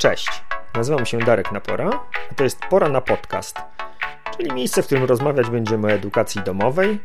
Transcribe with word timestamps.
Cześć, 0.00 0.42
nazywam 0.74 1.06
się 1.06 1.18
Darek 1.18 1.52
Napora, 1.52 1.90
a 2.30 2.34
to 2.34 2.44
jest 2.44 2.60
Pora 2.70 2.88
na 2.88 3.00
Podcast, 3.00 3.58
czyli 4.36 4.52
miejsce, 4.52 4.82
w 4.82 4.86
którym 4.86 5.04
rozmawiać 5.04 5.50
będziemy 5.50 5.86
o 5.86 5.90
edukacji 5.90 6.42
domowej, 6.42 7.00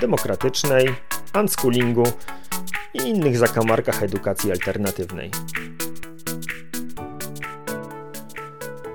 demokratycznej, 0.00 0.94
unschoolingu 1.40 2.04
i 2.94 2.98
innych 2.98 3.38
zakamarkach 3.38 4.02
edukacji 4.02 4.50
alternatywnej. 4.52 5.30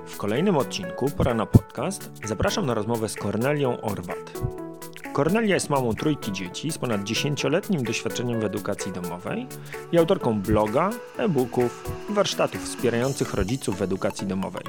W 0.05 0.17
kolejnym 0.17 0.57
odcinku 0.57 1.09
Pora 1.17 1.33
na 1.33 1.45
Podcast 1.45 2.11
zapraszam 2.23 2.65
na 2.65 2.73
rozmowę 2.73 3.09
z 3.09 3.15
Kornelią 3.15 3.81
Orwat. 3.81 4.31
Kornelia 5.13 5.55
jest 5.55 5.69
mamą 5.69 5.93
trójki 5.93 6.31
dzieci 6.31 6.71
z 6.71 6.77
ponad 6.77 7.01
10-letnim 7.01 7.83
doświadczeniem 7.83 8.39
w 8.39 8.43
edukacji 8.43 8.91
domowej 8.91 9.47
i 9.91 9.97
autorką 9.97 10.41
bloga, 10.41 10.89
e-booków 11.17 11.91
warsztatów 12.09 12.63
wspierających 12.63 13.33
rodziców 13.33 13.77
w 13.77 13.81
edukacji 13.81 14.27
domowej. 14.27 14.63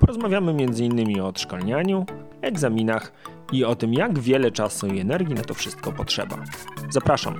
Porozmawiamy 0.00 0.50
m.in. 0.50 1.20
o 1.20 1.26
odszkolnianiu, 1.28 2.06
egzaminach 2.42 3.12
i 3.52 3.64
o 3.64 3.76
tym, 3.76 3.94
jak 3.94 4.18
wiele 4.18 4.50
czasu 4.50 4.86
i 4.86 5.00
energii 5.00 5.34
na 5.34 5.42
to 5.42 5.54
wszystko 5.54 5.92
potrzeba. 5.92 6.36
Zapraszam. 6.90 7.34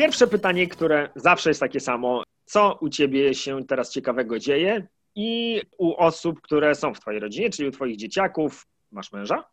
Pierwsze 0.00 0.26
pytanie, 0.26 0.66
które 0.66 1.08
zawsze 1.16 1.50
jest 1.50 1.60
takie 1.60 1.80
samo. 1.80 2.22
Co 2.44 2.78
u 2.80 2.88
ciebie 2.88 3.34
się 3.34 3.64
teraz 3.66 3.92
ciekawego 3.92 4.38
dzieje 4.38 4.86
i 5.14 5.60
u 5.78 5.94
osób, 5.96 6.40
które 6.40 6.74
są 6.74 6.94
w 6.94 7.00
twojej 7.00 7.20
rodzinie, 7.20 7.50
czyli 7.50 7.68
u 7.68 7.72
twoich 7.72 7.96
dzieciaków? 7.96 8.66
Masz 8.92 9.12
męża? 9.12 9.44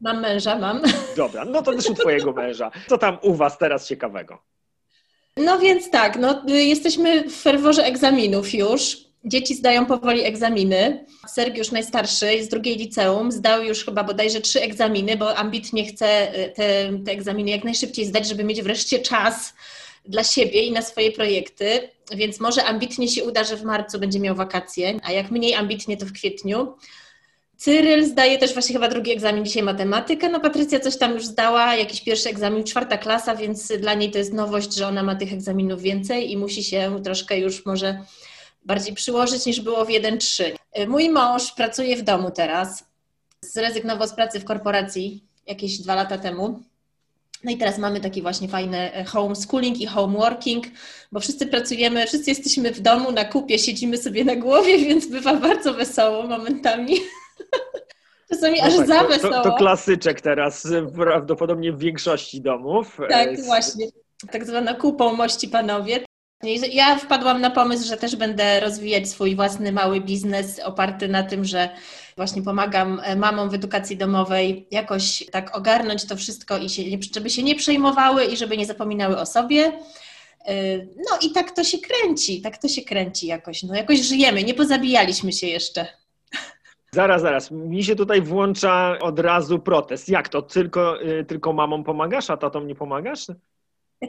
Mam 0.00 0.20
męża, 0.20 0.58
mam. 0.58 0.82
Dobra, 1.16 1.44
no 1.44 1.62
to 1.62 1.72
też 1.72 1.86
u 1.86 1.94
twojego 1.94 2.32
męża. 2.32 2.70
Co 2.88 2.98
tam 2.98 3.18
u 3.22 3.34
was 3.34 3.58
teraz 3.58 3.88
ciekawego? 3.88 4.42
No 5.36 5.58
więc 5.58 5.90
tak, 5.90 6.18
no, 6.18 6.42
jesteśmy 6.46 7.30
w 7.30 7.36
ferworze 7.42 7.84
egzaminów 7.84 8.54
już. 8.54 8.96
Dzieci 9.24 9.54
zdają 9.54 9.86
powoli 9.86 10.24
egzaminy. 10.24 11.06
Sergiusz 11.28 11.70
najstarszy 11.72 12.42
z 12.42 12.48
drugiej 12.48 12.76
liceum 12.76 13.32
zdał 13.32 13.62
już 13.64 13.84
chyba 13.84 14.04
bodajże 14.04 14.40
trzy 14.40 14.62
egzaminy, 14.62 15.16
bo 15.16 15.36
ambitnie 15.36 15.84
chce 15.84 16.32
te, 16.56 16.90
te 17.04 17.12
egzaminy 17.12 17.50
jak 17.50 17.64
najszybciej 17.64 18.06
zdać, 18.06 18.28
żeby 18.28 18.44
mieć 18.44 18.62
wreszcie 18.62 18.98
czas 18.98 19.54
dla 20.04 20.24
siebie 20.24 20.62
i 20.62 20.72
na 20.72 20.82
swoje 20.82 21.12
projekty, 21.12 21.88
więc 22.14 22.40
może 22.40 22.64
ambitnie 22.64 23.08
się 23.08 23.24
uda, 23.24 23.44
że 23.44 23.56
w 23.56 23.64
marcu 23.64 23.98
będzie 23.98 24.20
miał 24.20 24.34
wakacje, 24.34 25.00
a 25.02 25.12
jak 25.12 25.30
mniej 25.30 25.54
ambitnie, 25.54 25.96
to 25.96 26.06
w 26.06 26.12
kwietniu. 26.12 26.74
Cyryl 27.56 28.06
zdaje 28.06 28.38
też 28.38 28.52
właśnie 28.52 28.72
chyba 28.72 28.88
drugi 28.88 29.12
egzamin 29.12 29.44
dzisiaj 29.44 29.62
matematykę. 29.62 30.28
No 30.28 30.40
Patrycja 30.40 30.80
coś 30.80 30.98
tam 30.98 31.14
już 31.14 31.26
zdała, 31.26 31.76
jakiś 31.76 32.00
pierwszy 32.00 32.28
egzamin, 32.28 32.64
czwarta 32.64 32.98
klasa, 32.98 33.36
więc 33.36 33.72
dla 33.80 33.94
niej 33.94 34.10
to 34.10 34.18
jest 34.18 34.32
nowość, 34.32 34.74
że 34.74 34.86
ona 34.86 35.02
ma 35.02 35.14
tych 35.14 35.32
egzaminów 35.32 35.82
więcej 35.82 36.32
i 36.32 36.36
musi 36.36 36.64
się 36.64 37.00
troszkę 37.04 37.38
już 37.38 37.66
może 37.66 38.04
bardziej 38.64 38.94
przyłożyć 38.94 39.46
niż 39.46 39.60
było 39.60 39.84
w 39.84 39.88
1-3. 39.88 40.44
Mój 40.88 41.10
mąż 41.10 41.52
pracuje 41.52 41.96
w 41.96 42.02
domu 42.02 42.30
teraz. 42.30 42.84
Zrezygnował 43.40 44.08
z 44.08 44.12
pracy 44.12 44.40
w 44.40 44.44
korporacji 44.44 45.24
jakieś 45.46 45.78
dwa 45.78 45.94
lata 45.94 46.18
temu. 46.18 46.62
No 47.44 47.50
i 47.50 47.56
teraz 47.56 47.78
mamy 47.78 48.00
taki 48.00 48.22
właśnie 48.22 48.48
fajny 48.48 48.92
e, 48.92 49.04
homeschooling 49.04 49.80
i 49.80 49.86
homeworking, 49.86 50.66
bo 51.12 51.20
wszyscy 51.20 51.46
pracujemy, 51.46 52.06
wszyscy 52.06 52.30
jesteśmy 52.30 52.72
w 52.72 52.80
domu, 52.80 53.12
na 53.12 53.24
kupie, 53.24 53.58
siedzimy 53.58 53.98
sobie 53.98 54.24
na 54.24 54.36
głowie, 54.36 54.78
więc 54.88 55.06
bywa 55.06 55.34
bardzo 55.34 55.74
wesoło 55.74 56.22
momentami. 56.22 56.96
Czasami 58.30 58.58
no 58.58 58.66
aż 58.66 58.76
tak, 58.76 58.86
za 58.86 59.04
wesoło. 59.04 59.34
To, 59.34 59.50
to, 59.50 59.56
klasyczek 59.56 60.20
teraz 60.20 60.68
prawdopodobnie 60.94 61.72
w 61.72 61.78
większości 61.78 62.40
domów. 62.40 62.98
Tak, 63.08 63.28
e, 63.28 63.42
właśnie. 63.42 63.86
Tak 64.30 64.46
zwana 64.46 64.74
kupą 64.74 65.12
mości 65.12 65.48
panowie. 65.48 66.04
Ja 66.72 66.96
wpadłam 66.96 67.40
na 67.40 67.50
pomysł, 67.50 67.88
że 67.88 67.96
też 67.96 68.16
będę 68.16 68.60
rozwijać 68.60 69.08
swój 69.08 69.36
własny 69.36 69.72
mały 69.72 70.00
biznes 70.00 70.58
oparty 70.58 71.08
na 71.08 71.22
tym, 71.22 71.44
że 71.44 71.68
właśnie 72.16 72.42
pomagam 72.42 73.00
e, 73.04 73.16
mamom 73.16 73.50
w 73.50 73.54
edukacji 73.54 73.96
domowej 73.96 74.66
jakoś 74.70 75.24
tak 75.32 75.56
ogarnąć 75.56 76.04
to 76.04 76.16
wszystko 76.16 76.58
i 76.58 76.68
się, 76.68 76.82
żeby 77.14 77.30
się 77.30 77.42
nie 77.42 77.54
przejmowały 77.54 78.24
i 78.24 78.36
żeby 78.36 78.56
nie 78.56 78.66
zapominały 78.66 79.18
o 79.18 79.26
sobie. 79.26 79.72
E, 80.46 80.78
no 80.78 81.18
i 81.22 81.32
tak 81.32 81.50
to 81.50 81.64
się 81.64 81.78
kręci, 81.78 82.42
tak 82.42 82.58
to 82.58 82.68
się 82.68 82.82
kręci 82.82 83.26
jakoś. 83.26 83.62
No 83.62 83.74
jakoś 83.74 84.00
żyjemy, 84.00 84.44
nie 84.44 84.54
pozabijaliśmy 84.54 85.32
się 85.32 85.46
jeszcze. 85.46 85.86
Zaraz, 86.92 87.22
zaraz. 87.22 87.50
Mi 87.50 87.84
się 87.84 87.96
tutaj 87.96 88.22
włącza 88.22 88.98
od 89.00 89.18
razu 89.18 89.58
protest. 89.58 90.08
Jak 90.08 90.28
to? 90.28 90.42
Tylko, 90.42 91.02
e, 91.02 91.24
tylko 91.24 91.52
mamom 91.52 91.84
pomagasz, 91.84 92.30
a 92.30 92.36
tatom 92.36 92.66
nie 92.66 92.74
pomagasz? 92.74 93.26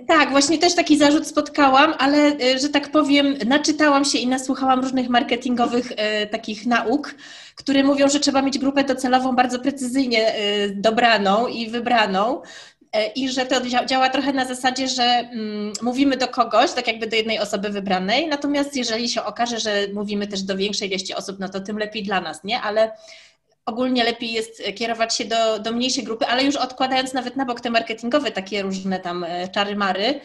Tak, 0.08 0.30
właśnie 0.32 0.58
też 0.58 0.76
taki 0.76 0.98
zarzut 0.98 1.28
spotkałam, 1.28 1.94
ale 2.00 2.32
że 2.60 2.70
tak 2.70 2.92
powiem, 2.92 3.38
naczytałam 3.46 4.06
się 4.06 4.18
i 4.18 4.28
nasłuchałam 4.28 4.80
różnych 4.80 5.10
marketingowych 5.10 5.92
takich 6.32 6.66
nauk 6.66 7.16
które 7.56 7.84
mówią, 7.84 8.10
że 8.10 8.20
trzeba 8.20 8.42
mieć 8.42 8.60
grupę 8.60 8.84
docelową 8.84 9.36
bardzo 9.36 9.60
precyzyjnie 9.60 10.36
y, 10.40 10.76
dobraną 10.76 11.48
i 11.48 11.70
wybraną. 11.70 12.42
Y, 12.42 13.00
I 13.16 13.30
że 13.30 13.46
to 13.46 13.56
działa 13.86 14.10
trochę 14.10 14.34
na 14.34 14.46
zasadzie, 14.46 14.88
że 14.88 15.04
mm, 15.04 15.74
mówimy 15.82 16.18
do 16.18 16.28
kogoś, 16.28 16.72
tak 16.72 16.88
jakby 16.88 17.08
do 17.08 17.16
jednej 17.16 17.40
osoby 17.40 17.70
wybranej, 17.70 18.28
natomiast 18.28 18.76
jeżeli 18.76 19.10
się 19.10 19.24
okaże, 19.24 19.60
że 19.60 19.88
mówimy 19.94 20.28
też 20.28 20.42
do 20.42 20.58
większej 20.58 20.90
ilości 20.90 21.14
osób, 21.16 21.40
no 21.40 21.50
to 21.50 21.60
tym 21.60 21.78
lepiej 21.78 22.04
dla 22.04 22.22
nas, 22.22 22.44
nie? 22.44 22.62
Ale 22.62 22.92
ogólnie 23.66 24.04
lepiej 24.04 24.32
jest 24.32 24.64
kierować 24.76 25.16
się 25.16 25.26
do, 25.26 25.60
do 25.60 25.72
mniejszej 25.72 26.04
grupy, 26.04 26.26
ale 26.26 26.44
już 26.44 26.56
odkładając 26.56 27.14
nawet 27.14 27.36
na 27.36 27.46
bok 27.46 27.62
te 27.62 27.70
marketingowe 27.70 28.32
takie 28.32 28.62
różne 28.62 29.00
tam 29.00 29.24
y, 29.24 29.50
czary-mary, 29.54 30.22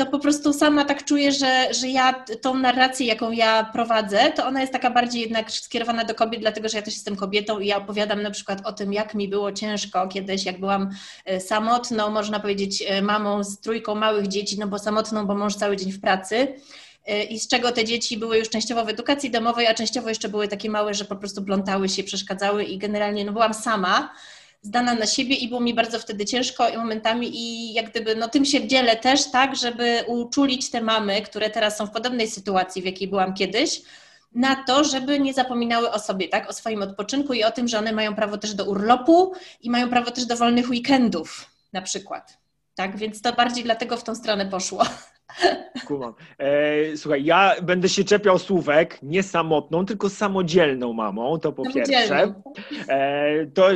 to 0.00 0.06
po 0.06 0.18
prostu 0.18 0.52
sama 0.52 0.84
tak 0.84 1.04
czuję, 1.04 1.32
że, 1.32 1.74
że 1.74 1.88
ja 1.88 2.24
tą 2.42 2.54
narrację, 2.54 3.06
jaką 3.06 3.30
ja 3.30 3.64
prowadzę, 3.64 4.32
to 4.36 4.46
ona 4.46 4.60
jest 4.60 4.72
taka 4.72 4.90
bardziej 4.90 5.22
jednak 5.22 5.50
skierowana 5.50 6.04
do 6.04 6.14
kobiet, 6.14 6.40
dlatego 6.40 6.68
że 6.68 6.76
ja 6.76 6.82
też 6.82 6.94
jestem 6.94 7.16
kobietą 7.16 7.58
i 7.58 7.66
ja 7.66 7.76
opowiadam 7.76 8.22
na 8.22 8.30
przykład 8.30 8.66
o 8.66 8.72
tym, 8.72 8.92
jak 8.92 9.14
mi 9.14 9.28
było 9.28 9.52
ciężko 9.52 10.08
kiedyś, 10.08 10.44
jak 10.44 10.60
byłam 10.60 10.90
e, 11.24 11.40
samotną, 11.40 12.10
można 12.10 12.40
powiedzieć 12.40 12.84
e, 12.86 13.02
mamą 13.02 13.44
z 13.44 13.60
trójką 13.60 13.94
małych 13.94 14.28
dzieci, 14.28 14.58
no 14.58 14.66
bo 14.66 14.78
samotną, 14.78 15.26
bo 15.26 15.34
mąż 15.34 15.54
cały 15.54 15.76
dzień 15.76 15.92
w 15.92 16.00
pracy. 16.00 16.36
e, 16.36 16.56
i 17.30 17.40
z 17.40 17.48
czego 17.48 17.72
te 17.72 17.84
dzieci 17.84 18.16
były 18.16 18.38
już 18.38 18.48
częściowo 18.48 18.84
w 18.84 18.88
edukacji 18.88 19.30
domowej, 19.30 19.66
a 19.66 19.74
częściowo 19.74 20.08
jeszcze 20.08 20.28
były 20.28 20.48
takie 20.48 20.70
małe, 20.70 20.94
że 20.94 21.04
po 21.04 21.16
prostu 21.16 21.42
plątały 21.42 21.88
się, 21.88 22.04
przeszkadzały 22.04 22.64
i 22.64 22.78
generalnie 22.78 23.24
no 23.24 23.32
byłam 23.32 23.54
sama 23.54 24.14
zdana 24.62 24.94
na 24.94 25.06
siebie 25.06 25.34
i 25.34 25.48
było 25.48 25.60
mi 25.60 25.74
bardzo 25.74 25.98
wtedy 25.98 26.24
ciężko 26.24 26.68
i 26.68 26.76
momentami 26.76 27.30
i 27.32 27.72
jak 27.72 27.90
gdyby, 27.90 28.16
no 28.16 28.28
tym 28.28 28.44
się 28.44 28.68
dzielę 28.68 28.96
też, 28.96 29.30
tak, 29.30 29.56
żeby 29.56 30.04
uczulić 30.06 30.70
te 30.70 30.80
mamy, 30.80 31.22
które 31.22 31.50
teraz 31.50 31.76
są 31.76 31.86
w 31.86 31.90
podobnej 31.90 32.30
sytuacji, 32.30 32.82
w 32.82 32.84
jakiej 32.84 33.08
byłam 33.08 33.34
kiedyś, 33.34 33.82
na 34.34 34.64
to, 34.64 34.84
żeby 34.84 35.20
nie 35.20 35.34
zapominały 35.34 35.90
o 35.90 35.98
sobie, 35.98 36.28
tak, 36.28 36.50
o 36.50 36.52
swoim 36.52 36.82
odpoczynku 36.82 37.32
i 37.32 37.44
o 37.44 37.50
tym, 37.50 37.68
że 37.68 37.78
one 37.78 37.92
mają 37.92 38.14
prawo 38.14 38.38
też 38.38 38.54
do 38.54 38.64
urlopu 38.64 39.32
i 39.60 39.70
mają 39.70 39.88
prawo 39.88 40.10
też 40.10 40.26
do 40.26 40.36
wolnych 40.36 40.70
weekendów 40.70 41.46
na 41.72 41.82
przykład. 41.82 42.38
Tak, 42.74 42.96
więc 42.96 43.22
to 43.22 43.32
bardziej 43.32 43.64
dlatego 43.64 43.96
w 43.96 44.04
tą 44.04 44.14
stronę 44.14 44.46
poszło. 44.46 44.84
Kumam. 45.86 46.14
E, 46.38 46.96
słuchaj, 46.96 47.24
ja 47.24 47.54
będę 47.62 47.88
się 47.88 48.04
czepiał 48.04 48.38
słówek 48.38 48.98
nie 49.02 49.22
samotną, 49.22 49.84
tylko 49.86 50.08
samodzielną 50.08 50.92
mamą, 50.92 51.38
to 51.38 51.52
po 51.52 51.62
pierwsze. 51.72 52.34
E, 52.88 53.46
to 53.46 53.68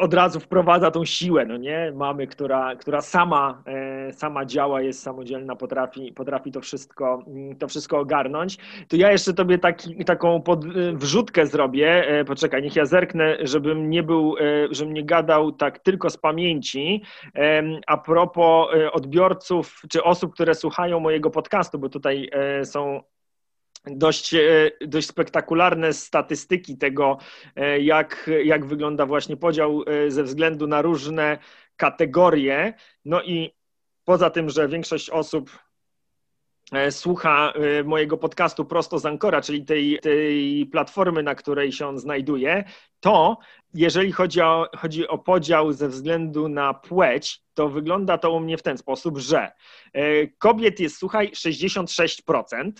od 0.00 0.14
razu 0.14 0.40
wprowadza 0.40 0.90
tą 0.90 1.04
siłę, 1.04 1.46
no 1.46 1.56
nie? 1.56 1.92
Mamy, 1.94 2.26
która, 2.26 2.76
która 2.76 3.00
sama, 3.00 3.62
e, 3.66 4.12
sama 4.12 4.44
działa, 4.44 4.82
jest 4.82 5.02
samodzielna, 5.02 5.56
potrafi, 5.56 6.12
potrafi 6.12 6.52
to, 6.52 6.60
wszystko, 6.60 7.24
mm, 7.26 7.56
to 7.56 7.68
wszystko 7.68 7.98
ogarnąć. 7.98 8.58
To 8.88 8.96
ja 8.96 9.12
jeszcze 9.12 9.34
tobie 9.34 9.58
taki, 9.58 10.04
taką 10.04 10.42
pod, 10.42 10.64
e, 10.64 10.68
wrzutkę 10.92 11.46
zrobię. 11.46 12.08
E, 12.08 12.24
poczekaj, 12.24 12.62
niech 12.62 12.76
ja 12.76 12.86
zerknę, 12.86 13.36
żebym 13.40 13.90
nie 13.90 14.02
był, 14.02 14.36
e, 14.38 14.74
żebym 14.74 14.94
nie 14.94 15.04
gadał 15.04 15.52
tak 15.52 15.78
tylko 15.78 16.10
z 16.10 16.16
pamięci. 16.16 17.02
a 17.86 17.96
propos 17.96 18.68
odbiorców, 18.92 19.82
czy 19.88 20.02
osób, 20.02 20.34
które 20.34 20.54
słuchają 20.54 21.00
mojego 21.02 21.30
podcastu, 21.30 21.78
bo 21.78 21.88
tutaj 21.88 22.30
e, 22.32 22.64
są 22.64 23.02
dość, 23.86 24.34
e, 24.34 24.40
dość 24.80 25.08
spektakularne 25.08 25.92
statystyki 25.92 26.78
tego, 26.78 27.18
e, 27.56 27.80
jak, 27.80 28.30
jak 28.44 28.66
wygląda 28.66 29.06
właśnie 29.06 29.36
podział 29.36 29.84
ze 30.08 30.22
względu 30.22 30.66
na 30.66 30.82
różne 30.82 31.38
kategorie. 31.76 32.74
No 33.04 33.22
i 33.22 33.54
poza 34.04 34.30
tym, 34.30 34.50
że 34.50 34.68
większość 34.68 35.10
osób 35.10 35.50
słucha 36.90 37.52
mojego 37.84 38.16
podcastu 38.16 38.64
prosto 38.64 38.98
z 38.98 39.06
Ankora, 39.06 39.40
czyli 39.40 39.64
tej, 39.64 39.98
tej 40.02 40.66
platformy, 40.66 41.22
na 41.22 41.34
której 41.34 41.72
się 41.72 41.86
on 41.86 41.98
znajduje, 41.98 42.64
to 43.00 43.38
jeżeli 43.74 44.12
chodzi 44.12 44.40
o, 44.40 44.68
chodzi 44.76 45.08
o 45.08 45.18
podział 45.18 45.72
ze 45.72 45.88
względu 45.88 46.48
na 46.48 46.74
płeć, 46.74 47.42
to 47.54 47.68
wygląda 47.68 48.18
to 48.18 48.32
u 48.32 48.40
mnie 48.40 48.58
w 48.58 48.62
ten 48.62 48.78
sposób, 48.78 49.18
że 49.18 49.52
e, 49.92 50.26
kobiet 50.26 50.80
jest, 50.80 50.96
słuchaj, 50.98 51.30
66%, 51.30 52.22
Hmm. 52.52 52.72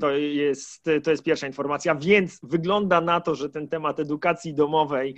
To 0.00 0.10
jest, 0.10 0.90
to 1.04 1.10
jest 1.10 1.22
pierwsza 1.22 1.46
informacja, 1.46 1.94
więc 1.94 2.40
wygląda 2.42 3.00
na 3.00 3.20
to, 3.20 3.34
że 3.34 3.50
ten 3.50 3.68
temat 3.68 4.00
edukacji 4.00 4.54
domowej 4.54 5.14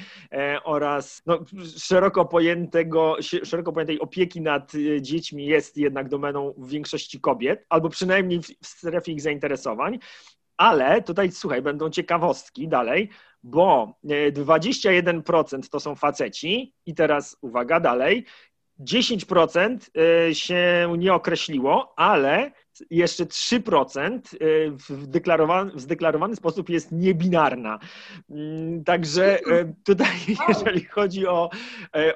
oraz 0.64 1.22
no, 1.26 1.44
szeroko, 1.78 2.24
pojętego, 2.24 3.16
szeroko 3.20 3.72
pojętej 3.72 4.00
opieki 4.00 4.40
nad 4.40 4.72
dziećmi 5.00 5.46
jest 5.46 5.76
jednak 5.76 6.08
domeną 6.08 6.54
w 6.58 6.68
większości 6.68 7.20
kobiet, 7.20 7.66
albo 7.68 7.88
przynajmniej 7.88 8.40
w 8.42 8.66
strefie 8.66 9.12
ich 9.12 9.20
zainteresowań. 9.20 9.98
Ale 10.56 11.02
tutaj, 11.02 11.32
słuchaj, 11.32 11.62
będą 11.62 11.90
ciekawostki 11.90 12.68
dalej, 12.68 13.10
bo 13.42 13.98
21% 14.04 15.68
to 15.70 15.80
są 15.80 15.94
faceci 15.94 16.74
i 16.86 16.94
teraz 16.94 17.36
uwaga 17.40 17.80
dalej, 17.80 18.24
10% 18.80 19.78
e, 20.28 20.34
się 20.34 20.94
nie 20.98 21.14
określiło, 21.14 21.94
ale 21.96 22.52
jeszcze 22.90 23.24
3% 23.26 24.10
e, 24.10 24.18
w 24.70 25.06
deklarowany, 25.06 25.70
w 25.70 25.80
zdeklarowany 25.80 26.36
sposób 26.36 26.68
jest 26.68 26.92
niebinarna. 26.92 27.78
Mm, 28.30 28.84
także 28.84 29.38
e, 29.40 29.74
tutaj, 29.84 30.16
jeżeli 30.48 30.84
chodzi 30.84 31.26
o, 31.26 31.50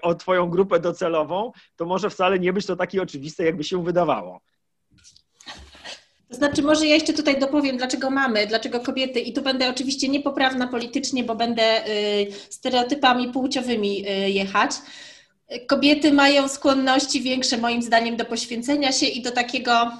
o 0.02 0.14
Twoją 0.14 0.50
grupę 0.50 0.80
docelową, 0.80 1.52
to 1.76 1.86
może 1.86 2.10
wcale 2.10 2.38
nie 2.38 2.52
być 2.52 2.66
to 2.66 2.76
takie 2.76 3.02
oczywiste, 3.02 3.44
jakby 3.44 3.64
się 3.64 3.84
wydawało. 3.84 4.40
To 6.30 6.36
znaczy, 6.36 6.62
może 6.62 6.86
ja 6.86 6.94
jeszcze 6.94 7.12
tutaj 7.12 7.40
dopowiem, 7.40 7.76
dlaczego 7.76 8.10
mamy, 8.10 8.46
dlaczego 8.46 8.80
kobiety, 8.80 9.20
i 9.20 9.32
tu 9.32 9.42
będę 9.42 9.70
oczywiście 9.70 10.08
niepoprawna 10.08 10.66
politycznie, 10.66 11.24
bo 11.24 11.34
będę 11.34 11.88
y, 11.88 12.26
stereotypami 12.50 13.32
płciowymi 13.32 14.08
y, 14.08 14.30
jechać. 14.30 14.70
Kobiety 15.66 16.12
mają 16.12 16.48
skłonności 16.48 17.20
większe, 17.20 17.58
moim 17.58 17.82
zdaniem, 17.82 18.16
do 18.16 18.24
poświęcenia 18.24 18.92
się 18.92 19.06
i 19.06 19.22
do 19.22 19.30
takiego 19.30 19.90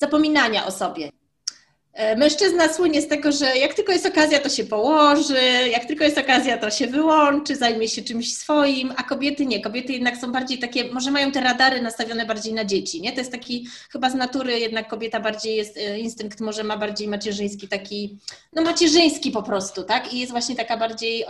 zapominania 0.00 0.66
o 0.66 0.70
sobie. 0.70 1.10
E, 1.98 2.16
mężczyzna 2.16 2.72
słynie 2.72 3.02
z 3.02 3.08
tego, 3.08 3.32
że 3.32 3.56
jak 3.56 3.74
tylko 3.74 3.92
jest 3.92 4.06
okazja, 4.06 4.40
to 4.40 4.48
się 4.48 4.64
położy, 4.64 5.40
jak 5.72 5.84
tylko 5.84 6.04
jest 6.04 6.18
okazja, 6.18 6.58
to 6.58 6.70
się 6.70 6.86
wyłączy, 6.86 7.56
zajmie 7.56 7.88
się 7.88 8.02
czymś 8.02 8.36
swoim, 8.36 8.92
a 8.96 9.02
kobiety 9.02 9.46
nie. 9.46 9.62
Kobiety 9.62 9.92
jednak 9.92 10.16
są 10.16 10.32
bardziej 10.32 10.58
takie, 10.58 10.92
może 10.92 11.10
mają 11.10 11.32
te 11.32 11.40
radary 11.40 11.82
nastawione 11.82 12.26
bardziej 12.26 12.52
na 12.52 12.64
dzieci, 12.64 13.00
nie? 13.00 13.12
To 13.12 13.18
jest 13.18 13.32
taki, 13.32 13.66
chyba 13.92 14.10
z 14.10 14.14
natury 14.14 14.58
jednak 14.58 14.88
kobieta 14.88 15.20
bardziej 15.20 15.56
jest, 15.56 15.76
e, 15.76 15.98
instynkt 15.98 16.40
może 16.40 16.64
ma 16.64 16.76
bardziej 16.76 17.08
macierzyński, 17.08 17.68
taki, 17.68 18.18
no 18.52 18.62
macierzyński 18.62 19.30
po 19.30 19.42
prostu, 19.42 19.82
tak? 19.82 20.14
I 20.14 20.18
jest 20.20 20.32
właśnie 20.32 20.56
taka 20.56 20.76
bardziej 20.76 21.18
yy, 21.18 21.26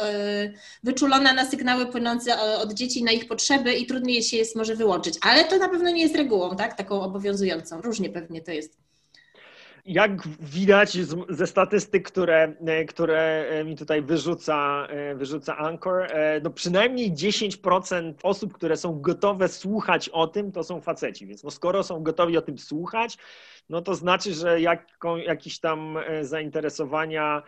wyczulona 0.83 1.33
na 1.33 1.51
sygnały 1.51 1.87
płynące 1.87 2.41
od 2.41 2.73
dzieci, 2.73 3.05
na 3.05 3.13
ich 3.13 3.29
potrzeby 3.29 3.75
i 3.75 3.87
trudniej 3.87 4.23
się 4.23 4.37
jest 4.37 4.57
może 4.57 4.77
wyłączyć. 4.77 5.15
Ale 5.21 5.45
to 5.45 5.59
na 5.59 5.69
pewno 5.69 5.91
nie 5.91 6.03
jest 6.03 6.17
regułą, 6.17 6.57
tak? 6.57 6.77
Taką 6.77 7.03
obowiązującą. 7.03 7.81
Różnie 7.81 8.11
pewnie 8.11 8.41
to 8.41 8.53
jest 8.53 8.89
jak 9.85 10.29
widać 10.41 10.99
ze 11.29 11.47
statystyk, 11.47 12.07
które, 12.07 12.55
e, 12.67 12.85
które 12.85 13.47
e, 13.49 13.65
mi 13.65 13.77
tutaj 13.77 14.03
wyrzuca, 14.03 14.87
e, 14.91 15.15
wyrzuca 15.15 15.57
Anchor, 15.57 16.07
no 16.43 16.51
przynajmniej 16.51 17.13
10% 17.13 18.15
osób, 18.23 18.53
które 18.53 18.77
są 18.77 19.01
gotowe 19.01 19.49
słuchać 19.49 20.09
o 20.09 20.27
tym, 20.27 20.53
to 20.53 20.65
są 20.65 20.81
faceci. 20.81 21.27
Więc 21.27 21.45
no 21.45 21.51
skoro 21.51 21.83
są 21.83 22.03
gotowi 22.03 22.39
o 22.39 22.43
tym 22.43 22.59
słuchać, 22.59 23.19
no 23.69 23.83
to 23.83 23.95
znaczy, 23.95 24.35
że 24.35 24.61
jaką, 24.61 25.17
jakieś 25.17 25.61
tam 25.61 25.99
zainteresowania 26.23 27.43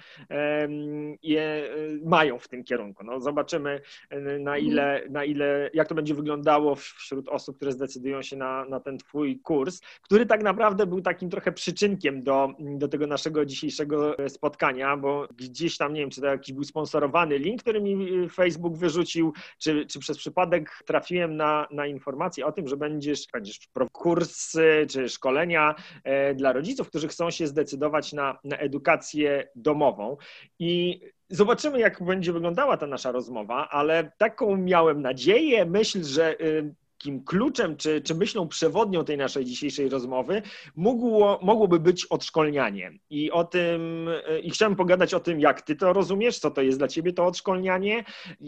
je 1.23 1.71
mają 2.05 2.38
w 2.38 2.49
tym 2.49 2.65
kierunku. 2.65 3.05
No 3.05 3.21
zobaczymy, 3.21 3.81
na 4.21 4.56
mhm. 4.56 4.59
ile, 4.59 5.03
na 5.11 5.25
ile, 5.25 5.71
jak 5.75 5.88
to 5.88 5.94
będzie 5.94 6.15
wyglądało 6.15 6.75
wśród 6.75 7.29
osób, 7.29 7.56
które 7.56 7.73
zdecydują 7.73 8.23
się 8.23 8.37
na, 8.37 8.65
na 8.65 8.81
ten 8.81 8.99
Twój 8.99 9.41
kurs, 9.41 9.81
który 10.03 10.27
tak 10.27 10.43
naprawdę 10.43 10.87
był 10.87 11.00
takim 11.00 11.31
trochę 11.31 11.53
przyczynkiem 11.53 12.23
do, 12.23 12.30
do 12.59 12.88
tego 12.88 13.06
naszego 13.06 13.44
dzisiejszego 13.44 14.17
spotkania, 14.29 14.97
bo 14.97 15.29
gdzieś 15.37 15.77
tam, 15.77 15.93
nie 15.93 16.00
wiem, 16.00 16.11
czy 16.11 16.21
to 16.21 16.27
jakiś 16.27 16.55
był 16.55 16.65
sponsorowany 16.65 17.38
link, 17.38 17.62
który 17.62 17.81
mi 17.81 18.29
Facebook 18.29 18.77
wyrzucił, 18.77 19.32
czy, 19.59 19.87
czy 19.87 19.99
przez 19.99 20.19
przypadek 20.19 20.82
trafiłem 20.87 21.37
na, 21.37 21.67
na 21.71 21.87
informację 21.87 22.47
o 22.47 22.53
tym, 22.53 22.69
że 22.69 22.77
będziesz, 22.77 23.27
będziesz 23.32 23.59
kursy 23.93 24.87
czy 24.91 25.09
szkolenia 25.09 25.75
E, 26.05 26.35
dla 26.35 26.53
rodziców, 26.53 26.88
którzy 26.88 27.09
chcą 27.09 27.31
się 27.31 27.47
zdecydować 27.47 28.12
na, 28.12 28.38
na 28.44 28.56
edukację 28.56 29.49
domową. 29.55 30.17
I 30.59 31.00
Zobaczymy, 31.32 31.81
jak 31.81 32.03
będzie 32.03 32.32
wyglądała 32.32 32.77
ta 32.77 32.87
nasza 32.87 33.12
rozmowa, 33.12 33.69
ale 33.69 34.12
taką 34.19 34.56
miałem 34.56 35.03
nadzieję, 35.03 35.65
myśl, 35.65 36.05
że 36.05 36.41
y, 36.41 36.75
takim 37.00 37.25
kluczem 37.25 37.76
czy, 37.76 38.00
czy 38.00 38.14
myślą 38.14 38.49
przewodnią 38.49 39.05
tej 39.05 39.17
naszej 39.17 39.44
dzisiejszej 39.44 39.88
rozmowy 39.88 40.43
mogło, 40.76 41.38
mogłoby 41.43 41.81
być 41.81 42.06
odszkolnianie. 42.06 42.93
I 43.11 43.31
o 43.31 43.44
tym, 43.44 44.08
i 44.43 44.50
chciałem 44.50 44.76
pogadać 44.76 45.14
o 45.14 45.20
tym, 45.20 45.41
jak 45.41 45.62
ty 45.62 45.76
to 45.76 45.93
rozumiesz, 45.93 46.38
co 46.38 46.50
to 46.50 46.62
jest 46.62 46.79
dla 46.79 46.88
ciebie 46.88 47.12
to 47.12 47.26
odszkolnianie, 47.26 48.05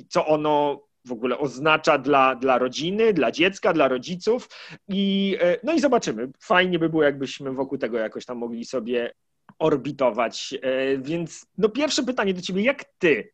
co 0.08 0.26
ono 0.26 0.82
w 1.04 1.12
ogóle 1.12 1.38
oznacza 1.38 1.98
dla, 1.98 2.34
dla 2.34 2.58
rodziny, 2.58 3.12
dla 3.12 3.30
dziecka, 3.30 3.72
dla 3.72 3.88
rodziców. 3.88 4.48
I, 4.88 5.36
e, 5.40 5.58
no 5.62 5.72
i 5.72 5.80
zobaczymy. 5.80 6.30
Fajnie 6.40 6.78
by 6.78 6.88
było, 6.88 7.02
jakbyśmy 7.02 7.52
wokół 7.52 7.78
tego 7.78 7.98
jakoś 7.98 8.24
tam 8.24 8.38
mogli 8.38 8.64
sobie 8.64 9.12
orbitować. 9.58 10.54
E, 10.62 10.98
więc 10.98 11.46
no 11.58 11.68
pierwsze 11.68 12.02
pytanie 12.02 12.34
do 12.34 12.42
ciebie, 12.42 12.62
jak 12.62 12.84
ty 12.98 13.32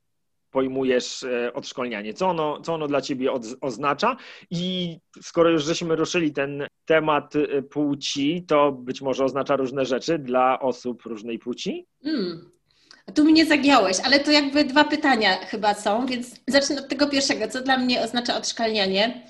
pojmujesz 0.50 1.22
e, 1.22 1.52
odszkolnianie? 1.52 2.14
Co 2.14 2.28
ono, 2.28 2.60
co 2.60 2.74
ono 2.74 2.86
dla 2.86 3.00
ciebie 3.00 3.32
od, 3.32 3.44
oznacza? 3.60 4.16
I 4.50 4.96
skoro 5.22 5.50
już 5.50 5.64
żeśmy 5.64 5.96
ruszyli 5.96 6.32
ten 6.32 6.66
temat 6.84 7.34
płci, 7.70 8.44
to 8.48 8.72
być 8.72 9.00
może 9.00 9.24
oznacza 9.24 9.56
różne 9.56 9.84
rzeczy 9.84 10.18
dla 10.18 10.60
osób 10.60 11.02
różnej 11.02 11.38
płci? 11.38 11.86
Mm. 12.04 12.50
Tu 13.14 13.24
mnie 13.24 13.46
zagiąłeś, 13.46 13.96
ale 14.04 14.20
to 14.20 14.30
jakby 14.30 14.64
dwa 14.64 14.84
pytania 14.84 15.36
chyba 15.36 15.74
są, 15.74 16.06
więc 16.06 16.40
zacznę 16.46 16.78
od 16.78 16.88
tego 16.88 17.06
pierwszego. 17.06 17.48
Co 17.48 17.62
dla 17.62 17.78
mnie 17.78 18.02
oznacza 18.02 18.36
odszkalnianie? 18.36 19.26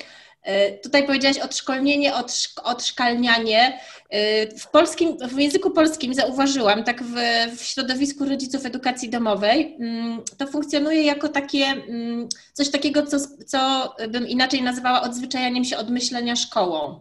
E, 0.48 0.72
tutaj 0.72 1.06
powiedziałaś 1.06 1.38
odszkolnienie, 1.38 2.14
odszk 2.14 2.60
odszkalnianie. 2.64 3.80
E, 4.10 4.46
w, 4.58 4.70
polskim, 4.70 5.16
w 5.28 5.38
języku 5.38 5.70
polskim 5.70 6.14
zauważyłam, 6.14 6.84
tak 6.84 7.02
w, 7.02 7.14
w 7.56 7.62
środowisku 7.62 8.24
rodziców 8.24 8.66
edukacji 8.66 9.10
domowej, 9.10 9.76
mm, 9.80 10.22
to 10.38 10.46
funkcjonuje 10.46 11.02
jako 11.02 11.28
takie 11.28 11.64
mm, 11.64 12.28
coś 12.52 12.70
takiego, 12.70 13.06
co, 13.06 13.16
co 13.46 13.94
bym 14.08 14.28
inaczej 14.28 14.62
nazywała 14.62 15.02
odzwyczajaniem 15.02 15.64
się 15.64 15.76
od 15.76 15.90
myślenia 15.90 16.36
szkołą. 16.36 17.00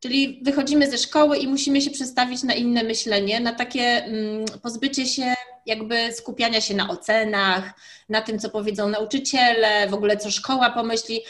Czyli 0.00 0.40
wychodzimy 0.44 0.90
ze 0.90 0.98
szkoły 0.98 1.38
i 1.38 1.48
musimy 1.48 1.80
się 1.80 1.90
przestawić 1.90 2.42
na 2.42 2.54
inne 2.54 2.82
myślenie, 2.82 3.40
na 3.40 3.52
takie 3.52 4.04
mm, 4.04 4.44
pozbycie 4.62 5.06
się 5.06 5.34
jakby 5.66 6.12
skupiania 6.12 6.60
się 6.60 6.74
na 6.74 6.88
ocenach, 6.88 7.72
na 8.08 8.22
tym, 8.22 8.38
co 8.38 8.50
powiedzą 8.50 8.88
nauczyciele, 8.88 9.88
w 9.88 9.94
ogóle 9.94 10.16
co 10.16 10.30
szkoła 10.30 10.70
pomyśli. 10.70 11.20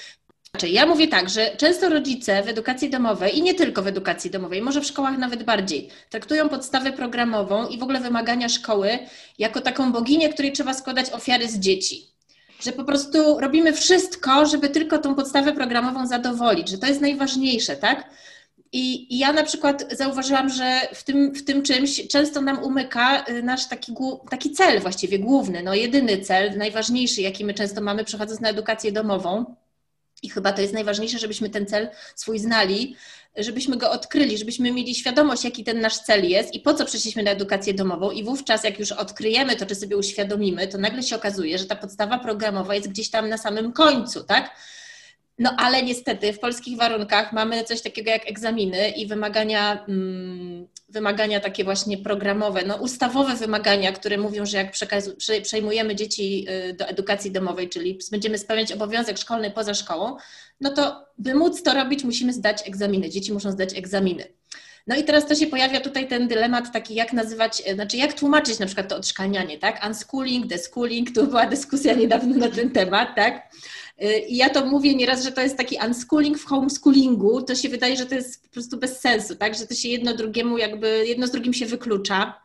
Znaczy, 0.60 0.68
ja 0.68 0.86
mówię 0.86 1.08
tak, 1.08 1.28
że 1.30 1.56
często 1.56 1.88
rodzice 1.88 2.42
w 2.42 2.48
edukacji 2.48 2.90
domowej 2.90 3.38
i 3.38 3.42
nie 3.42 3.54
tylko 3.54 3.82
w 3.82 3.86
edukacji 3.86 4.30
domowej, 4.30 4.62
może 4.62 4.80
w 4.80 4.86
szkołach 4.86 5.18
nawet 5.18 5.42
bardziej, 5.42 5.88
traktują 6.10 6.48
podstawę 6.48 6.92
programową 6.92 7.68
i 7.68 7.78
w 7.78 7.82
ogóle 7.82 8.00
wymagania 8.00 8.48
szkoły 8.48 8.98
jako 9.38 9.60
taką 9.60 9.92
boginię, 9.92 10.28
której 10.28 10.52
trzeba 10.52 10.74
składać 10.74 11.10
ofiary 11.10 11.48
z 11.48 11.58
dzieci. 11.58 12.06
Że 12.60 12.72
po 12.72 12.84
prostu 12.84 13.40
robimy 13.40 13.72
wszystko, 13.72 14.46
żeby 14.46 14.68
tylko 14.68 14.98
tą 14.98 15.14
podstawę 15.14 15.52
programową 15.52 16.06
zadowolić, 16.06 16.68
że 16.68 16.78
to 16.78 16.86
jest 16.86 17.00
najważniejsze, 17.00 17.76
tak? 17.76 18.10
I, 18.72 19.14
I, 19.14 19.18
ja 19.18 19.32
na 19.32 19.42
przykład 19.42 19.84
zauważyłam, 19.92 20.48
że 20.48 20.80
w 20.94 21.04
tym, 21.04 21.34
w 21.34 21.44
tym 21.44 21.62
czymś 21.62 22.08
często 22.08 22.40
nam 22.40 22.62
umyka 22.64 23.24
y, 23.28 23.42
nasz 23.42 23.68
taki, 23.68 23.94
taki 24.30 24.50
cel 24.50 24.80
właściwie 24.80 25.18
główny, 25.18 25.62
no 25.62 25.74
jedyny 25.74 26.18
cel, 26.18 26.58
najważniejszy, 26.58 27.22
jaki 27.22 27.44
my 27.44 27.54
często 27.54 27.80
mamy 27.80 28.04
przechodząc 28.04 28.40
na 28.40 28.48
edukację 28.48 28.92
domową. 28.92 29.56
I 30.22 30.28
chyba 30.28 30.52
to 30.52 30.62
jest 30.62 30.74
najważniejsze, 30.74 31.18
żebyśmy 31.18 31.50
ten 31.50 31.66
cel 31.66 31.88
swój 32.14 32.38
znali, 32.38 32.96
żebyśmy 33.36 33.76
go 33.76 33.90
odkryli, 33.90 34.38
żebyśmy 34.38 34.72
mieli 34.72 34.94
świadomość, 34.94 35.44
jaki 35.44 35.64
ten 35.64 35.80
nasz 35.80 35.98
cel 35.98 36.28
jest 36.28 36.54
i 36.54 36.60
po 36.60 36.74
co 36.74 36.84
przyszliśmy 36.84 37.22
na 37.22 37.30
edukację 37.30 37.74
domową. 37.74 38.10
I 38.10 38.24
wówczas, 38.24 38.64
jak 38.64 38.78
już 38.78 38.92
odkryjemy 38.92 39.56
to, 39.56 39.66
czy 39.66 39.74
sobie 39.74 39.96
uświadomimy, 39.96 40.68
to 40.68 40.78
nagle 40.78 41.02
się 41.02 41.16
okazuje, 41.16 41.58
że 41.58 41.64
ta 41.64 41.76
podstawa 41.76 42.18
programowa 42.18 42.74
jest 42.74 42.88
gdzieś 42.88 43.10
tam 43.10 43.28
na 43.28 43.38
samym 43.38 43.72
końcu, 43.72 44.24
tak? 44.24 44.50
No 45.38 45.54
ale 45.58 45.82
niestety 45.82 46.32
w 46.32 46.38
polskich 46.38 46.78
warunkach 46.78 47.32
mamy 47.32 47.64
coś 47.64 47.82
takiego 47.82 48.10
jak 48.10 48.28
egzaminy 48.28 48.88
i 48.88 49.06
wymagania, 49.06 49.84
mm, 49.88 50.68
wymagania 50.90 51.40
takie 51.40 51.64
właśnie 51.64 51.98
programowe, 51.98 52.62
no 52.66 52.76
ustawowe 52.76 53.34
wymagania, 53.34 53.92
które 53.92 54.18
mówią, 54.18 54.46
że 54.46 54.56
jak 54.56 54.72
przejmujemy 55.42 55.96
dzieci 55.96 56.46
y, 56.70 56.74
do 56.74 56.86
edukacji 56.86 57.30
domowej, 57.30 57.68
czyli 57.68 57.98
będziemy 58.10 58.38
spełniać 58.38 58.72
obowiązek 58.72 59.18
szkolny 59.18 59.50
poza 59.50 59.74
szkołą, 59.74 60.16
no 60.60 60.70
to 60.70 61.06
by 61.18 61.34
móc 61.34 61.62
to 61.62 61.74
robić, 61.74 62.04
musimy 62.04 62.32
zdać 62.32 62.68
egzaminy. 62.68 63.10
Dzieci 63.10 63.32
muszą 63.32 63.50
zdać 63.50 63.78
egzaminy. 63.78 64.24
No 64.86 64.96
i 64.96 65.04
teraz 65.04 65.26
to 65.26 65.34
się 65.34 65.46
pojawia 65.46 65.80
tutaj 65.80 66.08
ten 66.08 66.28
dylemat 66.28 66.72
taki, 66.72 66.94
jak 66.94 67.12
nazywać, 67.12 67.62
e, 67.66 67.74
znaczy 67.74 67.96
jak 67.96 68.12
tłumaczyć 68.12 68.58
na 68.58 68.66
przykład 68.66 68.88
to 68.88 68.96
odszkalnianie, 68.96 69.58
tak? 69.58 69.86
Unschooling, 69.86 70.46
deschooling, 70.46 71.14
tu 71.14 71.26
była 71.26 71.46
dyskusja 71.46 71.94
niedawno 71.94 72.36
na 72.36 72.48
ten 72.48 72.70
temat, 72.70 73.08
tak? 73.16 73.52
E, 74.00 74.18
I 74.18 74.36
ja 74.36 74.50
to 74.50 74.66
mówię 74.66 74.94
nieraz, 74.94 75.24
że 75.24 75.32
to 75.32 75.40
jest 75.40 75.56
taki 75.56 75.78
unschooling 75.86 76.38
w 76.38 76.44
homeschoolingu, 76.44 77.42
to 77.42 77.54
się 77.54 77.68
wydaje, 77.68 77.96
że 77.96 78.06
to 78.06 78.14
jest 78.14 78.42
po 78.42 78.48
prostu 78.48 78.76
bez 78.76 79.00
sensu, 79.00 79.36
tak? 79.36 79.54
Że 79.54 79.66
to 79.66 79.74
się 79.74 79.88
jedno 79.88 80.14
drugiemu 80.14 80.58
jakby, 80.58 81.04
jedno 81.06 81.26
z 81.26 81.30
drugim 81.30 81.54
się 81.54 81.66
wyklucza. 81.66 82.42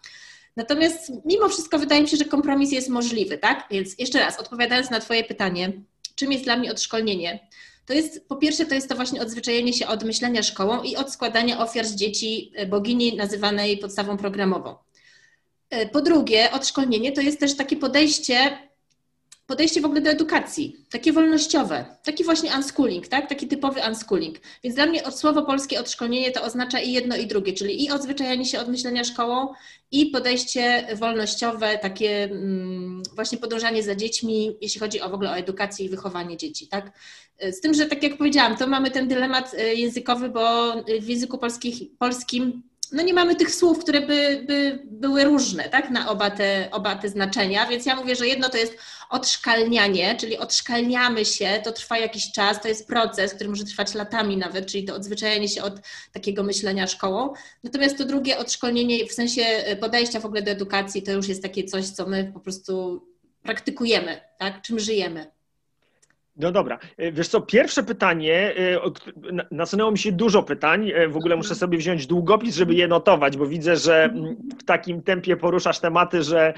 Natomiast 0.55 1.12
mimo 1.25 1.50
wszystko 1.50 1.79
wydaje 1.79 2.01
mi 2.01 2.07
się, 2.07 2.17
że 2.17 2.25
kompromis 2.25 2.71
jest 2.71 2.89
możliwy, 2.89 3.38
tak? 3.38 3.67
Więc 3.71 4.00
jeszcze 4.00 4.19
raz, 4.19 4.39
odpowiadając 4.39 4.89
na 4.89 5.00
Twoje 5.00 5.24
pytanie, 5.24 5.74
czym 6.15 6.31
jest 6.31 6.43
dla 6.43 6.57
mnie 6.57 6.71
odszkolnienie? 6.71 7.47
To 7.85 7.93
jest, 7.93 8.27
po 8.27 8.35
pierwsze, 8.35 8.65
to 8.65 8.75
jest 8.75 8.89
to 8.89 8.95
właśnie 8.95 9.21
odzwyczajenie 9.21 9.74
się 9.74 9.88
od 9.88 10.03
myślenia 10.03 10.43
szkołą 10.43 10.83
i 10.83 10.95
od 10.95 11.12
składania 11.12 11.59
ofiar 11.59 11.85
z 11.85 11.95
dzieci 11.95 12.51
e, 12.55 12.65
bogini 12.65 13.15
nazywanej 13.15 13.77
podstawą 13.77 14.17
programową. 14.17 14.75
E, 15.69 15.85
po 15.89 16.01
drugie, 16.01 16.51
odszkolnienie 16.51 17.12
to 17.12 17.21
jest 17.21 17.39
też 17.39 17.55
takie 17.55 17.77
podejście 17.77 18.57
podejście 19.47 19.81
w 19.81 19.85
ogóle 19.85 20.01
do 20.01 20.09
edukacji, 20.09 20.85
takie 20.91 21.13
wolnościowe, 21.13 21.85
taki 22.03 22.23
właśnie 22.23 22.51
unschooling, 22.55 23.07
tak? 23.07 23.29
taki 23.29 23.47
typowy 23.47 23.81
unschooling. 23.87 24.37
Więc 24.63 24.75
dla 24.75 24.85
mnie 24.85 25.11
słowo 25.11 25.43
polskie 25.43 25.79
odszkolnienie 25.79 26.31
to 26.31 26.43
oznacza 26.43 26.79
i 26.79 26.91
jedno 26.91 27.17
i 27.17 27.27
drugie, 27.27 27.53
czyli 27.53 27.83
i 27.83 27.91
odzwyczajanie 27.91 28.45
się 28.45 28.59
od 28.59 28.67
myślenia 28.67 29.03
szkołą 29.03 29.53
i 29.91 30.05
podejście 30.05 30.87
wolnościowe, 30.95 31.77
takie 31.77 32.23
mm, 32.23 33.03
właśnie 33.15 33.37
podążanie 33.37 33.83
za 33.83 33.95
dziećmi, 33.95 34.57
jeśli 34.61 34.79
chodzi 34.79 35.01
o 35.01 35.09
w 35.09 35.13
ogóle 35.13 35.31
o 35.31 35.37
edukację 35.37 35.85
i 35.85 35.89
wychowanie 35.89 36.37
dzieci. 36.37 36.67
Tak? 36.67 36.91
Z 37.51 37.61
tym, 37.61 37.73
że 37.73 37.85
tak 37.85 38.03
jak 38.03 38.17
powiedziałam, 38.17 38.57
to 38.57 38.67
mamy 38.67 38.91
ten 38.91 39.07
dylemat 39.07 39.53
y, 39.53 39.75
językowy, 39.75 40.29
bo 40.29 40.73
w 41.01 41.07
języku 41.07 41.37
polskich, 41.37 41.97
polskim 41.99 42.63
no 42.92 43.04
nie 43.04 43.13
mamy 43.13 43.36
tych 43.36 43.56
słów, 43.56 43.80
które 43.80 44.01
by, 44.01 44.44
by 44.48 44.80
były 44.86 45.24
różne, 45.24 45.70
tak, 45.70 45.89
na 45.89 46.10
oba 46.10 46.32
te, 46.32 46.68
oba 46.72 46.96
te 46.96 47.10
znaczenia, 47.10 47.68
więc 47.68 47.86
ja 47.86 47.96
mówię, 47.96 48.15
że 48.15 48.27
jedno 48.27 48.50
to 48.50 48.58
jest 48.58 48.77
odszkalnianie, 49.10 50.15
czyli 50.20 50.38
odszkalniamy 50.38 51.25
się, 51.25 51.62
to 51.63 51.72
trwa 51.72 51.98
jakiś 51.98 52.32
czas, 52.32 52.62
to 52.62 52.68
jest 52.68 52.88
proces, 52.88 53.34
który 53.34 53.50
może 53.50 53.63
trwać 53.63 53.94
latami 53.94 54.38
nawet, 54.38 54.65
czyli 54.65 54.84
to 54.84 54.96
odzwyczajenie 54.96 55.48
się 55.48 55.63
od 55.63 55.74
takiego 56.12 56.44
myślenia 56.44 56.88
szkołą. 56.88 57.34
Natomiast 57.63 57.98
to 57.98 58.06
drugie 58.06 58.38
odszkolnienie 58.38 59.06
w 59.06 59.12
sensie 59.12 59.44
podejścia 59.80 60.20
w 60.20 60.25
ogóle 60.25 60.42
do 60.42 60.51
edukacji, 60.51 61.04
to 61.04 61.12
już 61.12 61.27
jest 61.27 61.44
takie 61.44 61.63
coś, 61.63 61.86
co 61.86 62.06
my 62.06 62.32
po 62.34 62.39
prostu 62.39 63.06
praktykujemy, 63.44 64.22
tak, 64.38 64.62
czym 64.62 64.80
żyjemy. 64.80 65.35
No 66.38 66.51
dobra. 66.51 66.80
E, 66.98 67.12
wiesz 67.12 67.27
co, 67.27 67.42
pierwsze 67.42 67.84
pytanie, 67.84 68.54
e, 68.58 68.80
nasunęło 69.51 69.92
mi 69.92 69.98
się 69.98 70.12
dużo 70.12 70.44
pytań. 70.44 70.92
E, 70.96 71.08
w 71.08 71.18
ogóle 71.18 71.36
muszę 71.36 71.56
sobie 71.56 71.77
wziąć 71.77 72.08
długopis, 72.08 72.56
żeby 72.56 72.74
je 72.74 72.88
notować, 72.88 73.38
bo 73.38 73.46
widzę, 73.46 73.77
że 73.77 74.04
mm, 74.04 74.36
w 74.60 74.63
takim 74.63 75.01
tempie 75.01 75.38
poruszasz 75.38 75.80
tematy, 75.80 76.24
że, 76.24 76.54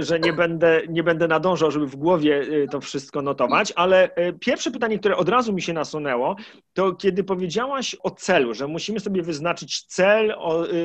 że 0.00 0.20
nie, 0.20 0.32
będę, 0.32 0.82
nie 0.88 1.02
będę 1.02 1.28
nadążał, 1.28 1.70
żeby 1.70 1.86
w 1.86 1.96
głowie 1.96 2.46
to 2.70 2.80
wszystko 2.80 3.22
notować. 3.22 3.72
Ale 3.76 4.10
pierwsze 4.40 4.70
pytanie, 4.70 4.98
które 4.98 5.16
od 5.16 5.28
razu 5.28 5.52
mi 5.52 5.62
się 5.62 5.72
nasunęło, 5.72 6.36
to 6.72 6.92
kiedy 6.92 7.24
powiedziałaś 7.24 7.96
o 8.02 8.10
celu, 8.10 8.54
że 8.54 8.66
musimy 8.66 9.00
sobie 9.00 9.22
wyznaczyć 9.22 9.82
cel, 9.82 10.34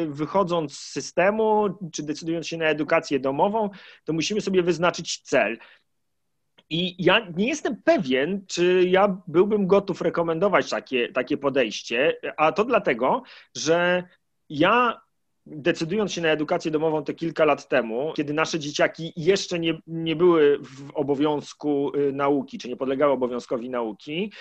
wychodząc 0.07 0.77
z 0.77 0.91
systemu, 0.91 1.69
czy 1.93 2.03
decydując 2.03 2.47
się 2.47 2.57
na 2.57 2.65
edukację 2.65 3.19
domową, 3.19 3.69
to 4.03 4.13
musimy 4.13 4.41
sobie 4.41 4.63
wyznaczyć 4.63 5.21
cel. 5.21 5.57
I 6.69 7.05
ja 7.05 7.27
nie 7.35 7.47
jestem 7.47 7.81
pewien, 7.83 8.45
czy 8.47 8.83
ja 8.87 9.21
byłbym 9.27 9.67
gotów 9.67 10.01
rekomendować 10.01 10.69
takie, 10.69 11.11
takie 11.11 11.37
podejście, 11.37 12.17
a 12.37 12.51
to 12.51 12.65
dlatego, 12.65 13.23
że 13.55 14.03
ja 14.49 15.01
decydując 15.45 16.13
się 16.13 16.21
na 16.21 16.29
edukację 16.29 16.71
domową 16.71 17.03
te 17.03 17.13
kilka 17.13 17.45
lat 17.45 17.67
temu, 17.67 18.13
kiedy 18.15 18.33
nasze 18.33 18.59
dzieciaki 18.59 19.13
jeszcze 19.15 19.59
nie, 19.59 19.79
nie 19.87 20.15
były 20.15 20.59
w 20.59 20.91
obowiązku 20.93 21.91
y, 21.95 22.13
nauki, 22.13 22.57
czy 22.57 22.69
nie 22.69 22.77
podlegały 22.77 23.13
obowiązkowi 23.13 23.69
nauki, 23.69 24.33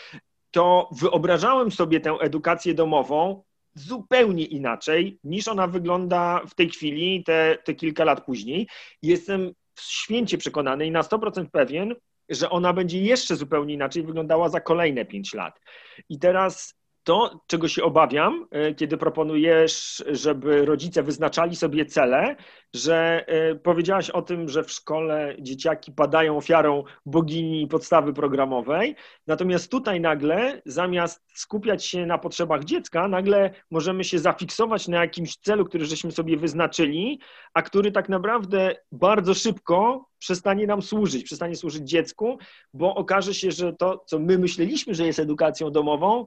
to 0.51 0.89
wyobrażałem 0.93 1.71
sobie 1.71 2.01
tę 2.01 2.17
edukację 2.21 2.75
domową 2.75 3.43
zupełnie 3.75 4.45
inaczej 4.45 5.19
niż 5.25 5.49
ona 5.49 5.67
wygląda 5.67 6.41
w 6.49 6.55
tej 6.55 6.71
chwili, 6.71 7.25
te, 7.25 7.59
te 7.65 7.75
kilka 7.75 8.05
lat 8.05 8.25
później. 8.25 8.69
Jestem 9.03 9.53
święcie 9.81 10.39
przekonany 10.39 10.87
i 10.87 10.91
na 10.91 11.03
100% 11.03 11.47
pewien, 11.53 11.95
że 12.29 12.51
ona 12.51 12.73
będzie 12.73 13.01
jeszcze 13.01 13.37
zupełnie 13.37 13.75
inaczej 13.75 14.03
wyglądała 14.03 14.49
za 14.49 14.61
kolejne 14.61 15.05
pięć 15.05 15.35
lat. 15.35 15.61
I 16.09 16.19
teraz 16.19 16.75
to, 17.05 17.41
czego 17.47 17.69
się 17.69 17.83
obawiam, 17.83 18.47
e, 18.51 18.75
kiedy 18.75 18.97
proponujesz, 18.97 20.05
żeby 20.11 20.65
rodzice 20.65 21.03
wyznaczali 21.03 21.57
sobie 21.57 21.87
cele, 21.87 22.37
że 22.75 23.25
e, 23.27 23.55
powiedziałaś 23.55 24.11
o 24.11 24.23
tym, 24.23 24.49
że 24.49 24.65
w 24.65 24.71
szkole 24.71 25.37
dzieciaki 25.39 25.93
padają 25.93 26.37
ofiarą 26.37 26.85
bogini 27.07 27.67
podstawy 27.67 28.13
programowej, 28.13 28.97
natomiast 29.27 29.71
tutaj 29.71 30.01
nagle, 30.01 30.63
zamiast 30.67 31.23
skupiać 31.35 31.87
się 31.87 32.07
na 32.07 32.19
potrzebach 32.19 32.65
dziecka, 32.65 33.09
nagle 33.09 33.51
możemy 33.71 34.05
się 34.05 34.19
zafiksować 34.19 34.89
na 34.89 35.01
jakimś 35.01 35.37
celu, 35.37 35.65
który 35.65 35.85
żeśmy 35.85 36.13
sobie 36.13 36.37
wyznaczyli, 36.37 37.21
a 37.55 37.63
który 37.63 37.93
tak 37.93 38.09
naprawdę 38.09 38.77
bardzo 38.93 39.35
szybko 39.35 40.09
przestanie 40.19 40.67
nam 40.67 40.83
służyć, 40.83 41.25
przestanie 41.25 41.57
służyć 41.57 41.89
dziecku, 41.89 42.39
bo 42.75 42.95
okaże 42.95 43.35
się, 43.35 43.51
że 43.51 43.73
to, 43.73 44.05
co 44.07 44.19
my 44.19 44.39
myśleliśmy, 44.39 44.95
że 44.95 45.07
jest 45.07 45.19
edukacją 45.19 45.71
domową, 45.71 46.27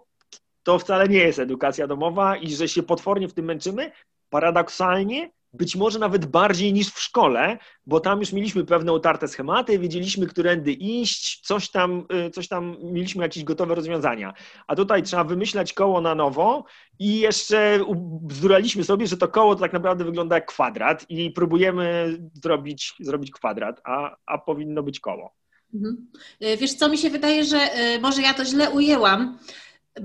to 0.68 0.80
wcale 0.80 1.08
nie 1.08 1.20
jest 1.20 1.40
edukacja 1.40 1.88
domowa 1.88 2.38
i 2.38 2.52
że 2.52 2.68
się 2.68 2.84
potwornie 2.84 3.28
w 3.28 3.34
tym 3.34 3.46
męczymy. 3.46 3.92
Paradoksalnie, 4.30 5.32
być 5.54 5.76
może 5.76 6.00
nawet 6.00 6.26
bardziej 6.26 6.74
niż 6.74 6.90
w 6.90 7.00
szkole, 7.00 7.58
bo 7.86 8.00
tam 8.00 8.20
już 8.20 8.34
mieliśmy 8.34 8.66
pewne 8.66 8.94
utarte 8.94 9.28
schematy, 9.28 9.80
wiedzieliśmy, 9.80 10.28
którędy 10.28 10.72
iść, 10.72 11.42
coś 11.42 11.70
tam, 11.70 12.06
y, 12.28 12.30
coś 12.30 12.48
tam 12.48 12.78
mieliśmy 12.84 13.24
jakieś 13.24 13.44
gotowe 13.44 13.76
rozwiązania. 13.76 14.34
A 14.68 14.76
tutaj 14.76 15.04
trzeba 15.04 15.24
wymyślać 15.24 15.74
koło 15.74 16.02
na 16.02 16.16
nowo 16.16 16.66
i 17.00 17.20
jeszcze 17.20 17.80
bzduraliśmy 18.22 18.84
sobie, 18.84 19.08
że 19.08 19.18
to 19.18 19.28
koło 19.28 19.56
to 19.56 19.62
tak 19.62 19.74
naprawdę 19.74 20.04
wygląda 20.04 20.36
jak 20.36 20.46
kwadrat 20.46 21.06
i 21.10 21.32
próbujemy 21.32 22.18
zrobić, 22.34 22.94
zrobić 23.00 23.32
kwadrat, 23.32 23.82
a, 23.84 24.16
a 24.26 24.38
powinno 24.38 24.84
być 24.84 25.00
koło. 25.00 25.34
Mhm. 25.74 26.08
Y, 26.44 26.58
wiesz 26.58 26.74
co, 26.74 26.90
mi 26.90 26.98
się 26.98 27.10
wydaje, 27.10 27.44
że 27.44 27.58
y, 27.58 28.00
może 28.02 28.22
ja 28.22 28.34
to 28.34 28.46
źle 28.46 28.70
ujęłam, 28.70 29.40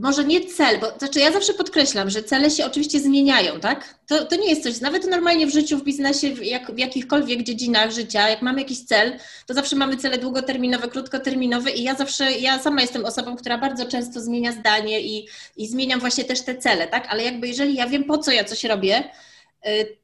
może 0.01 0.25
nie 0.25 0.41
cel, 0.47 0.81
bo 0.81 0.99
znaczy 0.99 1.21
ja 1.21 1.33
zawsze 1.33 1.55
podkreślam, 1.55 2.11
że 2.11 2.23
cele 2.23 2.51
się 2.51 2.67
oczywiście 2.67 3.01
zmieniają, 3.01 3.61
tak? 3.61 3.95
To, 4.07 4.25
to 4.25 4.37
nie 4.37 4.51
jest 4.51 4.63
coś, 4.63 4.81
nawet 4.81 5.07
normalnie 5.07 5.47
w 5.47 5.51
życiu, 5.51 5.79
w 5.79 5.85
biznesie, 5.85 6.35
w, 6.35 6.45
jak, 6.45 6.75
w 6.75 6.79
jakichkolwiek 6.79 7.43
dziedzinach 7.43 7.91
życia, 7.91 8.29
jak 8.29 8.43
mamy 8.43 8.61
jakiś 8.61 8.85
cel, 8.85 9.19
to 9.47 9.55
zawsze 9.55 9.77
mamy 9.77 9.97
cele 9.97 10.19
długoterminowe, 10.19 10.89
krótkoterminowe 10.89 11.71
i 11.71 11.83
ja 11.83 11.95
zawsze, 11.95 12.33
ja 12.33 12.59
sama 12.59 12.81
jestem 12.81 13.05
osobą, 13.05 13.37
która 13.37 13.59
bardzo 13.59 13.87
często 13.87 14.21
zmienia 14.21 14.53
zdanie 14.53 15.01
i, 15.01 15.29
i 15.57 15.69
zmieniam 15.69 16.01
właśnie 16.01 16.25
też 16.25 16.41
te 16.41 16.55
cele, 16.55 16.87
tak? 16.87 17.07
Ale 17.09 17.23
jakby 17.23 17.49
jeżeli 17.49 17.75
ja 17.75 17.87
wiem, 17.87 18.05
po 18.05 18.19
co 18.19 18.31
ja 18.33 18.45
coś 18.45 18.65
robię, 18.65 19.05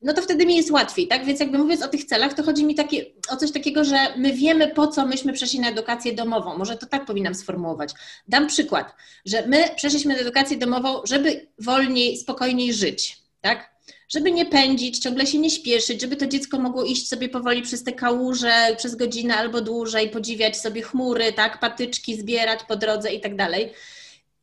no 0.03 0.13
to 0.13 0.23
wtedy 0.23 0.47
mi 0.47 0.57
jest 0.57 0.71
łatwiej, 0.71 1.09
tak? 1.09 1.25
Więc 1.25 1.41
jakby 1.41 1.59
mówiąc 1.59 1.83
o 1.83 1.89
tych 1.89 2.05
celach, 2.05 2.35
to 2.35 2.43
chodzi 2.43 2.65
mi 2.65 2.75
takie, 2.75 3.05
o 3.31 3.37
coś 3.37 3.53
takiego, 3.53 3.85
że 3.85 3.97
my 4.17 4.33
wiemy, 4.33 4.69
po 4.69 4.87
co 4.87 5.07
myśmy 5.07 5.33
przeszli 5.33 5.61
na 5.61 5.69
edukację 5.69 6.13
domową. 6.13 6.59
Może 6.59 6.77
to 6.77 6.87
tak 6.87 7.05
powinnam 7.05 7.35
sformułować. 7.35 7.91
Dam 8.29 8.47
przykład, 8.47 8.95
że 9.25 9.47
my 9.47 9.65
przeszliśmy 9.77 10.15
na 10.15 10.21
edukację 10.21 10.57
domową, 10.57 11.01
żeby 11.05 11.47
wolniej, 11.59 12.17
spokojniej 12.17 12.75
żyć, 12.75 13.19
tak? 13.41 13.79
Żeby 14.09 14.33
nie 14.33 14.47
pędzić, 14.47 14.99
ciągle 14.99 15.27
się 15.27 15.39
nie 15.39 15.51
śpieszyć, 15.51 16.01
żeby 16.01 16.17
to 16.17 16.27
dziecko 16.27 16.59
mogło 16.59 16.85
iść 16.85 17.09
sobie 17.09 17.29
powoli 17.29 17.63
przez 17.63 17.85
te 17.85 17.93
kałuże 17.93 18.53
przez 18.77 18.95
godzinę 18.97 19.37
albo 19.37 19.61
dłużej, 19.61 20.11
podziwiać 20.11 20.57
sobie 20.57 20.83
chmury, 20.83 21.33
tak? 21.33 21.61
Patyczki 21.61 22.17
zbierać 22.17 22.61
po 22.69 22.77
drodze 22.77 23.13
i 23.13 23.21
tak 23.21 23.37
dalej. 23.37 23.73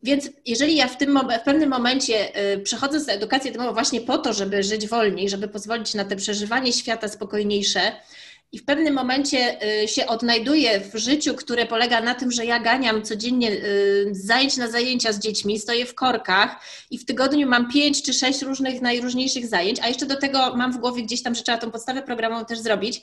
Więc 0.06 0.30
jeżeli 0.46 0.76
ja 0.76 0.88
w, 0.88 0.98
tym, 0.98 1.20
w 1.42 1.44
pewnym 1.46 1.70
momencie 1.70 2.44
y, 2.54 2.60
przechodzę 2.60 3.00
z 3.00 3.10
edukacji 3.10 3.52
domową 3.52 3.74
właśnie 3.74 4.02
po 4.02 4.18
to, 4.18 4.34
żeby 4.34 4.64
żyć 4.64 4.88
wolniej, 4.88 5.30
żeby 5.30 5.48
pozwolić 5.48 5.94
na 5.94 6.06
te 6.06 6.16
przeżywanie 6.16 6.74
świata 6.74 7.08
spokojniejsze, 7.08 7.92
i 8.52 8.60
w 8.60 8.66
pewnym 8.66 8.94
momencie 8.94 9.58
y, 9.84 9.88
się 9.88 10.08
odnajduję 10.08 10.80
w 10.80 10.96
życiu, 10.96 11.34
które 11.34 11.66
polega 11.66 12.02
na 12.02 12.16
tym, 12.16 12.32
że 12.32 12.46
ja 12.46 12.60
ganiam 12.60 13.02
codziennie 13.02 13.52
y, 13.52 14.10
z 14.12 14.26
zajęć 14.26 14.58
na 14.58 14.68
zajęcia 14.68 15.14
z 15.14 15.20
dziećmi, 15.20 15.60
stoję 15.60 15.86
w 15.86 15.96
korkach 15.96 16.60
i 16.92 16.98
w 16.98 17.06
tygodniu 17.06 17.48
mam 17.48 17.72
pięć 17.72 18.04
czy 18.04 18.14
sześć 18.14 18.42
różnych, 18.42 18.82
najróżniejszych 18.82 19.48
zajęć, 19.48 19.80
a 19.80 19.88
jeszcze 19.88 20.06
do 20.06 20.16
tego 20.16 20.56
mam 20.56 20.74
w 20.74 20.78
głowie 20.78 21.04
gdzieś 21.04 21.24
tam, 21.24 21.36
że 21.36 21.44
trzeba 21.44 21.58
tą 21.58 21.72
podstawę 21.72 22.02
programową 22.02 22.46
też 22.46 22.60
zrobić, 22.60 23.02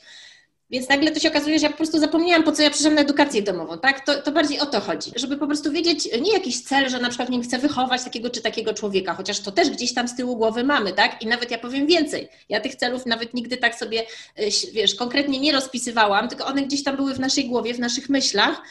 więc 0.73 0.88
nagle 0.88 1.11
to 1.11 1.21
się 1.21 1.29
okazuje, 1.29 1.59
że 1.59 1.67
ja 1.67 1.71
po 1.71 1.76
prostu 1.76 1.99
zapomniałam, 1.99 2.45
po 2.45 2.52
co 2.52 2.62
ja 2.62 2.71
przyszłam 2.71 2.95
na 2.95 3.00
edukację 3.00 3.43
domową, 3.43 3.79
tak? 3.79 4.07
To, 4.07 4.23
to 4.23 4.33
bardziej 4.33 4.61
o 4.61 4.67
to 4.67 4.81
chodzi, 4.81 5.12
żeby 5.17 5.37
po 5.37 5.47
prostu 5.47 5.73
wiedzieć, 5.73 6.09
nie 6.21 6.33
jakiś 6.33 6.61
cel, 6.61 6.88
że 6.88 6.99
na 6.99 7.09
przykład 7.09 7.29
nie 7.29 7.43
chcę 7.43 7.59
wychować 7.59 8.05
takiego 8.05 8.31
czy 8.31 8.41
takiego 8.41 8.75
człowieka, 8.75 9.14
chociaż 9.14 9.41
to 9.41 9.52
też 9.52 9.71
gdzieś 9.71 9.95
tam 9.95 10.09
z 10.09 10.17
tyłu 10.17 10.37
głowy 10.37 10.64
mamy, 10.64 10.93
tak? 10.93 11.23
I 11.23 11.26
nawet 11.26 11.50
ja 11.50 11.59
powiem 11.59 11.87
więcej. 11.87 12.29
Ja 12.49 12.61
tych 12.61 12.75
celów 12.75 13.07
nawet 13.07 13.35
nigdy 13.35 13.57
tak 13.57 13.75
sobie, 13.75 14.02
y, 14.41 14.73
wiesz, 14.73 14.95
konkretnie 14.95 15.41
nie 15.41 15.52
rozpisywałam, 15.52 16.29
tylko 16.29 16.47
one 16.47 16.62
gdzieś 16.62 16.83
tam 16.83 16.97
były 16.97 17.14
w 17.14 17.21
naszej 17.21 17.49
głowie, 17.49 17.75
w 17.75 17.79
naszych 17.79 18.09
myślach, 18.09 18.62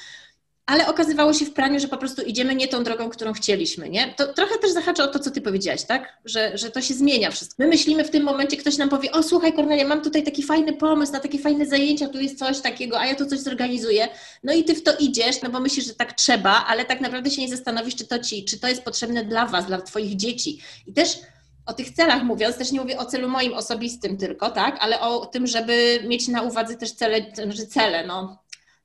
ale 0.71 0.87
okazywało 0.87 1.33
się 1.33 1.45
w 1.45 1.53
praniu, 1.53 1.79
że 1.79 1.87
po 1.87 1.97
prostu 1.97 2.21
idziemy 2.21 2.55
nie 2.55 2.67
tą 2.67 2.83
drogą, 2.83 3.09
którą 3.09 3.33
chcieliśmy, 3.33 3.89
nie? 3.89 4.13
To 4.17 4.33
trochę 4.33 4.57
też 4.57 4.71
zahacza 4.71 5.03
o 5.03 5.07
to, 5.07 5.19
co 5.19 5.31
ty 5.31 5.41
powiedziałaś, 5.41 5.83
tak? 5.83 6.17
Że, 6.25 6.57
że 6.57 6.71
to 6.71 6.81
się 6.81 6.93
zmienia 6.93 7.31
wszystko. 7.31 7.55
My 7.63 7.67
myślimy 7.67 8.03
w 8.03 8.09
tym 8.09 8.23
momencie, 8.23 8.57
ktoś 8.57 8.77
nam 8.77 8.89
powie, 8.89 9.11
o 9.11 9.23
słuchaj 9.23 9.53
Kornelia, 9.53 9.87
mam 9.87 10.01
tutaj 10.01 10.23
taki 10.23 10.43
fajny 10.43 10.73
pomysł 10.73 11.11
na 11.11 11.19
takie 11.19 11.39
fajne 11.39 11.65
zajęcia, 11.65 12.07
tu 12.07 12.19
jest 12.19 12.39
coś 12.39 12.59
takiego, 12.59 12.99
a 12.99 13.05
ja 13.05 13.15
tu 13.15 13.25
coś 13.25 13.39
zorganizuję. 13.39 14.07
No 14.43 14.53
i 14.53 14.63
ty 14.63 14.75
w 14.75 14.83
to 14.83 14.91
idziesz, 14.99 15.41
no 15.41 15.49
bo 15.49 15.59
myślisz, 15.59 15.85
że 15.85 15.93
tak 15.93 16.13
trzeba, 16.13 16.65
ale 16.67 16.85
tak 16.85 17.01
naprawdę 17.01 17.29
się 17.29 17.41
nie 17.41 17.49
zastanowisz, 17.49 17.95
czy 17.95 18.07
to 18.07 18.19
ci, 18.19 18.45
czy 18.45 18.59
to 18.59 18.67
jest 18.67 18.83
potrzebne 18.83 19.25
dla 19.25 19.45
was, 19.45 19.65
dla 19.65 19.81
twoich 19.81 20.15
dzieci. 20.15 20.61
I 20.87 20.93
też 20.93 21.17
o 21.65 21.73
tych 21.73 21.89
celach 21.89 22.23
mówiąc, 22.23 22.57
też 22.57 22.71
nie 22.71 22.81
mówię 22.81 22.97
o 22.97 23.05
celu 23.05 23.29
moim 23.29 23.53
osobistym 23.53 24.17
tylko, 24.17 24.49
tak, 24.49 24.77
ale 24.79 24.99
o 24.99 25.25
tym, 25.25 25.47
żeby 25.47 25.99
mieć 26.07 26.27
na 26.27 26.41
uwadze 26.41 26.75
też 26.75 26.91
cele, 26.91 27.25
znaczy 27.33 27.67
cele, 27.67 28.07
no, 28.07 28.40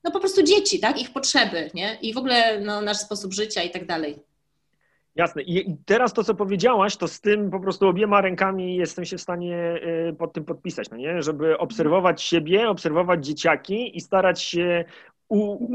no 0.07 0.11
po 0.11 0.19
prostu 0.19 0.43
dzieci, 0.43 0.79
tak, 0.79 1.01
ich 1.01 1.13
potrzeby, 1.13 1.71
nie, 1.73 1.97
i 2.01 2.13
w 2.13 2.17
ogóle 2.17 2.61
no, 2.61 2.81
nasz 2.81 2.97
sposób 2.97 3.33
życia 3.33 3.63
i 3.63 3.69
tak 3.69 3.85
dalej. 3.85 4.19
Jasne. 5.15 5.41
I 5.41 5.77
teraz 5.85 6.13
to, 6.13 6.23
co 6.23 6.35
powiedziałaś, 6.35 6.97
to 6.97 7.07
z 7.07 7.21
tym 7.21 7.51
po 7.51 7.59
prostu 7.59 7.87
obiema 7.87 8.21
rękami 8.21 8.75
jestem 8.75 9.05
się 9.05 9.17
w 9.17 9.21
stanie 9.21 9.79
y, 10.09 10.13
pod 10.13 10.33
tym 10.33 10.45
podpisać, 10.45 10.89
no 10.89 10.97
nie? 10.97 11.21
Żeby 11.21 11.57
obserwować 11.57 12.21
siebie, 12.21 12.69
obserwować 12.69 13.25
dzieciaki 13.25 13.97
i 13.97 14.01
starać 14.01 14.41
się 14.41 14.85
u, 15.29 15.67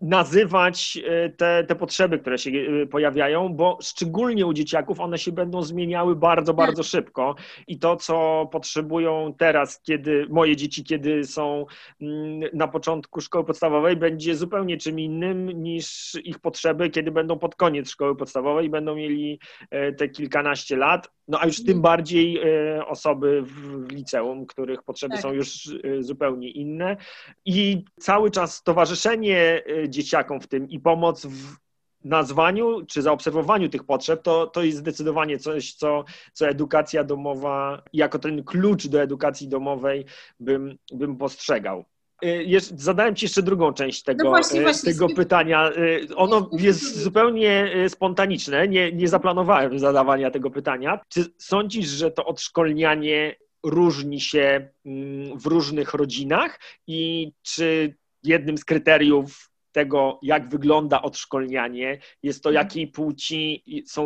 nazywać 0.00 0.98
e, 1.04 1.30
te, 1.30 1.64
te 1.64 1.74
potrzeby, 1.74 2.18
które 2.18 2.38
się 2.38 2.50
e, 2.50 2.86
pojawiają, 2.86 3.48
bo 3.48 3.78
szczególnie 3.82 4.46
u 4.46 4.52
dzieciaków 4.52 5.00
one 5.00 5.18
się 5.18 5.32
będą 5.32 5.62
zmieniały 5.62 6.16
bardzo, 6.16 6.52
tak. 6.52 6.66
bardzo 6.66 6.82
szybko 6.82 7.34
i 7.66 7.78
to, 7.78 7.96
co 7.96 8.48
potrzebują 8.52 9.34
teraz, 9.38 9.82
kiedy 9.82 10.26
moje 10.30 10.56
dzieci, 10.56 10.84
kiedy 10.84 11.24
są 11.24 11.66
mm, 12.00 12.50
na 12.52 12.68
początku 12.68 13.20
szkoły 13.20 13.44
podstawowej, 13.44 13.96
będzie 13.96 14.34
zupełnie 14.34 14.76
czym 14.76 15.00
innym 15.00 15.62
niż 15.62 16.16
ich 16.24 16.38
potrzeby, 16.38 16.90
kiedy 16.90 17.10
będą 17.10 17.38
pod 17.38 17.54
koniec 17.54 17.90
szkoły 17.90 18.16
podstawowej 18.16 18.66
i 18.66 18.70
będą 18.70 18.94
mieli 18.94 19.40
e, 19.70 19.92
te 19.92 20.08
kilkanaście 20.08 20.76
lat, 20.76 21.10
no 21.28 21.40
a 21.40 21.46
już 21.46 21.56
tym 21.56 21.76
mhm. 21.76 21.82
bardziej 21.82 22.40
osoby 22.86 23.42
w 23.42 23.86
liceum, 23.92 24.46
których 24.46 24.82
potrzeby 24.82 25.12
tak. 25.12 25.22
są 25.22 25.32
już 25.32 25.70
zupełnie 26.00 26.50
inne 26.50 26.96
i 27.44 27.84
cały 28.00 28.30
czas 28.30 28.62
towarzyszenie 28.62 29.62
dzieciakom 29.88 30.40
w 30.40 30.46
tym 30.46 30.68
i 30.68 30.80
pomoc 30.80 31.26
w 31.26 31.56
nazwaniu 32.04 32.86
czy 32.86 33.02
zaobserwowaniu 33.02 33.68
tych 33.68 33.84
potrzeb, 33.84 34.22
to, 34.22 34.46
to 34.46 34.62
jest 34.62 34.78
zdecydowanie 34.78 35.38
coś, 35.38 35.74
co, 35.74 36.04
co 36.32 36.48
edukacja 36.48 37.04
domowa, 37.04 37.82
jako 37.92 38.18
ten 38.18 38.44
klucz 38.44 38.86
do 38.86 39.02
edukacji 39.02 39.48
domowej 39.48 40.04
bym, 40.40 40.78
bym 40.92 41.16
postrzegał. 41.16 41.84
Y, 42.24 42.60
zadałem 42.76 43.14
Ci 43.14 43.24
jeszcze 43.24 43.42
drugą 43.42 43.72
część 43.72 44.02
tego, 44.02 44.24
no 44.24 44.30
właśnie, 44.30 44.60
y, 44.60 44.62
właśnie, 44.62 44.92
tego 44.92 45.08
pytania. 45.08 45.70
Y, 45.70 46.16
ono 46.16 46.50
jest 46.52 47.02
zupełnie 47.02 47.74
spontaniczne. 47.88 48.68
Nie, 48.68 48.92
nie 48.92 49.08
zaplanowałem 49.08 49.78
zadawania 49.78 50.30
tego 50.30 50.50
pytania. 50.50 51.00
Czy 51.08 51.24
sądzisz, 51.38 51.88
że 51.88 52.10
to 52.10 52.24
odszkolnianie 52.24 53.36
różni 53.62 54.20
się 54.20 54.68
mm, 54.86 55.38
w 55.38 55.46
różnych 55.46 55.94
rodzinach 55.94 56.60
i 56.86 57.32
czy 57.42 57.96
jednym 58.22 58.58
z 58.58 58.64
kryteriów 58.64 59.50
tego, 59.76 60.18
jak 60.22 60.48
wygląda 60.48 61.02
odszkolnianie, 61.02 61.98
jest 62.22 62.42
to, 62.42 62.48
mhm. 62.48 62.64
jakiej 62.64 62.86
płci 62.88 63.64
są, 63.86 64.02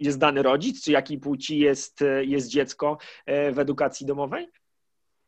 jest 0.00 0.18
dany 0.18 0.42
rodzic, 0.42 0.84
czy 0.84 0.92
jakiej 0.92 1.18
płci 1.18 1.58
jest, 1.58 2.04
jest 2.22 2.48
dziecko 2.48 2.98
e, 3.26 3.52
w 3.52 3.58
edukacji 3.58 4.06
domowej? 4.06 4.48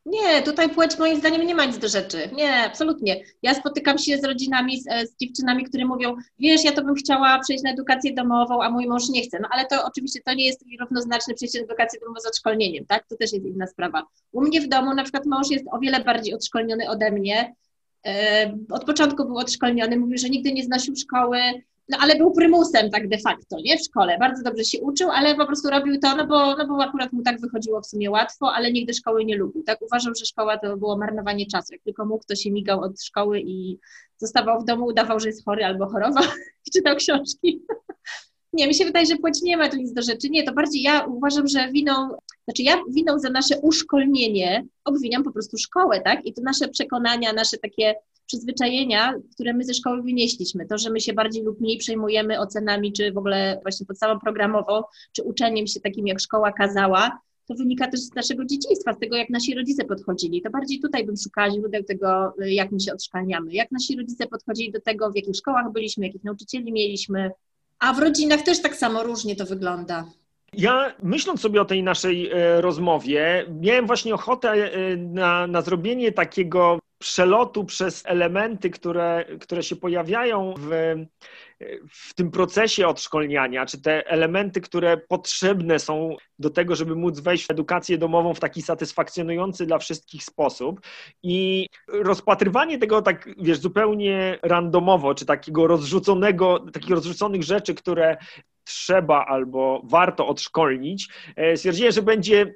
Nie, 0.05 0.41
tutaj 0.41 0.69
płeć 0.69 0.99
moim 0.99 1.17
zdaniem 1.17 1.47
nie 1.47 1.55
ma 1.55 1.65
nic 1.65 1.77
do 1.77 1.87
rzeczy. 1.87 2.29
Nie, 2.33 2.53
absolutnie. 2.53 3.23
Ja 3.41 3.53
spotykam 3.53 3.97
się 3.97 4.17
z 4.17 4.23
rodzinami, 4.23 4.81
z, 4.81 4.87
e, 4.87 5.07
z, 5.07 5.17
dziewczynami, 5.17 5.63
które 5.63 5.85
mówią, 5.85 6.15
wiesz, 6.39 6.63
ja 6.63 6.71
to 6.71 6.83
bym 6.83 6.95
chciała 6.95 7.39
przejść 7.39 7.63
na 7.63 7.71
edukację 7.71 8.13
domową, 8.13 8.63
a 8.63 8.69
mój 8.69 8.87
mąż 8.87 9.09
nie 9.09 9.21
chce. 9.23 9.39
No 9.41 9.47
ale 9.51 9.65
to 9.65 9.85
oczywiście 9.85 10.19
to 10.25 10.33
nie 10.33 10.45
jest 10.45 10.63
równoznaczne 10.79 11.33
przejście 11.33 11.59
na 11.59 11.65
edukację 11.65 11.99
domową 11.99 12.19
z 12.19 12.27
odszkolnieniem, 12.27 12.85
tak? 12.85 13.07
To 13.07 13.15
też 13.15 13.33
jest 13.33 13.45
inna 13.45 13.67
sprawa. 13.67 14.03
U 14.31 14.41
mnie 14.41 14.61
w 14.61 14.67
domu 14.67 14.93
na 14.93 15.03
przykład 15.03 15.25
mąż 15.25 15.49
jest 15.49 15.65
o 15.71 15.79
wiele 15.79 16.03
bardziej 16.03 16.33
odszkolniony 16.33 16.89
ode 16.89 17.11
mnie. 17.11 17.55
E, 18.07 18.57
od 18.71 18.85
początku 18.85 19.25
był 19.25 19.37
odszkolniony, 19.37 19.97
mówił, 19.97 20.17
że 20.17 20.29
nigdy 20.29 20.53
nie 20.53 20.63
znosił 20.63 20.95
szkoły, 20.95 21.39
no 21.89 21.97
ale 22.01 22.15
był 22.15 22.31
prymusem 22.31 22.89
tak 22.89 23.07
de 23.07 23.17
facto, 23.17 23.57
nie, 23.63 23.77
w 23.77 23.81
szkole. 23.81 24.17
Bardzo 24.17 24.43
dobrze 24.43 24.63
się 24.63 24.81
uczył, 24.81 25.11
ale 25.11 25.35
po 25.35 25.45
prostu 25.45 25.69
robił 25.69 25.99
to, 25.99 26.15
no 26.15 26.27
bo, 26.27 26.55
no 26.55 26.67
bo 26.67 26.83
akurat 26.83 27.13
mu 27.13 27.21
tak 27.21 27.41
wychodziło 27.41 27.81
w 27.81 27.87
sumie 27.87 28.11
łatwo, 28.11 28.53
ale 28.53 28.71
nigdy 28.71 28.93
szkoły 28.93 29.25
nie 29.25 29.37
lubił. 29.37 29.63
Tak 29.63 29.81
uważał, 29.81 30.13
że 30.15 30.25
szkoła 30.25 30.57
to 30.57 30.77
było 30.77 30.97
marnowanie 30.97 31.45
czasu. 31.45 31.73
Jak 31.73 31.83
tylko 31.83 32.05
mógł, 32.05 32.23
to 32.27 32.35
się 32.35 32.51
migał 32.51 32.81
od 32.81 33.03
szkoły 33.03 33.41
i 33.41 33.77
zostawał 34.17 34.61
w 34.61 34.65
domu, 34.65 34.85
udawał, 34.85 35.19
że 35.19 35.27
jest 35.27 35.45
chory 35.45 35.65
albo 35.65 35.87
chorował 35.87 36.23
czytał 36.73 36.95
książki. 36.95 37.61
Nie, 38.57 38.67
mi 38.67 38.73
się 38.73 38.85
wydaje, 38.85 39.05
że 39.05 39.15
płeć 39.15 39.41
nie 39.41 39.57
ma 39.57 39.69
tu 39.69 39.77
nic 39.77 39.93
do 39.93 40.01
rzeczy. 40.01 40.29
Nie, 40.29 40.43
to 40.43 40.53
bardziej 40.53 40.81
ja 40.81 41.05
uważam, 41.05 41.47
że 41.47 41.71
winą, 41.71 41.93
znaczy 42.43 42.63
ja 42.63 42.81
winą 42.89 43.19
za 43.19 43.29
nasze 43.29 43.59
uszkolnienie 43.61 44.65
obwiniam 44.85 45.23
po 45.23 45.31
prostu 45.31 45.57
szkołę, 45.57 46.01
tak? 46.01 46.25
I 46.25 46.33
to 46.33 46.41
nasze 46.41 46.67
przekonania, 46.67 47.33
nasze 47.33 47.57
takie 47.57 47.95
przyzwyczajenia, 48.25 49.13
które 49.33 49.53
my 49.53 49.63
ze 49.63 49.73
szkoły 49.73 50.01
wynieśliśmy. 50.01 50.65
To, 50.65 50.77
że 50.77 50.89
my 50.89 51.01
się 51.01 51.13
bardziej 51.13 51.43
lub 51.43 51.61
mniej 51.61 51.77
przejmujemy 51.77 52.39
ocenami, 52.39 52.93
czy 52.93 53.11
w 53.11 53.17
ogóle 53.17 53.59
właśnie 53.61 53.85
podstawą 53.85 54.19
programową, 54.19 54.81
czy 55.11 55.23
uczeniem 55.23 55.67
się 55.67 55.79
takim, 55.79 56.07
jak 56.07 56.19
szkoła 56.19 56.51
kazała, 56.51 57.19
to 57.47 57.55
wynika 57.55 57.87
też 57.87 57.99
z 57.99 58.15
naszego 58.15 58.45
dzieciństwa, 58.45 58.93
z 58.93 58.99
tego, 58.99 59.15
jak 59.15 59.29
nasi 59.29 59.55
rodzice 59.55 59.85
podchodzili. 59.85 60.41
To 60.41 60.49
bardziej 60.49 60.79
tutaj 60.79 61.05
bym 61.05 61.15
szukała 61.17 61.51
źródeł 61.51 61.83
tego, 61.83 62.33
jak 62.45 62.71
my 62.71 62.79
się 62.79 62.93
odszkalniamy. 62.93 63.53
Jak 63.53 63.71
nasi 63.71 63.97
rodzice 63.97 64.27
podchodzili 64.27 64.71
do 64.71 64.81
tego, 64.81 65.11
w 65.11 65.15
jakich 65.15 65.35
szkołach 65.35 65.71
byliśmy, 65.71 66.05
jakich 66.05 66.23
nauczycieli 66.23 66.71
mieliśmy, 66.71 67.31
a 67.79 67.93
w 67.93 67.99
rodzinach 67.99 68.41
też 68.41 68.61
tak 68.61 68.75
samo 68.75 69.03
różnie 69.03 69.35
to 69.35 69.45
wygląda. 69.45 70.05
Ja 70.53 70.93
myśląc 71.03 71.41
sobie 71.41 71.61
o 71.61 71.65
tej 71.65 71.83
naszej 71.83 72.31
e, 72.31 72.61
rozmowie, 72.61 73.45
miałem 73.61 73.87
właśnie 73.87 74.13
ochotę 74.13 74.51
e, 74.51 74.97
na, 74.97 75.47
na 75.47 75.61
zrobienie 75.61 76.11
takiego 76.11 76.79
przelotu 76.99 77.63
przez 77.63 78.03
elementy, 78.05 78.69
które, 78.69 79.25
które 79.39 79.63
się 79.63 79.75
pojawiają 79.75 80.53
w, 80.57 80.95
w 81.91 82.13
tym 82.13 82.31
procesie 82.31 82.87
odszkolniania, 82.87 83.65
czy 83.65 83.81
te 83.81 84.07
elementy, 84.07 84.61
które 84.61 84.97
potrzebne 84.97 85.79
są 85.79 86.15
do 86.39 86.49
tego, 86.49 86.75
żeby 86.75 86.95
móc 86.95 87.19
wejść 87.19 87.45
w 87.45 87.51
edukację 87.51 87.97
domową 87.97 88.33
w 88.33 88.39
taki 88.39 88.61
satysfakcjonujący 88.61 89.65
dla 89.65 89.77
wszystkich 89.77 90.23
sposób. 90.23 90.81
I 91.23 91.67
rozpatrywanie 91.87 92.77
tego 92.77 93.01
tak, 93.01 93.29
wiesz, 93.37 93.59
zupełnie 93.59 94.39
randomowo, 94.43 95.15
czy 95.15 95.25
takiego 95.25 95.67
rozrzuconego, 95.67 96.59
takich 96.73 96.89
rozrzuconych 96.89 97.43
rzeczy, 97.43 97.73
które 97.73 98.17
trzeba 98.63 99.25
albo 99.25 99.81
warto 99.83 100.27
odszkolnić, 100.27 101.07
e, 101.35 101.57
stwierdziłem, 101.57 101.91
że 101.91 102.01
będzie 102.01 102.55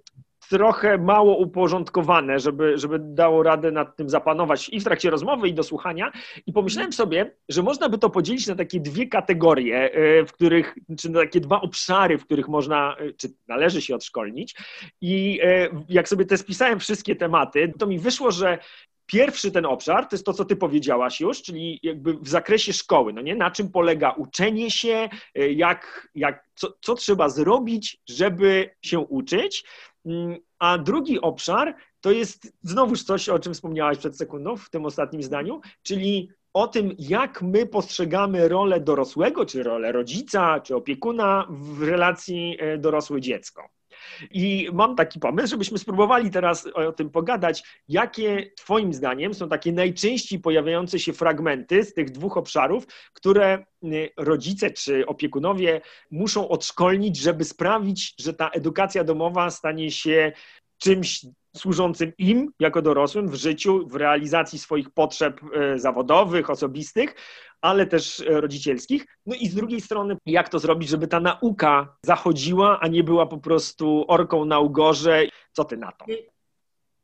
trochę 0.52 0.98
mało 0.98 1.38
uporządkowane, 1.38 2.40
żeby, 2.40 2.78
żeby 2.78 3.00
dało 3.00 3.44
radę 3.44 3.72
nad 3.72 3.96
tym 3.96 4.10
zapanować 4.10 4.70
i 4.70 4.80
w 4.80 4.84
trakcie 4.84 5.10
rozmowy, 5.10 5.48
i 5.48 5.54
do 5.54 5.64
słuchania. 5.64 6.12
I 6.46 6.54
pomyślałem 6.54 6.94
sobie, 6.94 7.36
że 7.50 7.64
można 7.64 7.90
by 7.90 7.98
to 7.98 8.10
podzielić 8.10 8.48
na 8.48 8.56
takie 8.56 8.80
dwie 8.80 9.08
kategorie, 9.08 9.92
e, 9.92 10.26
w 10.26 10.32
których, 10.32 10.76
czy 11.00 11.10
na 11.10 11.20
takie 11.20 11.40
dwa 11.40 11.62
obszary, 11.62 12.18
w 12.18 12.26
których 12.26 12.48
można, 12.48 12.96
e, 13.00 13.14
czy 13.14 13.34
należy 13.48 13.82
się 13.82 13.96
odszkolnić. 13.96 14.56
I 15.02 15.40
e, 15.44 15.70
jak 15.90 16.10
sobie 16.10 16.26
te 16.26 16.38
spisałem 16.38 16.80
wszystkie 16.80 17.16
tematy, 17.16 17.74
to 17.80 17.88
mi 17.88 18.00
wyszło, 18.00 18.32
że 18.32 18.58
Pierwszy 19.06 19.52
ten 19.52 19.66
obszar 19.66 20.08
to 20.08 20.16
jest 20.16 20.26
to, 20.26 20.34
co 20.34 20.46
ty 20.46 20.56
powiedziałaś 20.56 21.20
już, 21.20 21.42
czyli 21.42 21.80
jakby 21.84 22.14
w 22.14 22.28
zakresie 22.28 22.74
szkoły, 22.74 23.14
no 23.14 23.22
nie? 23.22 23.36
Na 23.36 23.52
czym 23.52 23.72
polega 23.72 24.12
uczenie 24.12 24.72
się, 24.72 25.10
jak, 25.36 26.10
jak, 26.16 26.46
co, 26.56 26.74
co 26.82 26.96
trzeba 26.96 27.30
zrobić, 27.30 27.98
żeby 28.10 28.70
się 28.82 29.00
uczyć. 29.00 29.64
Mm, 30.06 30.38
a 30.60 30.78
drugi 30.78 31.22
obszar 31.22 31.76
to 32.02 32.12
jest 32.12 32.54
znowuż 32.64 33.04
coś, 33.04 33.30
o 33.30 33.40
czym 33.40 33.54
wspomniałaś 33.54 33.98
przed 33.98 34.18
sekundą 34.18 34.58
w 34.58 34.70
tym 34.70 34.86
ostatnim 34.86 35.24
zdaniu, 35.24 35.62
czyli 35.84 36.30
o 36.54 36.68
tym, 36.68 36.96
jak 37.00 37.42
my 37.42 37.66
postrzegamy 37.66 38.48
rolę 38.48 38.80
dorosłego, 38.80 39.46
czy 39.46 39.64
rolę 39.64 39.92
rodzica, 39.92 40.60
czy 40.60 40.76
opiekuna 40.76 41.48
w 41.50 41.84
relacji 41.84 42.58
e, 42.60 42.78
dorosłe-dziecko. 42.78 43.70
I 44.32 44.70
mam 44.74 44.96
taki 44.96 45.20
pomysł, 45.20 45.50
żebyśmy 45.50 45.78
spróbowali 45.78 46.32
teraz 46.32 46.68
o 46.68 46.92
tym 46.92 47.10
pogadać, 47.10 47.64
jakie 47.88 48.52
Twoim 48.58 48.94
zdaniem 48.94 49.34
są 49.34 49.50
takie 49.50 49.72
najczęściej 49.72 50.40
pojawiające 50.40 51.00
się 51.00 51.14
fragmenty 51.14 51.84
z 51.84 51.94
tych 51.94 52.12
dwóch 52.12 52.38
obszarów, 52.38 52.88
które 53.14 53.66
y, 53.84 54.10
rodzice 54.18 54.72
czy 54.72 55.06
opiekunowie 55.06 55.82
muszą 56.12 56.50
odszkolnić, 56.50 57.18
żeby 57.18 57.44
sprawić, 57.44 58.16
że 58.20 58.34
ta 58.34 58.50
edukacja 58.50 59.04
domowa 59.04 59.50
stanie 59.50 59.92
się 59.92 60.32
czymś 60.82 61.26
służącym 61.56 62.14
im 62.18 62.52
jako 62.60 62.82
dorosłym 62.82 63.30
w 63.30 63.36
życiu, 63.36 63.88
w 63.88 63.96
realizacji 63.96 64.60
swoich 64.60 64.90
potrzeb 64.90 65.42
y, 65.76 65.80
zawodowych, 65.80 66.50
osobistych, 66.50 67.16
ale 67.62 67.88
też 67.88 68.20
e, 68.20 68.42
rodzicielskich. 68.42 69.06
No 69.26 69.36
i 69.36 69.48
z 69.48 69.56
drugiej 69.56 69.82
strony, 69.82 70.18
jak 70.26 70.50
to 70.50 70.60
zrobić, 70.60 70.90
żeby 70.90 71.08
ta 71.08 71.20
nauka 71.20 71.96
zachodziła, 72.06 72.80
a 72.80 72.88
nie 72.88 73.04
była 73.04 73.26
po 73.26 73.38
prostu 73.38 74.06
orką 74.08 74.46
na 74.46 74.60
ugorze. 74.60 75.24
Co 75.54 75.66
ty 75.66 75.78
na 75.78 75.92
to? 75.92 76.06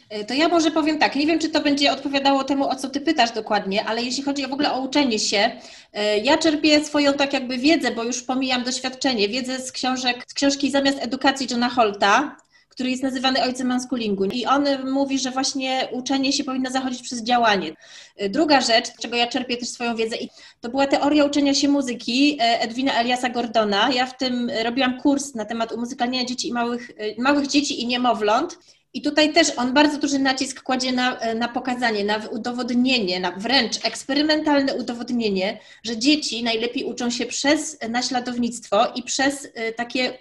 E, 0.09 0.25
to 0.25 0.33
ja 0.33 0.47
może 0.47 0.71
powiem 0.71 0.99
tak, 0.99 1.15
nie 1.15 1.27
wiem, 1.27 1.39
czy 1.39 1.49
to 1.49 1.61
będzie 1.61 1.91
odpowiadało 1.91 2.43
temu, 2.43 2.69
o 2.69 2.75
co 2.75 2.89
ty 2.89 3.01
pytasz 3.01 3.31
dokładnie, 3.31 3.85
ale 3.85 4.03
jeśli 4.03 4.23
chodzi 4.23 4.47
w 4.47 4.53
ogóle 4.53 4.73
o 4.73 4.79
uczenie 4.79 5.19
się, 5.19 5.51
e, 5.93 6.17
ja 6.17 6.37
czerpię 6.37 6.83
swoją 6.83 7.13
tak 7.13 7.33
jakby 7.33 7.57
wiedzę, 7.57 7.91
bo 7.91 8.03
już 8.03 8.21
pomijam 8.21 8.63
doświadczenie, 8.63 9.29
wiedzę 9.29 9.59
z 9.59 9.71
książek, 9.71 10.23
z 10.27 10.33
książki 10.33 10.71
Zamiast 10.71 11.03
edukacji 11.03 11.47
Johna 11.51 11.69
Holta, 11.69 12.37
który 12.77 12.89
jest 12.89 13.03
nazywany 13.03 13.43
ojcem 13.43 13.71
unschoolingu. 13.71 14.25
I 14.25 14.45
on 14.45 14.65
mówi, 14.91 15.19
że 15.19 15.31
właśnie 15.31 15.87
uczenie 15.91 16.33
się 16.33 16.43
powinno 16.43 16.69
zachodzić 16.71 17.01
przez 17.01 17.23
działanie. 17.23 17.73
E, 18.17 18.29
druga 18.29 18.61
rzecz, 18.61 18.87
z 18.87 19.01
czego 19.01 19.15
ja 19.15 19.27
czerpię 19.27 19.57
też 19.57 19.69
swoją 19.69 19.95
wiedzę, 19.95 20.15
to 20.61 20.69
była 20.69 20.87
teoria 20.87 21.25
uczenia 21.25 21.53
się 21.53 21.67
muzyki 21.67 22.37
Edwina 22.39 22.93
Eliasa 22.93 23.29
Gordona. 23.29 23.89
Ja 23.89 24.05
w 24.05 24.17
tym 24.17 24.51
robiłam 24.63 25.01
kurs 25.01 25.35
na 25.35 25.45
temat 25.45 25.71
umuzykalniania 25.71 26.25
dzieci 26.25 26.47
i 26.47 26.53
małych, 26.53 26.91
małych 27.17 27.47
dzieci 27.47 27.81
i 27.81 27.87
niemowląt. 27.87 28.59
I 28.93 29.01
tutaj 29.01 29.33
też 29.33 29.51
on 29.57 29.73
bardzo 29.73 29.97
duży 29.97 30.19
nacisk 30.19 30.63
kładzie 30.63 30.91
na, 30.91 31.17
na 31.35 31.47
pokazanie, 31.47 32.05
na 32.05 32.17
udowodnienie, 32.31 33.19
na 33.19 33.31
wręcz 33.31 33.85
eksperymentalne 33.85 34.75
udowodnienie, 34.75 35.59
że 35.83 35.97
dzieci 35.97 36.43
najlepiej 36.43 36.83
uczą 36.83 37.09
się 37.09 37.25
przez 37.25 37.77
naśladownictwo 37.89 38.87
i 38.95 39.03
przez 39.03 39.47
takie 39.75 40.17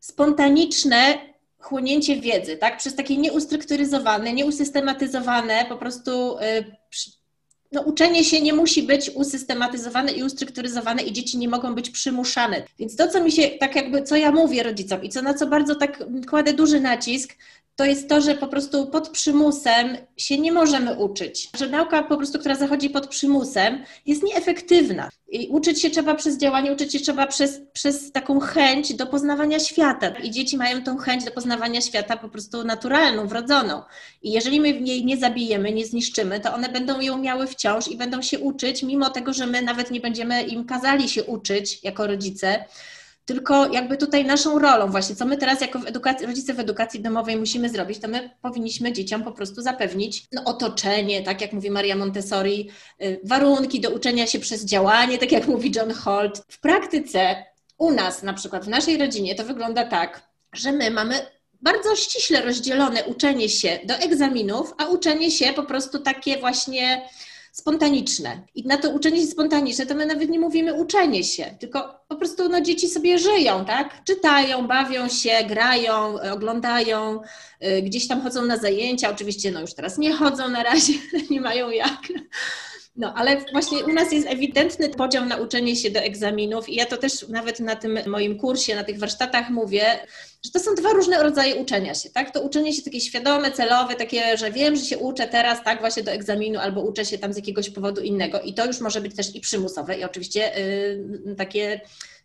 spontaniczne 0.00 1.18
chłonięcie 1.68 2.20
wiedzy, 2.20 2.56
tak? 2.56 2.78
Przez 2.78 2.94
takie 2.94 3.16
nieustrukturyzowane, 3.16 4.32
nieusystematyzowane, 4.32 5.66
po 5.68 5.76
prostu 5.76 6.38
y, 6.38 6.76
no, 7.72 7.80
uczenie 7.80 8.24
się 8.24 8.40
nie 8.40 8.52
musi 8.52 8.82
być 8.82 9.10
usystematyzowane 9.10 10.12
i 10.12 10.22
ustrukturyzowane 10.22 11.02
i 11.02 11.12
dzieci 11.12 11.38
nie 11.38 11.48
mogą 11.48 11.74
być 11.74 11.90
przymuszane. 11.90 12.62
Więc 12.78 12.96
to, 12.96 13.08
co 13.08 13.24
mi 13.24 13.32
się, 13.32 13.48
tak 13.48 13.76
jakby, 13.76 14.02
co 14.02 14.16
ja 14.16 14.32
mówię 14.32 14.62
rodzicom 14.62 15.04
i 15.04 15.08
co 15.08 15.22
na 15.22 15.34
co 15.34 15.46
bardzo 15.46 15.74
tak 15.74 16.04
kładę 16.30 16.52
duży 16.52 16.80
nacisk, 16.80 17.36
to 17.76 17.84
jest 17.84 18.08
to, 18.08 18.20
że 18.20 18.34
po 18.34 18.48
prostu 18.48 18.86
pod 18.86 19.08
przymusem 19.08 19.96
się 20.16 20.38
nie 20.38 20.52
możemy 20.52 20.94
uczyć. 20.94 21.48
Że 21.58 21.68
nauka 21.68 22.02
po 22.02 22.16
prostu, 22.16 22.38
która 22.38 22.54
zachodzi 22.54 22.90
pod 22.90 23.06
przymusem, 23.06 23.84
jest 24.06 24.22
nieefektywna. 24.22 25.08
I 25.28 25.48
uczyć 25.48 25.82
się 25.82 25.90
trzeba 25.90 26.14
przez 26.14 26.38
działanie, 26.38 26.72
uczyć 26.72 26.92
się 26.92 27.00
trzeba 27.00 27.26
przez, 27.26 27.60
przez 27.72 28.12
taką 28.12 28.40
chęć 28.40 28.94
do 28.94 29.06
poznawania 29.06 29.60
świata. 29.60 30.08
I 30.08 30.30
dzieci 30.30 30.56
mają 30.56 30.82
tą 30.82 30.96
chęć 30.96 31.24
do 31.24 31.30
poznawania 31.30 31.80
świata 31.80 32.16
po 32.16 32.28
prostu 32.28 32.64
naturalną, 32.64 33.28
wrodzoną. 33.28 33.82
I 34.22 34.32
jeżeli 34.32 34.60
my 34.60 34.68
jej 34.68 35.04
nie 35.04 35.16
zabijemy, 35.16 35.72
nie 35.72 35.86
zniszczymy, 35.86 36.40
to 36.40 36.54
one 36.54 36.68
będą 36.68 37.00
ją 37.00 37.18
miały 37.18 37.46
wciąż 37.46 37.88
i 37.88 37.96
będą 37.96 38.22
się 38.22 38.38
uczyć, 38.38 38.82
mimo 38.82 39.10
tego, 39.10 39.32
że 39.32 39.46
my 39.46 39.62
nawet 39.62 39.90
nie 39.90 40.00
będziemy 40.00 40.42
im 40.42 40.64
kazali 40.64 41.08
się 41.08 41.24
uczyć 41.24 41.84
jako 41.84 42.06
rodzice 42.06 42.64
tylko 43.26 43.72
jakby 43.72 43.96
tutaj 43.96 44.24
naszą 44.24 44.58
rolą 44.58 44.90
właśnie, 44.90 45.16
co 45.16 45.26
my 45.26 45.36
teraz 45.36 45.60
jako 45.60 45.78
w 45.78 45.86
rodzice 46.26 46.54
w 46.54 46.60
edukacji 46.60 47.00
domowej 47.00 47.36
musimy 47.36 47.68
zrobić, 47.68 47.98
to 47.98 48.08
my 48.08 48.30
powinniśmy 48.42 48.92
dzieciom 48.92 49.22
po 49.22 49.32
prostu 49.32 49.62
zapewnić 49.62 50.26
no, 50.32 50.44
otoczenie, 50.44 51.22
tak 51.22 51.40
jak 51.40 51.52
mówi 51.52 51.70
Maria 51.70 51.96
Montessori, 51.96 52.70
y, 53.02 53.20
warunki 53.24 53.80
do 53.80 53.90
uczenia 53.90 54.26
się 54.26 54.38
przez 54.38 54.64
działanie, 54.64 55.18
tak 55.18 55.32
jak 55.32 55.46
mówi 55.46 55.72
John 55.76 55.92
Holt. 55.92 56.42
W 56.48 56.60
praktyce 56.60 57.44
u 57.78 57.92
nas 57.92 58.22
na 58.22 58.32
przykład, 58.32 58.64
w 58.64 58.68
naszej 58.68 58.98
rodzinie 58.98 59.34
to 59.34 59.44
wygląda 59.44 59.84
tak, 59.84 60.28
że 60.52 60.72
my 60.72 60.90
mamy 60.90 61.14
bardzo 61.62 61.96
ściśle 61.96 62.42
rozdzielone 62.42 63.04
uczenie 63.04 63.48
się 63.48 63.78
do 63.84 63.94
egzaminów, 63.94 64.74
a 64.78 64.86
uczenie 64.86 65.30
się 65.30 65.52
po 65.52 65.62
prostu 65.62 65.98
takie 65.98 66.38
właśnie 66.38 67.08
spontaniczne. 67.56 68.40
I 68.54 68.66
na 68.66 68.76
to 68.76 68.90
uczenie 68.90 69.20
się 69.20 69.26
spontaniczne 69.26 69.86
to 69.86 69.94
my 69.94 70.06
nawet 70.06 70.28
nie 70.30 70.40
mówimy 70.40 70.74
uczenie 70.74 71.24
się, 71.24 71.44
tylko 71.58 72.00
po 72.08 72.16
prostu 72.16 72.48
no, 72.48 72.60
dzieci 72.60 72.88
sobie 72.88 73.18
żyją, 73.18 73.64
tak? 73.64 74.04
Czytają, 74.04 74.66
bawią 74.66 75.08
się, 75.08 75.30
grają, 75.48 76.20
oglądają, 76.32 77.20
y, 77.64 77.82
gdzieś 77.82 78.08
tam 78.08 78.20
chodzą 78.20 78.44
na 78.44 78.56
zajęcia. 78.56 79.10
Oczywiście 79.10 79.50
no 79.50 79.60
już 79.60 79.74
teraz 79.74 79.98
nie 79.98 80.12
chodzą 80.12 80.48
na 80.48 80.62
razie, 80.62 80.92
nie 81.30 81.40
mają 81.40 81.70
jak. 81.70 82.00
No, 82.96 83.14
ale 83.14 83.44
właśnie 83.52 83.84
u 83.84 83.92
nas 83.92 84.12
jest 84.12 84.26
ewidentny 84.26 84.88
podział 84.88 85.24
na 85.24 85.36
uczenie 85.36 85.76
się 85.76 85.90
do 85.90 86.00
egzaminów 86.00 86.68
i 86.68 86.74
ja 86.74 86.86
to 86.86 86.96
też 86.96 87.28
nawet 87.28 87.60
na 87.60 87.76
tym 87.76 87.98
moim 88.06 88.38
kursie, 88.38 88.74
na 88.74 88.84
tych 88.84 88.98
warsztatach 88.98 89.50
mówię, 89.50 90.06
że 90.46 90.52
to 90.52 90.60
są 90.60 90.74
dwa 90.74 90.92
różne 90.92 91.22
rodzaje 91.22 91.56
uczenia 91.56 91.94
się, 91.94 92.10
tak? 92.10 92.30
To 92.30 92.40
uczenie 92.40 92.72
się 92.72 92.82
takie 92.82 93.00
świadome, 93.00 93.52
celowe, 93.52 93.94
takie, 93.94 94.36
że 94.36 94.50
wiem, 94.50 94.76
że 94.76 94.84
się 94.84 94.98
uczę 94.98 95.28
teraz, 95.28 95.64
tak, 95.64 95.80
właśnie 95.80 96.02
do 96.02 96.10
egzaminu, 96.10 96.58
albo 96.58 96.80
uczę 96.80 97.04
się 97.04 97.18
tam 97.18 97.32
z 97.32 97.36
jakiegoś 97.36 97.70
powodu 97.70 98.00
innego 98.00 98.40
i 98.40 98.54
to 98.54 98.66
już 98.66 98.80
może 98.80 99.00
być 99.00 99.16
też 99.16 99.34
i 99.34 99.40
przymusowe 99.40 99.98
i 99.98 100.04
oczywiście 100.04 100.52
yy, 101.26 101.34
takie 101.34 101.80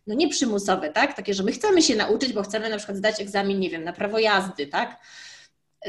no 0.06 0.14
nie 0.14 0.28
przymusowe, 0.28 0.90
tak? 0.90 1.16
Takie, 1.16 1.34
że 1.34 1.42
my 1.42 1.52
chcemy 1.52 1.82
się 1.82 1.96
nauczyć, 1.96 2.32
bo 2.32 2.42
chcemy 2.42 2.68
na 2.68 2.76
przykład 2.76 2.98
zdać 2.98 3.20
egzamin, 3.20 3.60
nie 3.60 3.70
wiem, 3.70 3.84
na 3.84 3.92
prawo 3.92 4.18
jazdy, 4.18 4.66
tak? 4.66 5.00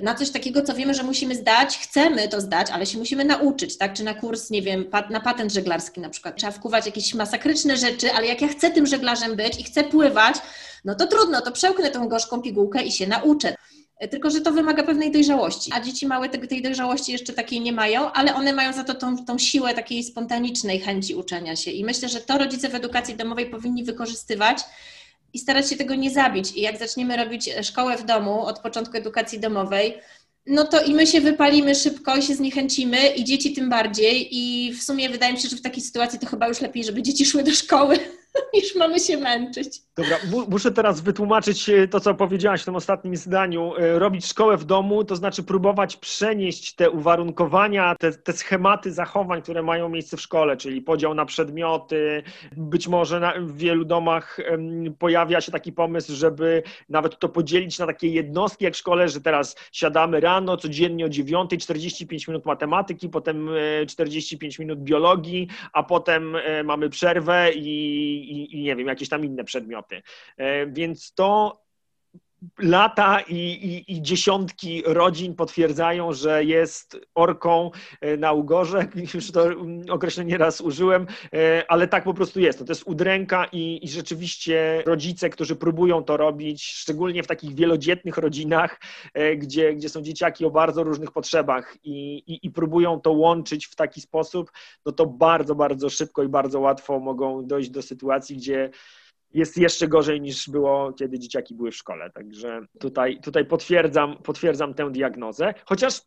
Na 0.02 0.16
coś 0.16 0.30
takiego, 0.30 0.62
co 0.62 0.74
wiemy, 0.74 0.94
że 0.94 1.04
musimy 1.04 1.36
zdać, 1.36 1.78
chcemy 1.78 2.28
to 2.28 2.42
zdać, 2.42 2.72
ale 2.72 2.86
się 2.86 2.98
musimy 2.98 3.26
nauczyć, 3.26 3.78
tak? 3.78 3.94
Czy 3.94 4.04
na 4.04 4.14
kurs, 4.14 4.50
nie 4.50 4.62
wiem, 4.62 4.86
na 5.10 5.20
patent 5.20 5.54
żeglarski 5.54 6.02
na 6.02 6.10
przykład. 6.10 6.36
Trzeba 6.36 6.52
wkuwać 6.52 6.86
jakieś 6.86 7.14
masakryczne 7.14 7.78
rzeczy, 7.78 8.14
ale 8.14 8.28
jak 8.28 8.42
ja 8.42 8.48
chcę 8.48 8.72
tym 8.72 8.86
żeglarzem 8.86 9.36
być 9.36 9.60
i 9.60 9.64
chcę 9.64 9.84
pływać, 9.84 10.36
no 10.86 10.96
to 10.96 11.08
trudno, 11.08 11.42
to 11.42 11.52
przełknę 11.52 11.92
tą 11.92 12.08
gorzką 12.08 12.42
pigułkę 12.42 12.84
i 12.84 12.92
się 12.92 13.08
nauczę. 13.08 13.56
Tylko, 14.12 14.30
że 14.30 14.42
to 14.42 14.52
wymaga 14.52 14.84
pewnej 14.84 15.12
dojrzałości, 15.12 15.72
a 15.74 15.82
dzieci 15.82 16.08
małe 16.08 16.30
tej 16.30 16.62
dojrzałości 16.62 17.12
jeszcze 17.12 17.34
takiej 17.34 17.62
nie 17.62 17.74
mają, 17.74 18.12
ale 18.12 18.36
one 18.36 18.54
mają 18.54 18.74
za 18.74 18.84
to 18.84 18.94
tą, 18.94 19.26
tą 19.26 19.38
siłę 19.38 19.74
takiej 19.74 20.04
spontanicznej 20.04 20.80
chęci 20.80 21.16
uczenia 21.16 21.56
się. 21.56 21.72
I 21.72 21.86
myślę, 21.86 22.10
że 22.10 22.22
to 22.22 22.38
rodzice 22.38 22.70
w 22.70 22.76
edukacji 22.76 23.16
domowej 23.16 23.46
powinni 23.46 23.84
wykorzystywać 23.84 24.58
i 25.34 25.39
starać 25.39 25.69
się 25.69 25.76
tego 25.76 25.96
nie 25.96 26.12
zabić. 26.12 26.52
I 26.52 26.62
jak 26.62 26.78
zaczniemy 26.78 27.17
robić 27.17 27.50
szkołę 27.62 27.98
w 27.98 28.06
domu 28.06 28.46
od 28.46 28.60
początku 28.60 28.98
edukacji 28.98 29.39
domowej, 29.39 29.98
no 30.46 30.65
to 30.65 30.84
i 30.84 30.93
my 30.93 31.08
się 31.08 31.22
wypalimy 31.22 31.76
szybko 31.76 32.17
i 32.17 32.22
się 32.22 32.36
zniechęcimy, 32.36 33.08
i 33.08 33.24
dzieci 33.24 33.54
tym 33.54 33.69
bardziej. 33.69 34.28
I 34.32 34.74
w 34.74 34.84
sumie 34.84 35.10
wydaje 35.10 35.34
mi 35.34 35.39
się, 35.39 35.50
że 35.50 35.56
w 35.56 35.62
takiej 35.62 35.84
sytuacji 35.84 36.19
to 36.19 36.28
chyba 36.28 36.48
już 36.48 36.62
lepiej, 36.62 36.84
żeby 36.84 37.02
dzieci 37.02 37.26
szły 37.26 37.43
do 37.43 37.52
szkoły, 37.52 38.00
niż 38.54 38.76
mamy 38.76 39.00
się 39.00 39.17
męczyć. 39.17 39.82
Dobra, 39.96 40.17
muszę 40.50 40.72
teraz 40.72 41.02
wytłumaczyć 41.02 41.69
e, 41.69 41.88
to, 41.88 42.00
co 42.00 42.13
powiedziałaś 42.13 42.62
w 42.62 42.65
tym 42.65 42.76
ostatnim 42.76 43.15
zdaniu. 43.15 43.76
E, 43.78 44.00
robić 44.00 44.26
szkołę 44.26 44.58
w 44.58 44.65
domu, 44.65 45.04
to 45.04 45.15
znaczy 45.15 45.43
próbować 45.43 45.98
przenieść 45.98 46.76
te 46.76 46.89
uwarunkowania, 46.89 47.96
te, 48.00 48.12
te 48.12 48.34
schematy 48.34 48.91
zachowań, 48.91 49.41
które 49.41 49.63
mają 49.63 49.89
miejsce 49.89 50.17
w 50.17 50.22
szkole, 50.22 50.58
czyli 50.58 50.82
podział 50.82 51.13
na 51.13 51.26
przedmioty. 51.26 52.24
Być 52.58 52.88
może 52.88 53.19
na, 53.19 53.34
w 53.39 53.58
wielu 53.58 53.86
domach 53.86 54.38
pojawia 55.00 55.41
się 55.41 55.52
taki 55.52 55.72
pomysł, 55.72 56.13
żeby 56.13 56.63
nawet 56.89 57.19
to 57.19 57.30
podzielić 57.30 57.80
na 57.80 57.86
takie 57.86 58.08
jednostki 58.08 58.65
jak 58.65 58.74
w 58.74 58.78
szkole, 58.78 59.10
że 59.10 59.22
teraz 59.22 59.56
siadamy 59.72 60.19
rano, 60.19 60.58
codziennie 60.58 61.06
o 61.06 61.10
9, 61.10 61.52
45 61.63 62.28
minut 62.28 62.46
matematyki, 62.46 63.10
potem 63.10 63.50
45 63.88 64.60
e, 64.60 64.63
minut 64.63 64.80
biologii, 64.80 65.48
a 65.74 65.84
potem 65.84 66.38
mamy 66.63 66.89
przerwę 66.89 67.52
i 67.56 68.23
i, 68.24 68.56
i 68.56 68.64
nie 68.64 68.76
wiem, 68.76 68.88
jakieś 68.88 69.10
tam 69.10 69.26
inne 69.26 69.44
przedmioty. 69.44 70.02
E, 70.38 70.68
więc 70.68 71.14
to 71.14 71.62
lata 72.60 73.20
i, 73.20 73.36
i, 73.36 73.94
i, 73.94 74.02
dziesiątki 74.02 74.84
rodzin 74.86 75.36
potwierdzają, 75.36 76.14
że 76.14 76.44
jest 76.44 76.98
orką 77.16 77.72
e, 78.02 78.18
na 78.18 78.32
ugorze. 78.32 78.88
Już 79.14 79.32
to 79.32 79.46
określenie 79.90 80.38
raz 80.38 80.62
użyłem, 80.62 81.08
e, 81.34 81.64
ale 81.68 81.88
tak 81.88 82.04
po 82.04 82.14
prostu 82.14 82.40
jest. 82.40 82.60
To 82.60 82.66
jest 82.70 82.84
udręka 82.86 83.46
i, 83.52 83.80
i 83.86 83.90
rzeczywiście 83.90 84.84
rodzice, 84.86 85.30
którzy 85.30 85.56
próbują 85.56 86.04
to 86.04 86.18
robić, 86.18 86.64
szczególnie 86.64 87.24
w 87.24 87.28
takich 87.28 87.56
wielodzietnych 87.56 88.18
rodzinach, 88.18 88.80
gdzie, 89.38 89.74
gdzie 89.74 89.90
są 89.90 90.02
dzieciaki 90.02 90.46
o 90.46 90.52
bardzo 90.52 90.84
różnych 90.84 91.12
potrzebach 91.12 91.78
i, 91.84 92.52
próbują 92.54 93.02
to 93.02 93.12
łączyć 93.12 93.66
w 93.66 93.76
taki 93.76 94.02
sposób, 94.02 94.52
no 94.86 94.92
to 94.92 95.06
bardzo, 95.06 95.56
bardzo 95.56 95.90
szybko 95.90 96.24
i 96.24 96.28
bardzo 96.28 96.60
łatwo 96.60 97.00
mogą 97.00 97.48
dojść 97.48 97.70
do 97.70 97.82
sytuacji, 97.82 98.38
gdzie 98.38 98.70
jest 99.34 99.58
jeszcze 99.58 99.88
gorzej 99.88 100.22
niż 100.22 100.50
było, 100.50 100.93
kiedy 100.93 101.19
dzieciaki 101.19 101.56
były 101.56 101.72
w 101.72 101.76
szkole. 101.76 102.10
Także 102.10 102.62
tutaj, 102.80 103.19
tutaj 103.22 103.46
potwierdzam, 103.46 104.17
potwierdzam 104.24 104.74
tę 104.74 104.91
diagnozę, 104.91 105.54
chociaż 105.65 106.02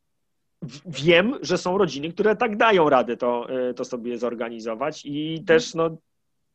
wiem, 0.86 1.38
że 1.42 1.58
są 1.58 1.78
rodziny, 1.78 2.12
które 2.12 2.36
tak 2.36 2.56
dają 2.56 2.90
radę 2.90 3.16
to, 3.16 3.46
y, 3.70 3.74
to 3.74 3.84
sobie 3.84 4.18
zorganizować 4.18 5.02
i 5.04 5.44
też 5.46 5.74
no, 5.74 5.96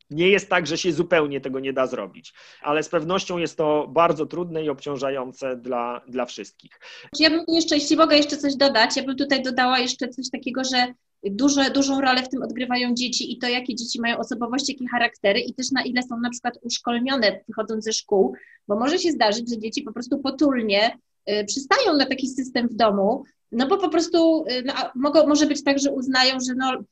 nie 0.09 0.29
jest 0.29 0.49
tak, 0.49 0.67
że 0.67 0.77
się 0.77 0.93
zupełnie 0.93 1.41
tego 1.41 1.59
nie 1.59 1.73
da 1.73 1.87
zrobić, 1.87 2.33
ale 2.61 2.83
z 2.83 2.89
pewnością 2.89 3.37
jest 3.37 3.57
to 3.57 3.87
bardzo 3.87 4.25
trudne 4.25 4.63
i 4.63 4.69
obciążające 4.69 5.55
dla, 5.55 6.01
dla 6.07 6.25
wszystkich. 6.25 6.79
Ja 7.19 7.29
bym 7.29 7.43
jeszcze, 7.47 7.75
jeśli 7.75 7.97
mogę 7.97 8.17
jeszcze 8.17 8.37
coś 8.37 8.55
dodać, 8.55 8.97
ja 8.97 9.03
bym 9.03 9.15
tutaj 9.15 9.43
dodała 9.43 9.79
jeszcze 9.79 10.07
coś 10.07 10.25
takiego, 10.31 10.63
że 10.63 10.93
duże, 11.23 11.71
dużą 11.71 12.01
rolę 12.01 12.23
w 12.23 12.29
tym 12.29 12.43
odgrywają 12.43 12.93
dzieci 12.93 13.33
i 13.33 13.37
to, 13.37 13.47
jakie 13.47 13.75
dzieci 13.75 14.01
mają 14.01 14.17
osobowości, 14.17 14.73
jakie 14.73 14.87
charaktery 14.87 15.39
i 15.39 15.53
też 15.53 15.71
na 15.71 15.83
ile 15.83 16.03
są 16.03 16.19
na 16.19 16.29
przykład 16.29 16.57
uszkolnione 16.61 17.39
wychodząc 17.47 17.83
ze 17.83 17.93
szkół, 17.93 18.35
bo 18.67 18.79
może 18.79 18.99
się 18.99 19.11
zdarzyć, 19.11 19.49
że 19.49 19.57
dzieci 19.57 19.83
po 19.83 19.93
prostu 19.93 20.19
potulnie 20.19 20.97
y, 21.29 21.45
przystają 21.45 21.97
na 21.97 22.05
taki 22.05 22.27
system 22.27 22.67
w 22.67 22.73
domu, 22.73 23.23
no 23.51 23.67
bo 23.67 23.77
po 23.77 23.89
prostu 23.89 24.45
y, 24.51 24.63
no, 24.65 24.73
mogą, 24.95 25.27
może 25.27 25.45
być 25.45 25.63
tak, 25.63 25.79
że 25.79 25.91
uznają, 25.91 26.39
że 26.39 26.53
no, 26.55 26.83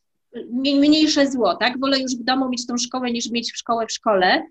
mniejsze 0.53 1.31
zło, 1.31 1.55
tak? 1.55 1.79
Wolę 1.79 1.99
już 1.99 2.15
w 2.15 2.23
domu 2.23 2.49
mieć 2.49 2.67
tą 2.67 2.77
szkołę 2.77 3.11
niż 3.11 3.31
mieć 3.31 3.51
szkołę 3.55 3.85
w 3.87 3.91
szkole. 3.91 4.43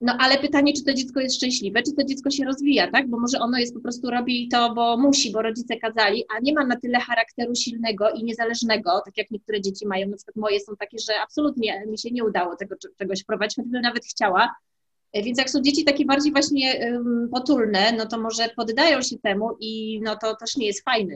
No 0.00 0.16
ale 0.18 0.38
pytanie, 0.38 0.72
czy 0.72 0.84
to 0.84 0.94
dziecko 0.94 1.20
jest 1.20 1.36
szczęśliwe, 1.36 1.82
czy 1.82 1.92
to 1.92 2.04
dziecko 2.04 2.30
się 2.30 2.44
rozwija, 2.44 2.90
tak? 2.90 3.08
Bo 3.08 3.20
może 3.20 3.38
ono 3.38 3.58
jest 3.58 3.74
po 3.74 3.80
prostu 3.80 4.10
robi 4.10 4.48
to, 4.48 4.74
bo 4.74 4.96
musi, 4.96 5.32
bo 5.32 5.42
rodzice 5.42 5.76
kazali, 5.76 6.24
a 6.36 6.40
nie 6.40 6.54
ma 6.54 6.66
na 6.66 6.76
tyle 6.76 7.00
charakteru 7.00 7.54
silnego 7.54 8.10
i 8.10 8.24
niezależnego, 8.24 9.02
tak 9.04 9.16
jak 9.16 9.30
niektóre 9.30 9.60
dzieci 9.60 9.86
mają. 9.86 10.08
Na 10.08 10.16
przykład 10.16 10.36
moje 10.36 10.60
są 10.60 10.76
takie, 10.76 10.98
że 10.98 11.12
absolutnie 11.22 11.84
mi 11.86 11.98
się 11.98 12.10
nie 12.10 12.24
udało 12.24 12.56
tego 12.56 12.74
czegoś 12.98 13.22
wprowadzić, 13.22 13.56
choćbym 13.56 13.82
nawet 13.82 14.04
chciała. 14.04 14.54
Więc 15.14 15.38
jak 15.38 15.50
są 15.50 15.60
dzieci 15.60 15.84
takie 15.84 16.04
bardziej 16.04 16.32
właśnie 16.32 16.92
potulne, 17.32 17.92
no 17.92 18.06
to 18.06 18.20
może 18.20 18.48
poddają 18.56 19.02
się 19.02 19.18
temu 19.18 19.56
i 19.60 20.00
no 20.02 20.16
to 20.16 20.36
też 20.36 20.56
nie 20.56 20.66
jest 20.66 20.84
fajne 20.84 21.14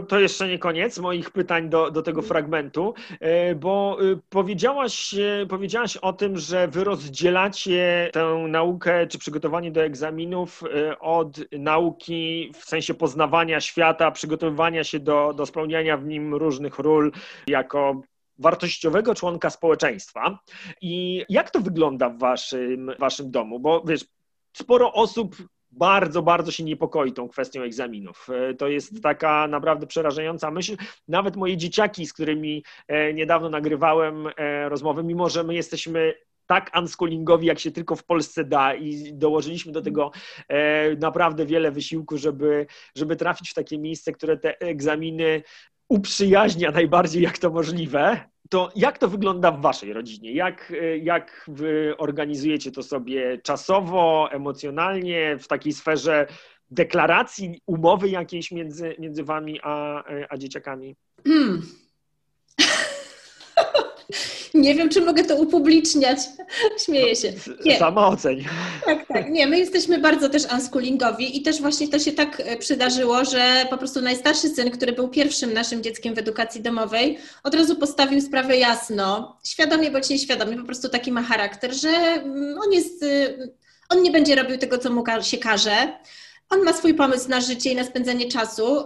to 0.00 0.20
jeszcze 0.20 0.48
nie 0.48 0.58
koniec 0.58 0.98
moich 0.98 1.30
pytań 1.30 1.68
do, 1.68 1.90
do 1.90 2.02
tego 2.02 2.22
fragmentu, 2.22 2.94
e, 3.20 3.54
bo 3.54 3.98
e, 4.00 4.16
powiedziałaś, 4.28 5.14
e, 5.14 5.46
powiedziałaś 5.46 5.96
o 5.96 6.12
tym, 6.12 6.38
że 6.38 6.68
wy 6.68 6.84
rozdzielacie 6.84 8.10
tę 8.12 8.44
naukę 8.48 9.06
czy 9.06 9.18
przygotowanie 9.18 9.70
do 9.70 9.82
egzaminów 9.82 10.62
od 11.00 11.40
nauki 11.52 12.52
w 12.54 12.64
sensie 12.64 12.94
poznawania 12.94 13.60
świata, 13.60 14.10
przygotowywania 14.10 14.84
się 14.84 15.00
do, 15.00 15.32
do 15.36 15.46
spełniania 15.46 15.96
w 15.96 16.06
nim 16.06 16.34
różnych 16.34 16.78
ról 16.78 17.12
jako 17.46 18.02
wartościowego 18.38 19.14
członka 19.14 19.50
społeczeństwa. 19.50 20.38
I 20.80 21.24
jak 21.28 21.50
to 21.50 21.60
wygląda 21.60 22.08
w 22.08 22.18
waszym, 22.18 22.90
waszym 22.98 23.30
domu? 23.30 23.60
Bo 23.60 23.82
wiesz, 23.86 24.04
sporo 24.52 24.92
osób 24.92 25.36
bardzo, 25.72 26.22
bardzo 26.22 26.50
się 26.50 26.64
niepokoi 26.64 27.12
tą 27.12 27.28
kwestią 27.28 27.62
egzaminów. 27.62 28.28
E, 28.30 28.54
to 28.54 28.68
jest 28.68 29.02
taka 29.02 29.48
naprawdę 29.48 29.86
przerażająca 29.86 30.50
myśl. 30.50 30.76
Nawet 31.08 31.36
moje 31.36 31.56
dzieciaki, 31.56 32.06
z 32.06 32.12
którymi 32.12 32.64
e, 32.88 33.14
niedawno 33.14 33.48
nagrywałem 33.48 34.26
e, 34.36 34.68
rozmowę, 34.68 35.02
mimo 35.04 35.28
że 35.28 35.44
my 35.44 35.54
jesteśmy 35.54 36.14
tak 36.46 36.70
unschoolingowi, 36.78 37.46
jak 37.46 37.58
się 37.58 37.70
tylko 37.70 37.96
w 37.96 38.04
Polsce 38.04 38.44
da 38.44 38.74
i 38.74 39.12
dołożyliśmy 39.14 39.72
do 39.72 39.82
tego 39.82 40.10
naprawdę 40.98 41.46
wiele 41.46 41.70
wysiłku, 41.70 42.18
żeby, 42.18 42.66
żeby 42.96 43.16
trafić 43.16 43.50
w 43.50 43.54
takie 43.54 43.78
miejsce, 43.78 44.12
które 44.12 44.36
te 44.36 44.60
egzaminy 44.60 45.42
uprzyjaźnia 45.92 46.70
najbardziej 46.70 47.22
jak 47.22 47.38
to 47.38 47.50
możliwe, 47.50 48.20
to 48.50 48.70
jak 48.76 48.98
to 48.98 49.08
wygląda 49.08 49.52
w 49.52 49.60
Waszej 49.60 49.92
rodzinie? 49.92 50.32
Jak, 50.32 50.72
jak 51.02 51.44
Wy 51.48 51.94
organizujecie 51.98 52.72
to 52.72 52.82
sobie 52.82 53.38
czasowo, 53.38 54.28
emocjonalnie, 54.30 55.38
w 55.38 55.48
takiej 55.48 55.72
sferze 55.72 56.26
deklaracji, 56.70 57.60
umowy 57.66 58.08
jakiejś 58.08 58.50
między, 58.50 58.96
między 58.98 59.24
Wami 59.24 59.60
a, 59.62 60.04
a 60.28 60.36
dzieciakami? 60.36 60.96
Hmm. 61.26 61.62
Nie 64.64 64.74
wiem, 64.74 64.88
czy 64.88 65.00
mogę 65.00 65.24
to 65.24 65.36
upubliczniać. 65.36 66.18
Śmieję 66.84 67.16
się. 67.16 67.32
Nie. 67.64 67.78
Sama 67.78 68.06
oceń. 68.08 68.44
Tak, 68.84 69.06
tak. 69.06 69.30
Nie, 69.30 69.46
my 69.46 69.58
jesteśmy 69.58 69.98
bardzo 69.98 70.28
też 70.28 70.42
unschoolingowi 70.54 71.36
i 71.36 71.42
też 71.42 71.60
właśnie 71.60 71.88
to 71.88 71.98
się 71.98 72.12
tak 72.12 72.42
e, 72.44 72.56
przydarzyło, 72.56 73.24
że 73.24 73.66
po 73.70 73.78
prostu 73.78 74.00
najstarszy 74.00 74.48
syn, 74.48 74.70
który 74.70 74.92
był 74.92 75.08
pierwszym 75.08 75.52
naszym 75.52 75.82
dzieckiem 75.82 76.14
w 76.14 76.18
edukacji 76.18 76.60
domowej, 76.60 77.18
od 77.44 77.54
razu 77.54 77.76
postawił 77.76 78.20
sprawę 78.20 78.56
jasno, 78.56 79.36
świadomie 79.44 79.90
bądź 79.90 80.10
nieświadomie, 80.10 80.56
po 80.56 80.64
prostu 80.64 80.88
taki 80.88 81.12
ma 81.12 81.22
charakter, 81.22 81.74
że 81.74 81.88
mm, 81.88 82.58
on 82.58 82.72
jest, 82.72 83.02
y, 83.02 83.52
on 83.88 84.02
nie 84.02 84.10
będzie 84.10 84.34
robił 84.34 84.58
tego, 84.58 84.78
co 84.78 84.90
mu 84.90 85.04
się 85.22 85.38
każe 85.38 85.92
on 86.52 86.62
ma 86.62 86.72
swój 86.72 86.94
pomysł 86.94 87.28
na 87.28 87.40
życie 87.40 87.72
i 87.72 87.76
na 87.76 87.84
spędzanie 87.84 88.28
czasu 88.28 88.80
y, 88.80 88.84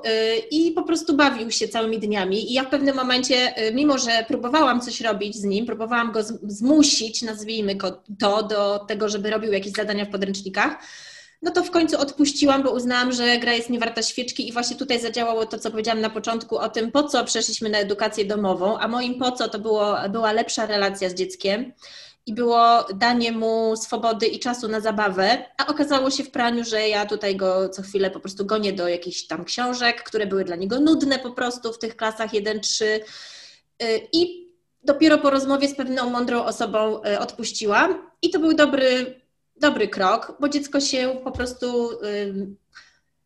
i 0.50 0.72
po 0.72 0.83
prostu 0.83 1.16
bawił 1.16 1.50
się 1.50 1.68
całymi 1.68 1.98
dniami. 1.98 2.50
I 2.50 2.55
ja 2.55 2.64
w 2.64 2.70
pewnym 2.70 2.96
momencie, 2.96 3.68
y, 3.68 3.74
mimo 3.74 3.98
że 3.98 4.24
próbowałam 4.29 4.81
coś 4.81 5.00
robić 5.00 5.37
z 5.37 5.44
nim, 5.44 5.66
próbowałam 5.66 6.12
go 6.12 6.20
zmusić, 6.42 7.22
nazwijmy 7.22 7.76
to, 8.18 8.42
do 8.42 8.79
tego, 8.79 9.09
żeby 9.09 9.31
robił 9.31 9.52
jakieś 9.52 9.72
zadania 9.72 10.05
w 10.05 10.11
podręcznikach, 10.11 10.79
no 11.42 11.50
to 11.50 11.64
w 11.64 11.70
końcu 11.70 12.00
odpuściłam, 12.00 12.62
bo 12.62 12.70
uznałam, 12.70 13.12
że 13.12 13.38
gra 13.38 13.52
jest 13.52 13.70
niewarta 13.70 14.02
świeczki 14.02 14.48
i 14.48 14.52
właśnie 14.52 14.76
tutaj 14.76 15.00
zadziałało 15.00 15.46
to, 15.46 15.59
co 15.59 15.70
powiedziałam 15.70 16.00
na 16.00 16.11
początku 16.11 16.59
o 16.59 16.68
tym, 16.68 16.92
po 16.92 17.02
co 17.02 17.24
przeszliśmy 17.24 17.68
na 17.68 17.79
edukację 17.79 18.24
domową, 18.24 18.79
a 18.79 18.88
moim 18.88 19.18
po 19.18 19.33
co 19.33 19.48
to 19.48 19.59
było, 19.59 19.96
była 20.11 20.33
lepsza 20.33 20.66
relacja 20.66 21.09
z 21.09 21.14
dzieckiem 21.14 21.72
i 22.26 22.34
było 22.34 22.84
danie 22.94 23.32
mu 23.32 23.76
swobody 23.76 24.26
i 24.26 24.38
czasu 24.38 24.68
na 24.68 24.80
zabawę, 24.80 25.44
a 25.58 25.66
okazało 25.66 26.10
się 26.10 26.24
w 26.24 26.30
praniu, 26.30 26.64
że 26.64 26.88
ja 26.88 27.06
tutaj 27.06 27.36
go 27.36 27.68
co 27.68 27.82
chwilę 27.82 28.10
po 28.10 28.20
prostu 28.20 28.46
gonię 28.46 28.72
do 28.72 28.88
jakichś 28.88 29.26
tam 29.26 29.44
książek, 29.44 30.02
które 30.02 30.26
były 30.26 30.44
dla 30.44 30.56
niego 30.56 30.80
nudne 30.80 31.18
po 31.18 31.30
prostu 31.30 31.72
w 31.72 31.78
tych 31.78 31.96
klasach 31.96 32.32
1-3 32.32 32.84
y, 32.84 33.00
i 34.12 34.46
dopiero 34.84 35.18
po 35.18 35.30
rozmowie 35.30 35.68
z 35.68 35.76
pewną 35.76 36.10
mądrą 36.10 36.44
osobą 36.44 37.02
y, 37.04 37.18
odpuściłam. 37.18 38.10
I 38.22 38.30
to 38.30 38.38
był 38.38 38.54
dobry, 38.54 39.20
dobry 39.56 39.88
krok, 39.88 40.36
bo 40.40 40.48
dziecko 40.48 40.80
się 40.80 41.20
po 41.24 41.32
prostu 41.32 41.90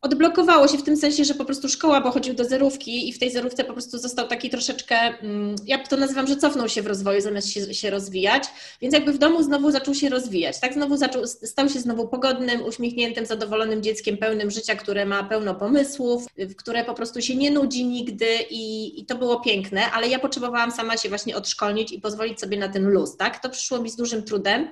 odblokowało 0.02 0.68
się 0.68 0.78
w 0.78 0.82
tym 0.82 0.96
sensie, 0.96 1.24
że 1.24 1.34
po 1.34 1.44
prostu 1.44 1.68
szkoła, 1.68 2.00
bo 2.00 2.10
chodził 2.10 2.34
do 2.34 2.44
zerówki 2.44 3.08
i 3.08 3.12
w 3.12 3.18
tej 3.18 3.30
zerówce 3.30 3.64
po 3.64 3.72
prostu 3.72 3.98
został 3.98 4.28
taki 4.28 4.50
troszeczkę, 4.50 4.96
mm, 4.96 5.56
ja 5.66 5.78
to 5.78 5.96
nazywam, 5.96 6.26
że 6.26 6.36
cofnął 6.36 6.68
się 6.68 6.82
w 6.82 6.86
rozwoju 6.86 7.20
zamiast 7.20 7.48
się, 7.48 7.74
się 7.74 7.90
rozwijać, 7.90 8.44
więc 8.80 8.94
jakby 8.94 9.12
w 9.12 9.18
domu 9.18 9.42
znowu 9.42 9.70
zaczął 9.70 9.94
się 9.94 10.08
rozwijać, 10.08 10.60
tak? 10.60 10.74
Znowu 10.74 10.96
zaczął, 10.96 11.26
stał 11.26 11.68
się 11.68 11.80
znowu 11.80 12.08
pogodnym, 12.08 12.64
uśmiechniętym, 12.64 13.26
zadowolonym 13.26 13.82
dzieckiem, 13.82 14.16
pełnym 14.16 14.50
życia, 14.50 14.74
które 14.74 15.06
ma 15.06 15.24
pełno 15.24 15.54
pomysłów, 15.54 16.26
które 16.56 16.84
po 16.84 16.94
prostu 16.94 17.22
się 17.22 17.36
nie 17.36 17.50
nudzi 17.50 17.84
nigdy 17.84 18.28
i, 18.50 19.00
i 19.00 19.06
to 19.06 19.14
było 19.14 19.40
piękne, 19.40 19.90
ale 19.90 20.08
ja 20.08 20.18
potrzebowałam 20.18 20.70
sama 20.70 20.96
się 20.96 21.08
właśnie 21.08 21.36
odszkolnić 21.36 21.92
i 21.92 22.00
pozwolić 22.00 22.40
sobie 22.40 22.58
na 22.58 22.68
ten 22.68 22.90
luz, 22.90 23.16
tak? 23.16 23.42
To 23.42 23.50
przyszło 23.50 23.82
mi 23.82 23.90
z 23.90 23.96
dużym 23.96 24.22
trudem, 24.22 24.70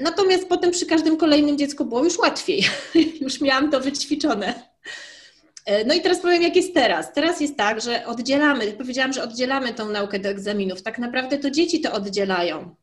Natomiast 0.00 0.48
potem 0.48 0.70
przy 0.70 0.86
każdym 0.86 1.16
kolejnym 1.16 1.58
dziecku 1.58 1.84
było 1.84 2.04
już 2.04 2.18
łatwiej. 2.18 2.64
już 3.20 3.40
miałam 3.40 3.70
to 3.70 3.80
wyćwiczone. 3.80 4.70
E, 5.66 5.84
no 5.84 5.94
i 5.94 6.00
teraz 6.00 6.20
powiem, 6.20 6.42
jak 6.42 6.56
jest 6.56 6.74
teraz. 6.74 7.12
Teraz 7.12 7.40
jest 7.40 7.56
tak, 7.56 7.80
że 7.80 8.06
oddzielamy, 8.06 8.72
powiedziałam, 8.72 9.12
że 9.12 9.22
oddzielamy 9.22 9.74
tą 9.74 9.90
naukę 9.90 10.18
do 10.18 10.28
egzaminów. 10.28 10.82
Tak 10.82 10.98
naprawdę 10.98 11.38
to 11.38 11.50
dzieci 11.50 11.80
to 11.80 11.92
oddzielają. 11.92 12.74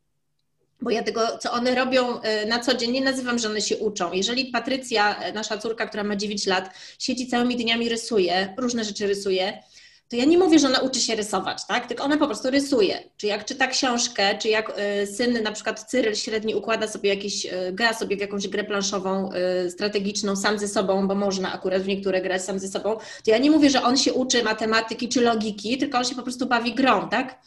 Bo 0.82 0.90
ja 0.90 1.04
tego, 1.04 1.38
co 1.38 1.52
one 1.52 1.76
robią 1.76 2.22
e, 2.22 2.46
na 2.46 2.60
co 2.60 2.74
dzień, 2.74 2.92
nie 2.92 3.02
nazywam, 3.02 3.40
że 3.40 3.50
one 3.50 3.62
się 3.62 3.78
uczą. 3.78 4.14
Jeżeli 4.14 4.46
Patrycja, 4.46 5.20
e, 5.20 5.34
nasza 5.34 5.58
córka, 5.58 5.88
która 5.88 6.04
ma 6.04 6.16
9 6.16 6.48
lat, 6.48 6.74
siedzi 7.00 7.28
całymi 7.28 7.56
dniami, 7.56 7.90
rysuje, 7.90 8.54
różne 8.58 8.84
rzeczy 8.84 9.08
rysuje, 9.08 9.64
to 10.10 10.16
ja 10.16 10.26
nie 10.26 10.38
mówię, 10.38 10.60
że 10.60 10.68
ona 10.68 10.80
uczy 10.80 11.00
się 11.00 11.16
rysować, 11.16 11.66
tak? 11.68 11.88
Tylko 11.88 12.04
ona 12.04 12.18
po 12.18 12.26
prostu 12.26 12.52
rysuje. 12.52 13.04
Czy 13.18 13.28
jak 13.28 13.46
czyta 13.46 13.68
książkę, 13.68 14.38
czy 14.38 14.50
jak 14.50 14.74
y, 15.04 15.08
syn, 15.08 15.44
na 15.44 15.52
przykład 15.52 15.84
Cyryl 15.90 16.16
średni 16.16 16.56
układa 16.56 16.88
sobie 16.88 17.10
jakieś, 17.10 17.46
y, 17.46 17.50
gra 17.72 17.94
sobie 17.94 18.18
w 18.18 18.20
jakąś 18.20 18.48
grę 18.48 18.64
planszową, 18.64 19.30
y, 19.66 19.72
strategiczną 19.72 20.36
sam 20.36 20.60
ze 20.60 20.68
sobą, 20.68 21.08
bo 21.08 21.16
można 21.16 21.54
akurat 21.54 21.82
w 21.82 21.88
niektóre 21.88 22.22
grać 22.22 22.44
sam 22.44 22.60
ze 22.60 22.68
sobą, 22.68 22.98
to 22.98 23.32
ja 23.32 23.38
nie 23.38 23.52
mówię, 23.52 23.70
że 23.70 23.84
on 23.84 23.98
się 23.98 24.14
uczy 24.14 24.44
matematyki 24.44 25.10
czy 25.10 25.22
logiki, 25.22 25.78
tylko 25.78 25.98
on 25.98 26.06
się 26.06 26.16
po 26.16 26.24
prostu 26.24 26.46
bawi 26.46 26.74
grą, 26.74 27.10
tak? 27.10 27.40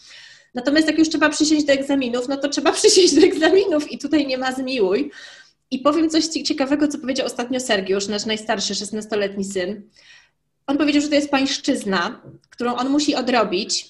Natomiast 0.55 0.87
jak 0.87 0.99
już 0.99 1.09
trzeba 1.09 1.29
przysiąść 1.29 1.65
do 1.65 1.73
egzaminów, 1.73 2.29
no 2.29 2.37
to 2.37 2.49
trzeba 2.49 2.73
przysiąść 2.81 3.15
do 3.15 3.21
egzaminów 3.21 3.93
i 3.93 3.99
tutaj 3.99 4.27
nie 4.27 4.39
ma 4.39 4.53
zmiłuj. 4.53 5.11
I 5.71 5.79
powiem 5.79 6.11
coś 6.11 6.27
ciekawego, 6.27 6.89
co 6.89 6.99
powiedział 6.99 7.27
ostatnio 7.27 7.61
Sergiusz, 7.61 8.09
nasz 8.09 8.27
najstarszy, 8.27 8.75
16-letni 8.75 9.45
syn 9.45 9.83
on 10.71 10.79
powiedział, 10.79 11.03
że 11.03 11.09
to 11.09 11.15
jest 11.15 11.31
pańszczyzna, 11.31 12.21
którą 12.51 12.77
on 12.77 12.89
musi 12.89 13.15
odrobić, 13.15 13.87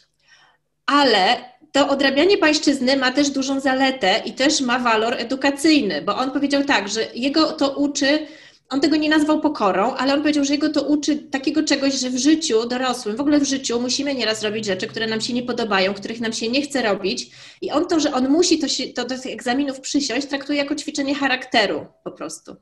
ale 0.87 1.37
to 1.73 1.89
odrabianie 1.89 2.39
pańszczyzny 2.39 2.97
ma 2.97 3.13
też 3.13 3.31
dużą 3.31 3.61
zaletę 3.61 4.23
i 4.25 4.33
też 4.33 4.61
ma 4.61 4.79
walor 4.79 5.15
edukacyjny, 5.15 6.03
bo 6.03 6.17
on 6.17 6.31
powiedział 6.31 6.65
tak, 6.65 6.89
że 6.89 7.07
jego 7.15 7.53
to 7.53 7.71
uczy, 7.71 8.27
on 8.69 8.81
tego 8.81 8.97
nie 8.97 9.09
nazwał 9.09 9.41
pokorą, 9.41 9.95
ale 9.95 10.15
on 10.15 10.21
powiedział, 10.21 10.45
że 10.45 10.53
jego 10.53 10.69
to 10.69 10.83
uczy 10.83 11.17
takiego 11.17 11.63
czegoś, 11.63 11.95
że 11.95 12.11
w 12.11 12.19
życiu 12.19 12.67
dorosłym, 12.69 13.17
w 13.17 13.21
ogóle 13.21 13.41
w 13.41 13.45
życiu 13.45 13.81
musimy 13.81 14.15
nieraz 14.15 14.43
robić 14.43 14.65
rzeczy, 14.65 14.87
które 14.87 15.07
nam 15.07 15.21
się 15.21 15.33
nie 15.33 15.43
podobają, 15.43 15.95
których 15.95 16.21
nam 16.21 16.33
się 16.33 16.49
nie 16.49 16.63
chce 16.63 16.83
robić 16.83 17.31
i 17.61 17.71
on 17.71 17.87
to, 17.87 18.01
że 18.01 18.13
on 18.13 18.29
musi 18.29 18.59
to, 18.59 18.69
się, 18.69 18.89
to 18.89 19.05
do 19.05 19.19
tych 19.19 19.33
egzaminów 19.33 19.81
przysiąść, 19.81 20.27
traktuje 20.27 20.59
jako 20.59 20.75
ćwiczenie 20.75 21.15
charakteru 21.15 21.87
po 22.05 22.11
prostu. 22.11 22.57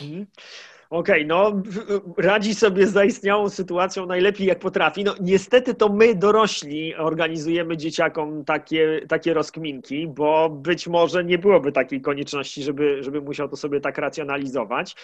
Mhm. 0.00 0.26
Okej, 0.92 1.14
okay, 1.14 1.26
no 1.26 1.62
radzi 2.16 2.54
sobie 2.54 2.86
z 2.86 2.92
zaistniałą 2.92 3.48
sytuacją 3.48 4.06
najlepiej 4.06 4.46
jak 4.46 4.58
potrafi. 4.58 5.04
No 5.04 5.14
niestety 5.20 5.74
to 5.74 5.88
my 5.88 6.14
dorośli 6.14 6.94
organizujemy 6.94 7.76
dzieciakom 7.76 8.44
takie, 8.44 9.00
takie 9.08 9.34
rozkminki, 9.34 10.08
bo 10.08 10.50
być 10.50 10.88
może 10.88 11.24
nie 11.24 11.38
byłoby 11.38 11.72
takiej 11.72 12.00
konieczności, 12.00 12.62
żeby, 12.62 13.02
żeby 13.02 13.20
musiał 13.20 13.48
to 13.48 13.56
sobie 13.56 13.80
tak 13.80 13.98
racjonalizować. 13.98 14.96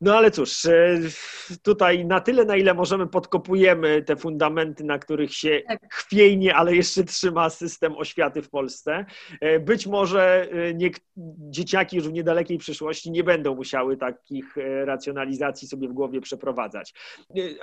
No 0.00 0.16
ale 0.16 0.30
cóż, 0.30 0.64
e, 0.64 0.98
tutaj 1.62 2.06
na 2.06 2.20
tyle, 2.20 2.44
na 2.44 2.56
ile 2.56 2.74
możemy 2.74 3.06
podkopujemy 3.06 4.02
te 4.02 4.16
fundamenty, 4.16 4.84
na 4.84 4.98
których 4.98 5.34
się 5.34 5.62
tak. 5.68 5.94
chwiejnie, 5.94 6.54
ale 6.54 6.76
jeszcze 6.76 7.04
trzyma 7.04 7.50
system 7.50 7.96
oświaty 7.96 8.42
w 8.42 8.50
Polsce. 8.50 9.04
E, 9.40 9.60
być 9.60 9.86
może 9.86 10.48
e, 10.50 10.74
nie, 10.74 10.90
dzieciaki 11.50 11.96
już 11.96 12.08
w 12.08 12.12
niedalekiej 12.12 12.58
przyszłości 12.58 13.10
nie 13.10 13.24
będą 13.24 13.54
musiały 13.54 13.96
takich 13.96 14.56
racjonalizacji 14.84 15.21
sobie 15.66 15.88
w 15.88 15.92
głowie 15.92 16.20
przeprowadzać. 16.20 16.94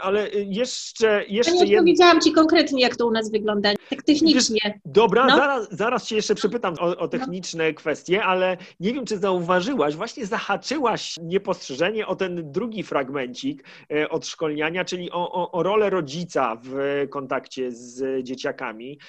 Ale 0.01 0.29
jeszcze... 0.29 1.25
jeszcze 1.27 1.51
ja 1.55 1.63
nie 1.63 1.71
jed... 1.71 1.79
powiedziałam 1.79 2.21
Ci 2.21 2.31
konkretnie, 2.31 2.81
jak 2.81 2.95
to 2.95 3.07
u 3.07 3.11
nas 3.11 3.31
wygląda, 3.31 3.73
tak 3.89 4.03
technicznie. 4.03 4.61
Wiesz, 4.65 4.73
dobra, 4.85 5.25
no. 5.25 5.35
zaraz, 5.35 5.67
zaraz 5.71 6.07
Cię 6.07 6.15
jeszcze 6.15 6.35
przepytam 6.35 6.73
o, 6.79 6.97
o 6.97 7.07
techniczne 7.07 7.67
no. 7.67 7.73
kwestie, 7.73 8.23
ale 8.23 8.57
nie 8.79 8.93
wiem, 8.93 9.05
czy 9.05 9.17
zauważyłaś, 9.17 9.95
właśnie 9.95 10.25
zahaczyłaś 10.25 11.15
niepostrzeżenie 11.21 12.07
o 12.07 12.15
ten 12.15 12.51
drugi 12.51 12.83
fragmencik 12.83 13.63
e, 13.93 14.09
odszkolniania, 14.09 14.85
czyli 14.85 15.11
o, 15.11 15.31
o, 15.31 15.51
o 15.51 15.63
rolę 15.63 15.89
rodzica 15.89 16.57
w 16.63 17.05
kontakcie 17.09 17.71
z 17.71 18.23
dzieciakami 18.23 18.99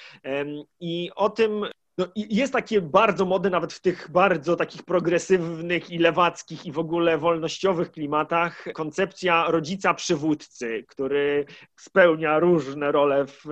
i 0.79 1.11
o 1.15 1.29
tym, 1.29 1.65
no, 1.97 2.07
jest 2.15 2.53
takie 2.53 2.81
bardzo 2.81 3.25
modne 3.25 3.49
nawet 3.49 3.73
w 3.73 3.81
tych 3.81 4.11
bardzo 4.11 4.55
takich 4.55 4.83
progresywnych 4.83 5.89
i 5.89 5.97
lewackich 5.97 6.65
i 6.65 6.71
w 6.71 6.79
ogóle 6.79 7.17
wolnościowych 7.17 7.91
klimatach 7.91 8.65
koncepcja 8.73 9.45
rodzica 9.51 9.93
przywódcy, 9.93 10.85
który 10.87 11.45
spełnia 11.75 12.39
różne 12.39 12.91
role 12.91 13.25
w 13.25 13.45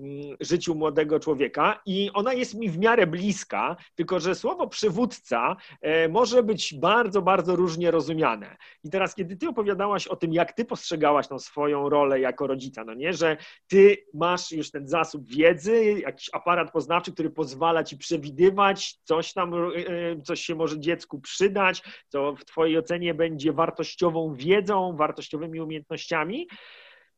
Mm, 0.00 0.36
życiu 0.40 0.74
młodego 0.74 1.20
człowieka 1.20 1.80
i 1.86 2.10
ona 2.14 2.32
jest 2.32 2.54
mi 2.54 2.70
w 2.70 2.78
miarę 2.78 3.06
bliska, 3.06 3.76
tylko 3.94 4.20
że 4.20 4.34
słowo 4.34 4.66
przywódca 4.66 5.56
e, 5.80 6.08
może 6.08 6.42
być 6.42 6.74
bardzo, 6.74 7.22
bardzo 7.22 7.56
różnie 7.56 7.90
rozumiane. 7.90 8.56
I 8.84 8.90
teraz, 8.90 9.14
kiedy 9.14 9.36
ty 9.36 9.48
opowiadałaś 9.48 10.06
o 10.06 10.16
tym, 10.16 10.32
jak 10.32 10.52
ty 10.52 10.64
postrzegałaś 10.64 11.28
tą 11.28 11.38
swoją 11.38 11.88
rolę 11.88 12.20
jako 12.20 12.46
rodzica, 12.46 12.84
no 12.84 12.94
nie, 12.94 13.12
że 13.12 13.36
ty 13.68 13.96
masz 14.14 14.52
już 14.52 14.70
ten 14.70 14.88
zasób 14.88 15.26
wiedzy, 15.26 16.00
jakiś 16.00 16.30
aparat 16.32 16.72
poznawczy, 16.72 17.12
który 17.12 17.30
pozwala 17.30 17.59
ci 17.86 17.98
przewidywać 17.98 18.98
coś 19.04 19.32
tam, 19.32 19.54
e, 19.54 20.22
coś 20.22 20.40
się 20.40 20.54
może 20.54 20.80
dziecku 20.80 21.20
przydać, 21.20 21.82
co 22.08 22.36
w 22.36 22.44
twojej 22.44 22.78
ocenie 22.78 23.14
będzie 23.14 23.52
wartościową 23.52 24.34
wiedzą, 24.34 24.96
wartościowymi 24.96 25.60
umiejętnościami, 25.60 26.46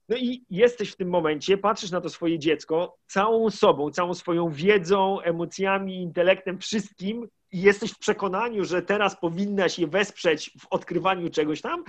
no 0.09 0.17
i 0.17 0.45
jesteś 0.51 0.91
w 0.91 0.97
tym 0.97 1.09
momencie, 1.09 1.59
patrzysz 1.59 1.91
na 1.91 2.01
to 2.01 2.09
swoje 2.09 2.39
dziecko 2.39 2.97
całą 3.07 3.51
sobą, 3.51 3.91
całą 3.91 4.15
swoją 4.15 4.49
wiedzą, 4.49 5.21
emocjami, 5.21 6.03
intelektem, 6.03 6.59
wszystkim 6.59 7.29
i 7.53 7.63
jesteś 7.63 7.93
w 7.93 7.99
przekonaniu, 7.99 8.65
że 8.65 8.83
teraz 8.83 9.21
powinnaś 9.21 9.79
je 9.79 9.87
wesprzeć 9.87 10.51
w 10.61 10.67
odkrywaniu 10.71 11.31
czegoś 11.31 11.61
tam, 11.61 11.85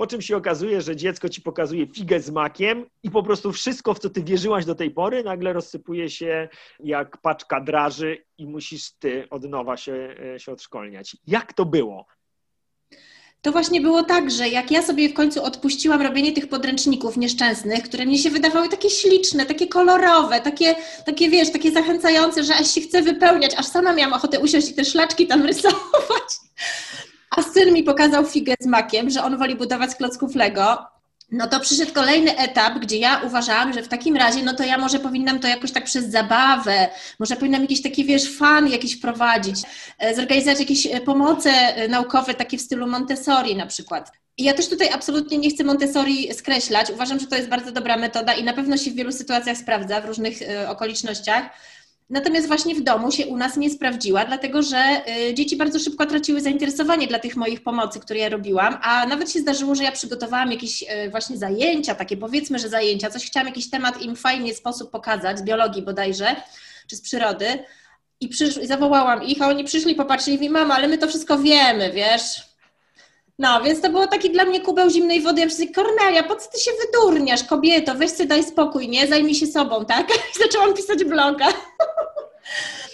po 0.00 0.06
czym 0.06 0.22
się 0.22 0.36
okazuje, 0.36 0.80
że 0.80 0.96
dziecko 0.96 1.28
ci 1.28 1.42
pokazuje 1.42 1.86
figę 1.86 2.20
z 2.20 2.30
makiem 2.30 2.86
i 3.02 3.10
po 3.10 3.22
prostu 3.22 3.52
wszystko, 3.52 3.94
w 3.94 3.98
co 3.98 4.10
ty 4.10 4.22
wierzyłaś 4.22 4.64
do 4.64 4.74
tej 4.74 4.90
pory, 4.90 5.24
nagle 5.24 5.52
rozsypuje 5.52 6.10
się 6.10 6.48
jak 6.84 7.16
paczka 7.16 7.60
draży 7.60 8.24
i 8.38 8.46
musisz 8.46 8.92
ty 8.92 9.28
od 9.30 9.44
nowa 9.44 9.76
się, 9.76 10.16
e, 10.34 10.40
się 10.40 10.52
odszkolniać. 10.52 11.16
Jak 11.26 11.52
to 11.52 11.64
było? 11.64 12.06
to 13.42 13.52
właśnie 13.52 13.80
było 13.80 14.02
tak, 14.02 14.30
że 14.30 14.48
jak 14.48 14.70
ja 14.70 14.82
sobie 14.82 15.08
w 15.08 15.14
końcu 15.14 15.44
odpuściłam 15.44 16.02
robienie 16.02 16.32
tych 16.32 16.48
podręczników 16.48 17.16
nieszczęsnych, 17.16 17.82
które 17.82 18.06
mnie 18.06 18.18
się 18.18 18.30
wydawały 18.30 18.68
takie 18.68 18.90
śliczne, 18.90 19.46
takie 19.46 19.66
kolorowe, 19.66 20.40
takie, 20.40 20.74
takie 21.06 21.30
wiesz, 21.30 21.52
takie 21.52 21.70
zachęcające, 21.72 22.44
że 22.44 22.54
aż 22.54 22.74
się 22.74 22.80
chce 22.80 23.02
wypełniać, 23.02 23.54
aż 23.54 23.66
sama 23.66 23.92
miałam 23.92 24.12
ochotę 24.12 24.40
usiąść 24.40 24.70
i 24.70 24.74
te 24.74 24.84
szlaczki 24.84 25.26
tam 25.26 25.42
rysować. 25.46 26.30
A 27.40 27.42
syn 27.42 27.72
mi 27.74 27.82
pokazał 27.82 28.26
figę 28.26 28.54
z 28.60 28.66
makiem, 28.66 29.10
że 29.10 29.24
on 29.24 29.38
woli 29.38 29.56
budować 29.56 29.94
klocków 29.94 30.34
Lego 30.34 30.90
no 31.32 31.48
to 31.48 31.60
przyszedł 31.60 31.92
kolejny 31.92 32.36
etap, 32.36 32.78
gdzie 32.78 32.96
ja 32.96 33.20
uważałam, 33.26 33.72
że 33.72 33.82
w 33.82 33.88
takim 33.88 34.16
razie, 34.16 34.42
no 34.42 34.54
to 34.54 34.64
ja 34.64 34.78
może 34.78 34.98
powinnam 34.98 35.38
to 35.38 35.48
jakoś 35.48 35.72
tak 35.72 35.84
przez 35.84 36.06
zabawę, 36.06 36.88
może 37.18 37.36
powinnam 37.36 37.62
jakiś 37.62 37.82
taki, 37.82 38.04
wiesz, 38.04 38.36
fan 38.36 38.68
jakiś 38.68 38.96
wprowadzić, 38.96 39.62
e, 39.98 40.14
zorganizować 40.14 40.60
jakieś 40.60 40.86
e, 40.86 41.00
pomoce 41.00 41.50
e, 41.50 41.88
naukowe, 41.88 42.34
takie 42.34 42.58
w 42.58 42.60
stylu 42.60 42.86
Montessori 42.86 43.56
na 43.56 43.66
przykład. 43.66 44.12
Ja 44.38 44.54
też 44.54 44.68
tutaj 44.68 44.88
absolutnie 44.92 45.38
nie 45.38 45.50
chcę 45.50 45.64
Montessori 45.64 46.34
skreślać. 46.34 46.90
Uważam, 46.90 47.20
że 47.20 47.26
to 47.26 47.36
jest 47.36 47.48
bardzo 47.48 47.72
dobra 47.72 47.96
metoda 47.96 48.32
i 48.32 48.44
na 48.44 48.52
pewno 48.52 48.76
się 48.76 48.90
w 48.90 48.94
wielu 48.94 49.12
sytuacjach 49.12 49.56
sprawdza, 49.56 50.00
w 50.00 50.04
różnych 50.04 50.38
okolicznościach. 50.68 51.50
Natomiast 52.10 52.46
właśnie 52.48 52.74
w 52.74 52.82
domu 52.82 53.12
się 53.12 53.26
u 53.26 53.36
nas 53.36 53.56
nie 53.56 53.70
sprawdziła, 53.70 54.24
dlatego 54.24 54.62
że 54.62 55.02
y, 55.28 55.34
dzieci 55.34 55.56
bardzo 55.56 55.78
szybko 55.78 56.06
traciły 56.06 56.40
zainteresowanie 56.40 57.06
dla 57.06 57.18
tych 57.18 57.36
moich 57.36 57.62
pomocy, 57.62 58.00
które 58.00 58.20
ja 58.20 58.28
robiłam, 58.28 58.78
a 58.82 59.06
nawet 59.06 59.30
się 59.32 59.40
zdarzyło, 59.40 59.74
że 59.74 59.82
ja 59.82 59.92
przygotowałam 59.92 60.52
jakieś 60.52 60.82
y, 60.82 61.10
właśnie 61.10 61.36
zajęcia, 61.36 61.94
takie 61.94 62.16
powiedzmy, 62.16 62.58
że 62.58 62.68
zajęcia, 62.68 63.10
coś 63.10 63.26
chciałam 63.26 63.46
jakiś 63.46 63.70
temat 63.70 64.02
im 64.02 64.16
fajnie 64.16 64.54
sposób 64.54 64.90
pokazać, 64.90 65.38
z 65.38 65.42
biologii 65.42 65.82
bodajże, 65.82 66.36
czy 66.86 66.96
z 66.96 67.00
przyrody 67.00 67.46
i, 68.20 68.28
przysz- 68.28 68.66
zawołałam 68.66 69.22
ich, 69.22 69.42
a 69.42 69.48
oni 69.48 69.64
przyszli, 69.64 69.94
popatrzyli 69.94 70.44
i 70.44 70.50
mama, 70.50 70.74
ale 70.74 70.88
my 70.88 70.98
to 70.98 71.08
wszystko 71.08 71.38
wiemy, 71.38 71.92
wiesz, 71.92 72.49
no, 73.40 73.60
więc 73.62 73.80
to 73.80 73.90
było 73.90 74.06
taki 74.06 74.30
dla 74.30 74.44
mnie 74.44 74.60
kubeł 74.60 74.90
zimnej 74.90 75.20
wody. 75.20 75.40
Ja 75.40 75.46
myślę, 75.46 75.66
Kornelia, 75.66 76.22
po 76.22 76.36
co 76.36 76.50
ty 76.50 76.60
się 76.60 76.70
wydurniasz, 76.86 77.44
kobieto? 77.44 77.94
Weź 77.94 78.10
sobie 78.10 78.28
daj 78.28 78.44
spokój, 78.44 78.88
nie? 78.88 79.06
Zajmij 79.06 79.34
się 79.34 79.46
sobą, 79.46 79.84
tak? 79.84 80.10
I 80.10 80.38
zaczęłam 80.44 80.74
pisać 80.74 81.04
bloga. 81.04 81.46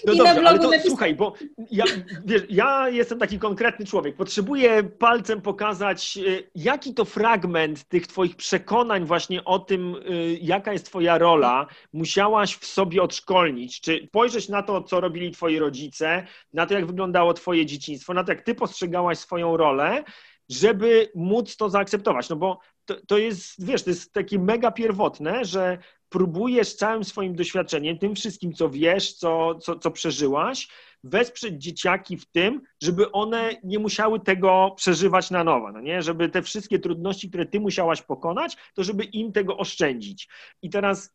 No 0.05 0.13
I 0.15 0.17
dobrze, 0.17 0.49
ale 0.49 0.59
to 0.59 0.71
napis... 0.71 0.87
słuchaj, 0.87 1.15
bo 1.15 1.33
ja, 1.71 1.85
wiesz, 2.25 2.43
ja 2.49 2.89
jestem 2.89 3.19
taki 3.19 3.39
konkretny 3.39 3.87
człowiek. 3.87 4.17
Potrzebuję 4.17 4.83
palcem 4.83 5.43
pokazać, 5.43 6.19
y, 6.27 6.51
jaki 6.55 6.95
to 6.95 7.05
fragment 7.05 7.85
tych 7.85 8.07
twoich 8.07 8.37
przekonań 8.37 9.05
właśnie 9.05 9.45
o 9.45 9.59
tym, 9.59 9.95
y, 9.95 10.39
jaka 10.43 10.73
jest 10.73 10.87
twoja 10.87 11.19
rola, 11.19 11.67
musiałaś 11.93 12.57
w 12.57 12.67
sobie 12.67 13.03
odszkolnić. 13.03 13.81
Czy 13.81 14.07
spojrzeć 14.09 14.49
na 14.49 14.63
to, 14.63 14.83
co 14.83 15.01
robili 15.01 15.31
twoi 15.31 15.59
rodzice, 15.59 16.27
na 16.53 16.67
to, 16.67 16.75
jak 16.75 16.87
wyglądało 16.87 17.35
twoje 17.35 17.67
dzieciństwo, 17.67 18.15
na 18.15 18.25
to, 18.25 18.33
jak 18.33 18.43
ty 18.43 18.55
postrzegałaś 18.55 19.19
swoją 19.19 19.57
rolę, 19.57 20.05
żeby 20.49 21.11
móc 21.15 21.57
to 21.57 21.71
zaakceptować. 21.71 22.29
No 22.29 22.37
bo 22.37 22.59
to, 22.85 22.95
to 23.07 23.19
jest, 23.19 23.67
wiesz, 23.67 23.83
to 23.83 23.91
jest 23.91 24.13
takie 24.13 24.39
mega 24.39 24.71
pierwotne, 24.71 25.45
że 25.45 25.79
próbujesz 26.09 26.75
całym 26.75 27.05
swoim 27.05 27.35
doświadczeniem, 27.35 27.99
tym 27.99 28.15
wszystkim, 28.15 28.53
co 28.53 28.71
wiesz, 28.71 29.13
co, 29.13 29.55
co, 29.55 29.79
co 29.79 29.91
przeżyłaś, 29.91 30.69
wesprzeć 31.05 31.63
dzieciaki 31.63 32.17
w 32.17 32.27
tym, 32.27 32.61
żeby 32.83 33.13
one 33.13 33.51
nie 33.65 33.79
musiały 33.79 34.21
tego 34.21 34.75
przeżywać 34.77 35.31
na 35.31 35.45
nowo, 35.45 35.73
no 35.73 35.81
nie? 35.81 36.03
żeby 36.03 36.29
te 36.29 36.43
wszystkie 36.43 36.79
trudności, 36.79 37.29
które 37.29 37.47
ty 37.47 37.61
musiałaś 37.61 38.03
pokonać, 38.03 38.57
to 38.75 38.85
żeby 38.85 39.05
im 39.05 39.33
tego 39.33 39.57
oszczędzić. 39.57 40.29
I 40.63 40.71
teraz 40.71 41.15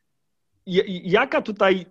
jaka 0.66 1.42
tutaj 1.42 1.86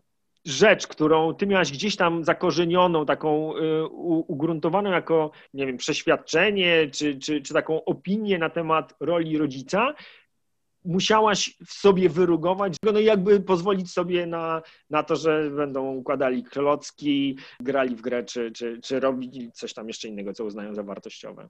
rzecz, 0.44 0.87
którą 0.87 1.35
ty 1.35 1.46
miałaś 1.46 1.72
gdzieś 1.72 1.96
tam 1.96 2.24
zakorzenioną, 2.24 3.07
taką 3.07 3.57
y, 3.57 3.87
ugruntowaną 4.26 4.90
jako, 4.90 5.31
nie 5.55 5.66
wiem, 5.66 5.76
przeświadczenie, 5.76 6.90
czy, 6.92 7.18
czy, 7.18 7.42
czy 7.42 7.55
taką 7.55 7.85
opinię 7.85 8.38
na 8.38 8.50
temat 8.50 8.94
roli 9.00 9.38
rodzica, 9.38 9.94
musiałaś 10.85 11.57
w 11.66 11.72
sobie 11.72 12.09
wyrugować, 12.09 12.76
no 12.83 13.00
jakby 13.00 13.40
pozwolić 13.40 13.92
sobie 13.92 14.26
na, 14.26 14.62
na 14.90 15.03
to, 15.03 15.16
że 15.16 15.50
będą 15.50 15.94
układali 15.94 16.44
klocki, 16.44 17.38
grali 17.61 17.96
w 17.96 18.00
grę, 18.00 18.24
czy, 18.24 18.53
czy, 18.53 18.81
czy 18.83 19.00
robili 19.00 19.53
coś 19.53 19.74
tam 19.74 19.88
jeszcze 19.88 20.09
innego, 20.09 20.33
co 20.33 20.44
uznają 20.44 20.74
za 20.74 20.83
wartościowe. 20.83 21.48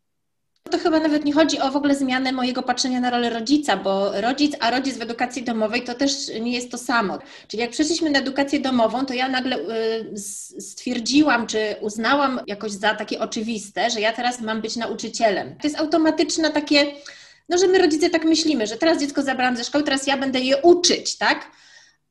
To 0.70 0.78
chyba 0.78 1.00
nawet 1.00 1.24
nie 1.24 1.32
chodzi 1.32 1.60
o 1.60 1.70
w 1.70 1.76
ogóle 1.76 1.94
zmianę 1.94 2.32
mojego 2.32 2.62
patrzenia 2.62 3.00
na 3.00 3.10
rolę 3.10 3.30
rodzica, 3.30 3.76
bo 3.76 4.20
rodzic, 4.20 4.56
a 4.60 4.70
rodzic 4.70 4.98
w 4.98 5.02
edukacji 5.02 5.42
domowej 5.42 5.82
to 5.82 5.94
też 5.94 6.12
nie 6.40 6.52
jest 6.52 6.70
to 6.70 6.78
samo. 6.78 7.18
Czyli 7.48 7.60
jak 7.60 7.70
przeszliśmy 7.70 8.10
na 8.10 8.18
edukację 8.18 8.60
domową, 8.60 9.06
to 9.06 9.14
ja 9.14 9.28
nagle 9.28 9.56
y, 9.56 10.18
stwierdziłam, 10.60 11.46
czy 11.46 11.76
uznałam 11.80 12.40
jakoś 12.46 12.72
za 12.72 12.94
takie 12.94 13.20
oczywiste, 13.20 13.90
że 13.90 14.00
ja 14.00 14.12
teraz 14.12 14.40
mam 14.40 14.60
być 14.60 14.76
nauczycielem. 14.76 15.56
To 15.56 15.68
jest 15.68 15.78
automatyczne 15.78 16.50
takie 16.50 16.86
no, 17.48 17.58
że 17.58 17.66
my 17.66 17.78
rodzice 17.78 18.10
tak 18.10 18.24
myślimy, 18.24 18.66
że 18.66 18.76
teraz 18.76 19.00
dziecko 19.00 19.22
zabrałam 19.22 19.56
ze 19.56 19.64
szkoły, 19.64 19.84
teraz 19.84 20.06
ja 20.06 20.16
będę 20.16 20.40
je 20.40 20.56
uczyć, 20.62 21.18
tak? 21.18 21.50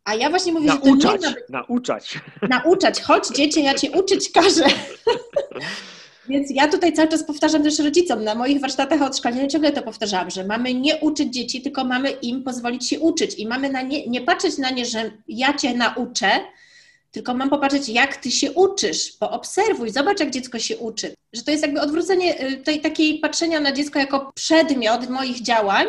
A 0.04 0.15
ja 0.15 0.30
właśnie 0.30 0.54
mówię, 0.54 0.67
nauczać, 0.67 1.02
że 1.02 1.08
to 1.08 1.17
nie 1.17 1.28
ma 1.28 1.34
być... 1.34 1.50
Nauczać. 1.50 2.19
Nauczać. 2.50 3.02
Chodź 3.02 3.28
dziecię, 3.28 3.62
ja 3.62 3.74
cię 3.74 3.91
uczyć 3.91 4.32
każę. 4.32 4.65
Więc 6.30 6.52
ja 6.52 6.68
tutaj 6.68 6.94
cały 6.94 7.08
czas 7.08 7.24
powtarzam 7.24 7.63
też 7.63 7.80
rodzicom, 7.80 8.24
na 8.24 8.36
moich 8.36 8.62
warsztatach 8.62 9.02
o 9.02 9.10
ciągle 9.50 9.72
to 9.72 9.82
powtarzam, 9.82 10.30
że 10.30 10.44
mamy 10.44 10.74
nie 10.74 10.98
uczyć 10.98 11.34
dzieci, 11.34 11.62
tylko 11.62 11.84
mamy 11.84 12.12
im 12.12 12.44
pozwolić 12.44 12.89
się 12.89 13.00
uczyć 13.00 13.36
i 13.39 13.48
mamy 13.48 13.70
na 13.70 13.82
nie, 13.82 14.08
nie 14.08 14.22
patrzeć 14.22 14.58
na 14.58 14.70
nie, 14.70 14.86
że 14.86 15.12
ja 15.28 15.54
cię 15.54 15.74
nauczę, 15.74 16.30
tylko 17.12 17.34
mam 17.34 17.50
popatrzeć, 17.50 17.89
jak 17.89 18.18
ty 18.18 18.32
się 18.32 18.52
uczysz, 18.52 19.12
poobserwuj, 19.12 19.89
zobacz, 19.89 20.20
jak 20.20 20.30
dziecko 20.30 20.60
się 20.60 20.78
uczy. 20.78 21.13
Że 21.34 21.44
to 21.44 21.52
jest 21.52 21.63
jakby 21.63 21.82
odwrócenie 21.82 22.48
y, 22.48 22.58
tej 22.58 22.82
takiej 22.82 23.20
patrzenia 23.20 23.60
na 23.60 23.72
dziecko 23.72 24.00
jako 24.00 24.32
przedmiot 24.36 25.10
moich 25.10 25.42
działań 25.42 25.88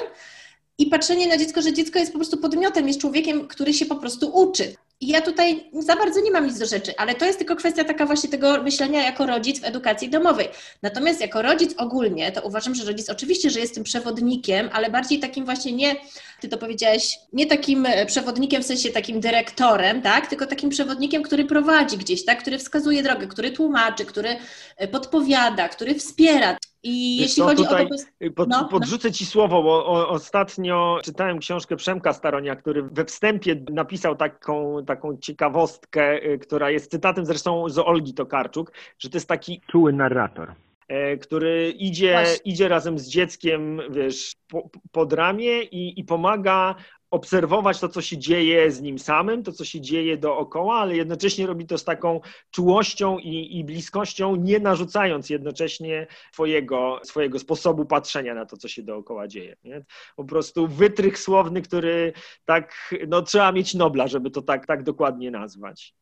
i 0.79 0.87
patrzenie 0.87 1.29
na 1.29 1.37
dziecko, 1.37 1.63
że 1.63 1.73
dziecko 1.73 1.99
jest 1.99 2.13
po 2.13 2.19
prostu 2.19 2.39
podmiotem, 2.39 2.89
jest 2.89 3.01
człowiekiem, 3.01 3.49
który 3.49 3.75
się 3.75 3.87
po 3.87 3.97
prostu 3.97 4.31
uczy. 4.35 4.75
Ja 5.01 5.21
tutaj 5.21 5.71
za 5.73 5.97
bardzo 5.97 6.21
nie 6.21 6.31
mam 6.31 6.47
nic 6.47 6.59
do 6.59 6.67
rzeczy, 6.67 6.93
ale 6.97 7.15
to 7.15 7.25
jest 7.25 7.39
tylko 7.39 7.57
kwestia 7.57 7.85
taka 7.85 8.07
właśnie 8.07 8.31
tego 8.31 8.63
myślenia 8.63 9.03
jako 9.03 9.27
rodzic 9.27 9.61
w 9.61 9.65
edukacji 9.65 10.11
domowej. 10.11 10.49
Natomiast 10.83 11.21
jako 11.21 11.43
rodzic 11.43 11.75
ogólnie, 11.77 12.33
to 12.33 12.43
uważam, 12.43 12.75
że 12.75 12.85
rodzic 12.85 13.11
oczywiście, 13.11 13.51
że 13.51 13.61
jest 13.61 13.75
tym 13.75 13.85
przewodnikiem, 13.85 14.71
ale 14.73 14.91
bardziej 14.91 15.19
takim 15.19 15.45
właśnie 15.45 15.73
nie, 15.73 15.97
ty 16.41 16.49
to 16.49 16.59
powiedziałeś, 16.59 17.19
nie 17.33 17.47
takim 17.47 17.87
e, 17.87 18.07
przewodnikiem 18.07 18.63
w 18.63 18.67
sensie 18.67 18.91
takim 18.91 19.21
dyrektorem, 19.21 20.03
tak, 20.03 20.27
tylko 20.27 20.47
takim 20.47 20.71
przewodnikiem, 20.71 21.23
który 21.23 21.45
prowadzi 21.45 21.97
gdzieś, 21.97 22.25
tak, 22.25 22.41
który 22.41 22.59
wskazuje 22.59 23.03
drogę, 23.03 23.27
który 23.27 23.51
tłumaczy, 23.51 24.05
który 24.05 24.37
e, 24.77 24.89
podpowiada, 24.89 25.69
który 25.69 25.95
wspiera. 25.95 26.57
I 26.83 27.17
Wiesz 27.21 27.29
jeśli 27.29 27.43
chodzi 27.43 27.63
tutaj 27.63 27.87
o 27.87 27.89
to, 27.89 28.35
pod, 28.35 28.49
no, 28.49 28.63
no, 28.63 28.69
podrzucę 28.69 29.13
Ci 29.13 29.27
słowo, 29.27 29.63
bo 29.63 29.87
o, 29.87 30.09
ostatnio 30.09 30.99
czytałem 31.05 31.39
książkę 31.39 31.77
Przemka 31.77 32.13
Staronia, 32.13 32.57
który 32.57 32.83
we 32.83 33.05
wstępie 33.05 33.65
napisał 33.73 34.17
taką, 34.17 34.85
taką 34.87 35.17
ciekawostkę, 35.17 36.25
y, 36.25 36.39
która 36.39 36.71
jest 36.71 36.91
cytatem 36.91 37.27
zresztą 37.27 37.69
z 37.69 37.79
Olgi 37.79 38.15
Tokarczuk, 38.15 38.73
że 38.99 39.11
to 39.11 39.17
jest 39.17 39.29
taki 39.29 39.61
czuły 39.67 39.93
narrator. 39.93 40.55
e, 40.89 41.17
który 41.17 41.71
idzie, 41.71 42.25
idzie 42.45 42.69
razem 42.69 42.99
z 42.99 43.09
dzieckiem, 43.09 43.81
wiesz, 43.91 44.35
po, 44.49 44.71
pod 44.93 45.13
ramię 45.13 45.63
i, 45.63 46.01
i 46.01 46.05
pomaga 46.05 46.75
obserwować 47.11 47.81
to, 47.81 47.89
co 47.89 48.03
się 48.03 48.19
dzieje 48.19 48.71
z 48.71 48.83
nim 48.83 48.99
samym, 48.99 49.43
to, 49.43 49.53
co 49.53 49.65
się 49.65 49.81
dzieje 49.81 50.17
dookoła, 50.17 50.79
ale 50.79 50.97
jednocześnie 50.97 51.47
robi 51.47 51.67
to 51.67 51.79
z 51.79 51.85
taką 51.85 52.21
czułością 52.51 53.19
i, 53.19 53.59
i 53.59 53.65
bliskością, 53.65 54.37
nie 54.37 54.59
narzucając 54.59 55.31
jednocześnie 55.31 56.07
swojego, 56.33 57.01
swojego 57.05 57.39
sposobu 57.39 57.85
patrzenia 57.85 58.35
na 58.35 58.47
to, 58.47 58.57
co 58.57 58.69
się 58.69 58.83
dookoła 58.83 59.29
dzieje. 59.29 59.57
Nie? 59.65 59.85
Po 60.17 60.25
prostu 60.25 60.67
wytrych 60.67 61.19
słowny, 61.19 61.63
który 61.63 62.13
tak, 62.45 62.95
no 63.09 63.23
trzeba 63.23 63.53
mieć 63.53 63.75
Nobla, 63.75 64.09
żeby 64.09 64.31
to 64.31 64.43
tak, 64.43 64.67
tak 64.67 64.83
dokładnie 64.83 65.31
nazwać. 65.31 65.95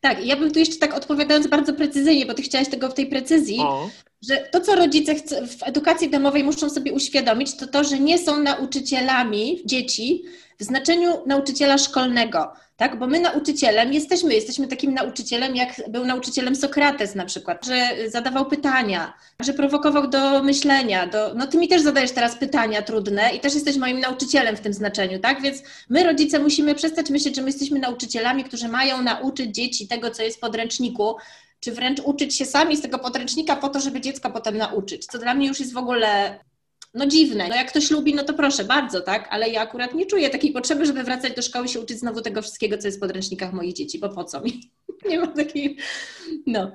Tak, 0.00 0.26
ja 0.26 0.36
bym 0.36 0.52
tu 0.52 0.58
jeszcze 0.58 0.76
tak 0.76 0.94
odpowiadając 0.94 1.46
bardzo 1.46 1.74
precyzyjnie, 1.74 2.26
bo 2.26 2.34
ty 2.34 2.42
chciałaś 2.42 2.68
tego 2.68 2.88
w 2.88 2.94
tej 2.94 3.06
precyzji, 3.06 3.58
o. 3.60 3.90
że 4.28 4.36
to, 4.36 4.60
co 4.60 4.74
rodzice 4.74 5.14
w 5.46 5.62
edukacji 5.62 6.10
domowej 6.10 6.44
muszą 6.44 6.70
sobie 6.70 6.92
uświadomić, 6.92 7.56
to 7.56 7.66
to, 7.66 7.84
że 7.84 7.98
nie 7.98 8.18
są 8.18 8.42
nauczycielami 8.42 9.62
dzieci 9.64 10.22
w 10.58 10.64
znaczeniu 10.64 11.22
nauczyciela 11.26 11.78
szkolnego 11.78 12.52
tak? 12.82 12.98
Bo 12.98 13.06
my 13.06 13.20
nauczycielem 13.20 13.92
jesteśmy, 13.92 14.34
jesteśmy 14.34 14.68
takim 14.68 14.94
nauczycielem, 14.94 15.56
jak 15.56 15.82
był 15.88 16.04
nauczycielem 16.04 16.56
Sokrates 16.56 17.14
na 17.14 17.24
przykład, 17.24 17.66
że 17.66 17.90
zadawał 18.08 18.46
pytania, 18.46 19.12
że 19.40 19.54
prowokował 19.54 20.08
do 20.08 20.42
myślenia, 20.42 21.06
do, 21.06 21.34
no 21.34 21.46
ty 21.46 21.58
mi 21.58 21.68
też 21.68 21.82
zadajesz 21.82 22.10
teraz 22.10 22.36
pytania 22.36 22.82
trudne 22.82 23.34
i 23.34 23.40
też 23.40 23.54
jesteś 23.54 23.76
moim 23.76 24.00
nauczycielem 24.00 24.56
w 24.56 24.60
tym 24.60 24.72
znaczeniu, 24.72 25.18
tak? 25.18 25.42
Więc 25.42 25.62
my 25.88 26.04
rodzice 26.04 26.38
musimy 26.38 26.74
przestać 26.74 27.10
myśleć, 27.10 27.36
że 27.36 27.42
my 27.42 27.48
jesteśmy 27.48 27.78
nauczycielami, 27.78 28.44
którzy 28.44 28.68
mają 28.68 29.02
nauczyć 29.02 29.54
dzieci 29.54 29.88
tego, 29.88 30.10
co 30.10 30.22
jest 30.22 30.36
w 30.36 30.40
podręczniku, 30.40 31.14
czy 31.62 31.72
wręcz 31.72 32.00
uczyć 32.00 32.36
się 32.36 32.44
sami 32.44 32.76
z 32.76 32.82
tego 32.82 32.98
podręcznika 32.98 33.56
po 33.56 33.68
to, 33.68 33.80
żeby 33.80 34.00
dziecko 34.00 34.30
potem 34.30 34.56
nauczyć, 34.56 35.06
co 35.06 35.18
dla 35.18 35.34
mnie 35.34 35.48
już 35.48 35.60
jest 35.60 35.72
w 35.72 35.76
ogóle 35.76 36.38
no 36.94 37.06
dziwne. 37.06 37.48
No 37.48 37.54
jak 37.54 37.68
ktoś 37.68 37.90
lubi, 37.90 38.14
no 38.14 38.24
to 38.24 38.34
proszę 38.34 38.64
bardzo, 38.64 39.00
tak? 39.00 39.28
Ale 39.30 39.48
ja 39.48 39.60
akurat 39.60 39.94
nie 39.94 40.06
czuję 40.06 40.30
takiej 40.30 40.52
potrzeby, 40.52 40.86
żeby 40.86 41.02
wracać 41.02 41.36
do 41.36 41.42
szkoły 41.42 41.66
i 41.66 41.68
się 41.68 41.80
uczyć 41.80 41.98
znowu 41.98 42.20
tego 42.20 42.42
wszystkiego, 42.42 42.78
co 42.78 42.88
jest 42.88 42.98
w 42.98 43.00
podręcznikach 43.00 43.52
moich 43.52 43.74
dzieci, 43.74 43.98
bo 43.98 44.08
po 44.08 44.24
co 44.24 44.40
mi? 44.40 44.70
nie 45.08 45.20
mam 45.20 45.34
takiej, 45.34 45.76
no. 46.46 46.70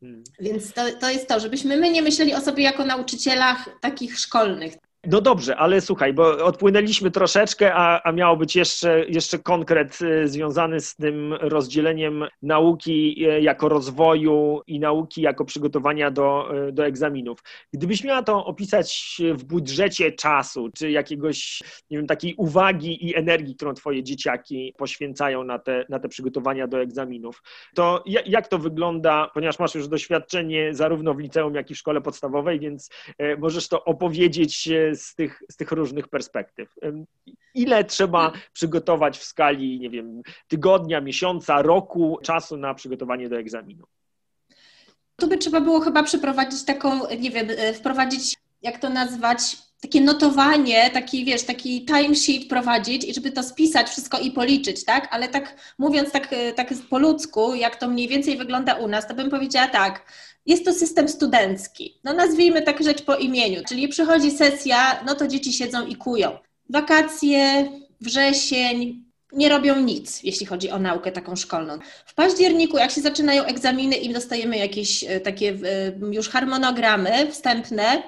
Hmm. 0.00 0.24
Więc 0.40 0.72
to, 0.72 0.82
to 1.00 1.10
jest 1.10 1.28
to, 1.28 1.40
żebyśmy 1.40 1.76
my 1.76 1.90
nie 1.90 2.02
myśleli 2.02 2.34
o 2.34 2.40
sobie 2.40 2.64
jako 2.64 2.84
nauczycielach 2.84 3.68
takich 3.80 4.18
szkolnych. 4.18 4.74
No 5.06 5.20
dobrze, 5.20 5.56
ale 5.56 5.80
słuchaj, 5.80 6.12
bo 6.12 6.44
odpłynęliśmy 6.44 7.10
troszeczkę, 7.10 7.74
a, 7.74 8.02
a 8.02 8.12
miał 8.12 8.36
być 8.36 8.56
jeszcze, 8.56 9.04
jeszcze 9.08 9.38
konkret 9.38 9.98
y, 10.02 10.28
związany 10.28 10.80
z 10.80 10.96
tym 10.96 11.32
rozdzieleniem 11.32 12.24
nauki 12.42 13.26
y, 13.26 13.40
jako 13.40 13.68
rozwoju 13.68 14.60
i 14.66 14.80
nauki 14.80 15.22
jako 15.22 15.44
przygotowania 15.44 16.10
do, 16.10 16.48
y, 16.68 16.72
do 16.72 16.86
egzaminów. 16.86 17.38
Gdybyś 17.72 18.04
miała 18.04 18.22
to 18.22 18.44
opisać 18.44 19.20
w 19.34 19.44
budżecie 19.44 20.12
czasu, 20.12 20.70
czy 20.74 20.90
jakiegoś, 20.90 21.62
nie 21.90 21.98
wiem, 21.98 22.06
takiej 22.06 22.34
uwagi 22.34 23.06
i 23.06 23.16
energii, 23.16 23.56
którą 23.56 23.74
twoje 23.74 24.02
dzieciaki 24.02 24.74
poświęcają 24.78 25.44
na 25.44 25.58
te, 25.58 25.84
na 25.88 25.98
te 25.98 26.08
przygotowania 26.08 26.66
do 26.66 26.80
egzaminów, 26.80 27.42
to 27.74 28.04
jak 28.26 28.48
to 28.48 28.58
wygląda, 28.58 29.30
ponieważ 29.34 29.58
masz 29.58 29.74
już 29.74 29.88
doświadczenie 29.88 30.74
zarówno 30.74 31.14
w 31.14 31.18
liceum, 31.18 31.54
jak 31.54 31.70
i 31.70 31.74
w 31.74 31.78
szkole 31.78 32.00
podstawowej, 32.00 32.60
więc 32.60 32.90
możesz 33.38 33.68
to 33.68 33.84
opowiedzieć 33.84 34.68
z 34.96 35.14
tych, 35.14 35.42
z 35.50 35.56
tych 35.56 35.72
różnych 35.72 36.08
perspektyw. 36.08 36.74
Ile 37.54 37.84
trzeba 37.84 38.32
przygotować 38.52 39.18
w 39.18 39.24
skali, 39.24 39.80
nie 39.80 39.90
wiem, 39.90 40.22
tygodnia, 40.48 41.00
miesiąca, 41.00 41.62
roku 41.62 42.18
czasu 42.22 42.56
na 42.56 42.74
przygotowanie 42.74 43.28
do 43.28 43.38
egzaminu? 43.38 43.84
Tu 45.16 45.28
by 45.28 45.38
trzeba 45.38 45.60
było 45.60 45.80
chyba 45.80 46.02
przeprowadzić 46.02 46.64
taką, 46.64 47.08
nie 47.18 47.30
wiem, 47.30 47.46
e, 47.50 47.74
wprowadzić, 47.74 48.36
jak 48.62 48.78
to 48.78 48.90
nazwać, 48.90 49.56
takie 49.80 50.00
notowanie, 50.00 50.90
taki, 50.90 51.24
wiesz, 51.24 51.42
taki 51.42 51.86
timesheet 51.86 52.48
prowadzić 52.48 53.04
i 53.04 53.14
żeby 53.14 53.30
to 53.30 53.42
spisać 53.42 53.88
wszystko 53.88 54.18
i 54.18 54.30
policzyć, 54.30 54.84
tak? 54.84 55.08
Ale 55.10 55.28
tak 55.28 55.74
mówiąc 55.78 56.12
tak, 56.12 56.32
e, 56.32 56.52
tak 56.52 56.68
po 56.90 56.98
ludzku, 56.98 57.54
jak 57.54 57.76
to 57.76 57.88
mniej 57.88 58.08
więcej 58.08 58.36
wygląda 58.36 58.74
u 58.74 58.88
nas, 58.88 59.08
to 59.08 59.14
bym 59.14 59.30
powiedziała 59.30 59.68
tak, 59.68 60.12
jest 60.46 60.64
to 60.64 60.74
system 60.74 61.08
studencki. 61.08 62.00
No 62.04 62.12
nazwijmy 62.12 62.62
tak 62.62 62.82
rzecz 62.82 63.02
po 63.02 63.16
imieniu, 63.16 63.62
czyli 63.68 63.88
przychodzi 63.88 64.30
sesja, 64.30 65.02
no 65.06 65.14
to 65.14 65.28
dzieci 65.28 65.52
siedzą 65.52 65.86
i 65.86 65.96
kują. 65.96 66.38
Wakacje, 66.70 67.70
wrzesień, 68.00 69.04
nie 69.32 69.48
robią 69.48 69.80
nic, 69.80 70.22
jeśli 70.22 70.46
chodzi 70.46 70.70
o 70.70 70.78
naukę 70.78 71.12
taką 71.12 71.36
szkolną. 71.36 71.78
W 72.06 72.14
październiku, 72.14 72.76
jak 72.78 72.90
się 72.90 73.00
zaczynają 73.00 73.44
egzaminy 73.44 73.96
i 73.96 74.12
dostajemy 74.12 74.58
jakieś 74.58 75.04
e, 75.04 75.20
takie 75.20 75.48
e, 75.48 76.14
już 76.14 76.28
harmonogramy 76.28 77.30
wstępne, 77.30 78.02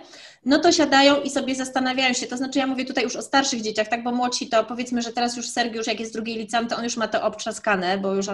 no 0.45 0.59
to 0.59 0.73
siadają 0.73 1.21
i 1.21 1.31
sobie 1.31 1.55
zastanawiają 1.55 2.15
się. 2.15 2.27
To 2.27 2.37
znaczy, 2.37 2.59
ja 2.59 2.67
mówię 2.67 2.85
tutaj 2.85 3.05
już 3.05 3.17
o 3.17 3.23
starszych 3.23 3.61
dzieciach, 3.61 3.89
tak, 3.89 4.03
bo 4.03 4.13
młodsi 4.13 4.49
to 4.49 4.65
powiedzmy, 4.65 5.03
że 5.03 5.13
teraz 5.13 5.37
już 5.37 5.49
Sergiusz, 5.49 5.87
jak 5.87 6.01
jest 6.01 6.13
drugiej 6.13 6.37
liceum, 6.37 6.67
to 6.69 6.77
on 6.77 6.85
już 6.85 6.97
ma 6.97 7.09
to 7.09 7.23
obtrzaskane, 7.23 7.99
bo 7.99 8.15
już 8.15 8.27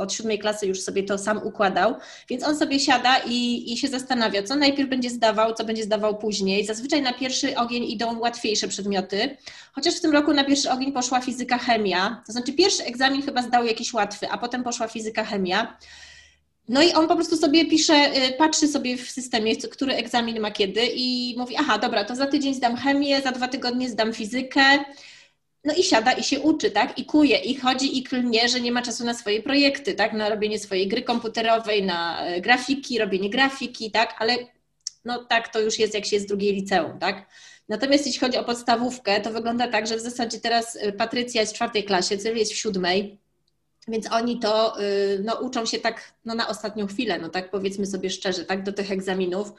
od 0.00 0.12
siódmej 0.12 0.38
klasy 0.38 0.66
już 0.66 0.80
sobie 0.80 1.02
to 1.02 1.18
sam 1.18 1.40
układał, 1.46 1.94
więc 2.28 2.44
on 2.44 2.56
sobie 2.56 2.80
siada 2.80 3.18
i, 3.26 3.72
i 3.72 3.76
się 3.76 3.88
zastanawia, 3.88 4.42
co 4.42 4.56
najpierw 4.56 4.90
będzie 4.90 5.10
zdawał, 5.10 5.54
co 5.54 5.64
będzie 5.64 5.82
zdawał 5.82 6.18
później. 6.18 6.66
Zazwyczaj 6.66 7.02
na 7.02 7.12
pierwszy 7.12 7.56
ogień 7.56 7.84
idą 7.84 8.18
łatwiejsze 8.18 8.68
przedmioty, 8.68 9.36
chociaż 9.72 9.94
w 9.94 10.00
tym 10.00 10.12
roku 10.12 10.32
na 10.32 10.44
pierwszy 10.44 10.70
ogień 10.70 10.92
poszła 10.92 11.20
fizyka, 11.20 11.58
chemia, 11.58 12.22
to 12.26 12.32
znaczy 12.32 12.52
pierwszy 12.52 12.84
egzamin 12.84 13.22
chyba 13.22 13.42
zdał 13.42 13.64
jakiś 13.64 13.92
łatwy, 13.92 14.30
a 14.30 14.38
potem 14.38 14.64
poszła 14.64 14.88
fizyka, 14.88 15.24
chemia. 15.24 15.76
No 16.68 16.82
i 16.82 16.92
on 16.92 17.08
po 17.08 17.14
prostu 17.14 17.36
sobie 17.36 17.66
pisze, 17.66 17.94
y, 17.94 18.32
patrzy 18.32 18.68
sobie 18.68 18.96
w 18.96 19.10
systemie, 19.10 19.56
który 19.56 19.94
egzamin 19.94 20.40
ma 20.40 20.50
kiedy 20.50 20.80
i 20.94 21.34
mówi, 21.38 21.56
aha, 21.56 21.78
dobra, 21.78 22.04
to 22.04 22.16
za 22.16 22.26
tydzień 22.26 22.54
zdam 22.54 22.76
chemię, 22.76 23.22
za 23.22 23.32
dwa 23.32 23.48
tygodnie 23.48 23.90
zdam 23.90 24.12
fizykę. 24.12 24.84
No 25.64 25.74
i 25.74 25.82
siada 25.82 26.12
i 26.12 26.22
się 26.22 26.40
uczy, 26.40 26.70
tak? 26.70 26.98
I 26.98 27.04
kuje, 27.04 27.38
i 27.38 27.54
chodzi, 27.56 27.98
i 27.98 28.02
klnie, 28.02 28.48
że 28.48 28.60
nie 28.60 28.72
ma 28.72 28.82
czasu 28.82 29.04
na 29.04 29.14
swoje 29.14 29.42
projekty, 29.42 29.94
tak? 29.94 30.12
Na 30.12 30.28
robienie 30.28 30.58
swojej 30.58 30.88
gry 30.88 31.02
komputerowej, 31.02 31.82
na 31.82 32.26
e, 32.26 32.40
grafiki, 32.40 32.98
robienie 32.98 33.30
grafiki, 33.30 33.90
tak? 33.90 34.14
Ale 34.18 34.36
no 35.04 35.24
tak 35.24 35.48
to 35.48 35.60
już 35.60 35.78
jest, 35.78 35.94
jak 35.94 36.04
się 36.04 36.16
jest 36.16 36.26
z 36.26 36.28
drugiej 36.28 36.52
liceum, 36.54 36.98
tak? 36.98 37.26
Natomiast 37.68 38.06
jeśli 38.06 38.20
chodzi 38.20 38.38
o 38.38 38.44
podstawówkę, 38.44 39.20
to 39.20 39.30
wygląda 39.30 39.68
tak, 39.68 39.86
że 39.86 39.96
w 39.96 40.00
zasadzie 40.00 40.40
teraz 40.40 40.76
e, 40.76 40.92
Patrycja 40.92 41.40
jest 41.40 41.52
w 41.52 41.56
czwartej 41.56 41.84
klasie, 41.84 42.18
Sylwia 42.18 42.38
jest 42.38 42.52
w 42.52 42.56
siódmej, 42.56 43.18
więc 43.88 44.12
oni 44.12 44.38
to 44.38 44.80
y, 44.80 45.22
no, 45.24 45.34
uczą 45.34 45.66
się 45.66 45.78
tak 45.78 46.12
no, 46.24 46.34
na 46.34 46.48
ostatnią 46.48 46.86
chwilę, 46.86 47.18
no 47.18 47.28
tak 47.28 47.50
powiedzmy 47.50 47.86
sobie 47.86 48.10
szczerze, 48.10 48.44
tak 48.44 48.62
do 48.62 48.72
tych 48.72 48.92
egzaminów. 48.92 49.52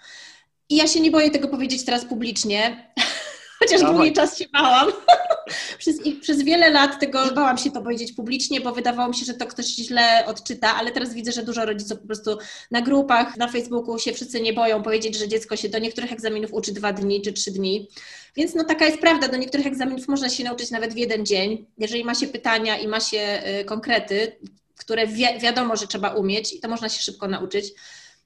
I 0.70 0.76
ja 0.76 0.88
się 0.88 1.00
nie 1.00 1.12
boję 1.12 1.32
tego 1.32 1.48
powiedzieć 1.48 1.86
teraz 1.86 2.06
publicznie, 2.06 2.92
chociaż 3.60 3.82
Dawaj. 3.82 3.96
długi 3.96 4.14
czas 4.14 4.38
się 4.38 4.46
bałam. 4.54 4.92
przez, 5.80 6.00
przez 6.22 6.44
wiele 6.44 6.70
lat 6.70 7.00
tego 7.00 7.32
bałam 7.36 7.58
się 7.58 7.72
to 7.72 7.82
powiedzieć 7.82 8.14
publicznie, 8.14 8.62
bo 8.62 8.72
wydawało 8.72 9.10
mi 9.10 9.16
się, 9.16 9.26
że 9.26 9.34
to 9.34 9.46
ktoś 9.46 9.66
źle 9.66 10.26
odczyta, 10.26 10.76
ale 10.76 10.92
teraz 10.92 11.14
widzę, 11.14 11.32
że 11.32 11.44
dużo 11.44 11.66
rodziców 11.66 12.00
po 12.00 12.08
prostu 12.08 12.38
na 12.72 12.82
grupach, 12.82 13.38
na 13.38 13.48
Facebooku 13.48 14.00
się 14.00 14.14
wszyscy 14.14 14.42
nie 14.42 14.54
boją 14.54 14.84
powiedzieć, 14.84 15.18
że 15.18 15.28
dziecko 15.28 15.56
się 15.56 15.70
do 15.70 15.80
niektórych 15.80 16.12
egzaminów 16.12 16.54
uczy 16.54 16.74
dwa 16.74 16.94
dni 16.94 17.22
czy 17.22 17.34
trzy 17.34 17.52
dni. 17.52 17.88
Więc 18.36 18.56
no 18.56 18.64
taka 18.64 18.86
jest 18.86 19.00
prawda, 19.00 19.28
do 19.28 19.38
niektórych 19.38 19.68
egzaminów 19.68 20.08
można 20.08 20.30
się 20.30 20.44
nauczyć 20.44 20.72
nawet 20.72 20.94
w 20.94 20.98
jeden 20.98 21.26
dzień, 21.26 21.66
jeżeli 21.78 22.06
ma 22.06 22.16
się 22.16 22.28
pytania 22.28 22.78
i 22.78 22.88
ma 22.88 23.00
się 23.00 23.42
y, 23.62 23.66
konkrety, 23.66 24.38
które 24.78 25.08
wi 25.08 25.26
wiadomo, 25.42 25.76
że 25.76 25.88
trzeba 25.88 26.10
umieć 26.10 26.54
i 26.54 26.60
to 26.60 26.70
można 26.70 26.90
się 26.90 27.02
szybko 27.02 27.28
nauczyć. 27.28 27.74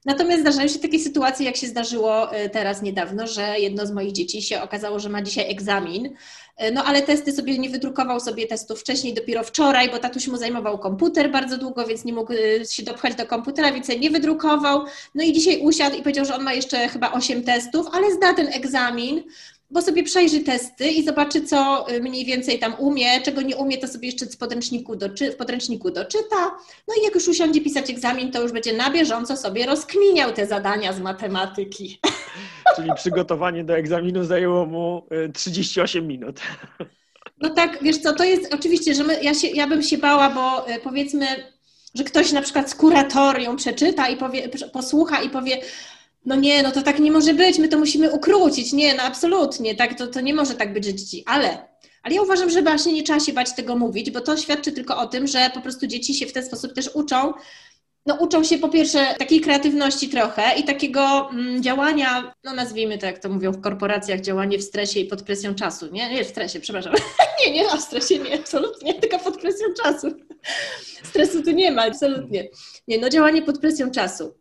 Natomiast 0.05 0.41
zdarzają 0.41 0.67
się 0.67 0.79
takie 0.79 0.99
sytuacje, 0.99 1.45
jak 1.45 1.55
się 1.55 1.67
zdarzyło 1.67 2.35
y, 2.35 2.49
teraz 2.49 2.81
niedawno, 2.81 3.27
że 3.27 3.59
jedno 3.59 3.85
z 3.85 3.91
moich 3.91 4.11
dzieci 4.11 4.41
się 4.41 4.61
okazało, 4.61 4.99
że 4.99 5.09
ma 5.09 5.21
dzisiaj 5.21 5.51
egzamin, 5.51 6.05
y, 6.05 6.11
no 6.73 6.83
ale 6.83 7.01
testy 7.01 7.31
sobie 7.31 7.57
nie 7.57 7.69
wydrukował 7.69 8.19
sobie 8.19 8.47
testów 8.47 8.79
wcześniej, 8.79 9.13
dopiero 9.13 9.43
wczoraj, 9.43 9.89
bo 9.89 9.99
tatuś 9.99 10.27
mu 10.27 10.37
zajmował 10.37 10.79
komputer 10.79 11.31
bardzo 11.31 11.57
długo, 11.57 11.87
więc 11.87 12.05
nie 12.05 12.13
mógł 12.13 12.33
się 12.69 12.83
dopchać 12.83 13.15
do 13.15 13.25
komputera, 13.25 13.71
więc 13.71 13.87
nie 13.87 14.09
wydrukował. 14.09 14.85
No 15.15 15.23
i 15.23 15.33
dzisiaj 15.33 15.59
usiadł 15.61 15.95
i 15.97 16.01
powiedział, 16.01 16.25
że 16.25 16.35
on 16.35 16.43
ma 16.43 16.53
jeszcze 16.53 16.87
chyba 16.87 17.11
8 17.11 17.43
testów, 17.43 17.87
ale 17.91 18.11
zda 18.11 18.33
ten 18.33 18.47
egzamin 18.47 19.23
bo 19.71 19.81
sobie 19.81 20.03
przejrzy 20.03 20.39
testy 20.39 20.87
i 20.87 21.03
zobaczy, 21.03 21.41
co 21.41 21.85
y, 21.91 22.01
mniej 22.01 22.25
więcej 22.25 22.59
tam 22.59 22.73
umie, 22.79 23.21
czego 23.21 23.41
nie 23.41 23.55
umie, 23.55 23.77
to 23.77 23.87
sobie 23.87 24.07
jeszcze 24.07 24.25
w 24.25 24.37
podręczniku, 24.37 24.95
doczy, 24.95 25.31
w 25.31 25.35
podręczniku 25.35 25.91
doczyta. 25.91 26.57
No 26.87 26.93
i 27.01 27.03
jak 27.03 27.15
już 27.15 27.27
usiądzie 27.27 27.61
pisać 27.61 27.89
egzamin, 27.89 28.31
to 28.31 28.41
już 28.41 28.51
będzie 28.51 28.73
na 28.73 28.89
bieżąco 28.89 29.37
sobie 29.37 29.65
rozkminiał 29.65 30.31
te 30.31 30.47
zadania 30.47 30.93
z 30.93 30.99
matematyki. 30.99 31.99
Czyli 32.75 32.89
przygotowanie 32.95 33.63
do 33.63 33.77
egzaminu 33.77 34.23
zajęło 34.23 34.65
mu 34.65 35.07
38 35.33 36.03
y, 36.03 36.07
minut. 36.07 36.39
No 37.41 37.49
tak, 37.49 37.77
wiesz 37.81 37.97
co, 37.97 38.13
to 38.13 38.23
jest 38.23 38.53
oczywiście, 38.53 38.93
że 38.93 39.03
my, 39.03 39.23
ja, 39.23 39.33
się, 39.33 39.47
ja 39.47 39.67
bym 39.67 39.83
się 39.83 39.97
bała, 39.97 40.29
bo 40.29 40.69
y, 40.69 40.79
powiedzmy, 40.83 41.25
że 41.95 42.03
ktoś 42.03 42.31
na 42.31 42.41
przykład 42.41 42.71
z 42.71 42.75
kuratorium 42.75 43.55
przeczyta 43.55 44.07
i 44.09 44.17
powie, 44.17 44.49
posłucha 44.73 45.21
i 45.21 45.29
powie, 45.29 45.57
no 46.25 46.35
nie, 46.35 46.63
no 46.63 46.71
to 46.71 46.81
tak 46.81 46.99
nie 46.99 47.11
może 47.11 47.33
być, 47.33 47.59
my 47.59 47.67
to 47.67 47.77
musimy 47.77 48.11
ukrócić. 48.11 48.73
Nie, 48.73 48.93
no 48.93 49.03
absolutnie, 49.03 49.75
tak, 49.75 49.97
to, 49.97 50.07
to 50.07 50.21
nie 50.21 50.33
może 50.33 50.55
tak 50.55 50.73
być, 50.73 50.85
że 50.85 50.93
dzieci, 50.93 51.23
ale, 51.25 51.67
ale 52.03 52.15
ja 52.15 52.21
uważam, 52.21 52.49
że 52.49 52.61
właśnie 52.61 52.93
nie 52.93 53.03
trzeba 53.03 53.19
się 53.19 53.33
bać 53.33 53.55
tego 53.55 53.75
mówić, 53.75 54.11
bo 54.11 54.21
to 54.21 54.37
świadczy 54.37 54.71
tylko 54.71 54.97
o 54.97 55.07
tym, 55.07 55.27
że 55.27 55.51
po 55.53 55.61
prostu 55.61 55.87
dzieci 55.87 56.13
się 56.13 56.25
w 56.25 56.33
ten 56.33 56.45
sposób 56.45 56.73
też 56.73 56.89
uczą, 56.93 57.33
no 58.05 58.15
uczą 58.15 58.43
się 58.43 58.57
po 58.57 58.69
pierwsze 58.69 59.15
takiej 59.19 59.41
kreatywności 59.41 60.09
trochę 60.09 60.55
i 60.57 60.63
takiego 60.63 61.29
mm, 61.31 61.63
działania, 61.63 62.33
no 62.43 62.53
nazwijmy 62.53 62.97
to 62.97 63.05
jak 63.05 63.19
to 63.19 63.29
mówią 63.29 63.51
w 63.51 63.61
korporacjach, 63.61 64.21
działanie 64.21 64.57
w 64.57 64.63
stresie 64.63 64.99
i 64.99 65.05
pod 65.05 65.23
presją 65.23 65.55
czasu, 65.55 65.87
nie? 65.91 66.09
Nie 66.09 66.23
w 66.23 66.27
stresie, 66.27 66.59
przepraszam. 66.59 66.93
nie, 67.45 67.51
nie, 67.51 67.69
w 67.77 67.81
stresie 67.81 68.19
nie, 68.19 68.39
absolutnie, 68.39 68.93
tylko 68.93 69.19
pod 69.19 69.41
presją 69.41 69.67
czasu. 69.83 70.07
Stresu 71.03 71.43
tu 71.43 71.51
nie 71.51 71.71
ma, 71.71 71.81
absolutnie. 71.81 72.49
Nie, 72.87 72.97
no 72.97 73.09
działanie 73.09 73.41
pod 73.41 73.59
presją 73.59 73.91
czasu. 73.91 74.38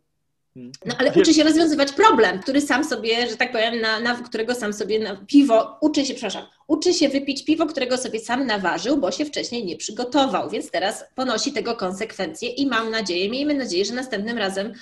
No 0.86 0.94
ale 0.98 1.12
uczy 1.12 1.34
się 1.34 1.44
rozwiązywać 1.44 1.92
problem, 1.92 2.38
który 2.42 2.60
sam 2.60 2.84
sobie, 2.84 3.30
że 3.30 3.36
tak 3.36 3.52
powiem, 3.52 3.80
na, 3.80 4.00
na, 4.00 4.14
którego 4.14 4.54
sam 4.54 4.72
sobie 4.72 4.98
na 4.98 5.16
piwo, 5.16 5.78
uczy 5.80 6.06
się, 6.06 6.14
przepraszam, 6.14 6.42
uczy 6.66 6.94
się 6.94 7.08
wypić 7.08 7.44
piwo, 7.44 7.66
którego 7.66 7.96
sobie 7.96 8.20
sam 8.20 8.46
naważył, 8.46 8.96
bo 8.96 9.10
się 9.10 9.24
wcześniej 9.24 9.64
nie 9.64 9.76
przygotował, 9.76 10.50
więc 10.50 10.70
teraz 10.70 11.04
ponosi 11.14 11.52
tego 11.52 11.76
konsekwencje 11.76 12.48
i 12.48 12.66
mam 12.66 12.90
nadzieję, 12.90 13.30
miejmy 13.30 13.54
nadzieję, 13.54 13.84
że 13.84 13.94
następnym 13.94 14.38
razem 14.38 14.72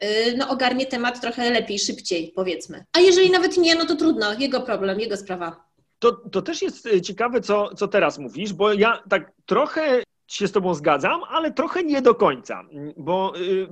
yy, 0.00 0.08
no, 0.36 0.48
ogarnie 0.48 0.86
temat 0.86 1.20
trochę 1.20 1.50
lepiej, 1.50 1.78
szybciej, 1.78 2.32
powiedzmy. 2.34 2.84
A 2.92 3.00
jeżeli 3.00 3.30
nawet 3.30 3.58
nie, 3.58 3.74
no 3.74 3.86
to 3.86 3.96
trudno, 3.96 4.32
jego 4.38 4.60
problem, 4.60 5.00
jego 5.00 5.16
sprawa. 5.16 5.72
To, 5.98 6.12
to 6.12 6.42
też 6.42 6.62
jest 6.62 6.86
y, 6.86 7.00
ciekawe, 7.00 7.40
co, 7.40 7.74
co 7.74 7.88
teraz 7.88 8.18
mówisz, 8.18 8.52
bo 8.52 8.72
ja 8.72 9.02
tak 9.10 9.32
trochę 9.46 10.02
się 10.26 10.48
z 10.48 10.52
Tobą 10.52 10.74
zgadzam, 10.74 11.20
ale 11.28 11.52
trochę 11.52 11.84
nie 11.84 12.02
do 12.02 12.14
końca, 12.14 12.62
bo 12.96 13.32
y, 13.36 13.68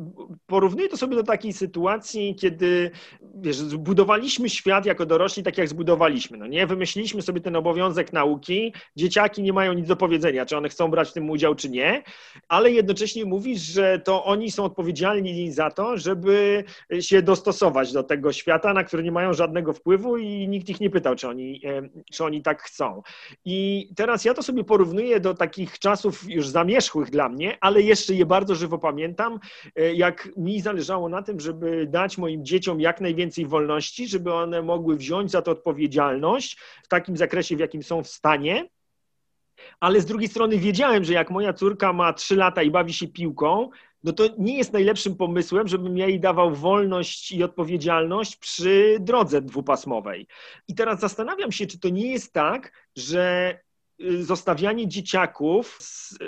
porównuję 0.46 0.88
to 0.88 0.96
sobie 0.96 1.16
do 1.16 1.22
takiej 1.22 1.53
sytuacji, 1.53 2.34
kiedy 2.34 2.90
wiesz, 3.34 3.57
zbudowaliśmy 3.57 4.48
świat 4.48 4.86
jako 4.86 5.07
dorośli 5.07 5.42
tak, 5.42 5.59
jak 5.59 5.68
zbudowaliśmy. 5.68 6.38
No 6.38 6.46
nie, 6.46 6.66
wymyśliliśmy 6.66 7.22
sobie 7.22 7.40
ten 7.40 7.57
obowiązek 7.57 8.12
nauki, 8.12 8.74
dzieciaki 8.96 9.42
nie 9.42 9.53
mają 9.53 9.72
nic 9.72 9.86
do 9.88 9.96
powiedzenia, 9.96 10.46
czy 10.46 10.57
one 10.57 10.68
chcą 10.68 10.88
brać 10.88 11.11
w 11.11 11.12
tym 11.12 11.30
udział, 11.30 11.55
czy 11.55 11.70
nie, 11.70 12.03
ale 12.48 12.70
jednocześnie 12.70 13.24
mówisz, 13.24 13.61
że 13.61 13.98
to 13.98 14.24
oni 14.24 14.51
są 14.51 14.64
odpowiedzialni 14.64 15.53
za 15.53 15.70
to, 15.70 15.98
żeby 15.98 16.64
się 17.01 17.22
dostosować 17.22 17.92
do 17.92 18.03
tego 18.03 18.32
świata, 18.32 18.74
na 18.74 18.84
który 18.84 19.03
nie 19.03 19.12
mają 19.12 19.32
żadnego 19.32 19.72
wpływu 19.72 20.16
i 20.16 20.48
nikt 20.48 20.68
ich 20.68 20.80
nie 20.80 20.90
pytał, 20.90 21.16
czy 21.16 21.28
oni, 21.28 21.62
czy 22.12 22.24
oni 22.24 22.42
tak 22.42 22.62
chcą. 22.62 23.03
I 23.44 23.88
teraz 23.96 24.24
ja 24.24 24.34
to 24.34 24.42
sobie 24.42 24.64
porównuję 24.64 25.20
do 25.20 25.34
takich 25.34 25.78
czasów 25.78 26.24
już 26.41 26.49
zamierzchłych 26.49 27.11
dla 27.11 27.28
mnie, 27.28 27.59
ale 27.61 27.82
jeszcze 27.82 28.14
je 28.14 28.26
bardzo 28.26 28.55
żywo 28.55 28.78
pamiętam, 28.78 29.41
e, 29.76 29.95
jak 29.95 30.28
mi 30.36 30.61
zależało 30.61 31.09
na 31.09 31.22
tym, 31.22 31.41
żeby 31.41 31.86
dać 31.86 32.18
moim 32.18 32.45
dzieciom 32.45 32.80
jak 32.80 33.01
najwięcej 33.01 33.47
wolności, 33.47 34.09
żeby 34.09 34.34
one 34.34 34.62
mogły 34.62 34.97
wziąć 34.97 35.30
za 35.30 35.43
to 35.43 35.51
odpowiedzialność 35.51 36.59
w 36.84 36.88
takim 36.88 37.16
zakresie, 37.16 37.57
w 37.57 37.61
jakim 37.61 37.82
są 37.82 38.03
w 38.03 38.09
stanie. 38.09 38.68
Ale 39.80 40.01
z 40.01 40.07
drugiej 40.07 40.28
strony 40.28 40.59
wiedziałem, 40.59 41.05
że 41.05 41.12
jak 41.12 41.30
moja 41.30 41.53
córka 41.53 41.93
ma 41.93 42.12
3 42.12 42.36
lata 42.36 42.62
i 42.62 42.70
bawi 42.70 42.93
się 42.93 43.09
piłką, 43.09 43.70
no 44.05 44.12
to 44.12 44.24
nie 44.38 44.57
jest 44.57 44.72
najlepszym 44.72 45.16
pomysłem, 45.16 45.68
żebym 45.68 45.99
ja 45.99 46.07
jej 46.07 46.20
dawał 46.20 46.55
wolność 46.55 47.32
i 47.32 47.43
odpowiedzialność 47.43 48.36
przy 48.36 48.97
drodze 49.01 49.43
dwupasmowej. 49.43 50.26
I 50.68 50.74
teraz 50.74 51.01
zastanawiam 51.01 51.53
się, 51.53 51.66
czy 51.66 51.80
to 51.80 51.88
nie 51.88 52.12
jest 52.12 52.32
tak, 52.32 52.72
że 52.97 53.59
zostawianie 54.20 54.88
dzieciaków 54.88 55.76
z 55.80 56.18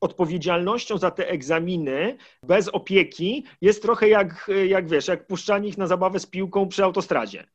odpowiedzialnością 0.00 0.98
za 0.98 1.10
te 1.10 1.28
egzaminy 1.28 2.16
bez 2.42 2.68
opieki 2.68 3.44
jest 3.60 3.82
trochę 3.82 4.08
jak, 4.08 4.50
jak 4.66 4.88
wiesz, 4.88 5.08
jak 5.08 5.26
puszczanie 5.26 5.68
ich 5.68 5.78
na 5.78 5.86
zabawę 5.86 6.20
z 6.20 6.26
piłką 6.26 6.68
przy 6.68 6.84
autostradzie. 6.84 7.46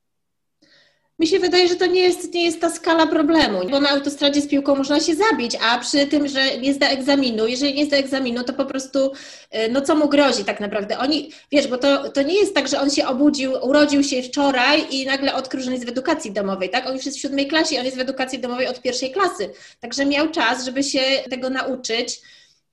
Mi 1.21 1.27
się 1.27 1.39
wydaje, 1.39 1.67
że 1.67 1.75
to 1.75 1.85
nie 1.85 2.01
jest, 2.01 2.33
nie 2.33 2.45
jest 2.45 2.61
ta 2.61 2.69
skala 2.69 3.07
problemu, 3.07 3.59
bo 3.69 3.79
na 3.79 3.89
autostradzie 3.89 4.41
z 4.41 4.47
piłką 4.47 4.75
można 4.75 4.99
się 4.99 5.15
zabić, 5.15 5.57
a 5.61 5.79
przy 5.79 6.07
tym, 6.07 6.27
że 6.27 6.57
nie 6.57 6.73
zda 6.73 6.89
egzaminu, 6.89 7.47
jeżeli 7.47 7.73
nie 7.73 7.85
zda 7.85 7.97
egzaminu, 7.97 8.43
to 8.43 8.53
po 8.53 8.65
prostu, 8.65 9.11
y, 9.55 9.69
no 9.71 9.81
co 9.81 9.95
mu 9.95 10.09
grozi 10.09 10.45
tak 10.45 10.59
naprawdę? 10.59 10.99
Oni, 10.99 11.31
wiesz, 11.51 11.67
bo 11.67 11.77
to, 11.77 12.09
to 12.09 12.21
nie 12.21 12.39
jest 12.39 12.55
tak, 12.55 12.67
że 12.67 12.81
on 12.81 12.89
się 12.89 13.07
obudził, 13.07 13.53
urodził 13.61 14.03
się 14.03 14.23
wczoraj 14.23 14.85
i 14.91 15.05
nagle 15.05 15.35
odkrył, 15.35 15.63
że 15.63 15.71
jest 15.71 15.85
w 15.85 15.89
edukacji 15.89 16.31
domowej, 16.31 16.69
tak? 16.69 16.87
On 16.87 16.95
już 16.95 17.05
jest 17.05 17.17
w 17.17 17.21
siódmej 17.21 17.47
klasie, 17.47 17.79
on 17.79 17.85
jest 17.85 17.97
w 17.97 18.01
edukacji 18.01 18.39
domowej 18.39 18.67
od 18.67 18.81
pierwszej 18.81 19.11
klasy, 19.11 19.49
także 19.79 20.05
miał 20.05 20.31
czas, 20.31 20.65
żeby 20.65 20.83
się 20.83 21.01
tego 21.29 21.49
nauczyć, 21.49 22.21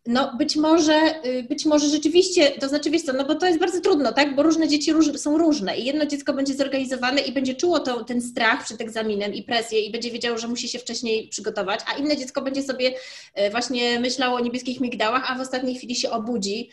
no 0.09 0.32
być 0.38 0.56
może, 0.56 1.24
y, 1.26 1.42
być 1.42 1.66
może 1.66 1.88
rzeczywiście, 1.88 2.50
to 2.50 2.68
znaczy 2.68 2.90
wiesz 2.90 3.02
co, 3.02 3.12
no 3.12 3.24
bo 3.24 3.34
to 3.34 3.46
jest 3.46 3.59
bardzo 3.59 3.80
trudno, 3.80 4.12
tak, 4.12 4.34
bo 4.34 4.42
różne 4.42 4.68
dzieci 4.68 4.92
róż, 4.92 5.06
są 5.16 5.38
różne 5.38 5.78
i 5.78 5.84
jedno 5.84 6.06
dziecko 6.06 6.32
będzie 6.32 6.54
zorganizowane 6.54 7.20
i 7.20 7.32
będzie 7.32 7.54
czuło 7.54 7.80
to, 7.80 8.04
ten 8.04 8.20
strach 8.20 8.64
przed 8.64 8.80
egzaminem 8.80 9.34
i 9.34 9.42
presję 9.42 9.80
i 9.80 9.92
będzie 9.92 10.11
wiedziało, 10.11 10.38
że 10.38 10.48
musi 10.48 10.68
się 10.68 10.78
wcześniej 10.78 11.28
przygotować, 11.28 11.80
a 11.86 11.98
inne 11.98 12.16
dziecko 12.16 12.42
będzie 12.42 12.62
sobie 12.62 12.88
y, 12.90 13.50
właśnie 13.50 14.00
myślało 14.00 14.36
o 14.36 14.40
niebieskich 14.40 14.80
migdałach, 14.80 15.30
a 15.30 15.38
w 15.38 15.40
ostatniej 15.40 15.74
chwili 15.74 15.96
się 15.96 16.11
obudzi 16.11 16.70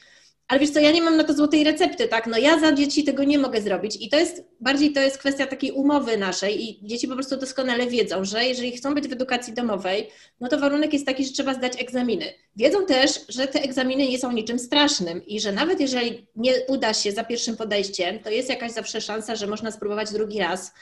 ale 0.47 0.59
wiesz 0.59 0.69
co, 0.69 0.79
ja 0.79 0.91
nie 0.91 1.01
mam 1.01 1.17
na 1.17 1.23
to 1.23 1.33
złotej 1.33 1.63
recepty, 1.63 2.07
tak? 2.07 2.27
No 2.27 2.37
ja 2.37 2.59
za 2.59 2.71
dzieci 2.71 3.03
tego 3.03 3.23
nie 3.23 3.39
mogę 3.39 3.61
zrobić 3.61 3.97
i 4.01 4.09
to 4.09 4.17
jest, 4.17 4.43
bardziej 4.59 4.93
to 4.93 4.99
jest 4.99 5.17
kwestia 5.17 5.45
takiej 5.45 5.71
umowy 5.71 6.17
naszej 6.17 6.63
i 6.63 6.87
dzieci 6.87 7.07
po 7.07 7.13
prostu 7.13 7.37
doskonale 7.37 7.87
wiedzą, 7.87 8.25
że 8.25 8.45
jeżeli 8.45 8.71
chcą 8.71 8.95
być 8.95 9.07
w 9.07 9.13
edukacji 9.13 9.53
domowej, 9.53 10.09
no 10.39 10.47
to 10.47 10.59
warunek 10.59 10.93
jest 10.93 11.05
taki, 11.05 11.25
że 11.25 11.31
trzeba 11.31 11.53
zdać 11.53 11.81
egzaminy. 11.81 12.25
Wiedzą 12.55 12.85
też, 12.85 13.25
że 13.29 13.47
te 13.47 13.61
egzaminy 13.61 14.07
nie 14.07 14.19
są 14.19 14.31
niczym 14.31 14.59
strasznym 14.59 15.25
i 15.25 15.39
że 15.39 15.51
nawet 15.51 15.79
jeżeli 15.79 16.27
nie 16.35 16.53
uda 16.67 16.93
się 16.93 17.11
za 17.11 17.23
pierwszym 17.23 17.57
podejściem, 17.57 18.19
to 18.19 18.29
jest 18.29 18.49
jakaś 18.49 18.71
zawsze 18.71 19.01
szansa, 19.01 19.35
że 19.35 19.47
można 19.47 19.71
spróbować 19.71 20.11
drugi 20.11 20.39
raz. 20.39 20.73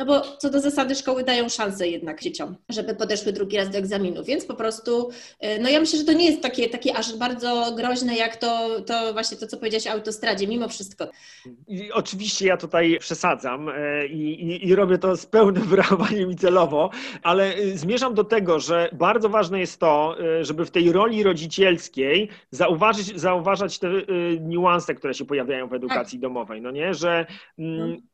No 0.00 0.06
bo 0.06 0.20
co 0.20 0.50
do 0.50 0.60
zasady 0.60 0.94
szkoły 0.94 1.24
dają 1.24 1.48
szansę 1.48 1.88
jednak 1.88 2.22
dzieciom, 2.22 2.56
żeby 2.68 2.94
podeszły 2.94 3.32
drugi 3.32 3.56
raz 3.56 3.70
do 3.70 3.78
egzaminu, 3.78 4.24
więc 4.24 4.44
po 4.44 4.54
prostu, 4.54 5.10
y, 5.44 5.58
no 5.60 5.68
ja 5.68 5.80
myślę, 5.80 5.98
że 5.98 6.04
to 6.04 6.12
nie 6.12 6.26
jest 6.26 6.42
takie, 6.42 6.68
takie 6.68 6.96
aż 6.96 7.16
bardzo 7.16 7.72
groźne 7.76 8.16
jak 8.16 8.36
to, 8.36 8.80
to 8.86 9.12
właśnie 9.12 9.36
to, 9.36 9.46
co 9.46 9.56
powiedziałeś 9.56 9.86
o 9.86 9.90
autostradzie, 9.90 10.46
mimo 10.46 10.68
wszystko. 10.68 11.10
I 11.68 11.92
oczywiście 11.92 12.46
ja 12.46 12.56
tutaj 12.56 12.98
przesadzam 13.00 13.68
e, 13.68 14.06
i, 14.06 14.44
i, 14.44 14.68
i 14.68 14.74
robię 14.74 14.98
to 14.98 15.16
z 15.16 15.26
pełnym 15.26 15.62
wyrachowaniem 15.72 16.30
i 16.30 16.36
celowo, 16.36 16.90
ale 17.22 17.56
y, 17.56 17.78
zmierzam 17.78 18.14
do 18.14 18.24
tego, 18.24 18.60
że 18.60 18.90
bardzo 18.92 19.28
ważne 19.28 19.60
jest 19.60 19.80
to, 19.80 20.16
y, 20.40 20.44
żeby 20.44 20.64
w 20.64 20.70
tej 20.70 20.92
roli 20.92 21.22
rodzicielskiej 21.22 22.28
zauważyć, 22.50 23.20
zauważać 23.20 23.78
te 23.78 23.88
niuanse, 24.40 24.94
które 24.94 25.14
się 25.14 25.24
pojawiają 25.24 25.68
w 25.68 25.74
edukacji 25.74 26.18
tak. 26.18 26.22
domowej, 26.22 26.62
no 26.62 26.70
nie, 26.70 26.94
że 26.94 27.26
mm, 27.58 27.90
no. 27.90 28.09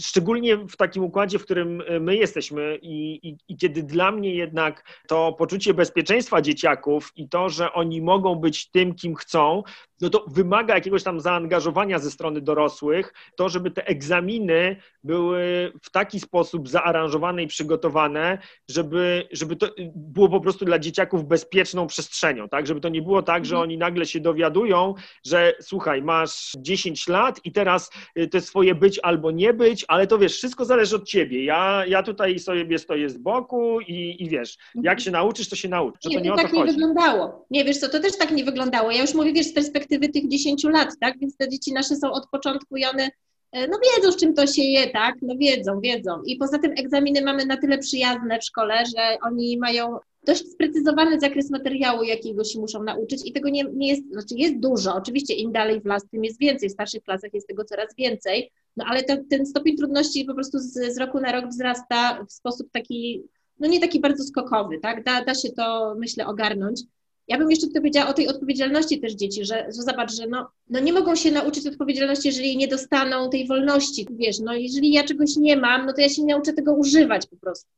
Szczególnie 0.00 0.56
w 0.56 0.76
takim 0.76 1.04
układzie 1.04 1.38
w 1.38 1.44
którym 1.44 1.82
e, 1.86 2.00
my 2.00 2.16
jesteśmy 2.16 2.78
i, 2.82 3.28
i, 3.28 3.36
i, 3.48 3.56
kiedy 3.56 3.82
dla 3.82 4.12
mnie 4.12 4.34
jednak 4.34 5.02
to 5.08 5.32
poczucie 5.32 5.74
bezpieczeństwa 5.74 6.42
dzieciaków 6.42 7.12
i 7.16 7.28
to, 7.28 7.48
że 7.48 7.72
oni 7.72 8.02
mogą 8.02 8.34
być 8.34 8.70
tym, 8.70 8.94
kim 8.94 9.14
chcą, 9.14 9.62
no 10.00 10.10
to 10.10 10.24
wymaga 10.28 10.74
jakiegoś 10.74 11.02
tam 11.02 11.20
zaangażowania 11.20 11.98
ze 11.98 12.10
strony 12.10 12.40
dorosłych, 12.40 13.14
to, 13.36 13.48
żeby 13.48 13.70
te 13.70 13.86
egzaminy 13.86 14.76
były 15.04 15.72
w 15.82 15.90
taki 15.90 16.20
sposób 16.20 16.68
zaaranżowane 16.68 17.42
i 17.42 17.46
przygotowane, 17.46 18.38
żeby, 18.70 19.28
żeby 19.32 19.56
to 19.56 19.66
było 19.94 20.28
po 20.28 20.40
prostu 20.40 20.64
dla 20.64 20.78
dzieciaków 20.78 21.24
bezpieczną 21.24 21.86
przestrzenią, 21.86 22.48
tak? 22.48 22.66
Żeby 22.66 22.80
to 22.80 22.88
nie 22.88 23.02
było 23.02 23.22
tak, 23.22 23.44
że 23.44 23.58
oni 23.58 23.78
nagle 23.78 24.06
się 24.06 24.20
dowiadują, 24.20 24.94
że 25.26 25.52
słuchaj, 25.60 26.02
masz 26.02 26.52
10 26.58 27.08
lat 27.08 27.40
i 27.44 27.52
teraz 27.52 27.90
y, 28.18 28.28
te 28.28 28.40
swoje 28.40 28.74
być 28.74 28.98
albo 28.98 29.30
nie 29.30 29.54
być, 29.54 29.84
ale 29.88 30.06
to 30.06 30.18
wiesz, 30.18 30.32
wszystko 30.32 30.64
zależy 30.64 30.96
od 30.96 31.04
ciebie. 31.04 31.44
Ja, 31.44 31.86
ja 31.86 32.02
tutaj 32.02 32.38
sobie 32.38 32.78
stoję 32.78 33.10
z 33.10 33.18
boku 33.18 33.80
i, 33.80 34.16
i 34.22 34.28
wiesz, 34.28 34.56
jak 34.74 34.76
mhm. 34.76 34.98
się 34.98 35.10
nauczysz, 35.10 35.48
to 35.48 35.56
się 35.56 35.68
nauczysz. 35.68 36.10
Nie, 36.10 36.18
to 36.18 36.24
nie, 36.24 36.30
to 36.30 36.36
tak 36.36 36.52
nie 36.52 36.64
wyglądało. 36.64 37.46
Nie, 37.50 37.64
wiesz 37.64 37.78
co, 37.78 37.88
to 37.88 38.00
też 38.00 38.18
tak 38.18 38.30
nie 38.30 38.44
wyglądało. 38.44 38.90
Ja 38.90 39.02
już 39.02 39.14
mówię, 39.14 39.32
wiesz, 39.32 39.46
z 39.46 39.52
perspektywy 39.52 39.85
tych 39.88 40.28
10 40.28 40.64
lat, 40.64 40.88
tak? 41.00 41.18
Więc 41.18 41.36
te 41.36 41.48
dzieci 41.48 41.72
nasze 41.72 41.96
są 41.96 42.12
od 42.12 42.28
początku 42.28 42.76
i 42.76 42.84
one 42.84 43.10
e, 43.52 43.68
no 43.68 43.78
wiedzą, 43.96 44.12
z 44.12 44.16
czym 44.16 44.34
to 44.34 44.46
się 44.46 44.62
je, 44.62 44.90
tak? 44.90 45.14
No 45.22 45.34
wiedzą, 45.36 45.80
wiedzą. 45.80 46.22
I 46.26 46.36
poza 46.36 46.58
tym 46.58 46.72
egzaminy 46.76 47.22
mamy 47.22 47.46
na 47.46 47.56
tyle 47.56 47.78
przyjazne 47.78 48.38
w 48.38 48.44
szkole, 48.44 48.84
że 48.96 49.18
oni 49.22 49.58
mają 49.58 49.98
dość 50.26 50.52
sprecyzowany 50.52 51.20
zakres 51.20 51.50
materiału, 51.50 52.02
jakiego 52.02 52.44
się 52.44 52.58
muszą 52.60 52.82
nauczyć 52.82 53.20
i 53.24 53.32
tego 53.32 53.48
nie, 53.48 53.64
nie 53.64 53.88
jest, 53.88 54.12
znaczy 54.12 54.34
jest 54.34 54.58
dużo. 54.58 54.94
Oczywiście 54.94 55.34
im 55.34 55.52
dalej 55.52 55.80
w 55.80 55.84
las, 55.84 56.08
tym 56.10 56.24
jest 56.24 56.40
więcej. 56.40 56.68
W 56.68 56.72
starszych 56.72 57.02
klasach 57.02 57.34
jest 57.34 57.48
tego 57.48 57.64
coraz 57.64 57.94
więcej, 57.98 58.50
no 58.76 58.84
ale 58.88 59.02
ten 59.02 59.46
stopień 59.46 59.76
trudności 59.76 60.24
po 60.24 60.34
prostu 60.34 60.58
z, 60.58 60.94
z 60.94 60.98
roku 60.98 61.20
na 61.20 61.32
rok 61.32 61.48
wzrasta 61.48 62.24
w 62.28 62.32
sposób 62.32 62.68
taki, 62.72 63.22
no 63.60 63.68
nie 63.68 63.80
taki 63.80 64.00
bardzo 64.00 64.24
skokowy, 64.24 64.78
tak? 64.78 65.04
Da, 65.04 65.24
da 65.24 65.34
się 65.34 65.48
to, 65.48 65.94
myślę, 65.98 66.26
ogarnąć. 66.26 66.80
Ja 67.28 67.38
bym 67.38 67.50
jeszcze 67.50 67.66
powiedziała 67.74 68.10
o 68.10 68.12
tej 68.12 68.28
odpowiedzialności 68.28 69.00
też 69.00 69.12
dzieci, 69.12 69.44
że, 69.44 69.66
że 69.76 69.82
zobacz, 69.82 70.14
że 70.14 70.26
no, 70.26 70.50
no 70.70 70.80
nie 70.80 70.92
mogą 70.92 71.16
się 71.16 71.30
nauczyć 71.30 71.66
odpowiedzialności, 71.66 72.28
jeżeli 72.28 72.56
nie 72.56 72.68
dostaną 72.68 73.30
tej 73.30 73.46
wolności. 73.46 74.06
Wiesz, 74.10 74.38
no 74.38 74.54
jeżeli 74.54 74.92
ja 74.92 75.04
czegoś 75.04 75.36
nie 75.36 75.56
mam, 75.56 75.86
no 75.86 75.92
to 75.92 76.00
ja 76.00 76.08
się 76.08 76.22
nie 76.22 76.34
nauczę 76.34 76.52
tego 76.52 76.74
używać 76.74 77.26
po 77.26 77.36
prostu. 77.36 77.68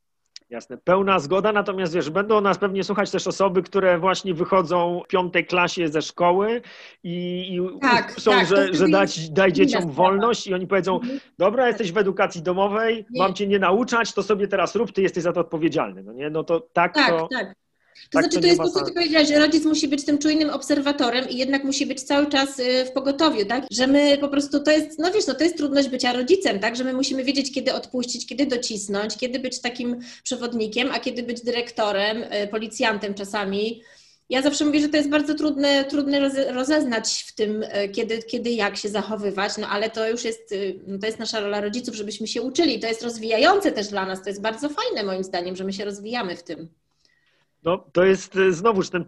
Jasne, 0.50 0.76
pełna 0.76 1.18
zgoda, 1.18 1.52
natomiast 1.52 1.94
wiesz, 1.94 2.10
będą 2.10 2.40
nas 2.40 2.58
pewnie 2.58 2.84
słuchać 2.84 3.10
też 3.10 3.26
osoby, 3.26 3.62
które 3.62 3.98
właśnie 3.98 4.34
wychodzą 4.34 5.00
w 5.04 5.08
piątej 5.08 5.46
klasie 5.46 5.88
ze 5.88 6.02
szkoły 6.02 6.62
i, 7.02 7.46
i 7.54 7.80
tak, 7.80 8.12
są, 8.20 8.30
tak, 8.30 8.46
że, 8.46 8.74
że 8.74 8.88
dać, 8.88 9.30
daj 9.30 9.52
dzieciom 9.52 9.90
wolność 9.90 10.46
i 10.46 10.54
oni 10.54 10.66
powiedzą, 10.66 10.94
mhm. 11.00 11.20
dobra, 11.38 11.68
jesteś 11.68 11.92
w 11.92 11.98
edukacji 11.98 12.42
domowej, 12.42 13.06
nie. 13.10 13.22
mam 13.22 13.34
cię 13.34 13.46
nie 13.46 13.58
nauczać, 13.58 14.12
to 14.12 14.22
sobie 14.22 14.48
teraz 14.48 14.74
rób, 14.74 14.92
ty 14.92 15.02
jesteś 15.02 15.22
za 15.22 15.32
to 15.32 15.40
odpowiedzialny, 15.40 16.02
no 16.02 16.12
nie? 16.12 16.30
No 16.30 16.44
to 16.44 16.60
tak, 16.60 16.94
tak 16.94 17.08
to... 17.08 17.28
Tak. 17.32 17.54
To 18.10 18.18
tak, 18.18 18.22
znaczy, 18.22 18.36
to, 18.36 18.40
to 18.40 18.46
jest 18.46 18.60
to, 18.60 18.70
co 18.70 18.84
ty 18.84 18.92
powiedziałaś, 18.92 19.28
że 19.28 19.38
rodzic 19.38 19.64
musi 19.64 19.88
być 19.88 20.04
tym 20.04 20.18
czujnym 20.18 20.50
obserwatorem 20.50 21.28
i 21.28 21.36
jednak 21.36 21.64
musi 21.64 21.86
być 21.86 22.02
cały 22.02 22.26
czas 22.26 22.58
y, 22.58 22.84
w 22.84 22.92
pogotowiu, 22.92 23.46
tak? 23.46 23.64
Że 23.70 23.86
my 23.86 24.18
po 24.18 24.28
prostu, 24.28 24.60
to 24.60 24.70
jest, 24.70 24.98
no 24.98 25.10
wiesz, 25.10 25.26
no 25.26 25.34
to 25.34 25.44
jest 25.44 25.56
trudność 25.56 25.88
bycia 25.88 26.12
rodzicem, 26.12 26.60
tak? 26.60 26.76
Że 26.76 26.84
my 26.84 26.92
musimy 26.92 27.24
wiedzieć, 27.24 27.52
kiedy 27.52 27.74
odpuścić, 27.74 28.26
kiedy 28.26 28.46
docisnąć, 28.46 29.16
kiedy 29.16 29.38
być 29.38 29.60
takim 29.60 30.00
przewodnikiem, 30.22 30.90
a 30.92 31.00
kiedy 31.00 31.22
być 31.22 31.42
dyrektorem, 31.42 32.22
y, 32.22 32.48
policjantem 32.50 33.14
czasami. 33.14 33.82
Ja 34.30 34.42
zawsze 34.42 34.64
mówię, 34.64 34.80
że 34.80 34.88
to 34.88 34.96
jest 34.96 35.08
bardzo 35.08 35.34
trudne, 35.34 35.84
trudne 35.84 36.30
rozeznać 36.52 37.24
w 37.28 37.34
tym, 37.34 37.62
y, 37.62 37.88
kiedy, 37.88 38.22
kiedy 38.22 38.50
jak 38.50 38.76
się 38.76 38.88
zachowywać, 38.88 39.52
no 39.58 39.68
ale 39.68 39.90
to 39.90 40.08
już 40.08 40.24
jest, 40.24 40.54
no 40.86 40.98
to 40.98 41.06
jest 41.06 41.18
nasza 41.18 41.40
rola 41.40 41.60
rodziców, 41.60 41.94
żebyśmy 41.94 42.26
się 42.26 42.42
uczyli. 42.42 42.80
To 42.80 42.86
jest 42.86 43.02
rozwijające 43.02 43.72
też 43.72 43.88
dla 43.88 44.06
nas, 44.06 44.22
to 44.22 44.28
jest 44.28 44.40
bardzo 44.40 44.68
fajne 44.68 45.02
moim 45.02 45.24
zdaniem, 45.24 45.56
że 45.56 45.64
my 45.64 45.72
się 45.72 45.84
rozwijamy 45.84 46.36
w 46.36 46.42
tym. 46.42 46.68
No, 47.62 47.84
to 47.92 48.04
jest 48.04 48.36
e, 48.36 48.52
znowuż 48.52 48.90
ten, 48.90 49.04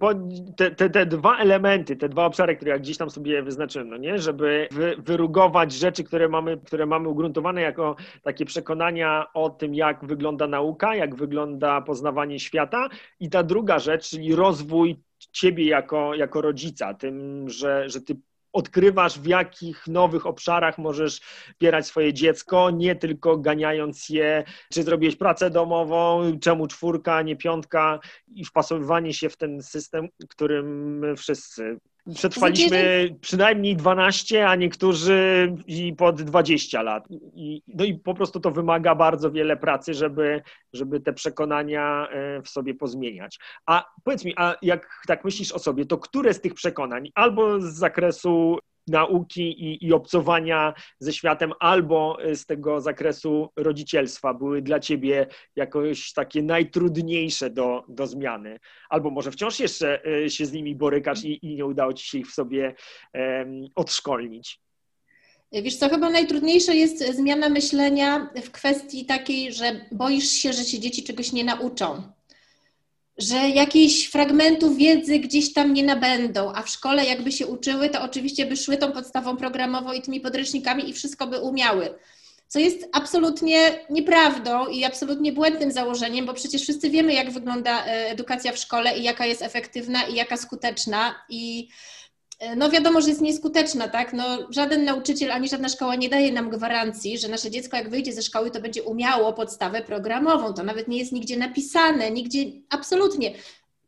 te, 0.56 0.70
te, 0.70 0.90
te, 0.90 1.06
dwa 1.06 1.38
elementy, 1.38 1.96
te 1.96 2.08
dwa 2.08 2.26
obszary, 2.26 2.56
które 2.56 2.70
ja 2.70 2.78
gdzieś 2.78 2.96
tam 2.96 3.10
sobie 3.10 3.42
wyznaczyłem, 3.42 3.88
no 3.88 3.96
nie? 3.96 4.18
żeby 4.18 4.68
wy, 4.70 4.96
wyrugować 4.98 5.72
rzeczy, 5.72 6.04
które 6.04 6.28
mamy, 6.28 6.56
które 6.56 6.86
mamy 6.86 7.08
ugruntowane 7.08 7.60
jako 7.62 7.96
takie 8.22 8.44
przekonania 8.44 9.26
o 9.34 9.50
tym, 9.50 9.74
jak 9.74 10.04
wygląda 10.04 10.46
nauka, 10.46 10.94
jak 10.94 11.14
wygląda 11.14 11.80
poznawanie 11.80 12.40
świata 12.40 12.88
i 13.20 13.30
ta 13.30 13.42
druga 13.42 13.78
rzecz, 13.78 14.10
czyli 14.10 14.34
rozwój 14.34 15.00
ciebie 15.32 15.64
jako, 15.64 16.14
jako 16.14 16.40
rodzica, 16.40 16.94
tym, 16.94 17.48
że, 17.48 17.88
że 17.88 18.00
ty 18.00 18.16
odkrywasz, 18.52 19.20
w 19.20 19.26
jakich 19.26 19.86
nowych 19.86 20.26
obszarach 20.26 20.78
możesz 20.78 21.20
wspierać 21.52 21.86
swoje 21.86 22.14
dziecko, 22.14 22.70
nie 22.70 22.96
tylko 22.96 23.38
ganiając 23.38 24.08
je, 24.08 24.44
czy 24.72 24.82
zrobiłeś 24.82 25.16
pracę 25.16 25.50
domową, 25.50 26.32
czemu 26.40 26.66
czwórka, 26.66 27.22
nie 27.22 27.36
piątka 27.36 28.00
i 28.28 28.44
wpasowywanie 28.44 29.14
się 29.14 29.28
w 29.28 29.36
ten 29.36 29.62
system, 29.62 30.08
którym 30.28 31.02
wszyscy 31.16 31.80
Przetrwaliśmy 32.14 33.08
przynajmniej 33.20 33.76
12, 33.76 34.48
a 34.48 34.54
niektórzy 34.56 35.52
i 35.66 35.94
pod 35.94 36.22
20 36.22 36.82
lat. 36.82 37.04
I, 37.34 37.62
no 37.68 37.84
i 37.84 37.94
po 37.94 38.14
prostu 38.14 38.40
to 38.40 38.50
wymaga 38.50 38.94
bardzo 38.94 39.30
wiele 39.30 39.56
pracy, 39.56 39.94
żeby, 39.94 40.42
żeby 40.72 41.00
te 41.00 41.12
przekonania 41.12 42.08
e, 42.10 42.42
w 42.42 42.48
sobie 42.48 42.74
pozmieniać. 42.74 43.38
A 43.66 43.84
powiedz 44.04 44.24
mi, 44.24 44.34
a 44.36 44.54
jak 44.62 45.02
tak 45.06 45.24
myślisz 45.24 45.52
o 45.52 45.58
sobie, 45.58 45.86
to 45.86 45.98
które 45.98 46.34
z 46.34 46.40
tych 46.40 46.54
przekonań, 46.54 47.10
albo 47.14 47.60
z 47.60 47.74
zakresu 47.74 48.58
nauki 48.90 49.42
i, 49.42 49.86
i 49.86 49.92
obcowania 49.92 50.74
ze 50.98 51.12
światem, 51.12 51.52
albo 51.60 52.18
z 52.34 52.46
tego 52.46 52.80
zakresu 52.80 53.48
rodzicielstwa 53.56 54.34
były 54.34 54.62
dla 54.62 54.80
ciebie 54.80 55.26
jakoś 55.56 56.12
takie 56.12 56.42
najtrudniejsze 56.42 57.50
do, 57.50 57.84
do 57.88 58.06
zmiany? 58.06 58.58
Albo 58.88 59.10
może 59.10 59.30
wciąż 59.30 59.60
jeszcze 59.60 60.06
e, 60.06 60.30
się 60.30 60.46
z 60.46 60.52
nimi 60.52 60.74
borykasz 60.76 61.24
i, 61.24 61.46
i 61.46 61.54
nie 61.54 61.66
udało 61.66 61.92
ci 61.92 62.08
się 62.08 62.18
ich 62.18 62.28
w 62.28 62.34
sobie 62.34 62.74
um, 63.14 63.64
odszkolnić? 63.74 64.60
Wiesz 65.52 65.76
co, 65.76 65.88
chyba 65.88 66.10
najtrudniejsze 66.10 66.76
jest 66.76 67.14
zmiana 67.16 67.48
myślenia 67.48 68.30
w 68.44 68.50
kwestii 68.50 69.06
takiej, 69.06 69.52
że 69.52 69.86
boisz 69.92 70.28
się, 70.28 70.52
że 70.52 70.64
się 70.64 70.78
dzieci 70.78 71.04
czegoś 71.04 71.32
nie 71.32 71.44
nauczą 71.44 72.12
że 73.20 73.48
jakichś 73.48 74.06
fragmentów 74.06 74.76
wiedzy 74.76 75.18
gdzieś 75.18 75.52
tam 75.52 75.74
nie 75.74 75.82
nabędą, 75.82 76.52
a 76.54 76.62
w 76.62 76.68
szkole 76.68 77.04
jakby 77.04 77.32
się 77.32 77.46
uczyły, 77.46 77.90
to 77.90 78.02
oczywiście 78.02 78.46
by 78.46 78.56
szły 78.56 78.76
tą 78.76 78.92
podstawą 78.92 79.36
programową 79.36 79.92
i 79.92 80.02
tymi 80.02 80.20
podręcznikami 80.20 80.90
i 80.90 80.92
wszystko 80.92 81.26
by 81.26 81.40
umiały. 81.40 81.94
Co 82.48 82.58
jest 82.58 82.88
absolutnie 82.92 83.58
nieprawdą 83.90 84.66
i 84.66 84.84
absolutnie 84.84 85.32
błędnym 85.32 85.72
założeniem, 85.72 86.26
bo 86.26 86.34
przecież 86.34 86.62
wszyscy 86.62 86.90
wiemy, 86.90 87.14
jak 87.14 87.30
wygląda 87.30 87.86
e, 87.86 88.10
edukacja 88.10 88.52
w 88.52 88.58
szkole 88.58 88.98
i 88.98 89.02
jaka 89.02 89.26
jest 89.26 89.42
efektywna 89.42 90.02
i 90.02 90.14
jaka 90.14 90.36
skuteczna. 90.36 91.14
I 91.28 91.68
no 92.56 92.70
wiadomo, 92.70 93.00
że 93.00 93.08
jest 93.08 93.20
nieskuteczna, 93.20 93.88
tak? 93.88 94.12
No, 94.12 94.24
żaden 94.50 94.84
nauczyciel 94.84 95.32
ani 95.32 95.48
żadna 95.48 95.68
szkoła 95.68 95.94
nie 95.94 96.08
daje 96.08 96.32
nam 96.32 96.50
gwarancji, 96.50 97.18
że 97.18 97.28
nasze 97.28 97.50
dziecko 97.50 97.76
jak 97.76 97.90
wyjdzie 97.90 98.12
ze 98.12 98.22
szkoły, 98.22 98.50
to 98.50 98.60
będzie 98.60 98.82
umiało 98.82 99.32
podstawę 99.32 99.82
programową. 99.82 100.54
To 100.54 100.62
nawet 100.62 100.88
nie 100.88 100.98
jest 100.98 101.12
nigdzie 101.12 101.36
napisane, 101.36 102.10
nigdzie 102.10 102.44
absolutnie. 102.70 103.34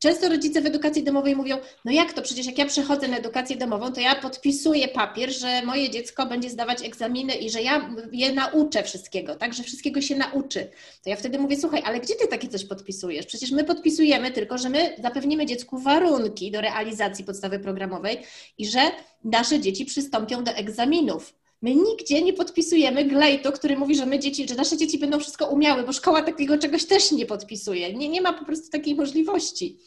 Często 0.03 0.29
rodzice 0.29 0.61
w 0.61 0.67
edukacji 0.67 1.03
domowej 1.03 1.37
mówią, 1.37 1.59
no 1.85 1.93
jak 1.93 2.13
to, 2.13 2.23
przecież 2.23 2.47
jak 2.47 2.59
ja 2.59 2.67
przechodzę 2.67 3.09
na 3.09 3.17
edukację 3.17 3.57
domową, 3.57 3.93
to 3.93 4.01
ja 4.01 4.15
podpisuję 4.15 4.89
papier, 4.89 5.33
że 5.33 5.63
moje 5.63 5.91
dziecko 5.91 6.27
będzie 6.27 6.51
zdawać 6.51 6.85
egzaminy 6.85 7.35
i 7.35 7.51
że 7.51 7.63
ja 7.63 7.91
je 8.13 8.33
nauczę 8.33 8.83
wszystkiego, 8.83 9.35
tak, 9.37 9.55
że 9.55 9.63
wszystkiego 9.63 10.01
się 10.01 10.17
nauczy. 10.17 10.71
To 11.05 11.11
ja 11.11 11.17
wtedy 11.17 11.39
mówię, 11.39 11.57
słuchaj, 11.57 11.83
ale 11.85 12.01
gdzie 12.01 12.15
ty 12.15 12.29
takie 12.29 12.49
coś 12.49 12.65
podpisujesz? 12.65 13.27
Przecież 13.27 13.51
my 13.51 13.65
podpisujemy 13.65 14.31
tylko, 14.31 14.59
że 14.59 14.69
my 14.69 14.97
zapewnimy 15.03 15.47
dziecku 15.47 15.79
warunki 15.79 16.51
do 16.51 16.61
realizacji 16.61 17.25
podstawy 17.25 17.59
programowej 17.59 18.19
i 18.59 18.67
że 18.67 18.81
nasze 19.25 19.61
dzieci 19.61 19.85
przystąpią 19.85 20.45
do 20.45 20.51
egzaminów. 20.51 21.42
My 21.63 21.75
nigdzie 21.75 22.23
nie 22.23 22.33
podpisujemy 22.33 23.05
glejtu, 23.05 23.53
który 23.53 23.77
mówi, 23.77 23.95
że 23.95 24.07
my 24.07 24.19
dzieci, 24.19 24.49
że 24.49 24.55
nasze 24.55 24.77
dzieci 24.77 24.99
będą 24.99 25.21
wszystko 25.21 25.47
umiały, 25.47 25.83
bo 25.83 25.93
szkoła 25.93 26.23
takiego 26.23 26.59
czegoś 26.59 26.85
też 26.85 27.13
nie 27.13 27.27
podpisuje. 27.27 27.95
Nie, 27.95 28.09
nie 28.09 28.21
ma 28.21 28.33
po 28.33 28.45
prostu 28.45 28.71
takiej 28.71 28.95
możliwości. 28.95 29.79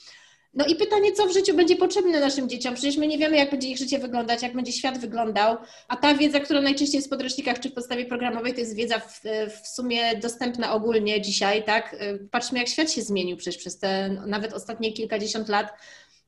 No 0.54 0.66
i 0.66 0.76
pytanie, 0.76 1.12
co 1.12 1.28
w 1.28 1.34
życiu 1.34 1.54
będzie 1.54 1.76
potrzebne 1.76 2.20
naszym 2.20 2.50
dzieciom? 2.50 2.74
Przecież 2.74 2.98
my 2.98 3.08
nie 3.08 3.18
wiemy, 3.18 3.38
jak 3.38 3.52
będzie 3.52 3.70
ich 3.70 3.78
życie 3.78 4.00
wyglądać, 4.00 4.42
jak 4.42 4.54
będzie 4.54 4.72
świat 4.72 4.98
wyglądał, 4.98 5.58
a 5.88 5.96
ta 5.96 6.14
wiedza, 6.14 6.40
która 6.40 6.62
najczęściej 6.62 6.98
jest 6.98 7.08
w 7.08 7.10
podręcznikach 7.10 7.60
czy 7.60 7.70
w 7.70 7.74
podstawie 7.74 8.06
programowej, 8.06 8.54
to 8.54 8.60
jest 8.60 8.76
wiedza 8.76 9.00
w, 9.00 9.22
w 9.64 9.68
sumie 9.68 10.16
dostępna 10.16 10.74
ogólnie 10.74 11.22
dzisiaj, 11.22 11.64
tak? 11.64 11.96
Patrzmy, 12.32 12.60
jak 12.60 12.68
świat 12.68 12.92
się 12.92 13.02
zmienił 13.02 13.38
przecież 13.38 13.58
przez 13.58 13.80
te 13.80 14.10
nawet 14.28 14.54
ostatnie 14.54 14.94
kilkadziesiąt 14.94 15.50
lat 15.50 15.68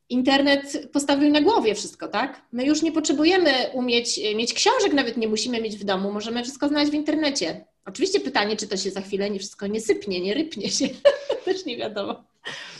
internet 0.09 0.89
postawił 0.93 1.31
na 1.31 1.41
głowie 1.41 1.75
wszystko, 1.75 2.07
tak? 2.07 2.41
My 2.51 2.65
już 2.65 2.81
nie 2.81 2.91
potrzebujemy 2.91 3.51
umieć 3.73 4.19
mieć 4.35 4.53
książek, 4.53 4.93
nawet 4.93 5.17
nie 5.17 5.27
musimy 5.27 5.61
mieć 5.61 5.77
w 5.77 5.83
domu, 5.83 6.11
możemy 6.11 6.43
wszystko 6.43 6.67
znaleźć 6.67 6.91
w 6.91 6.95
internecie. 6.95 7.65
Oczywiście 7.85 8.19
pytanie, 8.19 8.57
czy 8.57 8.67
to 8.67 8.77
się 8.77 8.91
za 8.91 9.01
chwilę 9.01 9.29
nie 9.29 9.39
wszystko 9.39 9.67
nie 9.67 9.81
sypnie, 9.81 10.21
nie 10.21 10.33
rypnie 10.33 10.69
się, 10.69 10.85
też 11.45 11.65
nie 11.65 11.77
wiadomo. 11.77 12.23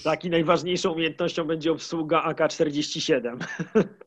Tak, 0.03 0.25
i 0.25 0.29
najważniejszą 0.29 0.91
umiejętnością 0.91 1.43
będzie 1.43 1.71
obsługa 1.71 2.21
AK-47. 2.21 3.37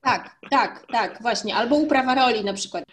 Tak, 0.00 0.36
tak, 0.50 0.86
tak, 0.92 1.22
właśnie. 1.22 1.54
Albo 1.56 1.76
uprawa 1.76 2.14
roli 2.14 2.44
na 2.44 2.52
przykład. 2.52 2.84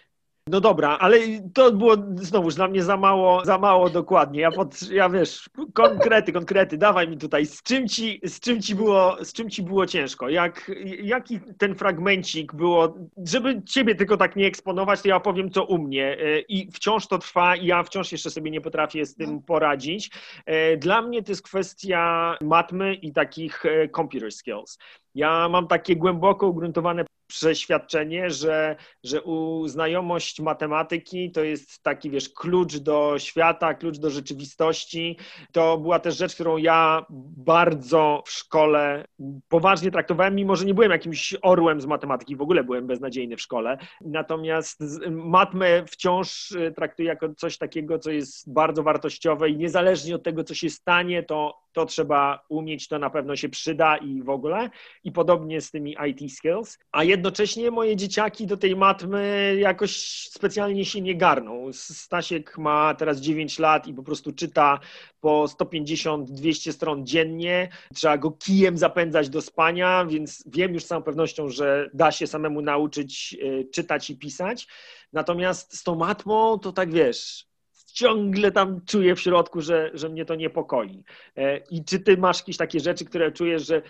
No 0.48 0.62
dobra, 0.62 0.98
ale 1.00 1.20
to 1.54 1.72
było 1.72 1.96
znowuż 2.16 2.56
dla 2.56 2.68
mnie 2.68 2.84
za 2.84 2.98
mało, 2.98 3.46
za 3.46 3.58
mało 3.58 3.90
dokładnie. 3.90 4.42
Ja, 4.42 4.52
pod, 4.52 4.92
ja 4.92 5.10
wiesz, 5.10 5.50
konkrety, 5.74 6.32
konkrety, 6.32 6.78
dawaj 6.78 7.08
mi 7.08 7.18
tutaj, 7.18 7.46
z 7.46 7.64
czym 7.64 7.88
ci, 7.88 8.20
z 8.24 8.40
czym 8.40 8.62
ci, 8.62 8.76
było, 8.76 9.26
z 9.26 9.34
czym 9.34 9.50
ci 9.50 9.64
było 9.64 9.86
ciężko? 9.86 10.30
Jak, 10.30 10.72
jaki 11.02 11.40
ten 11.58 11.76
fragmencik 11.76 12.56
było, 12.56 12.96
żeby 13.26 13.64
ciebie 13.64 13.96
tylko 13.96 14.18
tak 14.18 14.36
nie 14.36 14.48
eksponować, 14.48 15.02
to 15.02 15.08
ja 15.08 15.16
opowiem 15.16 15.52
co 15.52 15.64
u 15.64 15.78
mnie. 15.78 16.18
E, 16.20 16.40
I 16.40 16.72
wciąż 16.72 17.08
to 17.08 17.18
trwa 17.18 17.56
i 17.56 17.66
ja 17.66 17.84
wciąż 17.84 18.12
jeszcze 18.12 18.30
sobie 18.30 18.52
nie 18.52 18.62
potrafię 18.62 19.06
z 19.06 19.16
tym 19.16 19.42
poradzić. 19.42 20.12
E, 20.46 20.78
dla 20.78 21.02
mnie 21.02 21.24
to 21.24 21.32
jest 21.32 21.44
kwestia 21.44 22.36
matmy 22.42 22.94
i 22.94 23.14
takich 23.14 23.66
e, 23.66 23.90
computer 23.90 24.32
skills. 24.32 24.78
Ja 25.16 25.50
mam 25.50 25.68
takie 25.68 25.96
głęboko 25.96 26.48
ugruntowane 26.48 27.06
przeświadczenie, 27.28 28.30
że, 28.30 28.76
że 29.04 29.22
znajomość 29.66 30.40
matematyki 30.40 31.32
to 31.32 31.44
jest 31.44 31.84
taki, 31.84 32.10
wiesz, 32.10 32.30
klucz 32.30 32.78
do 32.78 33.20
świata, 33.20 33.74
klucz 33.74 33.98
do 33.98 34.10
rzeczywistości. 34.10 35.18
To 35.52 35.78
była 35.78 36.00
też 36.00 36.18
rzecz, 36.18 36.34
którą 36.36 36.58
ja 36.58 37.06
bardzo 37.38 38.24
w 38.26 38.32
szkole 38.32 39.06
poważnie 39.50 39.92
traktowałem, 39.92 40.36
mimo 40.36 40.56
że 40.56 40.66
nie 40.66 40.74
byłem 40.74 40.92
jakimś 40.92 41.36
orłem 41.42 41.82
z 41.82 41.86
matematyki, 41.86 42.36
w 42.36 42.42
ogóle 42.42 42.64
byłem 42.64 42.88
beznadziejny 42.88 43.36
w 43.36 43.42
szkole. 43.42 43.78
Natomiast 44.02 44.80
matmę 45.12 45.86
wciąż 45.86 46.52
y, 46.52 46.74
traktuję 46.76 47.08
jako 47.08 47.34
coś 47.34 47.58
takiego, 47.58 48.00
co 48.00 48.12
jest 48.12 48.54
bardzo 48.54 48.84
wartościowe 48.84 49.50
i 49.50 49.58
niezależnie 49.58 50.16
od 50.16 50.24
tego, 50.24 50.44
co 50.44 50.56
się 50.56 50.70
stanie, 50.70 51.24
to 51.24 51.67
to 51.78 51.86
trzeba 51.86 52.46
umieć, 52.50 52.88
to 52.88 53.00
na 53.00 53.10
pewno 53.10 53.36
się 53.36 53.50
przyda 53.50 53.98
i 53.98 54.22
w 54.22 54.30
ogóle. 54.30 54.70
I 55.04 55.12
podobnie 55.12 55.62
z 55.62 55.72
tymi 55.72 55.96
IT 56.10 56.34
skills. 56.34 56.80
A 56.92 57.04
jednocześnie 57.04 57.72
moje 57.72 57.96
dzieciaki 57.96 58.48
do 58.48 58.58
tej 58.58 58.76
matmy 58.76 59.56
jakoś 59.60 59.98
specjalnie 60.30 60.86
się 60.86 61.02
nie 61.02 61.16
garną. 61.16 61.70
Stasiek 61.74 62.58
ma 62.58 62.96
teraz 62.96 63.20
9 63.20 63.60
lat 63.60 63.88
i 63.88 63.94
po 63.94 64.04
prostu 64.04 64.32
czyta 64.32 64.80
po 65.20 65.46
150-200 65.46 66.72
stron 66.72 67.06
dziennie. 67.06 67.70
Trzeba 67.94 68.18
go 68.18 68.32
kijem 68.32 68.78
zapędzać 68.78 69.30
do 69.30 69.42
spania, 69.42 70.06
więc 70.06 70.44
wiem 70.48 70.74
już 70.74 70.84
z 70.84 70.88
całą 70.88 71.04
pewnością, 71.04 71.50
że 71.50 71.90
da 71.94 72.12
się 72.12 72.28
samemu 72.28 72.62
nauczyć 72.62 73.38
y, 73.42 73.70
czytać 73.74 74.10
i 74.10 74.18
pisać. 74.18 74.68
Natomiast 75.14 75.78
z 75.78 75.84
tą 75.84 75.96
matmą 75.96 76.60
to 76.60 76.72
tak 76.72 76.92
wiesz, 76.92 77.48
ciągle 77.92 78.52
tam 78.52 78.82
czuję 78.86 79.16
w 79.16 79.20
środku, 79.20 79.62
że, 79.62 79.92
że 79.94 80.10
mnie 80.10 80.26
to 80.26 80.36
niepokoi. 80.36 81.04
E, 81.36 81.58
I 81.58 81.86
czy 81.86 82.00
ty 82.00 82.18
masz 82.18 82.40
jakieś 82.40 82.58
takie 82.58 82.80
rzeczy, 82.80 83.06
które 83.06 83.32
czujesz, 83.32 83.68
że 83.68 83.82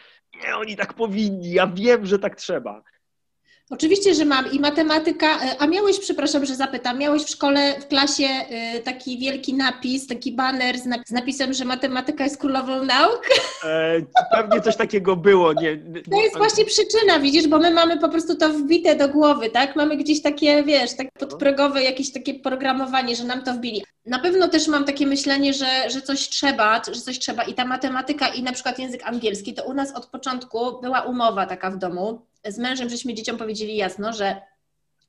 nie, 0.43 0.55
oni 0.55 0.75
tak 0.75 0.93
powinni, 0.93 1.51
ja 1.51 1.67
wiem, 1.67 2.05
że 2.05 2.19
tak 2.19 2.35
trzeba. 2.35 2.83
Oczywiście, 3.69 4.13
że 4.13 4.25
mam 4.25 4.51
i 4.51 4.59
matematyka, 4.59 5.27
e, 5.27 5.55
a 5.59 5.67
miałeś, 5.67 5.99
przepraszam, 5.99 6.45
że 6.45 6.55
zapytam, 6.55 6.97
miałeś 6.97 7.23
w 7.23 7.29
szkole, 7.29 7.79
w 7.81 7.87
klasie 7.87 8.25
e, 8.25 8.79
taki 8.79 9.17
wielki 9.17 9.53
napis, 9.53 10.07
taki 10.07 10.31
baner 10.31 10.79
z, 10.79 11.11
napisem, 11.11 11.53
że 11.53 11.65
matematyka 11.65 12.23
jest 12.23 12.37
królową 12.37 12.83
nauk? 12.83 13.21
E, 13.63 14.01
pewnie 14.31 14.61
coś 14.61 14.75
takiego 14.75 15.15
było. 15.15 15.53
Nie, 15.53 15.77
to 16.11 16.21
jest 16.21 16.37
właśnie 16.37 16.65
przyczyna, 16.65 17.19
widzisz, 17.19 17.47
bo 17.47 17.59
my 17.59 17.71
mamy 17.71 17.99
po 17.99 18.09
prostu 18.09 18.35
to 18.35 18.49
wbite 18.49 18.95
do 18.95 19.09
głowy, 19.09 19.49
tak? 19.49 19.75
Mamy 19.75 19.97
gdzieś 19.97 20.21
takie, 20.21 20.63
wiesz, 20.63 20.95
tak 20.95 21.07
podprogowe 21.19 21.83
jakieś 21.83 22.11
takie 22.11 22.33
programowanie, 22.33 23.15
że 23.15 23.23
nam 23.23 23.43
to 23.43 23.53
wbili. 23.53 23.83
Na 24.05 24.19
pewno 24.19 24.47
też 24.47 24.67
mam 24.67 24.85
takie 24.85 25.07
myślenie, 25.07 25.53
że, 25.53 25.89
że 25.89 26.01
coś 26.01 26.29
trzeba, 26.29 26.81
że 26.93 27.01
coś 27.01 27.19
trzeba 27.19 27.43
i 27.43 27.53
ta 27.53 27.65
matematyka 27.65 28.27
i 28.27 28.43
na 28.43 28.51
przykład 28.51 28.79
język 28.79 29.01
angielski, 29.03 29.53
to 29.53 29.63
u 29.63 29.73
nas 29.73 29.95
od 29.95 30.05
początku 30.05 30.81
była 30.81 31.01
umowa 31.01 31.45
taka 31.45 31.71
w 31.71 31.77
domu, 31.77 32.21
z 32.45 32.57
mężem 32.57 32.89
żeśmy 32.89 33.13
dzieciom 33.13 33.37
powiedzieli 33.37 33.75
jasno, 33.75 34.13
że 34.13 34.41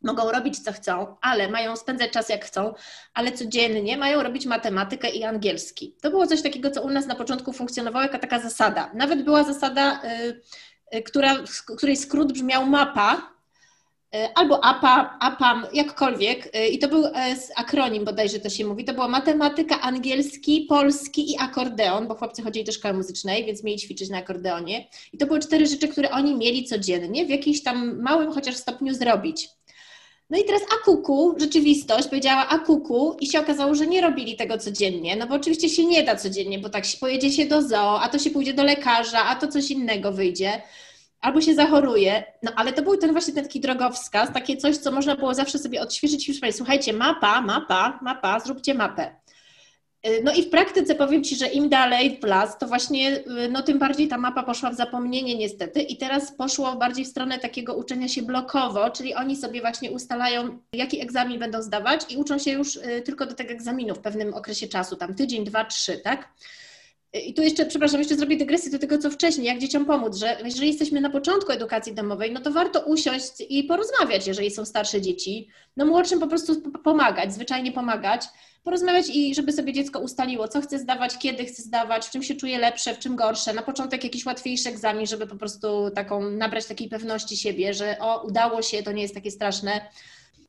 mogą 0.02 0.30
robić 0.30 0.58
co 0.58 0.72
chcą, 0.72 1.16
ale 1.20 1.48
mają 1.48 1.76
spędzać 1.76 2.10
czas 2.10 2.28
jak 2.28 2.44
chcą, 2.44 2.74
ale 3.14 3.32
codziennie 3.32 3.96
mają 3.96 4.22
robić 4.22 4.46
matematykę 4.46 5.10
i 5.10 5.24
angielski. 5.24 5.96
To 6.02 6.10
było 6.10 6.26
coś 6.26 6.42
takiego, 6.42 6.70
co 6.70 6.82
u 6.82 6.90
nas 6.90 7.06
na 7.06 7.14
początku 7.14 7.52
funkcjonowało 7.52 8.02
jako 8.02 8.18
taka 8.18 8.40
zasada. 8.40 8.90
Nawet 8.94 9.24
była 9.24 9.44
zasada, 9.44 10.00
y, 10.04 10.40
y, 10.96 11.02
która, 11.02 11.36
której 11.76 11.96
skrót 11.96 12.32
brzmiał 12.32 12.66
mapa, 12.66 13.37
albo 14.34 14.64
APA, 14.64 15.18
APAM, 15.20 15.66
jakkolwiek. 15.72 16.52
I 16.72 16.78
to 16.78 16.88
był 16.88 17.04
akronim 17.56 18.04
bodajże 18.04 18.38
to 18.38 18.50
się 18.50 18.64
mówi. 18.64 18.84
To 18.84 18.94
była 18.94 19.08
matematyka, 19.08 19.80
angielski, 19.80 20.66
polski 20.68 21.32
i 21.32 21.38
akordeon, 21.38 22.08
bo 22.08 22.14
chłopcy 22.14 22.42
chodzili 22.42 22.64
do 22.64 22.72
szkoły 22.72 22.94
muzycznej, 22.94 23.44
więc 23.44 23.64
mieli 23.64 23.78
ćwiczyć 23.78 24.10
na 24.10 24.18
akordeonie. 24.18 24.88
I 25.12 25.18
to 25.18 25.26
były 25.26 25.40
cztery 25.40 25.66
rzeczy, 25.66 25.88
które 25.88 26.10
oni 26.10 26.34
mieli 26.34 26.64
codziennie 26.64 27.26
w 27.26 27.30
jakimś 27.30 27.62
tam 27.62 28.02
małym 28.02 28.32
chociaż 28.32 28.56
stopniu 28.56 28.94
zrobić. 28.94 29.48
No 30.30 30.38
i 30.38 30.44
teraz 30.44 30.62
akuku, 30.82 31.34
rzeczywistość 31.38 32.08
powiedziała 32.08 32.48
akuku 32.48 33.16
i 33.20 33.26
się 33.26 33.40
okazało, 33.40 33.74
że 33.74 33.86
nie 33.86 34.00
robili 34.00 34.36
tego 34.36 34.58
codziennie, 34.58 35.16
no 35.16 35.26
bo 35.26 35.34
oczywiście 35.34 35.68
się 35.68 35.86
nie 35.86 36.02
da 36.02 36.16
codziennie, 36.16 36.58
bo 36.58 36.68
tak 36.68 36.84
się 36.84 36.98
pojedzie 36.98 37.32
się 37.32 37.46
do 37.46 37.62
zoo, 37.62 38.00
a 38.00 38.08
to 38.08 38.18
się 38.18 38.30
pójdzie 38.30 38.54
do 38.54 38.64
lekarza, 38.64 39.24
a 39.24 39.36
to 39.36 39.48
coś 39.48 39.70
innego 39.70 40.12
wyjdzie, 40.12 40.62
albo 41.20 41.40
się 41.40 41.54
zachoruje, 41.54 42.24
no 42.42 42.52
ale 42.56 42.72
to 42.72 42.82
był 42.82 42.96
ten 42.96 43.12
właśnie 43.12 43.34
ten 43.34 43.44
taki 43.44 43.60
drogowskaz, 43.60 44.32
takie 44.32 44.56
coś, 44.56 44.76
co 44.76 44.92
można 44.92 45.16
było 45.16 45.34
zawsze 45.34 45.58
sobie 45.58 45.80
odświeżyć 45.80 46.28
i 46.28 46.32
już 46.32 46.40
słuchajcie, 46.56 46.92
mapa, 46.92 47.40
mapa, 47.40 47.98
mapa, 48.02 48.40
zróbcie 48.40 48.74
mapę. 48.74 49.14
Y, 50.06 50.20
no 50.24 50.32
i 50.32 50.42
w 50.42 50.50
praktyce 50.50 50.94
powiem 50.94 51.24
Ci, 51.24 51.36
że 51.36 51.46
im 51.46 51.68
dalej 51.68 52.18
w 52.22 52.24
las, 52.24 52.58
to 52.58 52.66
właśnie 52.66 53.16
y, 53.16 53.48
no 53.50 53.62
tym 53.62 53.78
bardziej 53.78 54.08
ta 54.08 54.18
mapa 54.18 54.42
poszła 54.42 54.70
w 54.70 54.74
zapomnienie 54.74 55.34
niestety 55.34 55.80
i 55.80 55.96
teraz 55.96 56.32
poszło 56.32 56.76
bardziej 56.76 57.04
w 57.04 57.08
stronę 57.08 57.38
takiego 57.38 57.74
uczenia 57.74 58.08
się 58.08 58.22
blokowo, 58.22 58.90
czyli 58.90 59.14
oni 59.14 59.36
sobie 59.36 59.60
właśnie 59.60 59.90
ustalają, 59.90 60.58
jaki 60.72 61.00
egzamin 61.00 61.38
będą 61.38 61.62
zdawać 61.62 62.12
i 62.12 62.16
uczą 62.16 62.38
się 62.38 62.50
już 62.50 62.76
y, 62.76 63.02
tylko 63.04 63.26
do 63.26 63.34
tego 63.34 63.50
egzaminu 63.50 63.94
w 63.94 64.00
pewnym 64.00 64.34
okresie 64.34 64.68
czasu, 64.68 64.96
tam 64.96 65.14
tydzień, 65.14 65.44
dwa, 65.44 65.64
trzy, 65.64 65.98
tak? 65.98 66.28
I 67.12 67.34
tu 67.34 67.42
jeszcze, 67.42 67.66
przepraszam, 67.66 67.98
jeszcze 67.98 68.16
zrobię 68.16 68.36
dygresję 68.36 68.70
do 68.70 68.78
tego, 68.78 68.98
co 68.98 69.10
wcześniej, 69.10 69.46
jak 69.46 69.58
dzieciom 69.58 69.86
pomóc, 69.86 70.16
że 70.16 70.36
jeżeli 70.44 70.68
jesteśmy 70.68 71.00
na 71.00 71.10
początku 71.10 71.52
edukacji 71.52 71.94
domowej, 71.94 72.32
no 72.32 72.40
to 72.40 72.50
warto 72.50 72.80
usiąść 72.80 73.32
i 73.48 73.64
porozmawiać, 73.64 74.26
jeżeli 74.26 74.50
są 74.50 74.64
starsze 74.64 75.00
dzieci. 75.00 75.48
No 75.76 75.86
młodszym 75.86 76.20
po 76.20 76.26
prostu 76.26 76.70
pomagać, 76.70 77.34
zwyczajnie 77.34 77.72
pomagać, 77.72 78.24
porozmawiać 78.64 79.06
i 79.08 79.34
żeby 79.34 79.52
sobie 79.52 79.72
dziecko 79.72 79.98
ustaliło, 79.98 80.48
co 80.48 80.60
chce 80.60 80.78
zdawać, 80.78 81.18
kiedy 81.18 81.44
chce 81.44 81.62
zdawać, 81.62 82.06
w 82.06 82.10
czym 82.10 82.22
się 82.22 82.34
czuje 82.34 82.58
lepsze, 82.58 82.94
w 82.94 82.98
czym 82.98 83.16
gorsze. 83.16 83.52
Na 83.52 83.62
początek 83.62 84.04
jakiś 84.04 84.26
łatwiejszy 84.26 84.68
egzamin, 84.68 85.06
żeby 85.06 85.26
po 85.26 85.36
prostu 85.36 85.90
taką 85.90 86.30
nabrać 86.30 86.66
takiej 86.66 86.88
pewności 86.88 87.36
siebie, 87.36 87.74
że 87.74 87.96
o, 88.00 88.26
udało 88.26 88.62
się, 88.62 88.82
to 88.82 88.92
nie 88.92 89.02
jest 89.02 89.14
takie 89.14 89.30
straszne. 89.30 89.80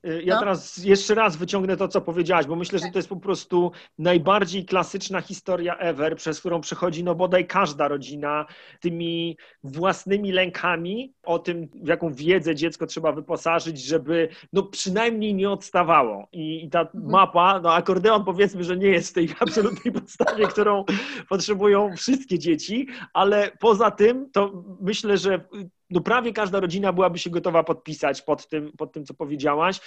Y, 0.07 0.23
ja 0.23 0.33
no. 0.33 0.39
teraz 0.39 0.77
jeszcze 0.77 1.15
raz 1.15 1.37
wyciągnę 1.37 1.77
to, 1.77 1.87
co 1.87 2.01
powiedziałaś, 2.01 2.45
bo 2.45 2.55
myślę, 2.55 2.79
że 2.79 2.85
to 2.91 2.99
jest 2.99 3.09
po 3.09 3.15
prostu 3.15 3.71
najbardziej 3.97 4.65
klasyczna 4.65 5.21
historia 5.21 5.77
ever, 5.77 6.15
przez 6.15 6.39
którą 6.39 6.61
przechodzi 6.61 7.03
no 7.03 7.15
bodaj 7.15 7.47
każda 7.47 7.87
rodzina, 7.87 8.45
tymi 8.79 9.37
własnymi 9.63 10.31
lękami 10.31 11.13
o 11.23 11.39
tym, 11.39 11.67
w 11.83 11.87
jaką 11.87 12.13
wiedzę 12.13 12.55
dziecko 12.55 12.85
trzeba 12.85 13.11
wyposażyć, 13.11 13.85
żeby 13.85 14.29
no 14.53 14.63
przynajmniej 14.63 15.33
nie 15.33 15.49
odstawało. 15.49 16.27
I, 16.31 16.65
i 16.65 16.69
ta 16.69 16.81
mhm. 16.81 17.09
mapa, 17.09 17.59
no 17.59 17.73
akordeon 17.73 18.25
powiedzmy, 18.25 18.63
że 18.63 18.77
nie 18.77 18.87
jest 18.87 19.09
w 19.09 19.13
tej 19.13 19.29
absolutnej 19.39 19.93
podstawie, 19.93 20.47
którą 20.47 20.85
potrzebują 21.29 21.95
wszystkie 21.97 22.39
dzieci, 22.39 22.87
ale 23.13 23.51
poza 23.59 23.91
tym 23.91 24.29
to 24.31 24.63
myślę, 24.81 25.17
że 25.17 25.45
no 25.89 26.01
prawie 26.01 26.33
każda 26.33 26.59
rodzina 26.59 26.93
byłaby 26.93 27.19
się 27.19 27.29
gotowa 27.29 27.63
podpisać 27.63 28.21
pod 28.21 28.47
tym, 28.47 28.71
pod 28.77 28.93
tym, 28.93 29.05
co 29.05 29.13
powiedziałaś. 29.13 29.79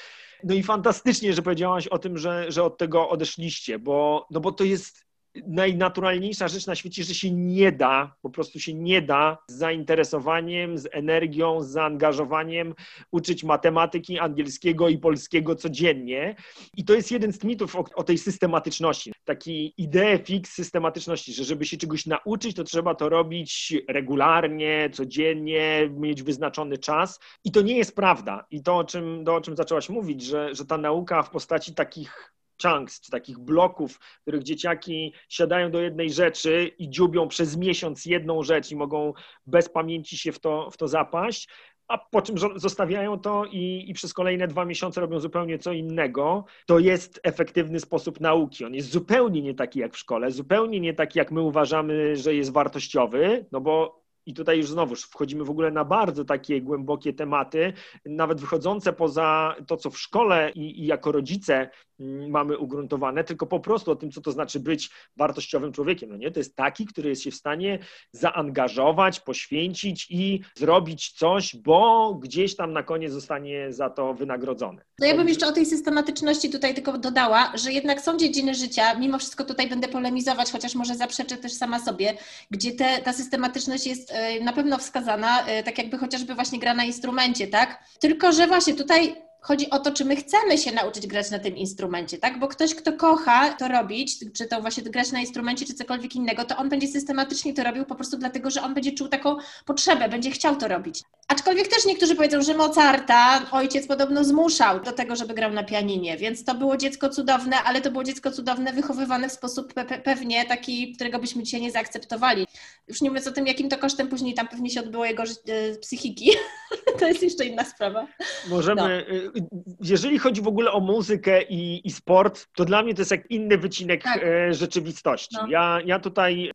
No 0.45 0.55
i 0.55 0.63
fantastycznie, 0.63 1.33
że 1.33 1.43
powiedziałaś 1.43 1.89
o 1.89 1.99
tym, 1.99 2.19
że, 2.19 2.53
że 2.53 2.63
od 2.65 2.79
tego 2.79 3.09
odeszliście, 3.09 3.79
bo, 3.79 4.27
no 4.31 4.41
bo 4.41 4.53
to 4.53 4.65
jest 4.65 5.12
najnaturalniejsza 5.47 6.49
rzecz 6.49 6.67
na 6.67 6.75
świecie, 6.75 7.05
że 7.05 7.15
się 7.15 7.31
nie 7.31 7.73
da, 7.73 8.15
po 8.23 8.31
prostu 8.31 8.61
się 8.61 8.75
nie 8.75 9.03
da 9.03 9.39
z 9.49 9.55
zainteresowaniem, 9.55 10.79
z 10.79 10.89
energią, 10.93 11.63
z 11.63 11.69
zaangażowaniem 11.69 12.75
uczyć 13.11 13.45
matematyki, 13.45 14.19
angielskiego 14.19 14.89
i 14.89 14.99
polskiego 14.99 15.55
codziennie. 15.55 16.37
I 16.77 16.85
to 16.85 16.95
jest 16.95 17.11
jeden 17.11 17.33
z 17.33 17.45
mitów 17.45 17.77
o, 17.77 17.85
o 17.95 18.05
tej 18.05 18.19
systematyczności. 18.19 19.13
Taki 19.25 19.75
idea 19.79 20.19
fix 20.19 20.53
systematyczności, 20.53 21.33
że 21.33 21.45
żeby 21.45 21.65
się 21.65 21.77
czegoś 21.77 22.07
nauczyć, 22.07 22.57
to 22.57 22.65
trzeba 22.65 22.95
to 22.95 23.09
robić 23.09 23.75
regularnie, 23.89 24.91
codziennie, 24.93 25.91
mieć 25.97 26.23
wyznaczony 26.23 26.79
czas. 26.79 27.21
I 27.45 27.53
to 27.53 27.63
nie 27.63 27.77
jest 27.77 27.97
prawda. 27.97 28.47
I 28.51 28.63
to, 28.63 28.77
o 28.77 28.85
czym, 28.85 29.25
to, 29.25 29.35
o 29.35 29.41
czym 29.41 29.57
zaczęłaś 29.57 29.89
mówić, 29.89 30.23
że, 30.23 30.55
że 30.55 30.65
ta 30.65 30.79
nauka 30.79 31.23
w 31.23 31.31
postaci 31.31 31.75
takich 31.75 32.33
chunks, 32.63 33.01
czy 33.01 33.11
takich 33.11 33.39
bloków, 33.39 33.93
w 33.93 34.21
których 34.23 34.43
dzieciaki 34.43 35.13
siadają 35.29 35.71
do 35.71 35.81
jednej 35.81 36.13
rzeczy 36.13 36.71
i 36.79 36.91
dziubią 36.91 37.29
przez 37.29 37.57
miesiąc 37.57 38.07
jedną 38.07 38.43
rzecz 38.43 38.71
i 38.71 38.77
mogą 38.77 39.13
bez 39.47 39.69
pamięci 39.69 40.19
się 40.19 40.33
w 40.33 40.39
to, 40.39 40.71
w 40.71 40.77
to 40.77 40.89
zapaść, 40.89 41.49
a 41.89 41.99
po 41.99 42.23
czym 42.23 42.37
zostawiają 42.57 43.19
to 43.19 43.45
i, 43.45 43.85
i, 43.89 43.95
przez 43.95 44.15
kolejne 44.15 44.49
dwa 44.49 44.65
miesiące 44.65 45.01
robią 45.01 45.21
zupełnie 45.21 45.59
co 45.59 45.73
innego, 45.73 46.45
to 46.67 46.79
jest 46.79 47.21
efektywny 47.23 47.81
sposób 47.81 48.21
nauki. 48.21 48.65
On 48.65 48.75
jest 48.75 48.91
zupełnie 48.91 49.43
nie 49.43 49.55
taki 49.55 49.79
jak 49.81 49.95
w 49.95 49.99
szkole, 49.99 50.31
zupełnie 50.31 50.81
nie 50.81 50.95
taki 50.95 51.19
jak 51.19 51.31
my 51.33 51.41
uważamy, 51.41 52.17
że 52.17 52.35
jest 52.35 52.53
wartościowy, 52.53 53.47
no 53.53 53.61
bo 53.61 54.02
i 54.27 54.35
tutaj 54.35 54.59
już 54.59 54.71
znowu 54.71 54.95
wchodzimy 54.97 55.45
w 55.45 55.51
ogóle 55.51 55.71
na 55.71 55.85
bardzo 55.85 56.25
takie 56.25 56.63
głębokie 56.63 57.13
tematy, 57.13 57.73
nawet 58.07 58.41
wychodzące 58.41 58.93
poza 58.93 59.57
to, 59.67 59.77
co 59.77 59.91
w 59.91 59.99
szkole 59.99 60.51
i, 60.55 60.83
i, 60.83 60.87
jako 60.87 61.13
rodzice 61.13 61.71
mm, 62.01 62.31
mamy 62.31 62.59
ugruntowane, 62.59 63.25
tylko 63.25 63.47
po 63.47 63.61
prostu 63.61 63.91
o 63.91 63.97
tym, 63.97 64.11
co 64.11 64.21
to 64.21 64.33
znaczy 64.33 64.61
być 64.61 64.91
wartościowym 65.17 65.73
człowiekiem. 65.73 66.11
No 66.11 66.17
nie? 66.17 66.31
To 66.31 66.41
jest 66.41 66.57
taki, 66.57 66.87
który 66.87 67.09
jest 67.09 67.23
się 67.23 67.31
w 67.31 67.35
stanie 67.35 67.79
zaangażować, 68.13 69.21
poświęcić 69.21 70.07
i 70.11 70.41
zrobić 70.57 71.13
coś, 71.13 71.57
bo 71.57 72.15
gdzieś 72.15 72.57
tam 72.57 72.73
na 72.73 72.83
koniec 72.83 73.13
zostanie 73.13 73.73
za 73.73 73.91
to 73.91 74.15
wynagrodzony. 74.15 74.83
No 74.99 75.07
ja 75.07 75.17
bym 75.17 75.29
jeszcze 75.29 75.47
o 75.47 75.53
tej 75.53 75.67
systematyczności 75.67 76.51
tutaj 76.51 76.75
tylko 76.75 76.99
dodała, 76.99 77.53
że 77.55 77.73
jednak 77.73 78.01
są 78.01 78.17
dziedziny 78.17 78.55
życia, 78.55 78.95
mimo 78.95 79.19
wszystko 79.19 79.45
tutaj 79.45 79.69
będę 79.69 79.89
polemizować, 79.89 80.53
chociaż 80.53 80.75
może 80.75 80.95
zaprzeczę 80.95 81.37
też 81.37 81.53
sama 81.53 81.79
sobie, 81.79 82.15
gdzie 82.51 82.73
te, 82.73 83.03
ta 83.03 83.13
systematyczność 83.13 83.87
jest 83.87 84.12
E, 84.13 84.41
na 84.41 84.53
pewno 84.53 84.79
wskazana, 84.79 85.47
e, 85.47 85.63
tak 85.63 85.79
jakby 85.79 85.99
chociażby 85.99 86.35
właśnie 86.35 86.59
gra 86.59 86.75
na 86.75 86.85
instrumencie, 86.85 87.47
tak? 87.47 87.85
Tylko, 88.01 88.33
że 88.33 88.47
właśnie 88.47 88.75
tutaj 88.75 89.17
chodzi 89.43 89.71
o 89.71 89.79
to, 89.79 89.93
czy 89.93 90.05
my 90.05 90.17
chcemy 90.17 90.59
się 90.59 90.73
nauczyć 90.73 91.07
grać 91.07 91.31
na 91.31 91.39
tym 91.39 91.57
instrumencie, 91.57 92.19
tak? 92.19 92.39
Bo 92.39 92.49
ktoś, 92.49 92.75
kto 92.75 92.93
kocha 92.93 93.55
to 93.55 93.69
robić, 93.69 94.19
czy 94.33 94.47
to 94.47 94.61
właśnie 94.61 94.83
grać 94.83 95.13
na 95.13 95.21
instrumencie, 95.21 95.67
czy 95.67 95.75
cokolwiek 95.75 96.17
innego, 96.17 96.45
to 96.45 96.57
on 96.57 96.69
będzie 96.69 96.89
systematycznie 96.89 97.55
to 97.55 97.65
robił 97.65 97.85
po 97.85 97.95
prostu 97.95 98.17
dlatego, 98.17 98.51
że 98.51 98.63
on 98.63 98.75
będzie 98.75 98.93
czuł 98.93 99.09
taką 99.09 99.37
potrzebę, 99.67 100.09
będzie 100.09 100.31
chciał 100.31 100.57
to 100.57 100.69
robić. 100.69 101.03
Aczkolwiek 101.29 101.69
też 101.69 101.87
niektórzy 101.87 102.17
powiedzą, 102.17 102.43
że 102.43 102.55
Mozarta 102.55 103.51
ojciec 103.51 103.87
podobno 103.87 104.25
zmuszał 104.25 104.81
do 104.81 104.93
tego, 104.93 105.17
żeby 105.17 105.35
grał 105.35 105.53
na 105.53 105.65
pianinie, 105.65 106.17
więc 106.17 106.45
to 106.45 106.55
było 106.55 106.77
dziecko 106.77 107.09
cudowne, 107.09 107.57
ale 107.57 107.81
to 107.81 107.91
było 107.91 108.05
dziecko 108.05 108.31
cudowne 108.31 108.73
wychowywane 108.73 109.29
w 109.29 109.33
sposób 109.33 109.75
pe 109.75 109.85
pewnie 109.85 110.45
taki, 110.45 110.93
którego 110.93 111.19
byśmy 111.19 111.43
dzisiaj 111.43 111.61
nie 111.61 111.71
zaakceptowali. 111.71 112.47
Już 112.89 113.01
nie 113.01 113.11
mówiąc 113.11 113.27
o 113.27 113.33
tym, 113.33 113.47
jakim 113.47 113.69
to 113.69 113.79
kosztem 113.79 114.09
później 114.09 114.35
tam 114.35 114.49
pewnie 114.49 114.71
się 114.71 114.81
odbyło 114.81 115.05
jego 115.05 115.23
e, 115.23 115.79
psychiki. 115.81 116.31
to 117.01 117.09
jest 117.09 117.23
jeszcze 117.23 117.45
inna 117.45 117.65
sprawa. 117.65 118.07
Możemy, 118.49 119.07
no. 119.32 119.32
Jeżeli 119.81 120.19
chodzi 120.19 120.43
w 120.43 120.49
ogóle 120.49 120.73
o 120.73 120.81
muzykę 120.81 121.43
i, 121.43 121.87
i, 121.87 121.91
sport, 121.91 122.49
to 122.57 122.65
dla 122.65 122.83
mnie 122.83 122.95
to 122.95 123.01
jest 123.01 123.11
jak 123.11 123.31
inny 123.31 123.59
wycinek 123.59 124.03
tak. 124.03 124.23
E, 124.25 124.55
rzeczywistości. 124.55 125.37
No. 125.43 125.47
Ja, 125.49 125.79
ja 125.85 125.99
tutaj 125.99 126.51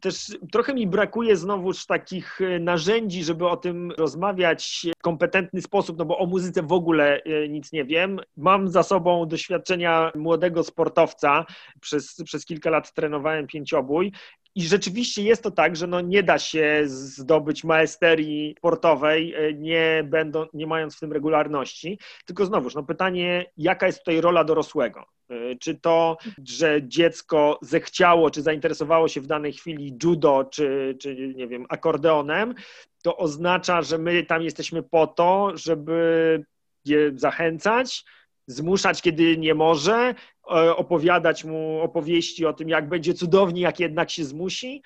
też 0.00 0.38
trochę 0.52 0.74
mi 0.74 0.86
brakuje 0.86 1.36
znowuż 1.36 1.86
takich 1.86 2.40
e, 2.40 2.58
narzędzi, 2.58 3.24
żeby 3.24 3.48
o 3.48 3.56
tym 3.56 3.90
rozmawiać 3.90 4.86
w 4.98 5.02
kompetentny 5.02 5.62
sposób, 5.62 5.98
no 5.98 6.04
bo 6.04 6.18
o 6.18 6.26
muzyce 6.26 6.62
w 6.62 6.72
ogóle 6.72 7.22
e, 7.22 7.48
nic 7.48 7.72
nie 7.72 7.84
wiem. 7.84 8.20
Mam 8.36 8.68
za 8.68 8.82
sobą 8.82 9.26
doświadczenia 9.26 10.12
młodego 10.14 10.64
sportowca, 10.64 11.46
przez, 11.80 12.16
przez 12.24 12.44
kilka 12.44 12.70
lat 12.70 12.94
trenowałem 12.94 13.46
pięciobój 13.46 14.12
i 14.60 14.62
rzeczywiście 14.62 15.22
jest 15.22 15.42
to 15.42 15.50
tak, 15.50 15.76
że 15.76 15.86
no 15.86 16.00
nie 16.00 16.22
da 16.22 16.38
się 16.38 16.82
zdobyć 16.84 17.64
maesterii 17.64 18.54
sportowej, 18.58 19.34
e, 19.34 19.54
nie, 19.54 20.04
będą, 20.04 20.46
nie 20.54 20.66
mając 20.66 20.96
w 20.96 21.00
tym 21.00 21.12
regularności. 21.12 21.98
Tylko 22.24 22.46
znowuż, 22.46 22.74
no 22.74 22.82
pytanie, 22.82 23.46
jaka 23.56 23.86
jest 23.86 23.98
tutaj 23.98 24.20
rola 24.20 24.44
dorosłego? 24.44 25.04
E, 25.30 25.56
czy 25.56 25.74
to, 25.74 26.16
że 26.44 26.80
dziecko 26.82 27.58
zechciało, 27.62 28.30
czy 28.30 28.42
zainteresowało 28.42 29.08
się 29.08 29.20
w 29.20 29.26
danej 29.26 29.52
chwili 29.52 29.98
judo, 30.02 30.44
czy, 30.44 30.96
czy 31.00 31.16
nie 31.36 31.48
wiem, 31.48 31.66
akordeonem, 31.68 32.54
to 33.02 33.16
oznacza, 33.16 33.82
że 33.82 33.98
my 33.98 34.22
tam 34.22 34.42
jesteśmy 34.42 34.82
po 34.82 35.06
to, 35.06 35.52
żeby 35.54 36.44
je 36.84 37.12
zachęcać, 37.14 38.04
zmuszać, 38.50 39.02
kiedy 39.02 39.36
nie 39.36 39.54
może, 39.54 40.14
e, 40.50 40.76
opowiadać 40.76 41.44
mu 41.44 41.80
opowieści 41.80 42.46
o 42.46 42.52
tym, 42.52 42.68
jak 42.68 42.88
będzie 42.88 43.14
cudownie, 43.14 43.62
jak 43.62 43.80
jednak 43.80 44.10
się 44.10 44.24
zmusi? 44.24 44.82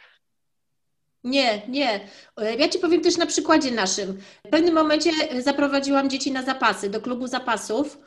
Nie, 1.24 1.62
nie. 1.68 2.00
E, 2.36 2.54
ja 2.56 2.68
Ci 2.68 2.78
powiem 2.78 3.00
też 3.00 3.16
na 3.16 3.26
przykładzie 3.26 3.70
naszym. 3.70 4.18
W 4.46 4.50
pewnym 4.50 4.74
momencie 4.74 5.10
zaprowadziłam 5.38 6.10
dzieci 6.10 6.32
na 6.32 6.42
zapasy, 6.42 6.90
do 6.90 7.00
klubu 7.00 7.26
zapasów 7.26 7.98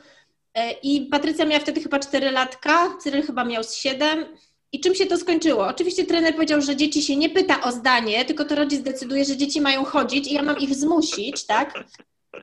e, 0.54 0.72
i 0.72 1.06
Patrycja 1.06 1.44
miała 1.44 1.60
wtedy 1.60 1.80
chyba 1.80 1.98
4 1.98 2.30
latka, 2.30 2.96
Cyryl 3.02 3.22
chyba 3.22 3.44
miał 3.44 3.62
7. 3.64 4.26
I 4.72 4.80
czym 4.80 4.94
się 4.94 5.06
to 5.06 5.16
skończyło? 5.16 5.66
Oczywiście 5.66 6.04
trener 6.04 6.34
powiedział, 6.34 6.60
że 6.60 6.76
dzieci 6.76 7.02
się 7.02 7.16
nie 7.16 7.30
pyta 7.30 7.60
o 7.62 7.72
zdanie, 7.72 8.24
tylko 8.24 8.44
to 8.44 8.54
rodzic 8.54 8.82
decyduje, 8.82 9.24
że 9.24 9.36
dzieci 9.36 9.60
mają 9.60 9.84
chodzić 9.84 10.28
i 10.28 10.34
ja 10.34 10.42
mam 10.42 10.58
ich 10.58 10.74
zmusić, 10.74 11.46
tak? 11.46 11.84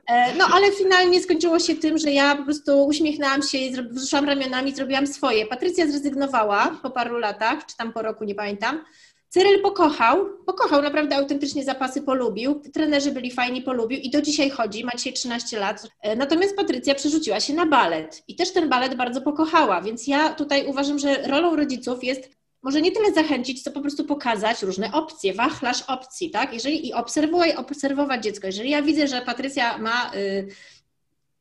E, 0.06 0.34
no 0.34 0.44
ale 0.52 0.72
finalnie 0.72 1.20
skończyło 1.20 1.58
się 1.58 1.74
tym, 1.74 1.98
że 1.98 2.10
ja 2.10 2.36
po 2.36 2.44
prostu 2.44 2.86
uśmiechnęłam 2.86 3.42
się 3.42 3.58
i 3.58 3.70
wzruszyłam 3.70 4.24
ramionami, 4.24 4.74
zrobiłam 4.74 5.06
swoje. 5.06 5.46
Patrycja 5.46 5.86
zrezygnowała 5.86 6.78
po 6.82 6.90
paru 6.90 7.18
latach, 7.18 7.66
czy 7.66 7.76
tam 7.76 7.92
po 7.92 8.02
roku, 8.02 8.24
nie 8.24 8.34
pamiętam. 8.34 8.84
Cyryl 9.28 9.62
pokochał, 9.62 10.26
pokochał, 10.46 10.82
naprawdę 10.82 11.16
autentycznie 11.16 11.64
zapasy 11.64 12.02
polubił, 12.02 12.62
trenerzy 12.74 13.12
byli 13.12 13.30
fajni, 13.30 13.62
polubił 13.62 13.98
i 13.98 14.10
do 14.10 14.22
dzisiaj 14.22 14.50
chodzi, 14.50 14.84
ma 14.84 14.90
dzisiaj 14.96 15.12
13 15.12 15.58
lat. 15.58 15.88
E, 16.02 16.16
natomiast 16.16 16.56
Patrycja 16.56 16.94
przerzuciła 16.94 17.40
się 17.40 17.54
na 17.54 17.66
balet 17.66 18.22
i 18.28 18.36
też 18.36 18.52
ten 18.52 18.68
balet 18.68 18.94
bardzo 18.94 19.20
pokochała, 19.20 19.82
więc 19.82 20.06
ja 20.06 20.34
tutaj 20.34 20.66
uważam, 20.66 20.98
że 20.98 21.22
rolą 21.22 21.56
rodziców 21.56 22.04
jest 22.04 22.30
może 22.66 22.82
nie 22.82 22.92
tyle 22.92 23.12
zachęcić, 23.12 23.62
co 23.62 23.70
po 23.70 23.80
prostu 23.80 24.04
pokazać 24.04 24.62
różne 24.62 24.92
opcje, 24.92 25.34
wachlarz 25.34 25.82
opcji, 25.82 26.30
tak? 26.30 26.54
Jeżeli 26.54 26.88
i 26.88 26.92
obserwować, 26.92 27.56
obserwować 27.56 28.22
dziecko. 28.22 28.46
Jeżeli 28.46 28.70
ja 28.70 28.82
widzę, 28.82 29.08
że 29.08 29.22
Patrycja 29.22 29.78
ma 29.78 30.12
y, 30.14 30.48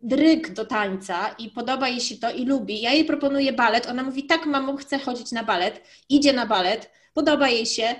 dryg 0.02 0.54
do 0.54 0.66
tańca 0.66 1.36
i 1.40 1.50
podoba 1.50 1.88
jej 1.88 2.02
się 2.02 2.18
to 2.18 2.32
i 2.32 2.46
lubi, 2.46 2.82
ja 2.82 2.94
jej 2.94 3.06
proponuję 3.06 3.54
balet, 3.54 3.88
ona 3.88 4.04
mówi, 4.04 4.24
tak 4.24 4.46
mamo, 4.46 4.78
chcę 4.78 5.00
chodzić 5.00 5.32
na 5.32 5.44
balet, 5.44 5.82
idzie 6.10 6.34
na 6.34 6.46
balet, 6.46 6.92
podoba 7.14 7.50
jej 7.50 7.66
się, 7.66 7.96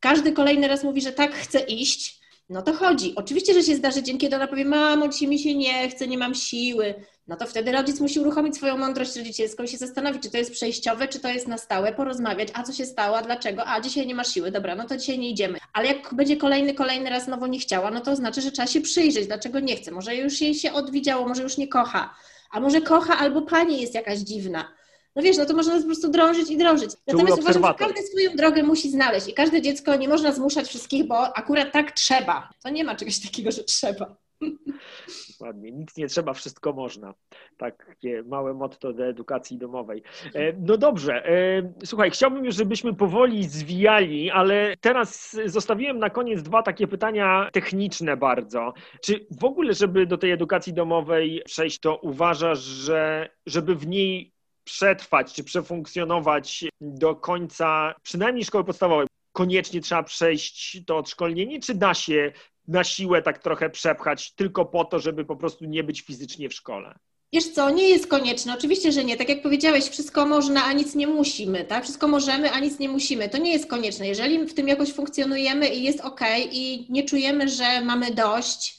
każdy 0.00 0.32
kolejny 0.32 0.68
raz 0.68 0.84
mówi, 0.84 1.00
że 1.00 1.12
tak, 1.12 1.34
chce 1.34 1.60
iść, 1.60 2.20
no 2.52 2.62
to 2.62 2.72
chodzi. 2.72 3.14
Oczywiście, 3.16 3.54
że 3.54 3.62
się 3.62 3.76
zdarzy 3.76 4.02
dzień, 4.02 4.18
kiedy 4.18 4.36
ona 4.36 4.46
powie, 4.46 4.64
mamo, 4.64 5.08
dzisiaj 5.08 5.28
mi 5.28 5.38
się 5.38 5.54
nie 5.54 5.88
chce, 5.88 6.08
nie 6.08 6.18
mam 6.18 6.34
siły, 6.34 6.94
no 7.28 7.36
to 7.36 7.46
wtedy 7.46 7.72
rodzic 7.72 8.00
musi 8.00 8.20
uruchomić 8.20 8.56
swoją 8.56 8.76
mądrość 8.76 9.16
rodzicielską 9.16 9.62
i 9.62 9.68
się 9.68 9.76
zastanowić, 9.78 10.22
czy 10.22 10.30
to 10.30 10.38
jest 10.38 10.52
przejściowe, 10.52 11.08
czy 11.08 11.20
to 11.20 11.28
jest 11.28 11.48
na 11.48 11.58
stałe, 11.58 11.92
porozmawiać, 11.92 12.48
a 12.54 12.62
co 12.62 12.72
się 12.72 12.86
stało, 12.86 13.16
a 13.16 13.22
dlaczego, 13.22 13.66
a 13.66 13.80
dzisiaj 13.80 14.06
nie 14.06 14.14
ma 14.14 14.24
siły, 14.24 14.50
dobra, 14.50 14.74
no 14.74 14.86
to 14.86 14.96
dzisiaj 14.96 15.18
nie 15.18 15.30
idziemy. 15.30 15.58
Ale 15.72 15.86
jak 15.86 16.14
będzie 16.14 16.36
kolejny, 16.36 16.74
kolejny 16.74 17.10
raz 17.10 17.24
znowu 17.24 17.46
nie 17.46 17.58
chciała, 17.58 17.90
no 17.90 18.00
to 18.00 18.16
znaczy, 18.16 18.40
że 18.40 18.52
trzeba 18.52 18.68
się 18.68 18.80
przyjrzeć, 18.80 19.26
dlaczego 19.26 19.60
nie 19.60 19.76
chce. 19.76 19.90
Może 19.90 20.16
już 20.16 20.40
jej 20.40 20.54
się 20.54 20.72
odwidziało, 20.72 21.28
może 21.28 21.42
już 21.42 21.56
nie 21.56 21.68
kocha, 21.68 22.14
a 22.50 22.60
może 22.60 22.80
kocha 22.80 23.18
albo 23.18 23.42
pani 23.42 23.80
jest 23.80 23.94
jakaś 23.94 24.18
dziwna. 24.18 24.68
No 25.16 25.22
wiesz, 25.22 25.38
no 25.38 25.46
to 25.46 25.54
można 25.54 25.78
po 25.78 25.86
prostu 25.86 26.10
drążyć 26.10 26.50
i 26.50 26.56
drążyć. 26.56 26.90
Natomiast 27.06 27.42
uważam, 27.42 27.62
że 27.62 27.74
każdy 27.78 28.02
swoją 28.02 28.36
drogę 28.36 28.62
musi 28.62 28.90
znaleźć 28.90 29.28
i 29.28 29.34
każde 29.34 29.62
dziecko 29.62 29.96
nie 29.96 30.08
można 30.08 30.32
zmuszać 30.32 30.68
wszystkich, 30.68 31.06
bo 31.06 31.36
akurat 31.36 31.72
tak 31.72 31.92
trzeba. 31.92 32.48
To 32.62 32.70
nie 32.70 32.84
ma 32.84 32.94
czegoś 32.94 33.20
takiego, 33.20 33.52
że 33.52 33.64
trzeba. 33.64 34.16
Dokładnie. 35.30 35.72
Nic 35.72 35.96
nie 35.96 36.06
trzeba, 36.06 36.32
wszystko 36.32 36.72
można. 36.72 37.14
Takie 37.56 38.22
małe 38.22 38.54
motto 38.54 38.92
do 38.92 39.06
edukacji 39.06 39.58
domowej. 39.58 40.02
E, 40.34 40.52
no 40.52 40.76
dobrze. 40.76 41.26
E, 41.26 41.72
słuchaj, 41.84 42.10
chciałbym 42.10 42.44
już, 42.44 42.54
żebyśmy 42.54 42.94
powoli 42.94 43.44
zwijali, 43.44 44.30
ale 44.30 44.74
teraz 44.80 45.36
zostawiłem 45.46 45.98
na 45.98 46.10
koniec 46.10 46.42
dwa 46.42 46.62
takie 46.62 46.86
pytania 46.86 47.50
techniczne 47.52 48.16
bardzo. 48.16 48.72
Czy 49.00 49.26
w 49.40 49.44
ogóle, 49.44 49.74
żeby 49.74 50.06
do 50.06 50.18
tej 50.18 50.30
edukacji 50.30 50.72
domowej 50.72 51.42
przejść, 51.44 51.80
to 51.80 51.96
uważasz, 51.96 52.58
że 52.58 53.28
żeby 53.46 53.74
w 53.74 53.86
niej 53.86 54.32
przetrwać 54.72 55.32
czy 55.32 55.44
przefunkcjonować 55.44 56.64
do 56.80 57.16
końca 57.16 57.94
przynajmniej 58.02 58.44
szkoły 58.44 58.64
podstawowej, 58.64 59.06
koniecznie 59.32 59.80
trzeba 59.80 60.02
przejść 60.02 60.80
to 60.86 60.96
odszkolnienie, 60.96 61.60
czy 61.60 61.74
da 61.74 61.94
się 61.94 62.32
na 62.68 62.84
siłę 62.84 63.22
tak 63.22 63.38
trochę 63.38 63.70
przepchać 63.70 64.34
tylko 64.34 64.64
po 64.64 64.84
to, 64.84 65.00
żeby 65.00 65.24
po 65.24 65.36
prostu 65.36 65.64
nie 65.64 65.84
być 65.84 66.00
fizycznie 66.00 66.48
w 66.48 66.54
szkole? 66.54 66.94
Wiesz 67.32 67.48
co, 67.48 67.70
nie 67.70 67.88
jest 67.88 68.06
konieczne. 68.06 68.54
Oczywiście, 68.54 68.92
że 68.92 69.04
nie. 69.04 69.16
Tak 69.16 69.28
jak 69.28 69.42
powiedziałeś, 69.42 69.88
wszystko 69.88 70.26
można, 70.26 70.64
a 70.64 70.72
nic 70.72 70.94
nie 70.94 71.06
musimy, 71.06 71.64
tak? 71.64 71.84
Wszystko 71.84 72.08
możemy, 72.08 72.50
a 72.50 72.58
nic 72.58 72.78
nie 72.78 72.88
musimy. 72.88 73.28
To 73.28 73.38
nie 73.38 73.52
jest 73.52 73.70
konieczne. 73.70 74.08
Jeżeli 74.08 74.46
w 74.46 74.54
tym 74.54 74.68
jakoś 74.68 74.92
funkcjonujemy 74.92 75.68
i 75.68 75.82
jest 75.82 76.00
ok 76.00 76.20
i 76.52 76.86
nie 76.90 77.04
czujemy, 77.04 77.48
że 77.48 77.80
mamy 77.80 78.14
dość, 78.14 78.78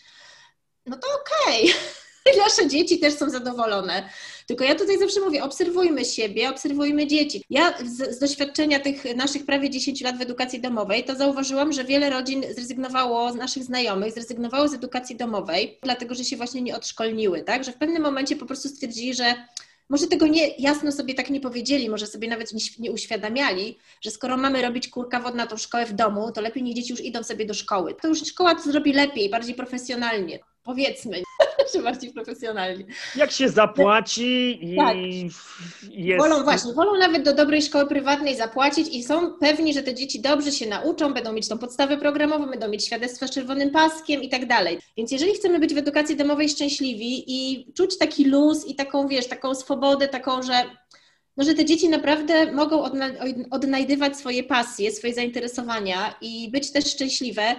no 0.86 0.98
to 0.98 1.08
okej. 1.22 1.64
Okay. 1.64 2.42
Nasze 2.46 2.68
dzieci 2.68 3.00
też 3.00 3.14
są 3.14 3.30
zadowolone. 3.30 4.10
Tylko 4.48 4.64
ja 4.64 4.76
tutaj 4.76 5.00
zawsze 5.00 5.20
mówię, 5.20 5.44
obserwujmy 5.44 6.06
siebie, 6.06 6.50
obserwujmy 6.50 7.08
dzieci. 7.08 7.44
Ja 7.50 7.74
z, 7.86 8.16
z, 8.16 8.20
doświadczenia 8.20 8.80
tych 8.80 9.16
naszych 9.16 9.46
prawie 9.46 9.70
10 9.70 10.02
lat 10.02 10.18
w 10.18 10.22
edukacji 10.22 10.62
domowej, 10.62 11.04
to 11.04 11.16
zauważyłam, 11.16 11.74
że 11.74 11.84
wiele 11.84 12.10
rodzin 12.10 12.44
zrezygnowało 12.56 13.32
z 13.32 13.36
naszych 13.36 13.64
znajomych, 13.64 14.14
zrezygnowało 14.14 14.68
z 14.68 14.74
edukacji 14.74 15.16
domowej, 15.16 15.78
dlatego 15.82 16.16
że 16.16 16.24
się 16.24 16.38
właśnie 16.38 16.62
nie 16.62 16.76
odszkolniły, 16.76 17.44
tak? 17.44 17.64
Że 17.64 17.72
w 17.72 17.78
pewnym 17.78 18.04
momencie 18.04 18.36
po 18.36 18.46
prostu 18.46 18.70
stwierdzili, 18.70 19.14
że 19.14 19.36
może 19.90 20.08
tego 20.08 20.28
nie, 20.28 20.48
jasno 20.48 20.92
sobie 20.92 21.14
tak 21.14 21.30
nie 21.30 21.40
powiedzieli, 21.40 21.90
może 21.90 22.08
sobie 22.08 22.28
nawet 22.28 22.54
nie, 22.54 22.62
nie, 22.80 22.92
uświadamiali, 22.92 23.78
że 24.02 24.12
skoro 24.12 24.38
mamy 24.38 24.62
robić 24.62 24.88
kurka 24.88 25.20
wodna 25.20 25.48
tą 25.48 25.58
szkołę 25.58 25.86
w 25.86 25.94
domu, 25.94 26.32
to 26.32 26.42
lepiej 26.42 26.64
niech 26.64 26.76
dzieci 26.76 26.92
już 26.92 27.02
idą 27.02 27.24
sobie 27.24 27.46
do 27.46 27.54
szkoły. 27.54 27.96
To 28.02 28.08
już 28.08 28.26
szkoła 28.26 28.56
to 28.56 28.62
zrobi 28.62 28.94
lepiej, 28.94 29.30
bardziej 29.30 29.56
profesjonalnie 29.56 30.40
powiedzmy, 30.64 31.22
że 31.74 31.82
bardziej 31.82 32.14
profesjonalnie. 32.14 32.86
Jak 33.16 33.32
się 33.32 33.50
zapłaci 33.50 34.60
i 34.62 34.76
tak. 34.76 34.98
jest... 35.92 36.22
Wolą 36.22 36.44
właśnie, 36.44 36.74
wolą 36.74 36.98
nawet 36.98 37.24
do 37.24 37.34
dobrej 37.36 37.62
szkoły 37.62 37.88
prywatnej 37.88 38.36
zapłacić 38.36 38.88
i 38.88 39.04
są 39.04 39.34
pewni, 39.34 39.74
że 39.74 39.84
te 39.84 39.94
dzieci 39.94 40.22
dobrze 40.22 40.52
się 40.52 40.68
nauczą, 40.68 41.14
będą 41.14 41.34
mieć 41.34 41.48
tą 41.48 41.58
podstawę 41.58 41.98
programową, 41.98 42.46
będą 42.46 42.68
mieć 42.68 42.86
świadectwo 42.86 43.28
z 43.28 43.32
czerwonym 43.32 43.72
paskiem 43.72 44.22
i 44.22 44.30
tak 44.30 44.48
dalej. 44.48 44.80
Więc 44.98 45.12
jeżeli 45.12 45.34
chcemy 45.34 45.60
być 45.60 45.74
w 45.74 45.78
edukacji 45.78 46.16
domowej 46.16 46.50
szczęśliwi 46.50 47.24
i 47.28 47.72
czuć 47.74 47.98
taki 47.98 48.26
luz 48.26 48.68
i 48.68 48.76
taką, 48.76 49.08
wiesz, 49.08 49.28
taką 49.28 49.56
swobodę, 49.56 50.08
taką, 50.08 50.44
że 50.44 50.54
no, 51.38 51.44
że 51.44 51.54
te 51.54 51.66
dzieci 51.66 51.90
naprawdę 51.90 52.52
mogą 52.52 52.84
odnajdywać 53.52 54.18
swoje 54.18 54.44
pasje, 54.44 54.92
swoje 54.92 55.14
zainteresowania 55.14 56.16
i 56.22 56.52
być 56.52 56.72
też 56.72 56.86
szczęśliwe, 56.86 57.56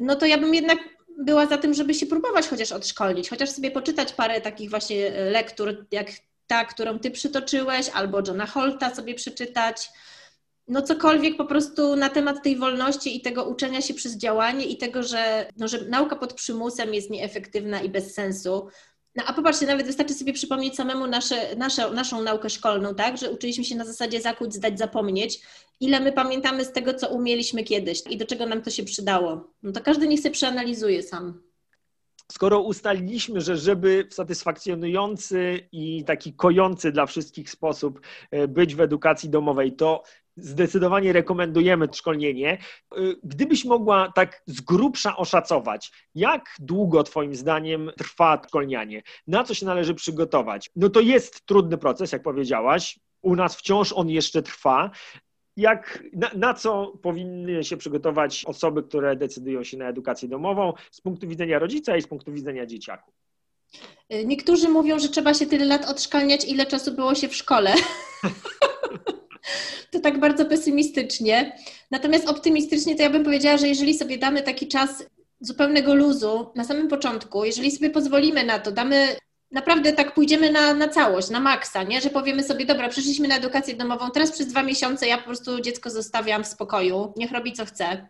no 0.00 0.16
to 0.16 0.26
ja 0.26 0.38
bym 0.38 0.54
jednak 0.54 0.78
była 1.18 1.46
za 1.46 1.58
tym, 1.58 1.74
żeby 1.74 1.94
się 1.94 2.06
próbować 2.06 2.48
chociaż 2.48 2.72
odszkolić, 2.72 3.30
chociaż 3.30 3.50
sobie 3.50 3.70
poczytać 3.70 4.12
parę 4.12 4.40
takich 4.40 4.70
właśnie 4.70 5.14
e, 5.14 5.30
lektur, 5.30 5.86
jak 5.90 6.06
ta, 6.46 6.64
którą 6.64 6.98
ty 6.98 7.10
przytoczyłeś, 7.10 7.88
albo 7.88 8.22
Johna 8.26 8.46
Holta 8.46 8.94
sobie 8.94 9.14
przeczytać. 9.14 9.90
No 10.68 10.82
cokolwiek 10.82 11.36
po 11.36 11.44
prostu 11.44 11.96
na 11.96 12.08
temat 12.08 12.42
tej 12.42 12.56
wolności 12.56 13.16
i 13.16 13.20
tego 13.20 13.44
uczenia 13.44 13.80
się 13.80 13.94
przez 13.94 14.16
działanie 14.16 14.64
i 14.64 14.76
tego, 14.76 15.02
że, 15.02 15.48
no, 15.56 15.68
że 15.68 15.84
nauka 15.84 16.16
pod 16.16 16.34
przymusem 16.34 16.94
jest 16.94 17.10
nieefektywna 17.10 17.82
i 17.82 17.88
bez 17.88 18.14
sensu, 18.14 18.68
no 19.16 19.24
a 19.26 19.32
popatrzcie, 19.32 19.66
nawet 19.66 19.86
wystarczy 19.86 20.14
sobie 20.14 20.32
przypomnieć 20.32 20.74
samemu 20.74 21.06
nasze, 21.06 21.56
nasze, 21.56 21.90
naszą 21.90 22.22
naukę 22.22 22.50
szkolną, 22.50 22.94
tak? 22.94 23.18
Że 23.18 23.30
uczyliśmy 23.30 23.64
się 23.64 23.76
na 23.76 23.84
zasadzie 23.84 24.20
zakuć, 24.20 24.54
zdać, 24.54 24.78
zapomnieć. 24.78 25.40
Ile 25.80 26.00
my 26.00 26.12
pamiętamy 26.12 26.64
z 26.64 26.72
tego, 26.72 26.94
co 26.94 27.08
umieliśmy 27.08 27.64
kiedyś 27.64 28.02
i 28.10 28.16
do 28.16 28.26
czego 28.26 28.46
nam 28.46 28.62
to 28.62 28.70
się 28.70 28.84
przydało. 28.84 29.50
No 29.62 29.72
to 29.72 29.80
każdy 29.80 30.08
niech 30.08 30.20
sobie 30.20 30.32
przeanalizuje 30.32 31.02
sam. 31.02 31.42
Skoro 32.32 32.60
ustaliliśmy, 32.60 33.40
że 33.40 33.56
żeby 33.56 34.06
w 34.10 34.14
satysfakcjonujący 34.14 35.68
i 35.72 36.04
taki 36.04 36.32
kojący 36.32 36.92
dla 36.92 37.06
wszystkich 37.06 37.50
sposób 37.50 38.00
e, 38.30 38.48
być 38.48 38.74
w 38.74 38.80
edukacji 38.80 39.30
domowej, 39.30 39.76
to 39.76 40.02
zdecydowanie 40.36 41.12
rekomendujemy 41.12 41.88
szkolnienie. 41.92 42.58
Y, 42.98 43.16
gdybyś 43.22 43.64
mogła 43.64 44.12
tak 44.14 44.42
z 44.46 44.60
grubsza 44.60 45.16
oszacować, 45.16 45.92
jak 46.14 46.56
długo 46.58 47.02
Twoim 47.02 47.34
zdaniem 47.34 47.90
trwa 47.98 48.42
szkolnianie, 48.46 49.02
na 49.26 49.44
co 49.44 49.54
się 49.54 49.66
należy 49.66 49.94
przygotować? 49.94 50.70
No 50.76 50.88
to 50.88 51.00
jest 51.00 51.46
trudny 51.46 51.78
proces, 51.78 52.12
jak 52.12 52.22
powiedziałaś. 52.22 52.98
U 53.22 53.36
nas 53.36 53.56
wciąż 53.56 53.92
on 53.92 54.10
jeszcze 54.10 54.42
trwa. 54.42 54.90
jak, 55.56 56.04
na, 56.12 56.30
na, 56.34 56.54
co 56.54 56.92
powinny 57.02 57.64
się 57.64 57.76
przygotować 57.76 58.44
osoby, 58.46 58.82
które 58.82 59.16
decydują 59.16 59.64
się 59.64 59.76
na 59.76 59.88
edukację 59.88 60.28
domową 60.28 60.72
z 60.90 61.00
punktu 61.00 61.28
widzenia 61.28 61.58
rodzica 61.58 61.96
i 61.96 62.02
z 62.02 62.06
punktu 62.06 62.32
widzenia 62.32 62.66
dzieciaków? 62.66 63.14
Niektórzy 64.24 64.68
mówią, 64.68 64.98
że 64.98 65.08
trzeba 65.08 65.34
się 65.34 65.46
tyle 65.46 65.64
lat 65.64 65.84
odszkalniać, 65.90 66.44
ile 66.44 66.66
czasu 66.66 66.94
było 66.94 67.14
się 67.14 67.28
w 67.28 67.34
szkole. 67.34 67.74
to 69.90 70.00
tak 70.00 70.20
bardzo 70.20 70.44
pesymistycznie. 70.46 71.56
Natomiast 71.90 72.28
optymistycznie 72.28 72.96
to 72.96 73.02
ja 73.02 73.10
bym 73.10 73.24
powiedziała, 73.24 73.56
że 73.56 73.68
jeżeli 73.68 73.98
sobie 73.98 74.18
damy 74.18 74.42
taki 74.42 74.68
czas 74.68 75.04
zupełnego 75.40 75.94
luzu 75.94 76.50
na 76.54 76.64
samym 76.64 76.88
początku, 76.88 77.44
jeżeli 77.44 77.70
sobie 77.70 77.90
pozwolimy 77.90 78.44
na 78.44 78.58
to, 78.58 78.72
damy 78.72 79.16
naprawdę 79.50 79.92
tak 79.92 80.14
pójdziemy 80.14 80.50
na, 80.52 80.74
na 80.74 80.88
całość, 80.88 81.30
na 81.30 81.40
maksa, 81.40 81.82
nie? 81.82 82.00
że 82.00 82.10
powiemy 82.10 82.42
sobie, 82.42 82.66
dobra, 82.66 82.88
przyszliśmy 82.88 83.28
na 83.28 83.36
edukację 83.36 83.74
domową, 83.74 84.10
teraz 84.10 84.32
przez 84.32 84.46
dwa 84.46 84.62
miesiące 84.62 85.06
ja 85.06 85.18
po 85.18 85.24
prostu 85.24 85.60
dziecko 85.60 85.90
zostawiam 85.90 86.44
w 86.44 86.46
spokoju, 86.46 87.12
niech 87.16 87.32
robi 87.32 87.52
co 87.52 87.64
chce. 87.64 88.08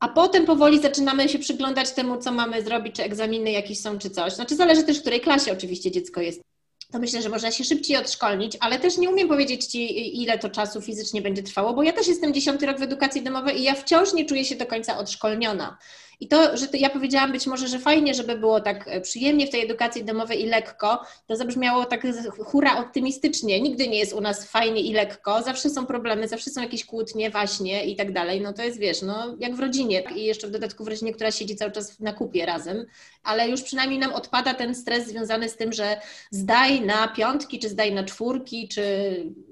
A 0.00 0.08
potem 0.08 0.46
powoli 0.46 0.80
zaczynamy 0.80 1.28
się 1.28 1.38
przyglądać 1.38 1.92
temu, 1.92 2.18
co 2.18 2.32
mamy 2.32 2.62
zrobić, 2.62 2.96
czy 2.96 3.02
egzaminy 3.02 3.50
jakieś 3.50 3.80
są, 3.80 3.98
czy 3.98 4.10
coś. 4.10 4.32
Znaczy 4.32 4.56
zależy 4.56 4.82
też, 4.82 4.98
w 4.98 5.00
której 5.00 5.20
klasie 5.20 5.52
oczywiście 5.52 5.90
dziecko 5.90 6.20
jest 6.20 6.47
to 6.92 6.98
myślę, 6.98 7.22
że 7.22 7.28
można 7.28 7.50
się 7.50 7.64
szybciej 7.64 7.96
odszkolnić, 7.96 8.56
ale 8.60 8.78
też 8.78 8.96
nie 8.96 9.10
umiem 9.10 9.28
powiedzieć 9.28 9.66
Ci, 9.66 10.22
ile 10.22 10.38
to 10.38 10.50
czasu 10.50 10.80
fizycznie 10.80 11.22
będzie 11.22 11.42
trwało, 11.42 11.74
bo 11.74 11.82
ja 11.82 11.92
też 11.92 12.08
jestem 12.08 12.34
dziesiąty 12.34 12.66
rok 12.66 12.78
w 12.78 12.82
edukacji 12.82 13.22
domowej 13.22 13.58
i 13.58 13.62
ja 13.62 13.74
wciąż 13.74 14.12
nie 14.12 14.24
czuję 14.24 14.44
się 14.44 14.56
do 14.56 14.66
końca 14.66 14.98
odszkolniona. 14.98 15.78
I 16.20 16.28
to, 16.28 16.56
że 16.56 16.68
to 16.68 16.76
ja 16.76 16.90
powiedziałam 16.90 17.32
być 17.32 17.46
może, 17.46 17.68
że 17.68 17.78
fajnie, 17.78 18.14
żeby 18.14 18.38
było 18.38 18.60
tak 18.60 18.88
e, 18.88 19.00
przyjemnie 19.00 19.46
w 19.46 19.50
tej 19.50 19.64
edukacji 19.64 20.04
domowej 20.04 20.42
i 20.42 20.46
lekko, 20.46 21.02
to 21.26 21.36
zabrzmiało 21.36 21.84
tak 21.84 22.06
hura 22.44 22.78
optymistycznie. 22.78 23.60
Nigdy 23.60 23.88
nie 23.88 23.98
jest 23.98 24.12
u 24.12 24.20
nas 24.20 24.50
fajnie 24.50 24.80
i 24.80 24.92
lekko, 24.92 25.42
zawsze 25.42 25.70
są 25.70 25.86
problemy, 25.86 26.28
zawsze 26.28 26.50
są 26.50 26.62
jakieś 26.62 26.84
kłótnie, 26.84 27.30
właśnie 27.30 27.86
i 27.86 27.96
tak 27.96 28.12
dalej. 28.12 28.40
No 28.40 28.52
to 28.52 28.62
jest, 28.62 28.78
wiesz, 28.78 29.02
no 29.02 29.36
jak 29.38 29.56
w 29.56 29.60
rodzinie 29.60 30.02
i 30.16 30.24
jeszcze 30.24 30.46
w 30.46 30.50
dodatku 30.50 30.84
w 30.84 30.88
rodzinie, 30.88 31.12
która 31.12 31.30
siedzi 31.30 31.56
cały 31.56 31.72
czas 31.72 32.00
na 32.00 32.12
kupie 32.12 32.46
razem, 32.46 32.86
ale 33.22 33.48
już 33.48 33.62
przynajmniej 33.62 33.98
nam 33.98 34.12
odpada 34.12 34.54
ten 34.54 34.74
stres 34.74 35.06
związany 35.06 35.48
z 35.48 35.56
tym, 35.56 35.72
że 35.72 36.00
zdaj 36.30 36.80
na 36.80 37.08
piątki, 37.08 37.58
czy 37.58 37.68
zdaj 37.68 37.94
na 37.94 38.04
czwórki, 38.04 38.68
czy, 38.68 38.82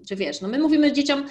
czy 0.08 0.16
wiesz, 0.16 0.40
no 0.40 0.48
my 0.48 0.58
mówimy 0.58 0.92
dzieciom, 0.92 1.26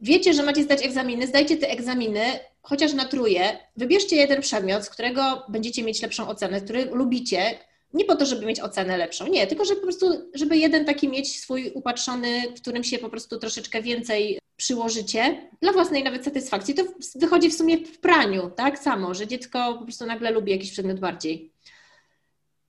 wiecie, 0.00 0.34
że 0.34 0.42
macie 0.42 0.62
zdać 0.62 0.84
egzaminy, 0.84 1.26
zdajcie 1.26 1.56
te 1.56 1.68
egzaminy, 1.68 2.20
chociaż 2.62 2.92
na 2.92 3.04
truje, 3.04 3.58
wybierzcie 3.76 4.16
jeden 4.16 4.40
przedmiot, 4.40 4.84
z 4.84 4.90
którego 4.90 5.42
będziecie 5.48 5.82
mieć 5.82 6.02
lepszą 6.02 6.28
ocenę, 6.28 6.60
który 6.60 6.84
lubicie, 6.84 7.58
nie 7.94 8.04
po 8.04 8.16
to, 8.16 8.26
żeby 8.26 8.46
mieć 8.46 8.60
ocenę 8.60 8.96
lepszą, 8.96 9.26
nie, 9.26 9.46
tylko 9.46 9.64
żeby 9.64 9.80
po 9.80 9.86
prostu, 9.86 10.30
żeby 10.34 10.56
jeden 10.56 10.84
taki 10.84 11.08
mieć 11.08 11.40
swój 11.40 11.70
upatrzony, 11.74 12.42
w 12.56 12.60
którym 12.60 12.84
się 12.84 12.98
po 12.98 13.08
prostu 13.08 13.38
troszeczkę 13.38 13.82
więcej 13.82 14.38
przyłożycie, 14.56 15.50
dla 15.60 15.72
własnej 15.72 16.04
nawet 16.04 16.24
satysfakcji. 16.24 16.74
To 16.74 16.82
wychodzi 17.14 17.50
w 17.50 17.54
sumie 17.54 17.78
w 17.78 17.98
praniu, 17.98 18.50
tak 18.56 18.78
samo, 18.78 19.14
że 19.14 19.26
dziecko 19.26 19.76
po 19.78 19.84
prostu 19.84 20.06
nagle 20.06 20.30
lubi 20.30 20.52
jakiś 20.52 20.72
przedmiot 20.72 21.00
bardziej. 21.00 21.52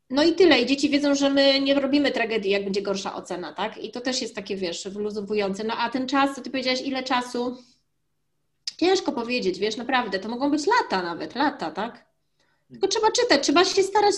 No 0.09 0.23
i 0.23 0.33
tyle. 0.33 0.61
I 0.61 0.65
dzieci 0.65 0.89
wiedzą, 0.89 1.15
że 1.15 1.29
my 1.29 1.59
nie 1.59 1.73
robimy 1.73 2.11
tragedii, 2.11 2.51
jak 2.51 2.63
będzie 2.63 2.81
gorsza 2.81 3.15
ocena, 3.15 3.53
tak? 3.53 3.83
I 3.83 3.91
to 3.91 4.01
też 4.01 4.21
jest 4.21 4.35
takie, 4.35 4.55
wiesz, 4.55 4.87
wyluzowujące. 4.87 5.63
No 5.63 5.73
a 5.77 5.89
ten 5.89 6.07
czas, 6.07 6.35
to 6.35 6.41
ty 6.41 6.49
powiedziałaś, 6.49 6.81
ile 6.81 7.03
czasu? 7.03 7.57
Ciężko 8.83 9.11
powiedzieć, 9.11 9.59
wiesz, 9.59 9.77
naprawdę. 9.77 10.19
To 10.19 10.29
mogą 10.29 10.51
być 10.51 10.67
lata 10.67 11.03
nawet, 11.03 11.35
lata, 11.35 11.71
tak? 11.71 12.05
Tylko 12.71 12.87
trzeba 12.87 13.11
czytać, 13.11 13.43
trzeba 13.43 13.65
się 13.65 13.83
starać 13.83 14.15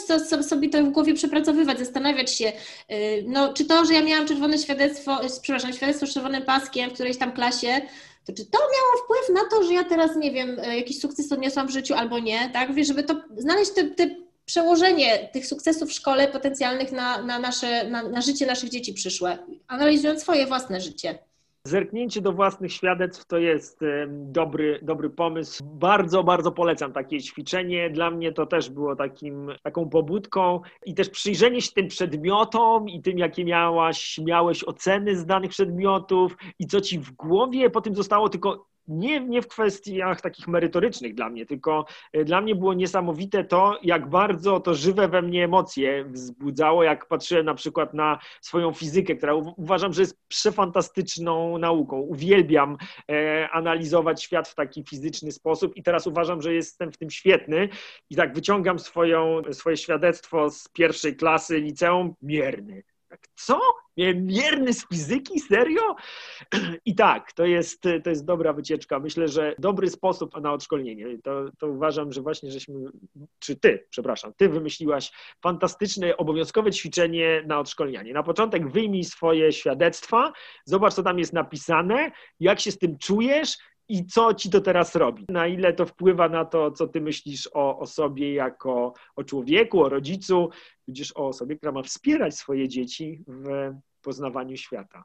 sobie 0.48 0.70
to 0.70 0.84
w 0.84 0.90
głowie 0.90 1.14
przepracowywać, 1.14 1.80
zastanawiać 1.80 2.32
się, 2.32 2.54
y, 2.92 3.24
no, 3.28 3.54
czy 3.54 3.66
to, 3.66 3.86
że 3.86 3.94
ja 3.94 4.02
miałam 4.02 4.28
czerwone 4.28 4.58
świadectwo, 4.58 5.26
y, 5.26 5.28
przepraszam, 5.42 5.74
świadectwo 5.74 6.08
z 6.08 6.14
czerwonym 6.14 6.44
paskiem 6.44 6.90
w 6.90 6.94
którejś 6.94 7.18
tam 7.18 7.32
klasie, 7.32 7.82
to 8.26 8.34
czy 8.34 8.46
to 8.46 8.60
miało 8.60 9.04
wpływ 9.04 9.44
na 9.44 9.50
to, 9.50 9.64
że 9.64 9.74
ja 9.74 9.84
teraz, 9.84 10.16
nie 10.16 10.32
wiem, 10.32 10.60
y, 10.60 10.76
jakiś 10.76 11.00
sukces 11.00 11.32
odniosłam 11.32 11.68
w 11.68 11.72
życiu 11.72 11.94
albo 11.94 12.20
nie, 12.20 12.50
tak? 12.54 12.74
Wiesz, 12.74 12.88
żeby 12.88 13.04
to 13.04 13.22
znaleźć 13.38 13.72
te, 13.72 13.84
te 13.84 14.16
przełożenie 14.46 15.30
tych 15.34 15.48
sukcesów 15.48 15.90
w 15.90 15.94
szkole 15.94 16.28
potencjalnych 16.28 16.92
na, 16.92 17.22
na, 17.22 17.40
nasze, 17.40 17.90
na, 17.90 18.04
na 18.04 18.22
życie 18.22 18.46
naszych 18.46 18.70
dzieci 18.70 18.94
przyszłe, 18.94 19.38
analizując 19.68 20.22
swoje 20.22 20.48
własne 20.48 20.82
życie. 20.82 21.20
Zerknięcie 21.68 22.22
do 22.22 22.34
własnych 22.34 22.74
świadectw 22.74 23.26
to 23.26 23.38
jest 23.38 23.80
dobry, 24.10 24.80
dobry 24.82 25.10
pomysł. 25.10 25.64
Bardzo, 25.66 26.24
bardzo 26.24 26.52
polecam 26.52 26.94
takie 26.94 27.22
ćwiczenie. 27.22 27.90
Dla 27.90 28.12
mnie 28.12 28.32
to 28.32 28.46
też 28.46 28.70
było 28.70 28.96
takim, 28.96 29.52
taką 29.64 29.90
pobudką 29.90 30.62
i 30.86 30.94
też 30.94 31.10
przyjrzenie 31.10 31.62
się 31.62 31.72
tym 31.72 31.88
przedmiotom 31.88 32.90
i 32.90 33.02
tym, 33.02 33.18
jakie 33.18 33.46
miałaś, 33.46 34.20
miałeś 34.26 34.64
oceny 34.64 35.16
z 35.16 35.26
danych 35.26 35.52
przedmiotów 35.52 36.38
i 36.60 36.68
co 36.68 36.82
ci 36.82 37.00
w 37.00 37.12
głowie 37.12 37.70
po 37.70 37.82
tym 37.82 37.96
zostało, 37.96 38.30
tylko 38.30 38.68
nie, 38.88 39.20
nie 39.20 39.42
w 39.42 39.48
kwestiach 39.48 40.22
takich 40.22 40.48
merytorycznych 40.48 41.16
dla 41.16 41.30
mnie, 41.30 41.46
tylko 41.46 41.86
e, 42.14 42.26
dla 42.26 42.42
mnie 42.42 42.56
było 42.56 42.74
niesamowite 42.74 43.44
to, 43.44 43.80
jak 43.84 44.10
bardzo 44.10 44.60
to 44.60 44.74
żywe 44.74 45.08
we 45.08 45.22
mnie 45.22 45.44
emocje 45.44 46.06
wzbudzało, 46.06 46.84
jak 46.84 47.08
patrzyłem 47.08 47.46
na 47.46 47.54
przykład 47.54 47.94
na 47.94 48.20
swoją 48.42 48.74
fizykę, 48.74 49.16
która 49.16 49.34
uważam, 49.34 49.94
że 49.94 50.02
jest 50.02 50.18
przefantastyczną 50.28 51.58
nauką. 51.58 51.98
Uwielbiam 51.98 52.78
e, 53.12 53.50
analizować 53.50 54.24
świat 54.24 54.48
w 54.48 54.56
taki 54.56 54.84
fizyczny 54.90 55.32
sposób 55.32 55.76
i 55.76 55.84
teraz 55.84 56.08
uważam, 56.08 56.42
że 56.42 56.54
jestem 56.54 56.92
w 56.92 56.98
tym 56.98 57.10
świetny 57.10 57.70
i 58.10 58.16
tak 58.16 58.34
wyciągam 58.34 58.80
swoją, 58.80 59.42
swoje 59.52 59.78
świadectwo 59.78 60.50
z 60.50 60.68
pierwszej 60.68 61.16
klasy 61.16 61.60
liceum 61.60 62.14
mierny 62.22 62.84
co? 63.36 63.60
Mierny 64.16 64.74
z 64.74 64.88
fizyki? 64.88 65.40
Serio? 65.40 65.96
I 66.86 66.96
tak, 66.96 67.34
to 67.34 67.46
jest, 67.46 67.82
to 68.04 68.10
jest 68.10 68.26
dobra 68.26 68.54
wycieczka. 68.54 69.00
Myślę, 69.00 69.28
że 69.28 69.56
dobry 69.60 69.90
sposób 69.90 70.42
na 70.42 70.54
odszkolnienie. 70.54 71.06
To, 71.24 71.46
to 71.60 71.68
uważam, 71.68 72.12
że 72.12 72.22
właśnie 72.22 72.52
żeśmy, 72.52 72.76
czy 73.40 73.56
ty, 73.56 73.88
przepraszam, 73.90 74.34
ty 74.38 74.50
wymyśliłaś 74.50 75.12
fantastyczne, 75.44 76.18
obowiązkowe 76.18 76.72
ćwiczenie 76.72 77.44
na 77.48 77.60
odszkolnianie. 77.60 78.14
Na 78.14 78.24
początek 78.24 78.72
wyjmij 78.72 79.04
swoje 79.04 79.52
świadectwa, 79.52 80.34
zobacz, 80.66 80.94
co 80.94 81.04
tam 81.04 81.20
jest 81.20 81.34
napisane, 81.34 82.12
jak 82.40 82.60
się 82.60 82.72
z 82.72 82.78
tym 82.78 82.98
czujesz, 82.98 83.58
i 83.90 84.06
co 84.06 84.34
ci 84.34 84.50
to 84.50 84.62
teraz 84.62 84.96
robi? 84.96 85.26
Na 85.30 85.48
ile 85.48 85.74
to 85.74 85.86
wpływa 85.86 86.30
na 86.30 86.46
to, 86.46 86.72
co 86.72 86.88
ty 86.88 87.02
myślisz 87.02 87.50
o, 87.54 87.80
o 87.80 87.86
sobie 87.86 88.34
jako 88.34 88.94
o 89.16 89.24
człowieku, 89.24 89.84
o 89.84 89.90
rodzicu, 89.90 90.50
tudzież 90.86 91.12
o 91.18 91.28
osobie, 91.28 91.56
która 91.56 91.72
ma 91.72 91.84
wspierać 91.84 92.36
swoje 92.36 92.68
dzieci 92.68 93.24
w 93.28 93.74
poznawaniu 94.02 94.58
świata. 94.58 95.04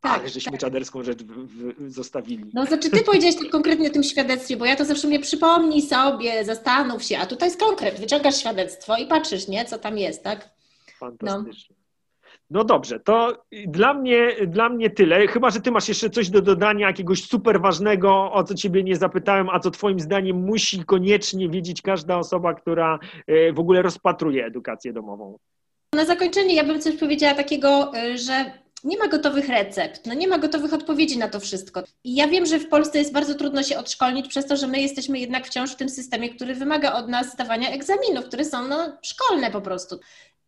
Tak, 0.00 0.20
Ale 0.20 0.28
żeśmy 0.28 0.52
tak. 0.52 0.60
czaderską 0.60 1.02
rzecz 1.02 1.22
w, 1.22 1.46
w, 1.46 1.90
zostawili. 1.90 2.50
No 2.54 2.66
znaczy 2.66 2.90
ty 2.90 3.02
powiedziałeś 3.04 3.36
tak 3.36 3.50
konkretnie 3.50 3.88
o 3.88 3.92
tym 3.92 4.02
świadectwie, 4.02 4.56
bo 4.56 4.64
ja 4.64 4.76
to 4.76 4.84
zawsze 4.84 5.08
mnie 5.08 5.20
przypomnij 5.20 5.82
sobie, 5.82 6.44
zastanów 6.44 7.02
się, 7.02 7.18
a 7.18 7.26
tutaj 7.26 7.48
jest 7.48 7.60
konkret, 7.60 8.00
wyciągasz 8.00 8.36
świadectwo 8.36 8.96
i 8.96 9.06
patrzysz, 9.06 9.48
nie, 9.48 9.64
co 9.64 9.78
tam 9.78 9.98
jest, 9.98 10.22
tak? 10.22 10.50
Fantastycznie. 10.98 11.76
No. 11.78 11.85
No 12.50 12.64
dobrze, 12.64 13.00
to 13.00 13.44
dla 13.66 13.94
mnie, 13.94 14.36
dla 14.46 14.68
mnie 14.68 14.90
tyle. 14.90 15.26
Chyba, 15.26 15.50
że 15.50 15.60
ty 15.60 15.70
masz 15.70 15.88
jeszcze 15.88 16.10
coś 16.10 16.30
do 16.30 16.42
dodania, 16.42 16.86
jakiegoś 16.86 17.24
super 17.24 17.60
ważnego, 17.60 18.32
o 18.32 18.44
co 18.44 18.54
ciebie 18.54 18.82
nie 18.82 18.96
zapytałem, 18.96 19.48
a 19.50 19.60
co 19.60 19.70
twoim 19.70 20.00
zdaniem 20.00 20.36
musi 20.36 20.84
koniecznie 20.84 21.48
wiedzieć 21.48 21.82
każda 21.82 22.18
osoba, 22.18 22.54
która 22.54 22.98
e, 23.26 23.52
w 23.52 23.58
ogóle 23.58 23.82
rozpatruje 23.82 24.46
edukację 24.46 24.92
domową. 24.92 25.38
Na 25.92 26.04
zakończenie 26.04 26.54
ja 26.54 26.64
bym 26.64 26.80
coś 26.80 26.96
powiedziała 26.96 27.34
takiego, 27.34 27.92
e, 27.96 28.18
że 28.18 28.44
nie 28.84 28.98
ma 28.98 29.08
gotowych 29.08 29.48
recept, 29.48 30.06
no 30.06 30.14
nie 30.14 30.28
ma 30.28 30.38
gotowych 30.38 30.72
odpowiedzi 30.72 31.18
na 31.18 31.28
to 31.28 31.40
wszystko. 31.40 31.82
I 32.04 32.14
ja 32.14 32.28
wiem, 32.28 32.46
że 32.46 32.58
w 32.58 32.68
Polsce 32.68 32.98
jest 32.98 33.12
bardzo 33.12 33.34
trudno 33.34 33.62
się 33.62 33.78
odszkolnić 33.78 34.28
przez 34.28 34.46
to, 34.46 34.56
że 34.56 34.66
my 34.66 34.80
jesteśmy 34.80 35.18
jednak 35.18 35.46
wciąż 35.46 35.72
w 35.72 35.76
tym 35.76 35.88
systemie, 35.88 36.30
który 36.30 36.54
wymaga 36.54 36.92
od 36.92 37.08
nas 37.08 37.32
zdawania 37.32 37.70
egzaminów, 37.70 38.24
które 38.24 38.44
są 38.44 38.68
no, 38.68 38.98
szkolne 39.02 39.50
po 39.50 39.60
prostu. 39.60 40.00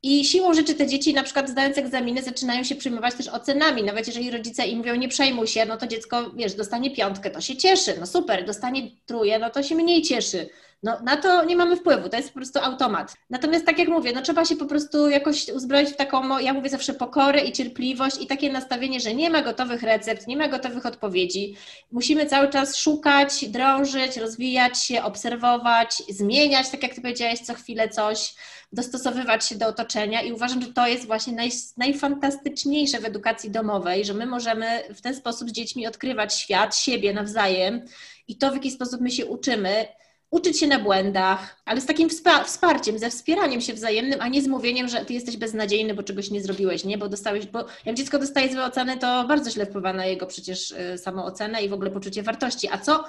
I 0.02 0.24
siłą 0.24 0.54
rzeczy 0.54 0.74
te 0.74 0.86
dzieci, 0.86 1.14
na 1.14 1.22
przykład 1.22 1.48
zdając 1.48 1.78
egzaminy, 1.78 2.22
zaczynają 2.22 2.64
się 2.64 2.74
przyjmować 2.74 3.14
też 3.14 3.28
ocenami. 3.28 3.82
Nawet 3.82 4.06
jeżeli 4.06 4.30
rodzice 4.30 4.66
im 4.66 4.78
mówią, 4.78 4.94
nie 4.94 5.08
przejmuj 5.08 5.46
się, 5.46 5.66
no 5.66 5.76
to 5.76 5.86
dziecko, 5.86 6.30
wiesz, 6.30 6.54
dostanie 6.54 6.90
piątkę, 6.90 7.30
to 7.30 7.40
się 7.40 7.56
cieszy, 7.56 7.94
no 8.00 8.06
super, 8.06 8.46
dostanie 8.46 8.90
truje, 9.06 9.38
no 9.38 9.50
to 9.50 9.62
się 9.62 9.74
mniej 9.74 10.02
cieszy. 10.02 10.48
No, 10.82 11.00
na 11.02 11.16
to 11.16 11.44
nie 11.44 11.56
mamy 11.56 11.76
wpływu, 11.76 12.08
to 12.08 12.16
jest 12.16 12.28
po 12.28 12.34
prostu 12.34 12.58
automat. 12.58 13.14
Natomiast 13.30 13.66
tak 13.66 13.78
jak 13.78 13.88
mówię, 13.88 14.12
no 14.14 14.22
trzeba 14.22 14.44
się 14.44 14.56
po 14.56 14.66
prostu 14.66 15.08
jakoś 15.08 15.48
uzbroić 15.48 15.88
w 15.90 15.96
taką, 15.96 16.38
ja 16.38 16.52
mówię 16.52 16.70
zawsze 16.70 16.94
pokorę 16.94 17.40
i 17.40 17.52
cierpliwość 17.52 18.16
i 18.20 18.26
takie 18.26 18.52
nastawienie, 18.52 19.00
że 19.00 19.14
nie 19.14 19.30
ma 19.30 19.42
gotowych 19.42 19.82
recept, 19.82 20.26
nie 20.26 20.36
ma 20.36 20.48
gotowych 20.48 20.86
odpowiedzi. 20.86 21.56
Musimy 21.92 22.26
cały 22.26 22.48
czas 22.48 22.76
szukać, 22.76 23.48
drążyć, 23.48 24.16
rozwijać 24.16 24.84
się, 24.84 25.02
obserwować, 25.02 26.02
zmieniać, 26.08 26.70
tak 26.70 26.82
jak 26.82 26.94
ty 26.94 27.00
powiedziałeś, 27.00 27.40
co 27.40 27.54
chwilę 27.54 27.88
coś, 27.88 28.34
dostosowywać 28.72 29.46
się 29.46 29.54
do 29.54 29.66
otoczenia 29.66 30.22
i 30.22 30.32
uważam, 30.32 30.62
że 30.62 30.72
to 30.72 30.86
jest 30.86 31.06
właśnie 31.06 31.32
naj, 31.32 31.50
najfantastyczniejsze 31.76 33.00
w 33.00 33.04
edukacji 33.04 33.50
domowej, 33.50 34.04
że 34.04 34.14
my 34.14 34.26
możemy 34.26 34.82
w 34.94 35.00
ten 35.00 35.14
sposób 35.14 35.50
z 35.50 35.52
dziećmi 35.52 35.86
odkrywać 35.86 36.34
świat, 36.34 36.76
siebie 36.76 37.14
nawzajem 37.14 37.82
i 38.28 38.36
to, 38.36 38.50
w 38.50 38.54
jaki 38.54 38.70
sposób 38.70 39.00
my 39.00 39.10
się 39.10 39.26
uczymy, 39.26 39.86
uczyć 40.30 40.60
się 40.60 40.66
na 40.66 40.78
błędach, 40.78 41.62
ale 41.64 41.80
z 41.80 41.86
takim 41.86 42.08
wsparciem, 42.44 42.98
ze 42.98 43.10
wspieraniem 43.10 43.60
się 43.60 43.74
wzajemnym, 43.74 44.20
a 44.20 44.28
nie 44.28 44.42
z 44.42 44.48
mówieniem, 44.48 44.88
że 44.88 45.04
ty 45.04 45.14
jesteś 45.14 45.36
beznadziejny, 45.36 45.94
bo 45.94 46.02
czegoś 46.02 46.30
nie 46.30 46.42
zrobiłeś, 46.42 46.84
nie? 46.84 46.98
Bo 46.98 47.08
dostałeś, 47.08 47.46
bo 47.46 47.64
jak 47.84 47.96
dziecko 47.96 48.18
dostaje 48.18 48.52
złe 48.52 48.64
oceny, 48.64 48.98
to 48.98 49.24
bardzo 49.28 49.50
źle 49.50 49.66
wpływa 49.66 49.92
na 49.92 50.06
jego 50.06 50.26
przecież 50.26 50.70
y, 50.70 50.98
samoocenę 50.98 51.62
i 51.62 51.68
w 51.68 51.72
ogóle 51.72 51.90
poczucie 51.90 52.22
wartości. 52.22 52.68
A 52.72 52.78
co 52.78 53.04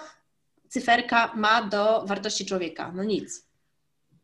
cyferka 0.69 1.31
ma 1.35 1.63
do 1.63 2.03
wartości 2.05 2.45
człowieka? 2.45 2.91
No 2.95 3.03
nic. 3.03 3.48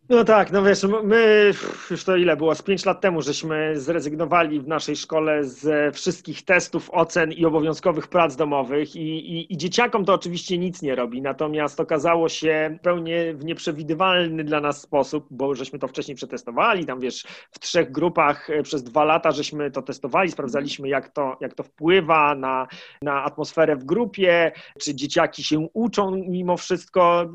No 0.09 0.23
tak, 0.23 0.51
no 0.51 0.63
wiesz, 0.63 0.85
my 1.03 1.51
już 1.91 2.03
to 2.03 2.15
ile 2.15 2.37
było, 2.37 2.55
z 2.55 2.61
pięć 2.61 2.85
lat 2.85 3.01
temu 3.01 3.21
żeśmy 3.21 3.79
zrezygnowali 3.79 4.59
w 4.59 4.67
naszej 4.67 4.95
szkole 4.95 5.43
ze 5.43 5.91
wszystkich 5.91 6.45
testów, 6.45 6.89
ocen 6.91 7.31
i 7.31 7.45
obowiązkowych 7.45 8.07
prac 8.07 8.35
domowych 8.35 8.95
i, 8.95 8.99
i, 8.99 9.53
i 9.53 9.57
dzieciakom 9.57 10.05
to 10.05 10.13
oczywiście 10.13 10.57
nic 10.57 10.81
nie 10.81 10.95
robi, 10.95 11.21
natomiast 11.21 11.79
okazało 11.79 12.29
się 12.29 12.77
pełnie 12.81 13.33
w 13.33 13.45
nieprzewidywalny 13.45 14.43
dla 14.43 14.61
nas 14.61 14.81
sposób, 14.81 15.27
bo 15.31 15.55
żeśmy 15.55 15.79
to 15.79 15.87
wcześniej 15.87 16.15
przetestowali, 16.15 16.85
tam 16.85 16.99
wiesz, 16.99 17.25
w 17.51 17.59
trzech 17.59 17.91
grupach 17.91 18.49
e, 18.49 18.63
przez 18.63 18.83
dwa 18.83 19.03
lata 19.03 19.31
żeśmy 19.31 19.71
to 19.71 19.81
testowali, 19.81 20.31
sprawdzaliśmy 20.31 20.89
jak 20.89 21.09
to, 21.09 21.37
jak 21.41 21.53
to 21.53 21.63
wpływa 21.63 22.35
na, 22.35 22.67
na 23.01 23.23
atmosferę 23.23 23.75
w 23.75 23.83
grupie, 23.83 24.51
czy 24.81 24.95
dzieciaki 24.95 25.43
się 25.43 25.67
uczą 25.73 26.11
mimo 26.11 26.57
wszystko, 26.57 27.33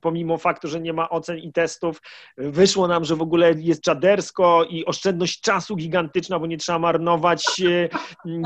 pomimo 0.00 0.38
faktu, 0.38 0.68
że 0.68 0.80
nie 0.80 0.92
ma 0.92 1.10
ocen 1.10 1.38
i 1.38 1.52
testów, 1.52 2.02
wyszło 2.36 2.88
nam, 2.88 3.04
że 3.04 3.16
w 3.16 3.22
ogóle 3.22 3.54
jest 3.58 3.82
czadersko 3.82 4.64
i 4.64 4.84
oszczędność 4.84 5.40
czasu 5.40 5.76
gigantyczna, 5.76 6.38
bo 6.38 6.46
nie 6.46 6.56
trzeba 6.58 6.78
marnować 6.78 7.60
e, 7.60 7.88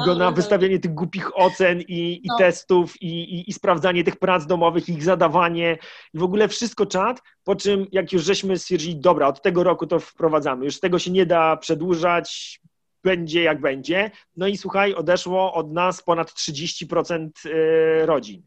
go 0.06 0.14
na 0.14 0.30
wystawianie 0.30 0.78
tych 0.78 0.94
głupich 0.94 1.38
ocen 1.38 1.80
i, 1.80 2.20
i 2.24 2.28
no. 2.28 2.38
testów 2.38 3.02
i, 3.02 3.06
i, 3.06 3.50
i, 3.50 3.52
sprawdzanie 3.52 4.04
tych 4.04 4.16
prac 4.16 4.46
domowych, 4.46 4.88
ich 4.88 5.04
zadawanie 5.04 5.78
i 6.14 6.18
w 6.18 6.22
ogóle 6.22 6.48
wszystko 6.48 6.86
czat, 6.86 7.22
po 7.44 7.56
czym 7.56 7.86
jak 7.92 8.12
już 8.12 8.24
żeśmy 8.24 8.58
stwierdzili, 8.58 9.00
dobra, 9.00 9.26
od 9.26 9.42
tego 9.42 9.64
roku 9.64 9.86
to 9.86 9.98
wprowadzamy, 9.98 10.64
już 10.64 10.80
tego 10.80 10.98
się 10.98 11.10
nie 11.10 11.26
da 11.26 11.56
przedłużać, 11.56 12.60
będzie 13.04 13.42
jak 13.42 13.60
będzie. 13.60 14.10
No 14.36 14.46
i 14.46 14.56
słuchaj, 14.56 14.94
odeszło 14.94 15.54
od 15.54 15.72
nas 15.72 16.02
ponad 16.02 16.30
30% 16.30 17.28
e, 17.44 18.06
rodzin 18.06 18.42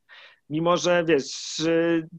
mimo 0.49 0.77
że 0.77 1.03
wiesz, 1.05 1.55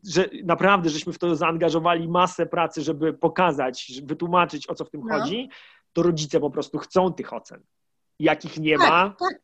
że 0.06 0.28
naprawdę 0.44 0.90
żeśmy 0.90 1.12
w 1.12 1.18
to 1.18 1.36
zaangażowali 1.36 2.08
masę 2.08 2.46
pracy, 2.46 2.82
żeby 2.82 3.14
pokazać, 3.14 3.92
wytłumaczyć 4.04 4.68
o 4.68 4.74
co 4.74 4.84
w 4.84 4.90
tym 4.90 5.00
no. 5.04 5.18
chodzi, 5.18 5.48
to 5.92 6.02
rodzice 6.02 6.40
po 6.40 6.50
prostu 6.50 6.78
chcą 6.78 7.12
tych 7.12 7.32
ocen. 7.32 7.62
Jakich 8.18 8.58
nie 8.58 8.78
tak, 8.78 8.88
ma. 8.88 9.14
Tak. 9.18 9.42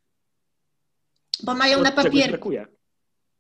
Bo 1.42 1.54
mają 1.54 1.82
na 1.82 1.92
papierze. 1.92 2.38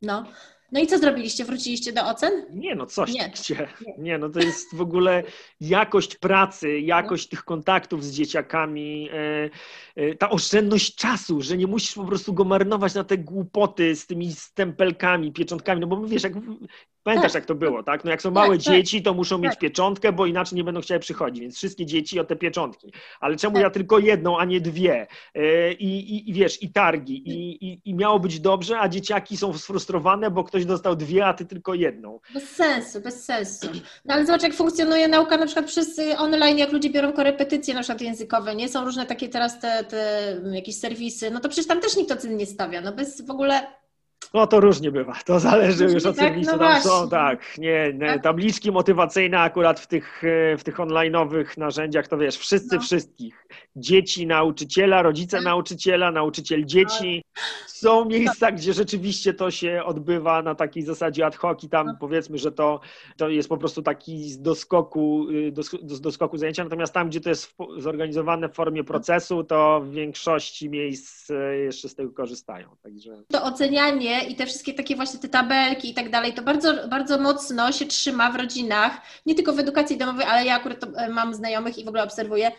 No. 0.02 0.24
No 0.72 0.80
i 0.80 0.86
co 0.86 0.98
zrobiliście? 0.98 1.44
Wróciliście 1.44 1.92
do 1.92 2.06
ocen? 2.06 2.46
Nie, 2.50 2.74
no 2.74 2.86
coś. 2.86 3.12
Nie. 3.12 3.32
Nie. 3.50 3.94
nie, 3.98 4.18
no 4.18 4.28
to 4.28 4.40
jest 4.40 4.74
w 4.74 4.80
ogóle 4.80 5.22
jakość 5.60 6.16
pracy, 6.16 6.80
jakość 6.80 7.26
no. 7.26 7.30
tych 7.30 7.44
kontaktów 7.44 8.04
z 8.04 8.12
dzieciakami, 8.12 9.08
e, 9.12 9.50
e, 9.96 10.14
ta 10.14 10.30
oszczędność 10.30 10.94
czasu, 10.94 11.42
że 11.42 11.56
nie 11.56 11.66
musisz 11.66 11.94
po 11.94 12.04
prostu 12.04 12.34
go 12.34 12.44
marnować 12.44 12.94
na 12.94 13.04
te 13.04 13.18
głupoty 13.18 13.96
z 13.96 14.06
tymi 14.06 14.32
stempelkami, 14.32 15.32
pieczątkami, 15.32 15.80
no 15.80 15.86
bo 15.86 16.06
wiesz, 16.06 16.22
jak 16.22 16.32
Pamiętasz, 17.02 17.32
tak. 17.32 17.40
jak 17.40 17.46
to 17.46 17.54
było, 17.54 17.82
tak? 17.82 18.04
No 18.04 18.10
jak 18.10 18.22
są 18.22 18.30
małe 18.30 18.56
tak, 18.56 18.64
tak. 18.64 18.74
dzieci, 18.74 19.02
to 19.02 19.14
muszą 19.14 19.38
mieć 19.38 19.52
tak. 19.52 19.60
pieczątkę, 19.60 20.12
bo 20.12 20.26
inaczej 20.26 20.56
nie 20.56 20.64
będą 20.64 20.80
chciały 20.80 21.00
przychodzić, 21.00 21.40
więc 21.40 21.56
wszystkie 21.56 21.86
dzieci 21.86 22.20
o 22.20 22.24
te 22.24 22.36
pieczątki. 22.36 22.92
Ale 23.20 23.36
czemu 23.36 23.54
tak. 23.54 23.62
ja 23.62 23.70
tylko 23.70 23.98
jedną, 23.98 24.38
a 24.38 24.44
nie 24.44 24.60
dwie? 24.60 25.06
E, 25.34 25.72
I, 25.72 26.14
i, 26.14 26.30
i 26.30 26.32
wiesz, 26.32 26.62
i 26.62 26.72
targi, 26.72 27.28
i, 27.28 27.64
i, 27.66 27.80
i 27.84 27.94
miało 27.94 28.20
być 28.20 28.40
dobrze, 28.40 28.80
a 28.80 28.88
dzieciaki 28.88 29.36
są 29.36 29.58
sfrustrowane, 29.58 30.30
bo 30.30 30.44
ktoś 30.44 30.64
dostał 30.64 30.96
dwie, 30.96 31.26
a 31.26 31.34
ty 31.34 31.46
tylko 31.46 31.74
jedną. 31.74 32.20
Bez 32.34 32.50
sensu, 32.50 33.00
bez 33.00 33.24
sensu. 33.24 33.66
No 34.04 34.14
ale 34.14 34.26
zobacz, 34.26 34.42
jak 34.42 34.54
funkcjonuje 34.54 35.08
nauka 35.08 35.36
na 35.36 35.46
przykład 35.46 35.66
przez 35.66 35.98
y, 35.98 36.16
online, 36.18 36.58
jak 36.58 36.72
ludzie 36.72 36.90
biorą 36.90 37.12
korepetycje 37.12 37.74
na 37.74 37.80
przykład 37.80 38.00
językowe, 38.00 38.56
nie? 38.56 38.68
Są 38.68 38.84
różne 38.84 39.06
takie 39.06 39.28
teraz 39.28 39.60
te, 39.60 39.84
te 39.84 40.36
jakieś 40.52 40.76
serwisy, 40.76 41.30
no 41.30 41.40
to 41.40 41.48
przecież 41.48 41.66
tam 41.66 41.80
też 41.80 41.96
nikt 41.96 42.12
ocen 42.12 42.36
nie 42.36 42.46
stawia, 42.46 42.80
no 42.80 42.92
bez 42.92 43.26
w 43.26 43.30
ogóle 43.30 43.79
no 44.34 44.46
to 44.46 44.60
różnie 44.60 44.90
bywa. 44.90 45.14
To 45.24 45.40
zależy 45.40 45.84
już 45.84 46.06
od 46.06 46.16
tak? 46.16 46.26
serwisu. 46.26 46.52
No 46.52 46.58
tam 46.58 46.82
są, 46.82 47.08
tak, 47.08 47.58
nie, 47.58 47.92
nie, 47.92 48.06
tak? 48.06 48.22
tabliczki 48.22 48.72
motywacyjne 48.72 49.40
akurat 49.40 49.80
w 49.80 49.86
tych, 49.86 50.24
e, 50.24 50.56
w 50.56 50.64
tych 50.64 50.76
online'owych 50.76 51.58
narzędziach, 51.58 52.08
to 52.08 52.18
wiesz, 52.18 52.38
wszyscy 52.38 52.76
no. 52.76 52.82
wszystkich. 52.82 53.46
Dzieci, 53.76 54.26
nauczyciela, 54.26 55.02
rodzice 55.02 55.36
tak. 55.36 55.44
nauczyciela, 55.44 56.10
nauczyciel 56.10 56.64
dzieci. 56.64 57.22
Są 57.66 58.04
miejsca, 58.04 58.52
gdzie 58.52 58.72
rzeczywiście 58.72 59.34
to 59.34 59.50
się 59.50 59.82
odbywa 59.84 60.42
na 60.42 60.54
takiej 60.54 60.82
zasadzie 60.82 61.26
ad 61.26 61.36
hoc 61.36 61.64
i 61.64 61.68
tam 61.68 61.86
no. 61.86 61.96
powiedzmy, 62.00 62.38
że 62.38 62.52
to, 62.52 62.80
to 63.16 63.28
jest 63.28 63.48
po 63.48 63.56
prostu 63.56 63.82
taki 63.82 64.30
z 64.30 64.42
doskoku, 64.42 65.26
y, 65.30 65.52
z 65.86 66.00
doskoku 66.00 66.36
zajęcia, 66.36 66.64
natomiast 66.64 66.94
tam, 66.94 67.08
gdzie 67.08 67.20
to 67.20 67.28
jest 67.28 67.54
zorganizowane 67.76 68.48
w 68.48 68.54
formie 68.54 68.84
procesu, 68.84 69.44
to 69.44 69.80
w 69.80 69.90
większości 69.90 70.70
miejsc 70.70 71.30
e, 71.30 71.56
jeszcze 71.56 71.88
z 71.88 71.94
tego 71.94 72.12
korzystają. 72.12 72.76
Także... 72.82 73.22
To 73.28 73.44
ocenianie 73.44 74.28
i 74.28 74.36
te 74.36 74.46
wszystkie 74.46 74.74
takie 74.74 74.96
właśnie 74.96 75.20
te 75.20 75.28
tabelki 75.28 75.90
i 75.90 75.94
tak 75.94 76.10
dalej, 76.10 76.32
to 76.32 76.42
bardzo, 76.42 76.88
bardzo 76.88 77.18
mocno 77.18 77.72
się 77.72 77.86
trzyma 77.86 78.32
w 78.32 78.36
rodzinach, 78.36 79.00
nie 79.26 79.34
tylko 79.34 79.52
w 79.52 79.58
edukacji 79.58 79.98
domowej, 79.98 80.26
ale 80.26 80.44
ja 80.44 80.56
akurat 80.56 80.84
e, 80.96 81.08
mam 81.08 81.34
znajomych 81.34 81.78
i 81.78 81.84
w 81.84 81.88
ogóle 81.88 82.04
obserwuję, 82.04 82.52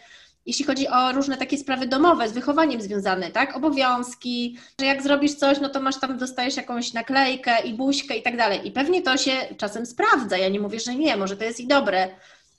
jeśli 0.46 0.66
chodzi 0.66 0.88
o 0.88 1.12
różne 1.12 1.38
takie 1.38 1.58
sprawy 1.58 1.88
domowe, 1.88 2.30
z 2.30 2.32
wychowaniem 2.32 2.82
związane, 2.82 3.32
tak? 3.32 3.58
Obowiązki, 3.58 4.58
że 4.80 4.86
jak 4.86 5.04
zrobisz 5.04 5.36
coś, 5.36 5.60
no 5.60 5.70
to 5.70 5.82
masz 5.82 6.00
tam, 6.00 6.18
dostajesz 6.18 6.58
jakąś 6.58 6.94
naklejkę 6.94 7.62
i 7.62 7.74
buźkę 7.74 8.18
i 8.18 8.22
tak 8.22 8.38
dalej. 8.38 8.68
I 8.68 8.72
pewnie 8.72 9.02
to 9.02 9.18
się 9.18 9.32
czasem 9.58 9.86
sprawdza. 9.86 10.38
Ja 10.38 10.50
nie 10.50 10.60
mówię, 10.60 10.80
że 10.80 10.96
nie, 10.96 11.18
może 11.18 11.38
to 11.38 11.44
jest 11.44 11.60
i 11.60 11.68
dobre, 11.68 12.08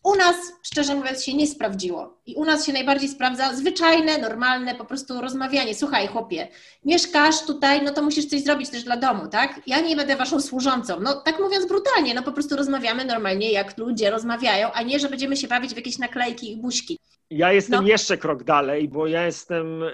u 0.05 0.16
nas, 0.16 0.37
szczerze 0.62 0.95
mówiąc, 0.95 1.24
się 1.24 1.35
nie 1.35 1.47
sprawdziło. 1.47 2.18
I 2.26 2.35
u 2.35 2.45
nas 2.45 2.66
się 2.66 2.72
najbardziej 2.72 3.09
sprawdza 3.09 3.55
zwyczajne, 3.55 4.18
normalne 4.18 4.74
po 4.74 4.85
prostu 4.85 5.20
rozmawianie. 5.20 5.74
Słuchaj, 5.74 6.07
chłopie, 6.07 6.49
mieszkasz 6.85 7.43
tutaj, 7.47 7.83
no 7.83 7.93
to 7.93 8.03
musisz 8.03 8.26
coś 8.26 8.43
zrobić 8.43 8.70
też 8.70 8.85
dla 8.85 8.97
domu, 8.97 9.28
tak? 9.28 9.61
Ja 9.66 9.80
nie 9.80 9.97
będę 9.97 10.16
waszą 10.16 10.41
służącą. 10.41 11.01
No 11.01 11.20
tak 11.20 11.41
mówiąc 11.41 11.66
brutalnie, 11.66 12.14
no 12.14 12.22
po 12.22 12.33
prostu 12.33 12.57
rozmawiamy 12.57 13.05
normalnie, 13.05 13.53
jak 13.53 13.78
ludzie 13.78 14.11
rozmawiają, 14.11 14.72
a 14.72 14.83
nie, 14.83 14.99
że 14.99 15.09
będziemy 15.09 15.37
się 15.37 15.49
bawić 15.49 15.72
w 15.72 15.76
jakieś 15.76 15.99
naklejki 15.99 16.53
i 16.53 16.57
buźki. 16.57 16.99
Ja 17.35 17.53
jestem 17.53 17.83
no. 17.83 17.89
jeszcze 17.89 18.18
krok 18.18 18.45
dalej, 18.45 18.89
bo 18.89 19.07
ja 19.07 19.26
jestem 19.26 19.83
e, 19.83 19.89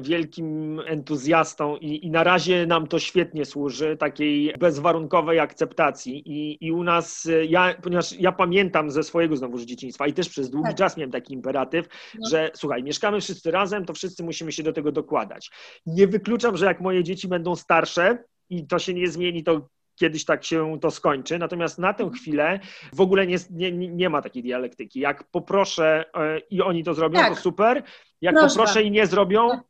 wielkim 0.00 0.80
entuzjastą 0.86 1.76
i, 1.76 2.06
i, 2.06 2.10
na 2.10 2.24
razie 2.24 2.66
nam 2.66 2.86
to 2.86 2.98
świetnie 2.98 3.44
służy, 3.44 3.96
takiej 3.96 4.54
bezwarunkowej 4.58 5.40
akceptacji. 5.40 6.22
I, 6.26 6.66
i 6.66 6.72
u 6.72 6.84
nas, 6.84 7.26
e, 7.26 7.44
ja, 7.44 7.74
ponieważ 7.82 8.12
ja 8.12 8.32
pamiętam 8.32 8.90
ze 8.90 9.02
swojego 9.02 9.36
znowu 9.36 9.58
dzieciństwa 9.58 10.06
i 10.06 10.12
też 10.12 10.28
przez 10.28 10.50
długi 10.50 10.68
tak. 10.68 10.76
czas 10.76 10.96
miałem 10.96 11.10
taki 11.10 11.34
imperatyw, 11.34 11.86
no. 12.14 12.28
że 12.28 12.50
słuchaj, 12.54 12.82
mieszkamy 12.82 13.20
wszyscy 13.20 13.50
razem, 13.50 13.84
to 13.84 13.94
wszyscy 13.94 14.24
musimy 14.24 14.52
się 14.52 14.62
do 14.62 14.72
tego 14.72 14.92
dokładać. 14.92 15.50
Nie 15.86 16.06
wykluczam, 16.06 16.56
że 16.56 16.66
jak 16.66 16.80
moje 16.80 17.04
dzieci 17.04 17.28
będą 17.28 17.56
starsze, 17.56 18.18
i 18.50 18.66
to 18.66 18.78
się 18.78 18.94
nie 18.94 19.08
zmieni, 19.08 19.44
to 19.44 19.68
kiedyś 19.94 20.24
tak 20.24 20.44
się 20.44 20.78
to 20.80 20.90
skończy. 20.90 21.38
Natomiast 21.38 21.78
na 21.78 21.94
tę 21.94 22.10
chwilę 22.10 22.60
w 22.92 23.00
ogóle 23.00 23.26
nie, 23.26 23.36
nie, 23.50 23.72
nie 23.72 24.10
ma 24.10 24.22
takiej 24.22 24.42
dialektyki. 24.42 25.00
Jak 25.00 25.24
poproszę 25.24 26.04
e, 26.14 26.38
i 26.38 26.62
oni 26.62 26.84
to 26.84 26.94
zrobią, 26.94 27.20
tak. 27.20 27.34
to 27.34 27.40
super. 27.40 27.82
Jak 28.20 28.34
Proszę. 28.34 28.48
poproszę 28.48 28.82
i 28.82 28.90
nie 28.90 29.06
zrobią, 29.06 29.48
tak. 29.48 29.60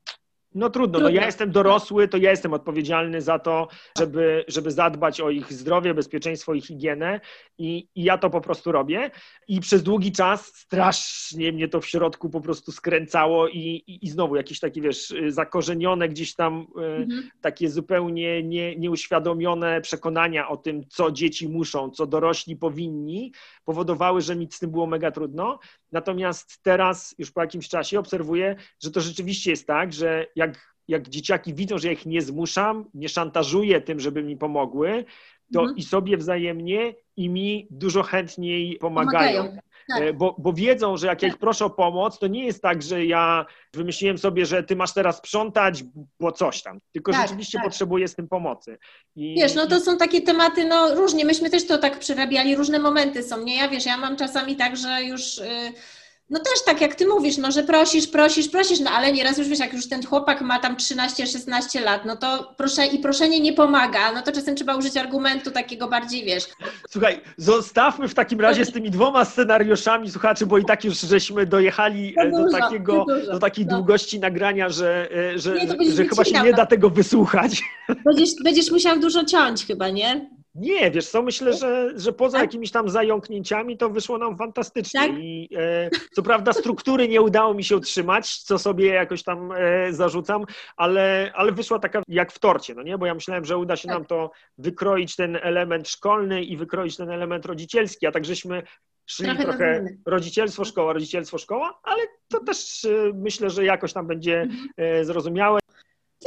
No 0.55 0.70
trudno, 0.70 1.00
no 1.00 1.09
ja 1.09 1.26
jestem 1.26 1.50
dorosły, 1.50 2.09
to 2.09 2.16
ja 2.16 2.30
jestem 2.30 2.52
odpowiedzialny 2.52 3.22
za 3.22 3.38
to, 3.38 3.68
żeby, 3.98 4.44
żeby 4.48 4.70
zadbać 4.70 5.20
o 5.20 5.30
ich 5.30 5.52
zdrowie, 5.52 5.94
bezpieczeństwo 5.94 6.55
i 6.55 6.61
higienę 6.61 7.20
i, 7.59 7.88
i 7.94 8.05
ja 8.05 8.18
to 8.18 8.30
po 8.30 8.40
prostu 8.40 8.72
robię 8.72 9.11
i 9.48 9.61
przez 9.61 9.82
długi 9.82 10.12
czas 10.12 10.46
strasznie 10.46 11.52
mnie 11.52 11.68
to 11.68 11.80
w 11.80 11.86
środku 11.86 12.30
po 12.30 12.40
prostu 12.40 12.72
skręcało 12.72 13.48
i, 13.48 13.59
i, 13.86 14.05
i 14.07 14.11
znowu 14.11 14.36
jakieś 14.36 14.61
takie, 14.61 14.80
wiesz, 14.80 15.14
zakorzenione 15.28 16.09
gdzieś 16.09 16.34
tam 16.34 16.66
e, 16.76 16.96
mhm. 16.96 17.30
takie 17.40 17.70
zupełnie 17.70 18.42
nie, 18.42 18.76
nieuświadomione 18.76 19.80
przekonania 19.80 20.48
o 20.48 20.57
tym, 20.57 20.88
co 20.88 21.11
dzieci 21.11 21.48
muszą, 21.48 21.90
co 21.90 22.07
dorośli 22.07 22.57
powinni, 22.57 23.32
powodowały, 23.64 24.20
że 24.20 24.36
mi 24.36 24.48
z 24.50 24.58
tym 24.58 24.70
było 24.70 24.86
mega 24.86 25.10
trudno. 25.10 25.58
Natomiast 25.92 26.62
teraz 26.62 27.14
już 27.18 27.30
po 27.30 27.40
jakimś 27.40 27.68
czasie 27.68 27.98
obserwuję, 27.98 28.56
że 28.82 28.90
to 28.90 29.00
rzeczywiście 29.00 29.50
jest 29.50 29.66
tak, 29.66 29.92
że 29.92 30.26
jak, 30.36 30.76
jak 30.88 31.08
dzieciaki 31.08 31.54
widzą, 31.54 31.78
że 31.78 31.88
ja 31.88 31.92
ich 31.92 32.06
nie 32.06 32.22
zmuszam, 32.22 32.84
nie 32.94 33.08
szantażuję 33.08 33.80
tym, 33.80 34.00
żeby 34.00 34.22
mi 34.22 34.36
pomogły, 34.36 35.04
to 35.52 35.60
mhm. 35.60 35.76
i 35.76 35.82
sobie 35.82 36.16
wzajemnie, 36.16 36.94
i 37.16 37.28
mi 37.28 37.66
dużo 37.70 38.02
chętniej 38.02 38.76
pomagają. 38.76 39.42
pomagają. 39.42 39.74
Tak. 39.89 40.03
E, 40.03 40.12
bo, 40.12 40.37
bo, 40.39 40.53
wiedzą, 40.53 40.97
że 40.97 41.07
jak 41.07 41.22
ja 41.22 41.28
ich 41.28 41.39
proszę 41.39 41.64
o 41.64 41.70
pomoc, 41.70 42.18
to 42.18 42.26
nie 42.26 42.45
jest 42.45 42.62
tak, 42.62 42.82
że 42.82 43.05
ja 43.05 43.47
wymyśliłem 43.74 44.18
sobie, 44.18 44.47
że 44.47 44.62
ty 44.62 44.76
masz 44.76 44.95
teraz 44.95 45.16
sprzątać, 45.16 45.85
bo 46.20 46.32
coś 46.32 46.62
tam, 46.62 46.80
tylko 46.93 47.12
tak, 47.12 47.22
rzeczywiście 47.22 47.59
tak. 47.59 47.66
potrzebuję 47.66 48.09
z 48.09 48.14
tym 48.14 48.28
pomocy. 48.28 48.78
I, 49.16 49.35
wiesz, 49.35 49.55
no 49.55 49.66
to 49.66 49.80
są 49.80 49.97
takie 49.97 50.22
tematy, 50.22 50.64
no 50.64 50.95
różnie, 50.95 51.24
myśmy 51.24 51.51
też 51.51 51.66
to 51.66 51.78
tak 51.78 51.99
przerabiali, 51.99 52.57
różne 52.57 52.78
momenty 52.78 53.22
są, 53.22 53.45
nie? 53.45 53.57
Ja 53.57 53.68
wiesz, 53.68 53.87
ja 53.87 53.97
mam 53.97 54.16
czasami 54.16 54.57
tak, 54.57 54.76
że 54.76 55.03
już... 55.05 55.39
Yy 55.39 56.03
no 56.31 56.39
też 56.39 56.64
tak 56.66 56.81
jak 56.81 56.95
ty 56.95 57.07
mówisz, 57.07 57.37
no 57.37 57.53
że 57.53 57.63
prosisz, 57.63 58.07
prosisz, 58.07 58.49
prosisz, 58.49 58.80
no 58.80 58.91
ale 58.91 59.13
nieraz 59.13 59.38
już 59.38 59.49
wiesz, 59.49 59.59
jak 59.59 59.72
już 59.72 59.88
ten 59.88 60.07
chłopak 60.07 60.41
ma 60.41 60.59
tam 60.59 60.76
13-16 60.76 61.83
lat, 61.83 62.05
no 62.05 62.17
to 62.17 62.55
proszę 62.57 62.87
i 62.87 62.99
proszenie 62.99 63.41
nie 63.41 63.53
pomaga, 63.53 64.13
no 64.13 64.22
to 64.22 64.33
czasem 64.33 64.57
trzeba 64.57 64.76
użyć 64.76 64.96
argumentu 64.96 65.51
takiego 65.51 65.88
bardziej, 65.88 66.25
wiesz. 66.25 66.45
Słuchaj, 66.91 67.21
zostawmy 67.37 68.09
w 68.09 68.14
takim 68.14 68.41
razie 68.41 68.64
z 68.64 68.72
tymi 68.72 68.91
dwoma 68.91 69.25
scenariuszami, 69.25 70.11
słuchaczy, 70.11 70.46
bo 70.46 70.59
i 70.59 70.64
tak 70.64 70.84
już 70.84 71.01
żeśmy 71.01 71.46
dojechali 71.46 72.14
e, 72.17 72.30
do, 72.30 72.51
takiego, 72.51 73.07
do 73.33 73.38
takiej 73.38 73.67
no. 73.67 73.76
długości 73.76 74.21
nagrania, 74.21 74.68
że, 74.68 75.09
e, 75.34 75.38
że, 75.38 75.55
nie, 75.55 75.92
że 75.92 76.05
chyba 76.05 76.25
się 76.25 76.42
nie 76.42 76.53
da 76.53 76.67
tego 76.67 76.91
wysłuchać. 76.91 77.63
Będziesz, 78.05 78.30
będziesz 78.45 78.71
musiał 78.71 79.01
dużo 79.01 79.25
ciąć 79.25 79.67
chyba, 79.67 79.88
nie? 79.88 80.30
Nie, 80.55 80.91
wiesz 80.91 81.09
co, 81.09 81.22
myślę, 81.22 81.53
że, 81.53 81.93
że 81.97 82.13
poza 82.13 82.39
tak? 82.39 82.47
jakimiś 82.47 82.71
tam 82.71 82.89
zająknięciami 82.89 83.76
to 83.76 83.91
wyszło 83.91 84.18
nam 84.18 84.37
fantastycznie. 84.37 85.01
Tak? 85.01 85.11
I 85.18 85.49
e, 85.57 85.91
co 86.13 86.22
prawda 86.22 86.53
struktury 86.53 87.09
nie 87.09 87.22
udało 87.22 87.55
mi 87.55 87.64
się 87.64 87.76
utrzymać, 87.76 88.39
co 88.39 88.59
sobie 88.59 88.87
jakoś 88.87 89.22
tam 89.22 89.53
e, 89.53 89.93
zarzucam, 89.93 90.45
ale, 90.76 91.33
ale 91.35 91.53
wyszła 91.53 91.79
taka 91.79 92.03
jak 92.09 92.33
w 92.33 92.39
torcie, 92.39 92.75
no 92.75 92.83
nie? 92.83 92.99
Bo 92.99 93.07
ja 93.07 93.14
myślałem, 93.14 93.45
że 93.45 93.59
uda 93.59 93.76
się 93.76 93.89
tak. 93.89 93.97
nam 93.97 94.05
to 94.05 94.31
wykroić 94.59 95.17
ten 95.17 95.39
element 95.43 95.89
szkolny 95.89 96.45
i 96.45 96.57
wykroić 96.57 96.97
ten 96.97 97.11
element 97.11 97.47
rodzicielski, 97.47 98.07
a 98.07 98.13
tak 98.13 98.25
żeśmy 98.25 98.63
szli 99.07 99.26
trochę, 99.26 99.45
trochę 99.45 99.87
rodzicielstwo, 100.07 100.64
szkoła, 100.64 100.93
rodzicielstwo, 100.93 101.39
szkoła, 101.39 101.81
ale 101.83 102.03
to 102.29 102.41
też 102.41 102.85
e, 102.85 102.89
myślę, 103.14 103.51
że 103.51 103.64
jakoś 103.64 103.93
tam 103.93 104.07
będzie 104.07 104.41
mhm. 104.41 104.68
e, 104.76 105.05
zrozumiałe. 105.05 105.61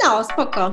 No, 0.04 0.24
spoko. 0.24 0.72